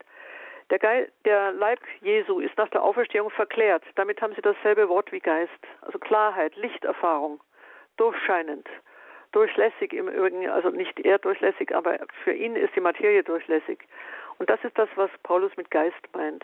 Der, 0.69 0.79
Ge 0.79 1.07
der 1.23 1.53
Leib 1.53 1.79
Jesu 2.01 2.39
ist 2.39 2.57
nach 2.57 2.69
der 2.69 2.83
Auferstehung 2.83 3.29
verklärt. 3.29 3.83
Damit 3.95 4.21
haben 4.21 4.35
sie 4.35 4.41
dasselbe 4.41 4.89
Wort 4.89 5.11
wie 5.11 5.19
Geist. 5.19 5.51
Also 5.81 5.97
Klarheit, 5.97 6.55
Lichterfahrung, 6.57 7.41
durchscheinend, 7.95 8.67
durchlässig 9.31 9.93
im 9.93 10.09
Übrigen, 10.09 10.49
also 10.49 10.69
nicht 10.69 10.99
er 11.05 11.19
durchlässig, 11.19 11.73
aber 11.73 11.97
für 12.23 12.33
ihn 12.33 12.55
ist 12.57 12.75
die 12.75 12.81
Materie 12.81 13.23
durchlässig. 13.23 13.79
Und 14.39 14.49
das 14.49 14.61
ist 14.63 14.77
das, 14.77 14.89
was 14.95 15.09
Paulus 15.23 15.55
mit 15.55 15.71
Geist 15.71 15.95
meint. 16.13 16.43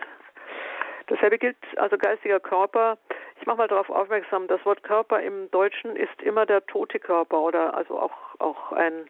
Dasselbe 1.07 1.37
gilt 1.37 1.57
also 1.75 1.97
geistiger 1.97 2.39
Körper. 2.39 2.97
Ich 3.43 3.47
mache 3.47 3.57
mal 3.57 3.67
darauf 3.67 3.89
aufmerksam, 3.89 4.47
das 4.47 4.65
Wort 4.65 4.83
Körper 4.83 5.19
im 5.19 5.51
Deutschen 5.51 5.97
ist 5.97 6.21
immer 6.21 6.45
der 6.45 6.65
tote 6.65 6.97
Körper 6.97 7.41
oder 7.41 7.75
also 7.75 7.99
auch, 7.99 8.13
auch 8.39 8.71
ein, 8.71 9.09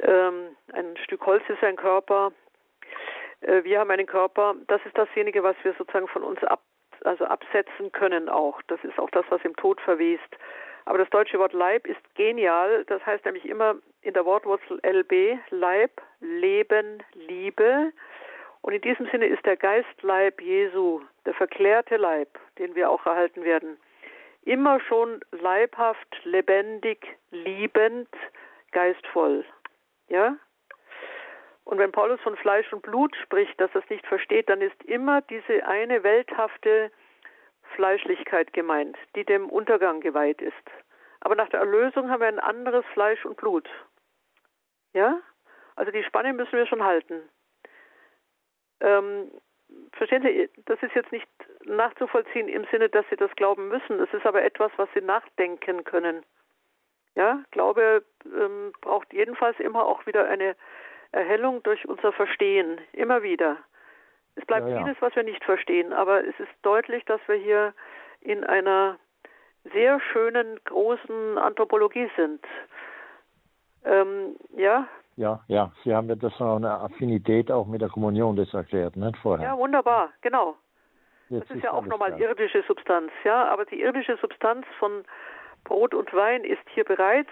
ähm, 0.00 0.54
ein 0.74 0.94
Stück 0.98 1.24
Holz 1.24 1.42
ist 1.48 1.64
ein 1.64 1.76
Körper. 1.76 2.32
Äh, 3.40 3.64
wir 3.64 3.80
haben 3.80 3.90
einen 3.90 4.04
Körper. 4.04 4.56
Das 4.66 4.84
ist 4.84 4.98
dasjenige, 4.98 5.42
was 5.42 5.56
wir 5.62 5.72
sozusagen 5.78 6.06
von 6.06 6.22
uns 6.22 6.44
ab, 6.44 6.60
also 7.04 7.24
absetzen 7.24 7.90
können 7.92 8.28
auch. 8.28 8.60
Das 8.66 8.84
ist 8.84 8.98
auch 8.98 9.08
das, 9.08 9.24
was 9.30 9.42
im 9.42 9.56
Tod 9.56 9.80
verwest. 9.80 10.36
Aber 10.84 10.98
das 10.98 11.08
deutsche 11.08 11.38
Wort 11.38 11.54
Leib 11.54 11.86
ist 11.86 12.02
genial. 12.16 12.84
Das 12.88 13.06
heißt 13.06 13.24
nämlich 13.24 13.48
immer 13.48 13.76
in 14.02 14.12
der 14.12 14.26
Wortwurzel 14.26 14.80
LB, 14.84 15.38
Leib, 15.48 15.92
Leben, 16.20 17.02
Liebe. 17.14 17.90
Und 18.64 18.72
in 18.72 18.80
diesem 18.80 19.06
Sinne 19.10 19.26
ist 19.26 19.44
der 19.44 19.58
Geistleib 19.58 20.40
Jesu, 20.40 21.02
der 21.26 21.34
verklärte 21.34 21.98
Leib, 21.98 22.38
den 22.56 22.74
wir 22.74 22.88
auch 22.88 23.04
erhalten 23.04 23.44
werden, 23.44 23.76
immer 24.46 24.80
schon 24.80 25.20
leibhaft, 25.32 26.24
lebendig, 26.24 27.06
liebend, 27.30 28.08
geistvoll. 28.72 29.44
Ja? 30.08 30.38
Und 31.64 31.76
wenn 31.76 31.92
Paulus 31.92 32.18
von 32.22 32.38
Fleisch 32.38 32.72
und 32.72 32.80
Blut 32.80 33.14
spricht, 33.16 33.60
dass 33.60 33.70
er 33.74 33.82
es 33.82 33.90
nicht 33.90 34.06
versteht, 34.06 34.48
dann 34.48 34.62
ist 34.62 34.82
immer 34.84 35.20
diese 35.20 35.66
eine 35.66 36.02
welthafte 36.02 36.90
Fleischlichkeit 37.76 38.54
gemeint, 38.54 38.96
die 39.14 39.24
dem 39.24 39.50
Untergang 39.50 40.00
geweiht 40.00 40.40
ist. 40.40 40.70
Aber 41.20 41.34
nach 41.34 41.50
der 41.50 41.60
Erlösung 41.60 42.08
haben 42.08 42.20
wir 42.20 42.28
ein 42.28 42.40
anderes 42.40 42.86
Fleisch 42.94 43.26
und 43.26 43.36
Blut. 43.36 43.68
Ja? 44.94 45.20
Also 45.76 45.92
die 45.92 46.04
Spanne 46.04 46.32
müssen 46.32 46.56
wir 46.56 46.66
schon 46.66 46.82
halten. 46.82 47.28
Ähm, 48.80 49.30
verstehen 49.92 50.22
Sie, 50.22 50.48
das 50.66 50.82
ist 50.82 50.94
jetzt 50.94 51.12
nicht 51.12 51.28
nachzuvollziehen 51.64 52.48
im 52.48 52.66
Sinne, 52.70 52.88
dass 52.88 53.04
Sie 53.10 53.16
das 53.16 53.34
glauben 53.36 53.68
müssen. 53.68 54.00
Es 54.00 54.12
ist 54.12 54.26
aber 54.26 54.42
etwas, 54.42 54.72
was 54.76 54.88
Sie 54.94 55.00
nachdenken 55.00 55.84
können. 55.84 56.24
Ja, 57.14 57.42
Glaube 57.52 58.04
ähm, 58.24 58.72
braucht 58.80 59.12
jedenfalls 59.12 59.58
immer 59.60 59.84
auch 59.86 60.04
wieder 60.06 60.26
eine 60.28 60.56
Erhellung 61.12 61.62
durch 61.62 61.86
unser 61.88 62.12
Verstehen, 62.12 62.80
immer 62.92 63.22
wieder. 63.22 63.58
Es 64.34 64.44
bleibt 64.46 64.68
ja, 64.68 64.74
ja. 64.76 64.84
vieles, 64.84 65.00
was 65.00 65.14
wir 65.14 65.22
nicht 65.22 65.44
verstehen, 65.44 65.92
aber 65.92 66.26
es 66.26 66.38
ist 66.40 66.50
deutlich, 66.62 67.04
dass 67.04 67.20
wir 67.28 67.36
hier 67.36 67.72
in 68.20 68.42
einer 68.42 68.98
sehr 69.72 70.00
schönen, 70.12 70.58
großen 70.64 71.38
Anthropologie 71.38 72.10
sind. 72.16 72.44
Ähm, 73.84 74.36
ja, 74.56 74.88
ja, 75.16 75.40
ja, 75.48 75.72
Sie 75.82 75.94
haben 75.94 76.08
ja 76.08 76.14
das 76.14 76.32
auch 76.40 76.56
eine 76.56 76.70
Affinität 76.70 77.50
auch 77.50 77.66
mit 77.66 77.80
der 77.80 77.88
Kommunion 77.88 78.36
das 78.36 78.52
erklärt, 78.52 78.96
nicht 78.96 79.16
vorher? 79.18 79.48
Ja, 79.48 79.58
wunderbar, 79.58 80.10
genau. 80.22 80.56
Jetzt 81.28 81.50
das 81.50 81.56
ist, 81.56 81.64
ja 81.64 81.72
auch 81.72 81.86
nochmal 81.86 82.14
klar. 82.14 82.30
irdische 82.30 82.62
Substanz, 82.66 83.10
ja, 83.24 83.48
aber 83.48 83.64
die 83.64 83.80
irdische 83.80 84.16
Substanz 84.18 84.66
von 84.78 85.04
Brot 85.64 85.94
und 85.94 86.12
Wein 86.12 86.44
ist 86.44 86.62
hier 86.74 86.84
bereits 86.84 87.30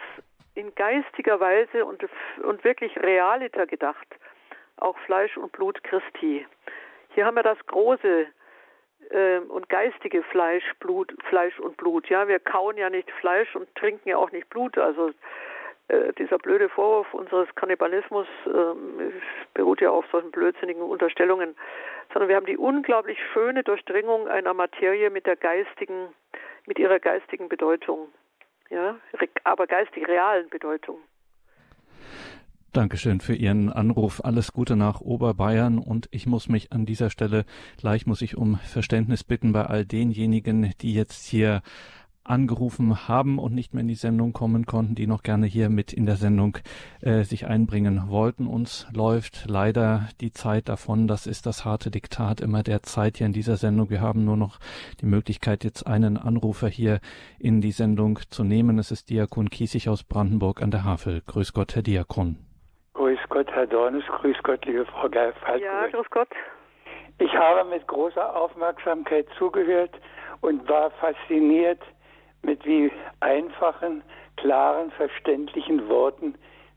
in 0.55 0.75
geistiger 0.75 1.41
Weise 1.41 1.85
und, 1.85 2.05
und 2.45 2.65
wirklich 2.65 2.97
realiter 2.99 3.67
gedacht. 3.67 4.07
Auch 4.77 4.99
Fleisch 5.07 5.37
und 5.37 5.53
Blut 5.53 5.83
Christi. 5.85 6.47
Hier 7.15 7.27
haben 7.27 7.37
wir 7.37 7.43
das 7.43 7.59
große 7.67 8.27
äh, 9.11 9.39
und 9.39 9.69
geistige 9.69 10.23
Fleisch, 10.25 10.65
Blut, 10.81 11.15
Fleisch 11.29 11.59
und 11.61 11.77
Blut. 11.77 12.09
Ja, 12.09 12.29
wir 12.29 12.39
kauen 12.39 12.77
ja 12.77 12.91
nicht 12.91 13.11
Fleisch 13.13 13.55
und 13.55 13.73
trinken 13.75 14.09
ja 14.09 14.17
auch 14.17 14.33
nicht 14.33 14.49
Blut. 14.51 14.79
Also 14.79 15.11
äh, 15.89 16.13
dieser 16.19 16.39
blöde 16.39 16.69
Vorwurf 16.69 17.13
unseres 17.13 17.49
Kannibalismus 17.55 18.27
äh, 18.47 18.51
beruht 19.55 19.81
ja 19.81 19.91
auf 19.91 20.05
solchen 20.11 20.31
blödsinnigen 20.31 20.83
Unterstellungen, 20.83 21.55
sondern 22.13 22.29
wir 22.29 22.37
haben 22.37 22.47
die 22.47 22.57
unglaublich 22.57 23.19
schöne 23.33 23.63
Durchdringung 23.63 24.29
einer 24.29 24.55
Materie 24.55 25.11
mit 25.11 25.27
der 25.27 25.37
geistigen, 25.37 26.09
mit 26.67 26.79
ihrer 26.79 26.99
geistigen 26.99 27.49
Bedeutung, 27.49 28.09
ja, 28.71 28.97
aber 29.45 29.67
geistig 29.67 30.07
realen 30.09 30.49
Bedeutung. 30.49 30.99
Dankeschön 32.73 33.21
für 33.21 33.35
Ihren 33.35 33.71
Anruf. 33.71 34.25
Alles 34.25 34.55
Gute 34.55 34.77
nach 34.77 35.03
Oberbayern 35.03 35.79
und 35.79 36.09
ich 36.11 36.27
muss 36.27 36.49
mich 36.49 36.73
an 36.73 36.87
dieser 36.87 37.11
Stelle 37.11 37.45
gleich 37.77 38.07
muss 38.07 38.23
ich 38.23 38.39
um 38.39 38.57
Verständnis 38.57 39.25
bitten 39.25 39.53
bei 39.53 39.67
all 39.67 39.85
denjenigen, 39.85 40.73
die 40.81 40.95
jetzt 40.95 41.27
hier 41.27 41.61
angerufen 42.25 43.09
haben 43.09 43.39
und 43.39 43.55
nicht 43.55 43.75
mehr 43.75 43.81
in 43.81 43.89
die 43.89 43.95
Sendung 43.95 44.33
kommen 44.33 44.67
konnten, 44.67 44.95
die 44.95 45.07
noch 45.07 45.23
gerne 45.23 45.47
hier 45.47 45.69
mit 45.69 45.93
in 45.93 46.07
der 46.07 46.17
Sendung 46.17 46.59
äh, 47.01 47.25
sich 47.25 47.47
einbringen 47.47 48.05
wollten. 48.09 48.47
Uns 48.47 48.87
läuft 48.95 49.47
leider 49.49 50.09
die 50.21 50.33
Zeit 50.33 50.69
davon. 50.69 51.09
Das 51.09 51.27
ist 51.27 51.47
das 51.47 51.65
harte 51.65 51.91
Diktat 51.91 52.41
immer 52.41 52.63
der 52.63 52.83
Zeit 52.83 53.19
hier 53.19 53.27
in 53.27 53.33
dieser 53.33 53.57
Sendung. 53.57 53.91
Wir 53.91 54.01
haben 54.01 54.25
nur 54.25 54.37
noch 54.37 54.59
die 55.01 55.07
Möglichkeit, 55.07 55.65
jetzt 55.65 55.87
einen 55.87 56.17
Anrufer 56.17 56.69
hier 56.69 57.01
in 57.39 57.61
die 57.61 57.73
Sendung 57.73 58.21
zu 58.31 58.45
nehmen. 58.45 58.79
Es 58.79 58.91
ist 58.91 59.11
Diakon 59.11 59.51
Kiesig 59.51 59.89
aus 59.89 60.05
Brandenburg 60.05 60.63
an 60.63 60.71
der 60.71 60.85
Havel. 60.85 61.23
Grüß 61.27 61.53
Gott, 61.53 61.75
Herr 61.75 61.83
Diakon. 61.83 62.37
Grüß 62.95 63.19
Gott, 63.29 63.51
Herr 63.53 63.67
Dornes. 63.67 64.05
Grüß 64.07 64.37
Gott, 64.43 64.65
liebe 64.65 64.85
Frau 64.87 65.09
Geif. 65.09 65.35
Ja, 65.61 65.89
grüß 65.89 66.11
Gott. 66.11 66.29
Ich 67.19 67.33
habe 67.35 67.69
mit 67.69 67.87
großer 67.87 68.35
Aufmerksamkeit 68.35 69.27
zugehört 69.39 69.91
und 70.41 70.69
war 70.69 70.91
fasziniert, 70.93 71.81
mit 72.43 72.65
wie 72.67 72.91
einfachen, 73.21 74.03
klaren, 74.37 74.91
verständlichen 74.93 75.89
Worten 75.89 76.35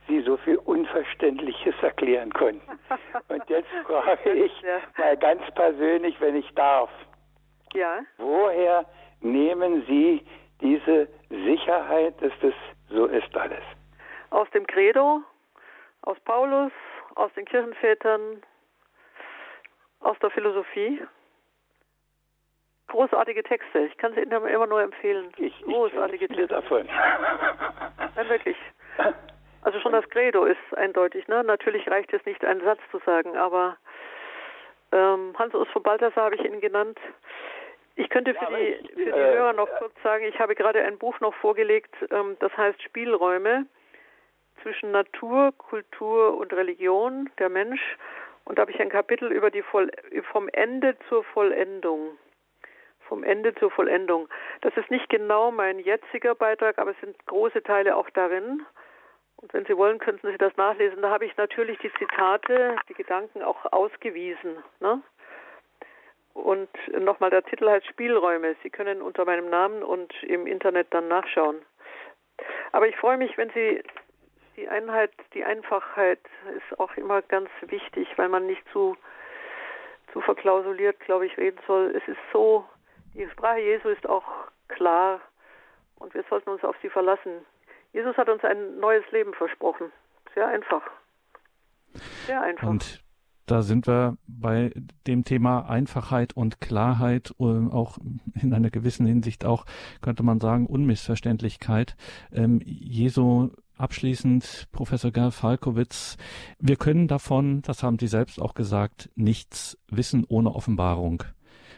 Sie 0.07 0.21
so 0.21 0.37
viel 0.37 0.57
Unverständliches 0.57 1.73
erklären 1.81 2.31
konnten. 2.31 2.61
Und 3.27 3.49
jetzt 3.49 3.69
frage 3.87 4.33
ich 4.33 4.51
mal 4.97 5.17
ganz 5.17 5.41
persönlich, 5.55 6.19
wenn 6.21 6.35
ich 6.35 6.53
darf. 6.53 6.89
Ja. 7.73 8.01
Woher 8.17 8.85
nehmen 9.21 9.83
Sie 9.87 10.23
diese 10.61 11.07
Sicherheit, 11.29 12.21
dass 12.21 12.31
das 12.41 12.53
so 12.89 13.07
ist 13.07 13.35
alles? 13.35 13.63
Aus 14.29 14.49
dem 14.51 14.67
Credo, 14.67 15.21
aus 16.03 16.19
Paulus, 16.21 16.71
aus 17.15 17.33
den 17.33 17.45
Kirchenvätern, 17.45 18.43
aus 20.01 20.17
der 20.19 20.29
Philosophie 20.29 21.01
großartige 22.95 23.43
Texte. 23.43 23.79
Ich 23.79 23.97
kann 23.97 24.13
sie 24.13 24.21
Ihnen 24.21 24.45
immer 24.47 24.67
nur 24.67 24.81
empfehlen. 24.81 25.31
Ich, 25.37 25.61
großartige 25.63 26.25
ich 26.25 26.35
Texte. 26.35 26.47
davon. 26.47 26.87
Nein, 28.15 28.29
wirklich. 28.29 28.57
Also 29.61 29.79
schon 29.79 29.93
das 29.93 30.07
Credo 30.11 30.45
ist 30.45 30.77
eindeutig. 30.77 31.27
Ne? 31.27 31.43
Natürlich 31.43 31.89
reicht 31.89 32.13
es 32.13 32.23
nicht, 32.27 32.45
einen 32.45 32.61
Satz 32.61 32.79
zu 32.91 32.99
sagen, 32.99 33.35
aber 33.35 33.77
ähm, 34.91 35.33
Hans-Urs 35.39 35.67
von 35.69 35.81
Balthasar 35.81 36.25
habe 36.25 36.35
ich 36.35 36.45
Ihnen 36.45 36.61
genannt. 36.61 36.99
Ich 37.95 38.07
könnte 38.09 38.35
für, 38.35 38.43
ja, 38.43 38.57
die, 38.59 38.87
für 38.89 39.05
die 39.05 39.09
äh, 39.09 39.33
Hörer 39.33 39.53
noch 39.53 39.67
kurz 39.79 39.91
sagen, 40.03 40.23
ich 40.25 40.37
habe 40.37 40.53
gerade 40.53 40.83
ein 40.83 40.99
Buch 40.99 41.19
noch 41.19 41.33
vorgelegt, 41.33 41.95
ähm, 42.11 42.37
das 42.41 42.55
heißt 42.55 42.79
Spielräume 42.83 43.65
zwischen 44.61 44.91
Natur, 44.91 45.51
Kultur 45.57 46.37
und 46.37 46.53
Religion, 46.53 47.31
der 47.39 47.49
Mensch. 47.49 47.97
Und 48.43 48.59
da 48.59 48.61
habe 48.61 48.71
ich 48.71 48.79
ein 48.79 48.89
Kapitel 48.89 49.31
über 49.31 49.49
die 49.49 49.63
Voll 49.63 49.89
vom 50.31 50.47
Ende 50.49 50.95
zur 51.09 51.23
Vollendung 51.23 52.19
vom 53.07 53.23
Ende 53.23 53.53
zur 53.55 53.71
Vollendung. 53.71 54.27
Das 54.61 54.75
ist 54.77 54.91
nicht 54.91 55.09
genau 55.09 55.51
mein 55.51 55.79
jetziger 55.79 56.35
Beitrag, 56.35 56.77
aber 56.77 56.91
es 56.91 56.99
sind 57.01 57.17
große 57.25 57.63
Teile 57.63 57.95
auch 57.95 58.09
darin. 58.11 58.65
Und 59.37 59.53
wenn 59.53 59.65
Sie 59.65 59.77
wollen, 59.77 59.99
könnten 59.99 60.31
Sie 60.31 60.37
das 60.37 60.55
nachlesen. 60.57 61.01
Da 61.01 61.09
habe 61.09 61.25
ich 61.25 61.35
natürlich 61.37 61.77
die 61.79 61.91
Zitate, 61.93 62.77
die 62.89 62.93
Gedanken 62.93 63.43
auch 63.43 63.71
ausgewiesen. 63.71 64.63
Ne? 64.79 65.01
Und 66.33 66.69
nochmal, 66.99 67.29
der 67.29 67.43
Titel 67.43 67.69
heißt 67.69 67.85
Spielräume. 67.87 68.55
Sie 68.63 68.69
können 68.69 69.01
unter 69.01 69.25
meinem 69.25 69.49
Namen 69.49 69.83
und 69.83 70.13
im 70.23 70.47
Internet 70.47 70.87
dann 70.91 71.07
nachschauen. 71.07 71.57
Aber 72.71 72.87
ich 72.87 72.95
freue 72.97 73.17
mich, 73.17 73.37
wenn 73.37 73.49
Sie 73.51 73.81
die 74.57 74.67
Einheit, 74.67 75.11
die 75.33 75.43
Einfachheit 75.43 76.19
ist 76.55 76.79
auch 76.79 76.95
immer 76.97 77.21
ganz 77.21 77.49
wichtig, 77.61 78.07
weil 78.17 78.29
man 78.29 78.47
nicht 78.47 78.63
zu, 78.71 78.97
zu 80.13 80.21
verklausuliert, 80.21 80.99
glaube 81.01 81.25
ich, 81.25 81.37
reden 81.37 81.59
soll. 81.67 81.93
Es 81.95 82.07
ist 82.07 82.19
so 82.31 82.65
die 83.15 83.27
Sprache 83.31 83.59
Jesu 83.59 83.89
ist 83.89 84.07
auch 84.07 84.25
klar 84.67 85.21
und 85.95 86.13
wir 86.13 86.23
sollten 86.29 86.49
uns 86.49 86.63
auf 86.63 86.75
sie 86.81 86.89
verlassen. 86.89 87.45
Jesus 87.93 88.15
hat 88.17 88.29
uns 88.29 88.43
ein 88.43 88.79
neues 88.79 89.09
Leben 89.11 89.33
versprochen. 89.33 89.91
Sehr 90.33 90.47
einfach. 90.47 90.81
Sehr 92.25 92.41
einfach. 92.41 92.67
Und 92.67 93.01
da 93.45 93.61
sind 93.61 93.87
wir 93.87 94.17
bei 94.27 94.73
dem 95.07 95.23
Thema 95.23 95.69
Einfachheit 95.69 96.33
und 96.35 96.59
Klarheit, 96.59 97.33
äh, 97.39 97.43
auch 97.43 97.97
in 98.41 98.53
einer 98.53 98.71
gewissen 98.71 99.05
Hinsicht 99.05 99.45
auch, 99.45 99.65
könnte 100.01 100.23
man 100.23 100.39
sagen, 100.39 100.65
Unmissverständlichkeit. 100.65 101.95
Ähm, 102.33 102.59
Jesu 102.65 103.51
abschließend, 103.77 104.67
Professor 104.71 105.11
Gerl 105.11 105.31
Falkowitz, 105.31 106.17
wir 106.59 106.75
können 106.75 107.07
davon, 107.07 107.61
das 107.61 107.83
haben 107.83 107.99
Sie 107.99 108.07
selbst 108.07 108.41
auch 108.41 108.55
gesagt, 108.55 109.09
nichts 109.15 109.77
wissen 109.89 110.25
ohne 110.27 110.53
Offenbarung 110.53 111.23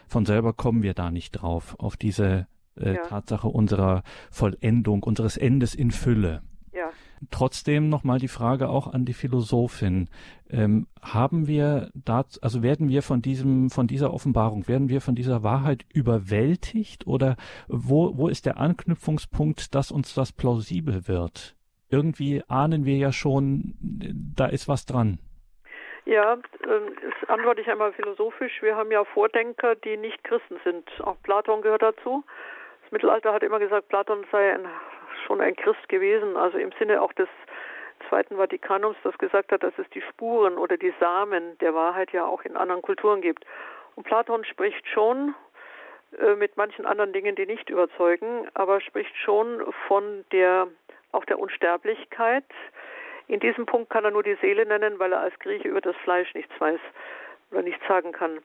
von 0.08 0.26
selber 0.26 0.52
kommen 0.52 0.82
wir 0.82 0.94
da 0.94 1.10
nicht 1.10 1.32
drauf, 1.32 1.76
auf 1.78 1.96
diese 1.96 2.46
äh, 2.76 2.94
ja. 2.94 3.02
Tatsache 3.02 3.48
unserer 3.48 4.02
Vollendung, 4.30 5.02
unseres 5.02 5.36
Endes 5.36 5.74
in 5.74 5.90
Fülle. 5.90 6.42
Ja. 6.72 6.90
Trotzdem 7.30 7.88
nochmal 7.88 8.20
die 8.20 8.28
Frage 8.28 8.68
auch 8.68 8.86
an 8.86 9.04
die 9.04 9.12
Philosophin. 9.12 10.08
Ähm, 10.48 10.86
haben 11.02 11.46
wir 11.48 11.90
da, 11.94 12.24
also 12.40 12.62
werden 12.62 12.88
wir 12.88 13.02
von 13.02 13.22
diesem, 13.22 13.70
von 13.70 13.86
dieser 13.86 14.14
Offenbarung, 14.14 14.68
werden 14.68 14.88
wir 14.88 15.00
von 15.00 15.14
dieser 15.14 15.42
Wahrheit 15.42 15.84
überwältigt 15.92 17.06
oder 17.06 17.36
wo, 17.66 18.16
wo 18.16 18.28
ist 18.28 18.46
der 18.46 18.58
Anknüpfungspunkt, 18.58 19.74
dass 19.74 19.90
uns 19.90 20.14
das 20.14 20.32
plausibel 20.32 21.08
wird? 21.08 21.56
Irgendwie 21.90 22.42
ahnen 22.48 22.84
wir 22.84 22.96
ja 22.96 23.12
schon, 23.12 23.74
da 23.80 24.46
ist 24.46 24.68
was 24.68 24.86
dran. 24.86 25.18
Ja, 26.08 26.38
ähm, 26.64 26.96
das 27.02 27.28
antworte 27.28 27.60
ich 27.60 27.68
einmal 27.68 27.92
philosophisch. 27.92 28.62
Wir 28.62 28.74
haben 28.76 28.90
ja 28.90 29.04
Vordenker, 29.04 29.74
die 29.74 29.98
nicht 29.98 30.24
Christen 30.24 30.58
sind. 30.64 30.88
Auch 31.02 31.16
Platon 31.22 31.60
gehört 31.60 31.82
dazu. 31.82 32.24
Das 32.82 32.92
Mittelalter 32.92 33.34
hat 33.34 33.42
immer 33.42 33.58
gesagt, 33.58 33.90
Platon 33.90 34.24
sei 34.32 34.54
ein, 34.54 34.66
schon 35.26 35.42
ein 35.42 35.54
Christ 35.54 35.86
gewesen, 35.90 36.38
also 36.38 36.56
im 36.56 36.72
Sinne 36.78 37.02
auch 37.02 37.12
des 37.12 37.28
Zweiten 38.08 38.38
Vatikanums, 38.38 38.96
das 39.04 39.18
gesagt 39.18 39.52
hat, 39.52 39.62
dass 39.62 39.74
es 39.76 39.86
die 39.90 40.00
Spuren 40.00 40.56
oder 40.56 40.78
die 40.78 40.94
Samen 40.98 41.58
der 41.58 41.74
Wahrheit 41.74 42.10
ja 42.12 42.24
auch 42.24 42.40
in 42.40 42.56
anderen 42.56 42.80
Kulturen 42.80 43.20
gibt. 43.20 43.44
Und 43.94 44.04
Platon 44.04 44.46
spricht 44.46 44.88
schon 44.88 45.34
äh, 46.18 46.36
mit 46.36 46.56
manchen 46.56 46.86
anderen 46.86 47.12
Dingen, 47.12 47.36
die 47.36 47.44
nicht 47.44 47.68
überzeugen, 47.68 48.48
aber 48.54 48.80
spricht 48.80 49.14
schon 49.14 49.62
von 49.86 50.24
der 50.32 50.68
auch 51.12 51.26
der 51.26 51.38
Unsterblichkeit. 51.38 52.44
In 53.28 53.40
diesem 53.40 53.66
Punkt 53.66 53.90
kann 53.90 54.04
er 54.04 54.10
nur 54.10 54.22
die 54.22 54.36
Seele 54.40 54.66
nennen, 54.66 54.98
weil 54.98 55.12
er 55.12 55.20
als 55.20 55.38
Grieche 55.38 55.68
über 55.68 55.80
das 55.80 55.96
Fleisch 55.96 56.32
nichts 56.34 56.52
weiß 56.58 56.80
oder 57.50 57.62
nichts 57.62 57.86
sagen 57.86 58.12
kann. 58.12 58.40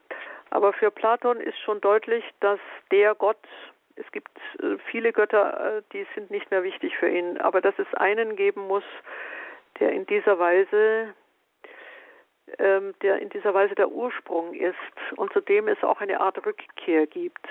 Aber 0.50 0.74
für 0.74 0.92
Platon 0.92 1.40
ist 1.40 1.58
schon 1.60 1.82
deutlich, 1.82 2.24
dass 2.42 2.60
der 2.92 3.16
Gott, 3.16 3.40
es 3.96 4.10
gibt 4.12 4.30
äh, 4.62 4.78
viele 4.92 5.14
Götter, 5.14 5.78
äh, 5.78 5.82
die 5.94 6.06
sind 6.14 6.30
nicht 6.30 6.52
mehr 6.52 6.64
wichtig 6.64 6.98
für 6.98 7.10
ihn, 7.10 7.40
aber 7.40 7.62
dass 7.62 7.78
es 7.80 7.92
einen 7.96 8.36
geben 8.36 8.68
muss, 8.68 8.84
der 9.80 9.92
in 9.92 10.06
dieser 10.06 10.38
Weise 10.38 11.14
ähm, 12.60 12.94
der 13.02 13.20
in 13.20 13.30
dieser 13.30 13.54
Weise 13.54 13.74
der 13.76 13.90
Ursprung 13.90 14.54
ist 14.54 14.76
und 15.16 15.32
zu 15.34 15.40
dem 15.40 15.68
es 15.68 15.82
auch 15.84 16.02
eine 16.02 16.20
Art 16.20 16.46
Rückkehr 16.46 17.08
gibt. 17.08 17.48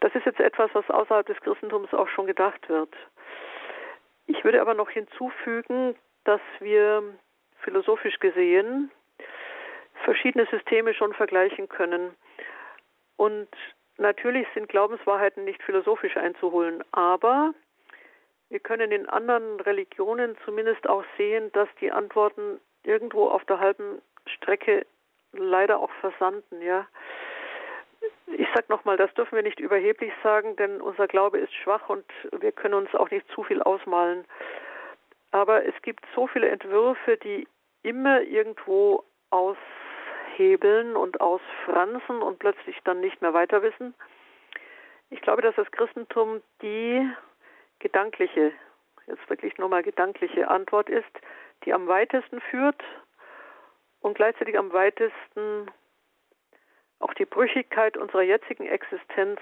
Das 0.00 0.14
ist 0.14 0.26
jetzt 0.26 0.40
etwas, 0.40 0.70
was 0.74 0.88
außerhalb 0.90 1.26
des 1.26 1.40
Christentums 1.40 1.92
auch 1.94 2.08
schon 2.08 2.26
gedacht 2.26 2.68
wird. 2.68 2.94
Ich 4.26 4.44
würde 4.44 4.60
aber 4.60 4.74
noch 4.74 4.90
hinzufügen, 4.90 5.96
dass 6.28 6.42
wir 6.60 7.02
philosophisch 7.60 8.18
gesehen 8.20 8.90
verschiedene 10.04 10.46
Systeme 10.50 10.92
schon 10.92 11.14
vergleichen 11.14 11.70
können. 11.70 12.14
Und 13.16 13.48
natürlich 13.96 14.46
sind 14.52 14.68
Glaubenswahrheiten 14.68 15.44
nicht 15.44 15.62
philosophisch 15.62 16.18
einzuholen, 16.18 16.84
aber 16.92 17.54
wir 18.50 18.60
können 18.60 18.92
in 18.92 19.08
anderen 19.08 19.58
Religionen 19.60 20.36
zumindest 20.44 20.86
auch 20.86 21.04
sehen, 21.16 21.50
dass 21.52 21.68
die 21.80 21.90
Antworten 21.90 22.60
irgendwo 22.84 23.28
auf 23.28 23.44
der 23.46 23.58
halben 23.58 24.02
Strecke 24.26 24.84
leider 25.32 25.80
auch 25.80 25.90
versanden, 26.00 26.60
ja. 26.60 26.86
Ich 28.26 28.46
sag 28.54 28.68
nochmal, 28.68 28.98
das 28.98 29.12
dürfen 29.14 29.34
wir 29.34 29.42
nicht 29.42 29.60
überheblich 29.60 30.12
sagen, 30.22 30.56
denn 30.56 30.82
unser 30.82 31.08
Glaube 31.08 31.38
ist 31.38 31.54
schwach 31.54 31.88
und 31.88 32.04
wir 32.38 32.52
können 32.52 32.74
uns 32.74 32.94
auch 32.94 33.10
nicht 33.10 33.26
zu 33.34 33.42
viel 33.44 33.62
ausmalen. 33.62 34.26
Aber 35.30 35.64
es 35.66 35.74
gibt 35.82 36.04
so 36.14 36.26
viele 36.26 36.48
Entwürfe, 36.48 37.16
die 37.18 37.46
immer 37.82 38.22
irgendwo 38.22 39.04
aushebeln 39.30 40.96
und 40.96 41.20
ausfransen 41.20 42.22
und 42.22 42.38
plötzlich 42.38 42.76
dann 42.84 43.00
nicht 43.00 43.20
mehr 43.20 43.34
weiter 43.34 43.62
wissen. 43.62 43.94
Ich 45.10 45.20
glaube, 45.22 45.42
dass 45.42 45.54
das 45.56 45.70
Christentum 45.70 46.42
die 46.62 47.08
gedankliche, 47.78 48.52
jetzt 49.06 49.28
wirklich 49.30 49.56
nochmal 49.58 49.82
gedankliche 49.82 50.48
Antwort 50.48 50.88
ist, 50.88 51.10
die 51.64 51.72
am 51.72 51.86
weitesten 51.88 52.40
führt 52.40 52.82
und 54.00 54.14
gleichzeitig 54.14 54.58
am 54.58 54.72
weitesten 54.72 55.70
auch 57.00 57.14
die 57.14 57.24
Brüchigkeit 57.24 57.96
unserer 57.96 58.22
jetzigen 58.22 58.66
Existenz 58.66 59.40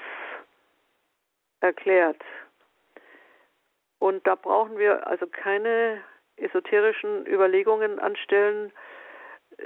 erklärt. 1.61 2.23
Und 3.99 4.27
da 4.27 4.35
brauchen 4.35 4.79
wir 4.79 5.07
also 5.07 5.27
keine 5.27 6.03
esoterischen 6.37 7.27
Überlegungen 7.27 7.99
anstellen, 7.99 8.73
äh, 9.57 9.65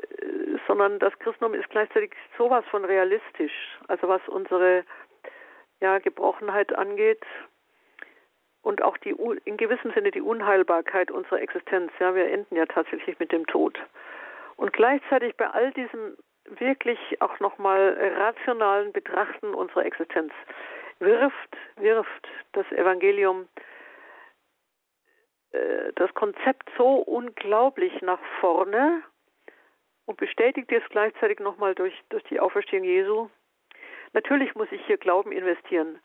sondern 0.66 0.98
das 0.98 1.19
Christentum 1.19 1.55
ist 1.55 1.69
gleichzeitig 1.70 2.12
sowas 2.39 2.65
von 2.70 2.85
realistisch, 2.85 3.78
also 3.89 4.09
was 4.09 4.27
unsere 4.28 4.85
ja, 5.81 5.98
Gebrochenheit 5.98 6.74
angeht 6.74 7.24
und 8.62 8.82
auch 8.82 8.97
die 8.98 9.16
in 9.44 9.57
gewissem 9.57 9.93
Sinne 9.93 10.11
die 10.11 10.20
Unheilbarkeit 10.20 11.11
unserer 11.11 11.40
Existenz. 11.40 11.93
Ja, 11.98 12.15
wir 12.15 12.31
enden 12.31 12.55
ja 12.55 12.66
tatsächlich 12.66 13.19
mit 13.19 13.32
dem 13.32 13.47
Tod. 13.47 13.78
Und 14.57 14.73
gleichzeitig 14.73 15.36
bei 15.36 15.48
all 15.48 15.73
diesem 15.73 16.16
wirklich 16.44 16.98
auch 17.20 17.39
nochmal 17.40 17.97
rationalen 18.19 18.93
Betrachten 18.93 19.55
unserer 19.55 19.86
Existenz 19.86 20.32
wirft, 20.98 21.57
wirft 21.77 22.28
das 22.52 22.70
Evangelium 22.73 23.48
das 25.97 26.14
Konzept 26.14 26.70
so 26.77 26.94
unglaublich 26.94 28.01
nach 28.02 28.20
vorne 28.40 29.02
und 30.06 30.16
bestätigt 30.16 30.70
es 30.72 30.82
gleichzeitig 30.90 31.40
nochmal 31.40 31.74
durch, 31.74 31.94
durch 32.09 32.24
die 32.24 32.40
Auferstehung 32.40 32.85
Jesu. 32.85 33.28
Natürlich 34.12 34.55
muss 34.55 34.68
ich 34.70 34.85
hier 34.86 34.97
Glauben 34.97 35.32
investieren. 35.32 35.98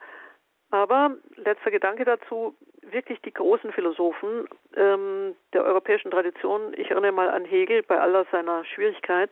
Aber 0.71 1.15
letzter 1.35 1.71
Gedanke 1.71 2.05
dazu, 2.05 2.55
wirklich 2.81 3.21
die 3.21 3.33
großen 3.33 3.71
Philosophen 3.71 4.47
ähm, 4.75 5.35
der 5.53 5.63
europäischen 5.63 6.11
Tradition, 6.11 6.73
ich 6.75 6.89
erinnere 6.91 7.11
mal 7.11 7.29
an 7.29 7.45
Hegel 7.45 7.83
bei 7.83 7.99
aller 7.99 8.25
seiner 8.31 8.65
Schwierigkeit, 8.65 9.31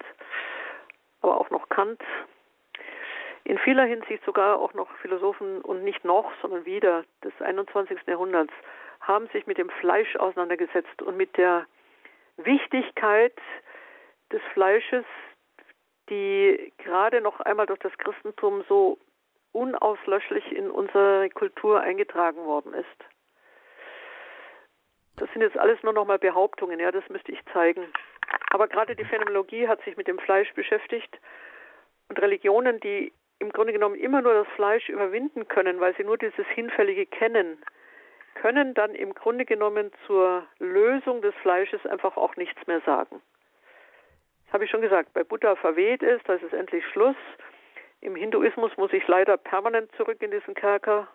aber 1.21 1.39
auch 1.39 1.49
noch 1.49 1.69
Kant, 1.69 2.01
in 3.45 3.57
vieler 3.57 3.83
Hinsicht 3.83 4.23
sogar 4.25 4.59
auch 4.59 4.73
noch 4.73 4.89
Philosophen 5.01 5.61
und 5.61 5.83
nicht 5.83 6.05
noch, 6.05 6.31
sondern 6.41 6.65
wieder 6.65 7.03
des 7.23 7.33
21. 7.41 7.99
Jahrhunderts 8.07 8.53
haben 9.03 9.27
sich 9.29 9.45
mit 9.47 9.57
dem 9.57 9.69
Fleisch 9.69 10.15
auseinandergesetzt 10.15 11.01
und 11.01 11.17
mit 11.17 11.35
der 11.37 11.65
Wichtigkeit 12.37 13.37
des 14.31 14.41
Fleisches, 14.53 15.05
die 16.09 16.73
gerade 16.77 17.21
noch 17.21 17.39
einmal 17.41 17.65
durch 17.65 17.79
das 17.79 17.97
Christentum 17.97 18.63
so 18.67 18.97
unauslöschlich 19.51 20.51
in 20.51 20.71
unsere 20.71 21.29
Kultur 21.29 21.79
eingetragen 21.81 22.43
worden 22.45 22.73
ist. 22.73 22.87
Das 25.17 25.31
sind 25.31 25.41
jetzt 25.41 25.57
alles 25.57 25.81
nur 25.83 25.93
noch 25.93 26.05
mal 26.05 26.17
Behauptungen, 26.17 26.79
ja, 26.79 26.91
das 26.91 27.07
müsste 27.09 27.31
ich 27.31 27.39
zeigen. 27.53 27.85
Aber 28.49 28.67
gerade 28.67 28.95
die 28.95 29.05
Phänomenologie 29.05 29.67
hat 29.67 29.83
sich 29.83 29.95
mit 29.95 30.07
dem 30.07 30.17
Fleisch 30.17 30.51
beschäftigt 30.53 31.19
und 32.09 32.19
Religionen, 32.19 32.79
die 32.79 33.13
im 33.39 33.51
Grunde 33.51 33.73
genommen 33.73 33.95
immer 33.95 34.21
nur 34.21 34.33
das 34.33 34.47
Fleisch 34.55 34.89
überwinden 34.89 35.47
können, 35.47 35.79
weil 35.79 35.95
sie 35.95 36.03
nur 36.03 36.17
dieses 36.17 36.47
Hinfällige 36.47 37.05
kennen, 37.05 37.63
können 38.35 38.73
dann 38.73 38.95
im 38.95 39.13
Grunde 39.13 39.45
genommen 39.45 39.91
zur 40.07 40.45
Lösung 40.59 41.21
des 41.21 41.35
Fleisches 41.35 41.85
einfach 41.85 42.17
auch 42.17 42.35
nichts 42.35 42.65
mehr 42.67 42.81
sagen. 42.81 43.21
Das 44.45 44.53
habe 44.53 44.65
ich 44.65 44.71
schon 44.71 44.81
gesagt, 44.81 45.13
bei 45.13 45.23
Buddha 45.23 45.55
verweht 45.55 46.03
ist, 46.03 46.27
da 46.27 46.33
ist 46.33 46.43
es 46.43 46.53
endlich 46.53 46.85
Schluss. 46.87 47.15
Im 48.01 48.15
Hinduismus 48.15 48.75
muss 48.77 48.93
ich 48.93 49.07
leider 49.07 49.37
permanent 49.37 49.91
zurück 49.95 50.21
in 50.21 50.31
diesen 50.31 50.53
Kerker, 50.53 51.07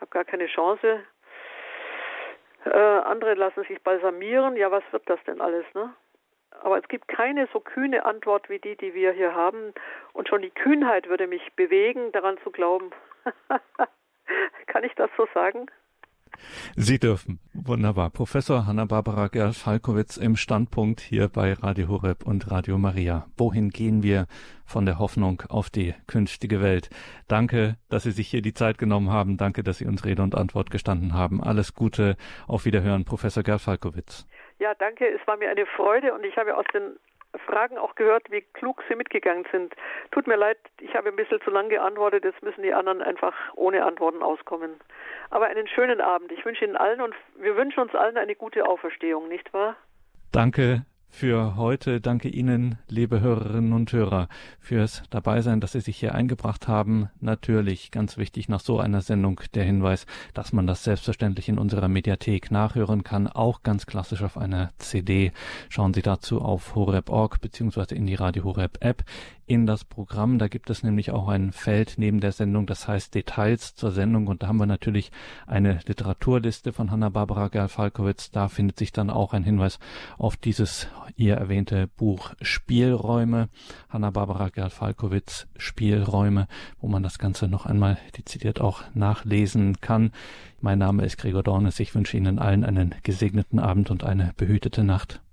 habe 0.00 0.10
gar 0.10 0.24
keine 0.24 0.46
Chance. 0.46 1.00
Äh, 2.64 2.70
andere 2.70 3.34
lassen 3.34 3.64
sich 3.64 3.82
balsamieren. 3.82 4.56
Ja, 4.56 4.70
was 4.70 4.84
wird 4.90 5.08
das 5.08 5.22
denn 5.24 5.40
alles, 5.40 5.64
ne? 5.74 5.94
Aber 6.62 6.78
es 6.78 6.88
gibt 6.88 7.08
keine 7.08 7.48
so 7.52 7.60
kühne 7.60 8.04
Antwort 8.04 8.48
wie 8.48 8.58
die, 8.58 8.76
die 8.76 8.94
wir 8.94 9.12
hier 9.12 9.34
haben. 9.34 9.72
Und 10.12 10.28
schon 10.28 10.42
die 10.42 10.50
Kühnheit 10.50 11.08
würde 11.08 11.26
mich 11.26 11.52
bewegen, 11.54 12.10
daran 12.12 12.38
zu 12.38 12.50
glauben. 12.50 12.90
Kann 14.66 14.84
ich 14.84 14.94
das 14.94 15.10
so 15.16 15.26
sagen? 15.34 15.66
Sie 16.76 16.98
dürfen. 16.98 17.40
Wunderbar. 17.54 18.10
Professor 18.10 18.66
Hanna-Barbara 18.66 19.28
Gerl-Falkowitz 19.28 20.16
im 20.16 20.36
Standpunkt 20.36 21.00
hier 21.00 21.28
bei 21.28 21.52
Radio 21.52 21.88
Horeb 21.88 22.26
und 22.26 22.50
Radio 22.50 22.78
Maria. 22.78 23.26
Wohin 23.36 23.70
gehen 23.70 24.02
wir 24.02 24.26
von 24.64 24.86
der 24.86 24.98
Hoffnung 24.98 25.42
auf 25.48 25.70
die 25.70 25.94
künftige 26.06 26.62
Welt? 26.62 26.90
Danke, 27.26 27.76
dass 27.88 28.04
Sie 28.04 28.12
sich 28.12 28.28
hier 28.28 28.42
die 28.42 28.54
Zeit 28.54 28.78
genommen 28.78 29.10
haben. 29.10 29.36
Danke, 29.36 29.62
dass 29.62 29.78
Sie 29.78 29.86
uns 29.86 30.04
Rede 30.04 30.22
und 30.22 30.34
Antwort 30.34 30.70
gestanden 30.70 31.14
haben. 31.14 31.42
Alles 31.42 31.74
Gute. 31.74 32.16
Auf 32.46 32.64
Wiederhören, 32.64 33.04
Professor 33.04 33.42
Gerl-Falkowitz. 33.42 34.26
Ja, 34.58 34.74
danke. 34.74 35.06
Es 35.08 35.26
war 35.26 35.36
mir 35.36 35.50
eine 35.50 35.66
Freude 35.66 36.12
und 36.12 36.24
ich 36.24 36.36
habe 36.36 36.56
aus 36.56 36.66
den 36.74 36.98
Fragen 37.46 37.78
auch 37.78 37.94
gehört, 37.94 38.30
wie 38.30 38.40
klug 38.40 38.82
Sie 38.88 38.96
mitgegangen 38.96 39.44
sind. 39.52 39.74
Tut 40.10 40.26
mir 40.26 40.36
leid, 40.36 40.58
ich 40.80 40.94
habe 40.94 41.08
ein 41.08 41.16
bisschen 41.16 41.40
zu 41.42 41.50
lang 41.50 41.68
geantwortet. 41.68 42.24
Jetzt 42.24 42.42
müssen 42.42 42.62
die 42.62 42.72
anderen 42.72 43.02
einfach 43.02 43.34
ohne 43.54 43.84
Antworten 43.84 44.22
auskommen. 44.22 44.72
Aber 45.30 45.46
einen 45.46 45.68
schönen 45.68 46.00
Abend. 46.00 46.32
Ich 46.32 46.44
wünsche 46.44 46.64
Ihnen 46.64 46.76
allen 46.76 47.00
und 47.00 47.14
wir 47.36 47.56
wünschen 47.56 47.80
uns 47.80 47.94
allen 47.94 48.16
eine 48.16 48.34
gute 48.34 48.66
Auferstehung, 48.66 49.28
nicht 49.28 49.52
wahr? 49.52 49.76
Danke 50.32 50.84
für 51.10 51.56
heute. 51.56 52.00
Danke 52.00 52.28
Ihnen, 52.28 52.78
liebe 52.88 53.20
Hörerinnen 53.20 53.72
und 53.72 53.92
Hörer, 53.92 54.28
fürs 54.60 55.02
Dabeisein, 55.10 55.60
dass 55.60 55.72
Sie 55.72 55.80
sich 55.80 55.96
hier 55.96 56.14
eingebracht 56.14 56.68
haben. 56.68 57.08
Natürlich 57.20 57.90
ganz 57.90 58.16
wichtig 58.16 58.48
nach 58.48 58.60
so 58.60 58.78
einer 58.78 59.00
Sendung 59.00 59.40
der 59.54 59.64
Hinweis, 59.64 60.06
dass 60.34 60.52
man 60.52 60.66
das 60.66 60.84
selbstverständlich 60.84 61.48
in 61.48 61.58
unserer 61.58 61.88
Mediathek 61.88 62.50
nachhören 62.50 63.04
kann, 63.04 63.26
auch 63.26 63.62
ganz 63.62 63.86
klassisch 63.86 64.22
auf 64.22 64.36
einer 64.36 64.70
CD. 64.78 65.32
Schauen 65.68 65.94
Sie 65.94 66.02
dazu 66.02 66.40
auf 66.40 66.74
horeb.org 66.74 67.40
beziehungsweise 67.40 67.94
in 67.94 68.06
die 68.06 68.14
Radio 68.14 68.44
Horeb 68.44 68.78
App. 68.80 69.04
In 69.48 69.66
das 69.66 69.84
Programm. 69.84 70.38
Da 70.38 70.48
gibt 70.48 70.70
es 70.70 70.82
nämlich 70.82 71.10
auch 71.10 71.28
ein 71.28 71.52
Feld 71.52 71.94
neben 71.96 72.20
der 72.20 72.32
Sendung, 72.32 72.66
das 72.66 72.86
heißt 72.86 73.14
Details 73.14 73.74
zur 73.74 73.90
Sendung. 73.90 74.26
Und 74.26 74.42
da 74.42 74.48
haben 74.48 74.58
wir 74.58 74.66
natürlich 74.66 75.10
eine 75.46 75.80
Literaturliste 75.86 76.72
von 76.72 76.90
Hanna-Barbara 76.90 77.48
Gerl-Falkowitz. 77.48 78.30
Da 78.30 78.48
findet 78.48 78.78
sich 78.78 78.92
dann 78.92 79.10
auch 79.10 79.32
ein 79.32 79.44
Hinweis 79.44 79.78
auf 80.18 80.36
dieses 80.36 80.88
ihr 81.16 81.34
erwähnte 81.34 81.88
Buch 81.88 82.34
Spielräume. 82.42 83.48
Hanna-Barbara 83.88 84.50
Gerl-Falkowitz 84.50 85.48
Spielräume, 85.56 86.46
wo 86.80 86.88
man 86.88 87.02
das 87.02 87.18
Ganze 87.18 87.48
noch 87.48 87.64
einmal 87.64 87.98
dezidiert 88.16 88.60
auch 88.60 88.82
nachlesen 88.94 89.80
kann. 89.80 90.12
Mein 90.60 90.78
Name 90.78 91.04
ist 91.04 91.16
Gregor 91.16 91.42
Dornes. 91.42 91.80
Ich 91.80 91.94
wünsche 91.94 92.16
Ihnen 92.16 92.38
allen 92.38 92.64
einen 92.64 92.94
gesegneten 93.02 93.58
Abend 93.58 93.90
und 93.90 94.04
eine 94.04 94.32
behütete 94.36 94.84
Nacht. 94.84 95.20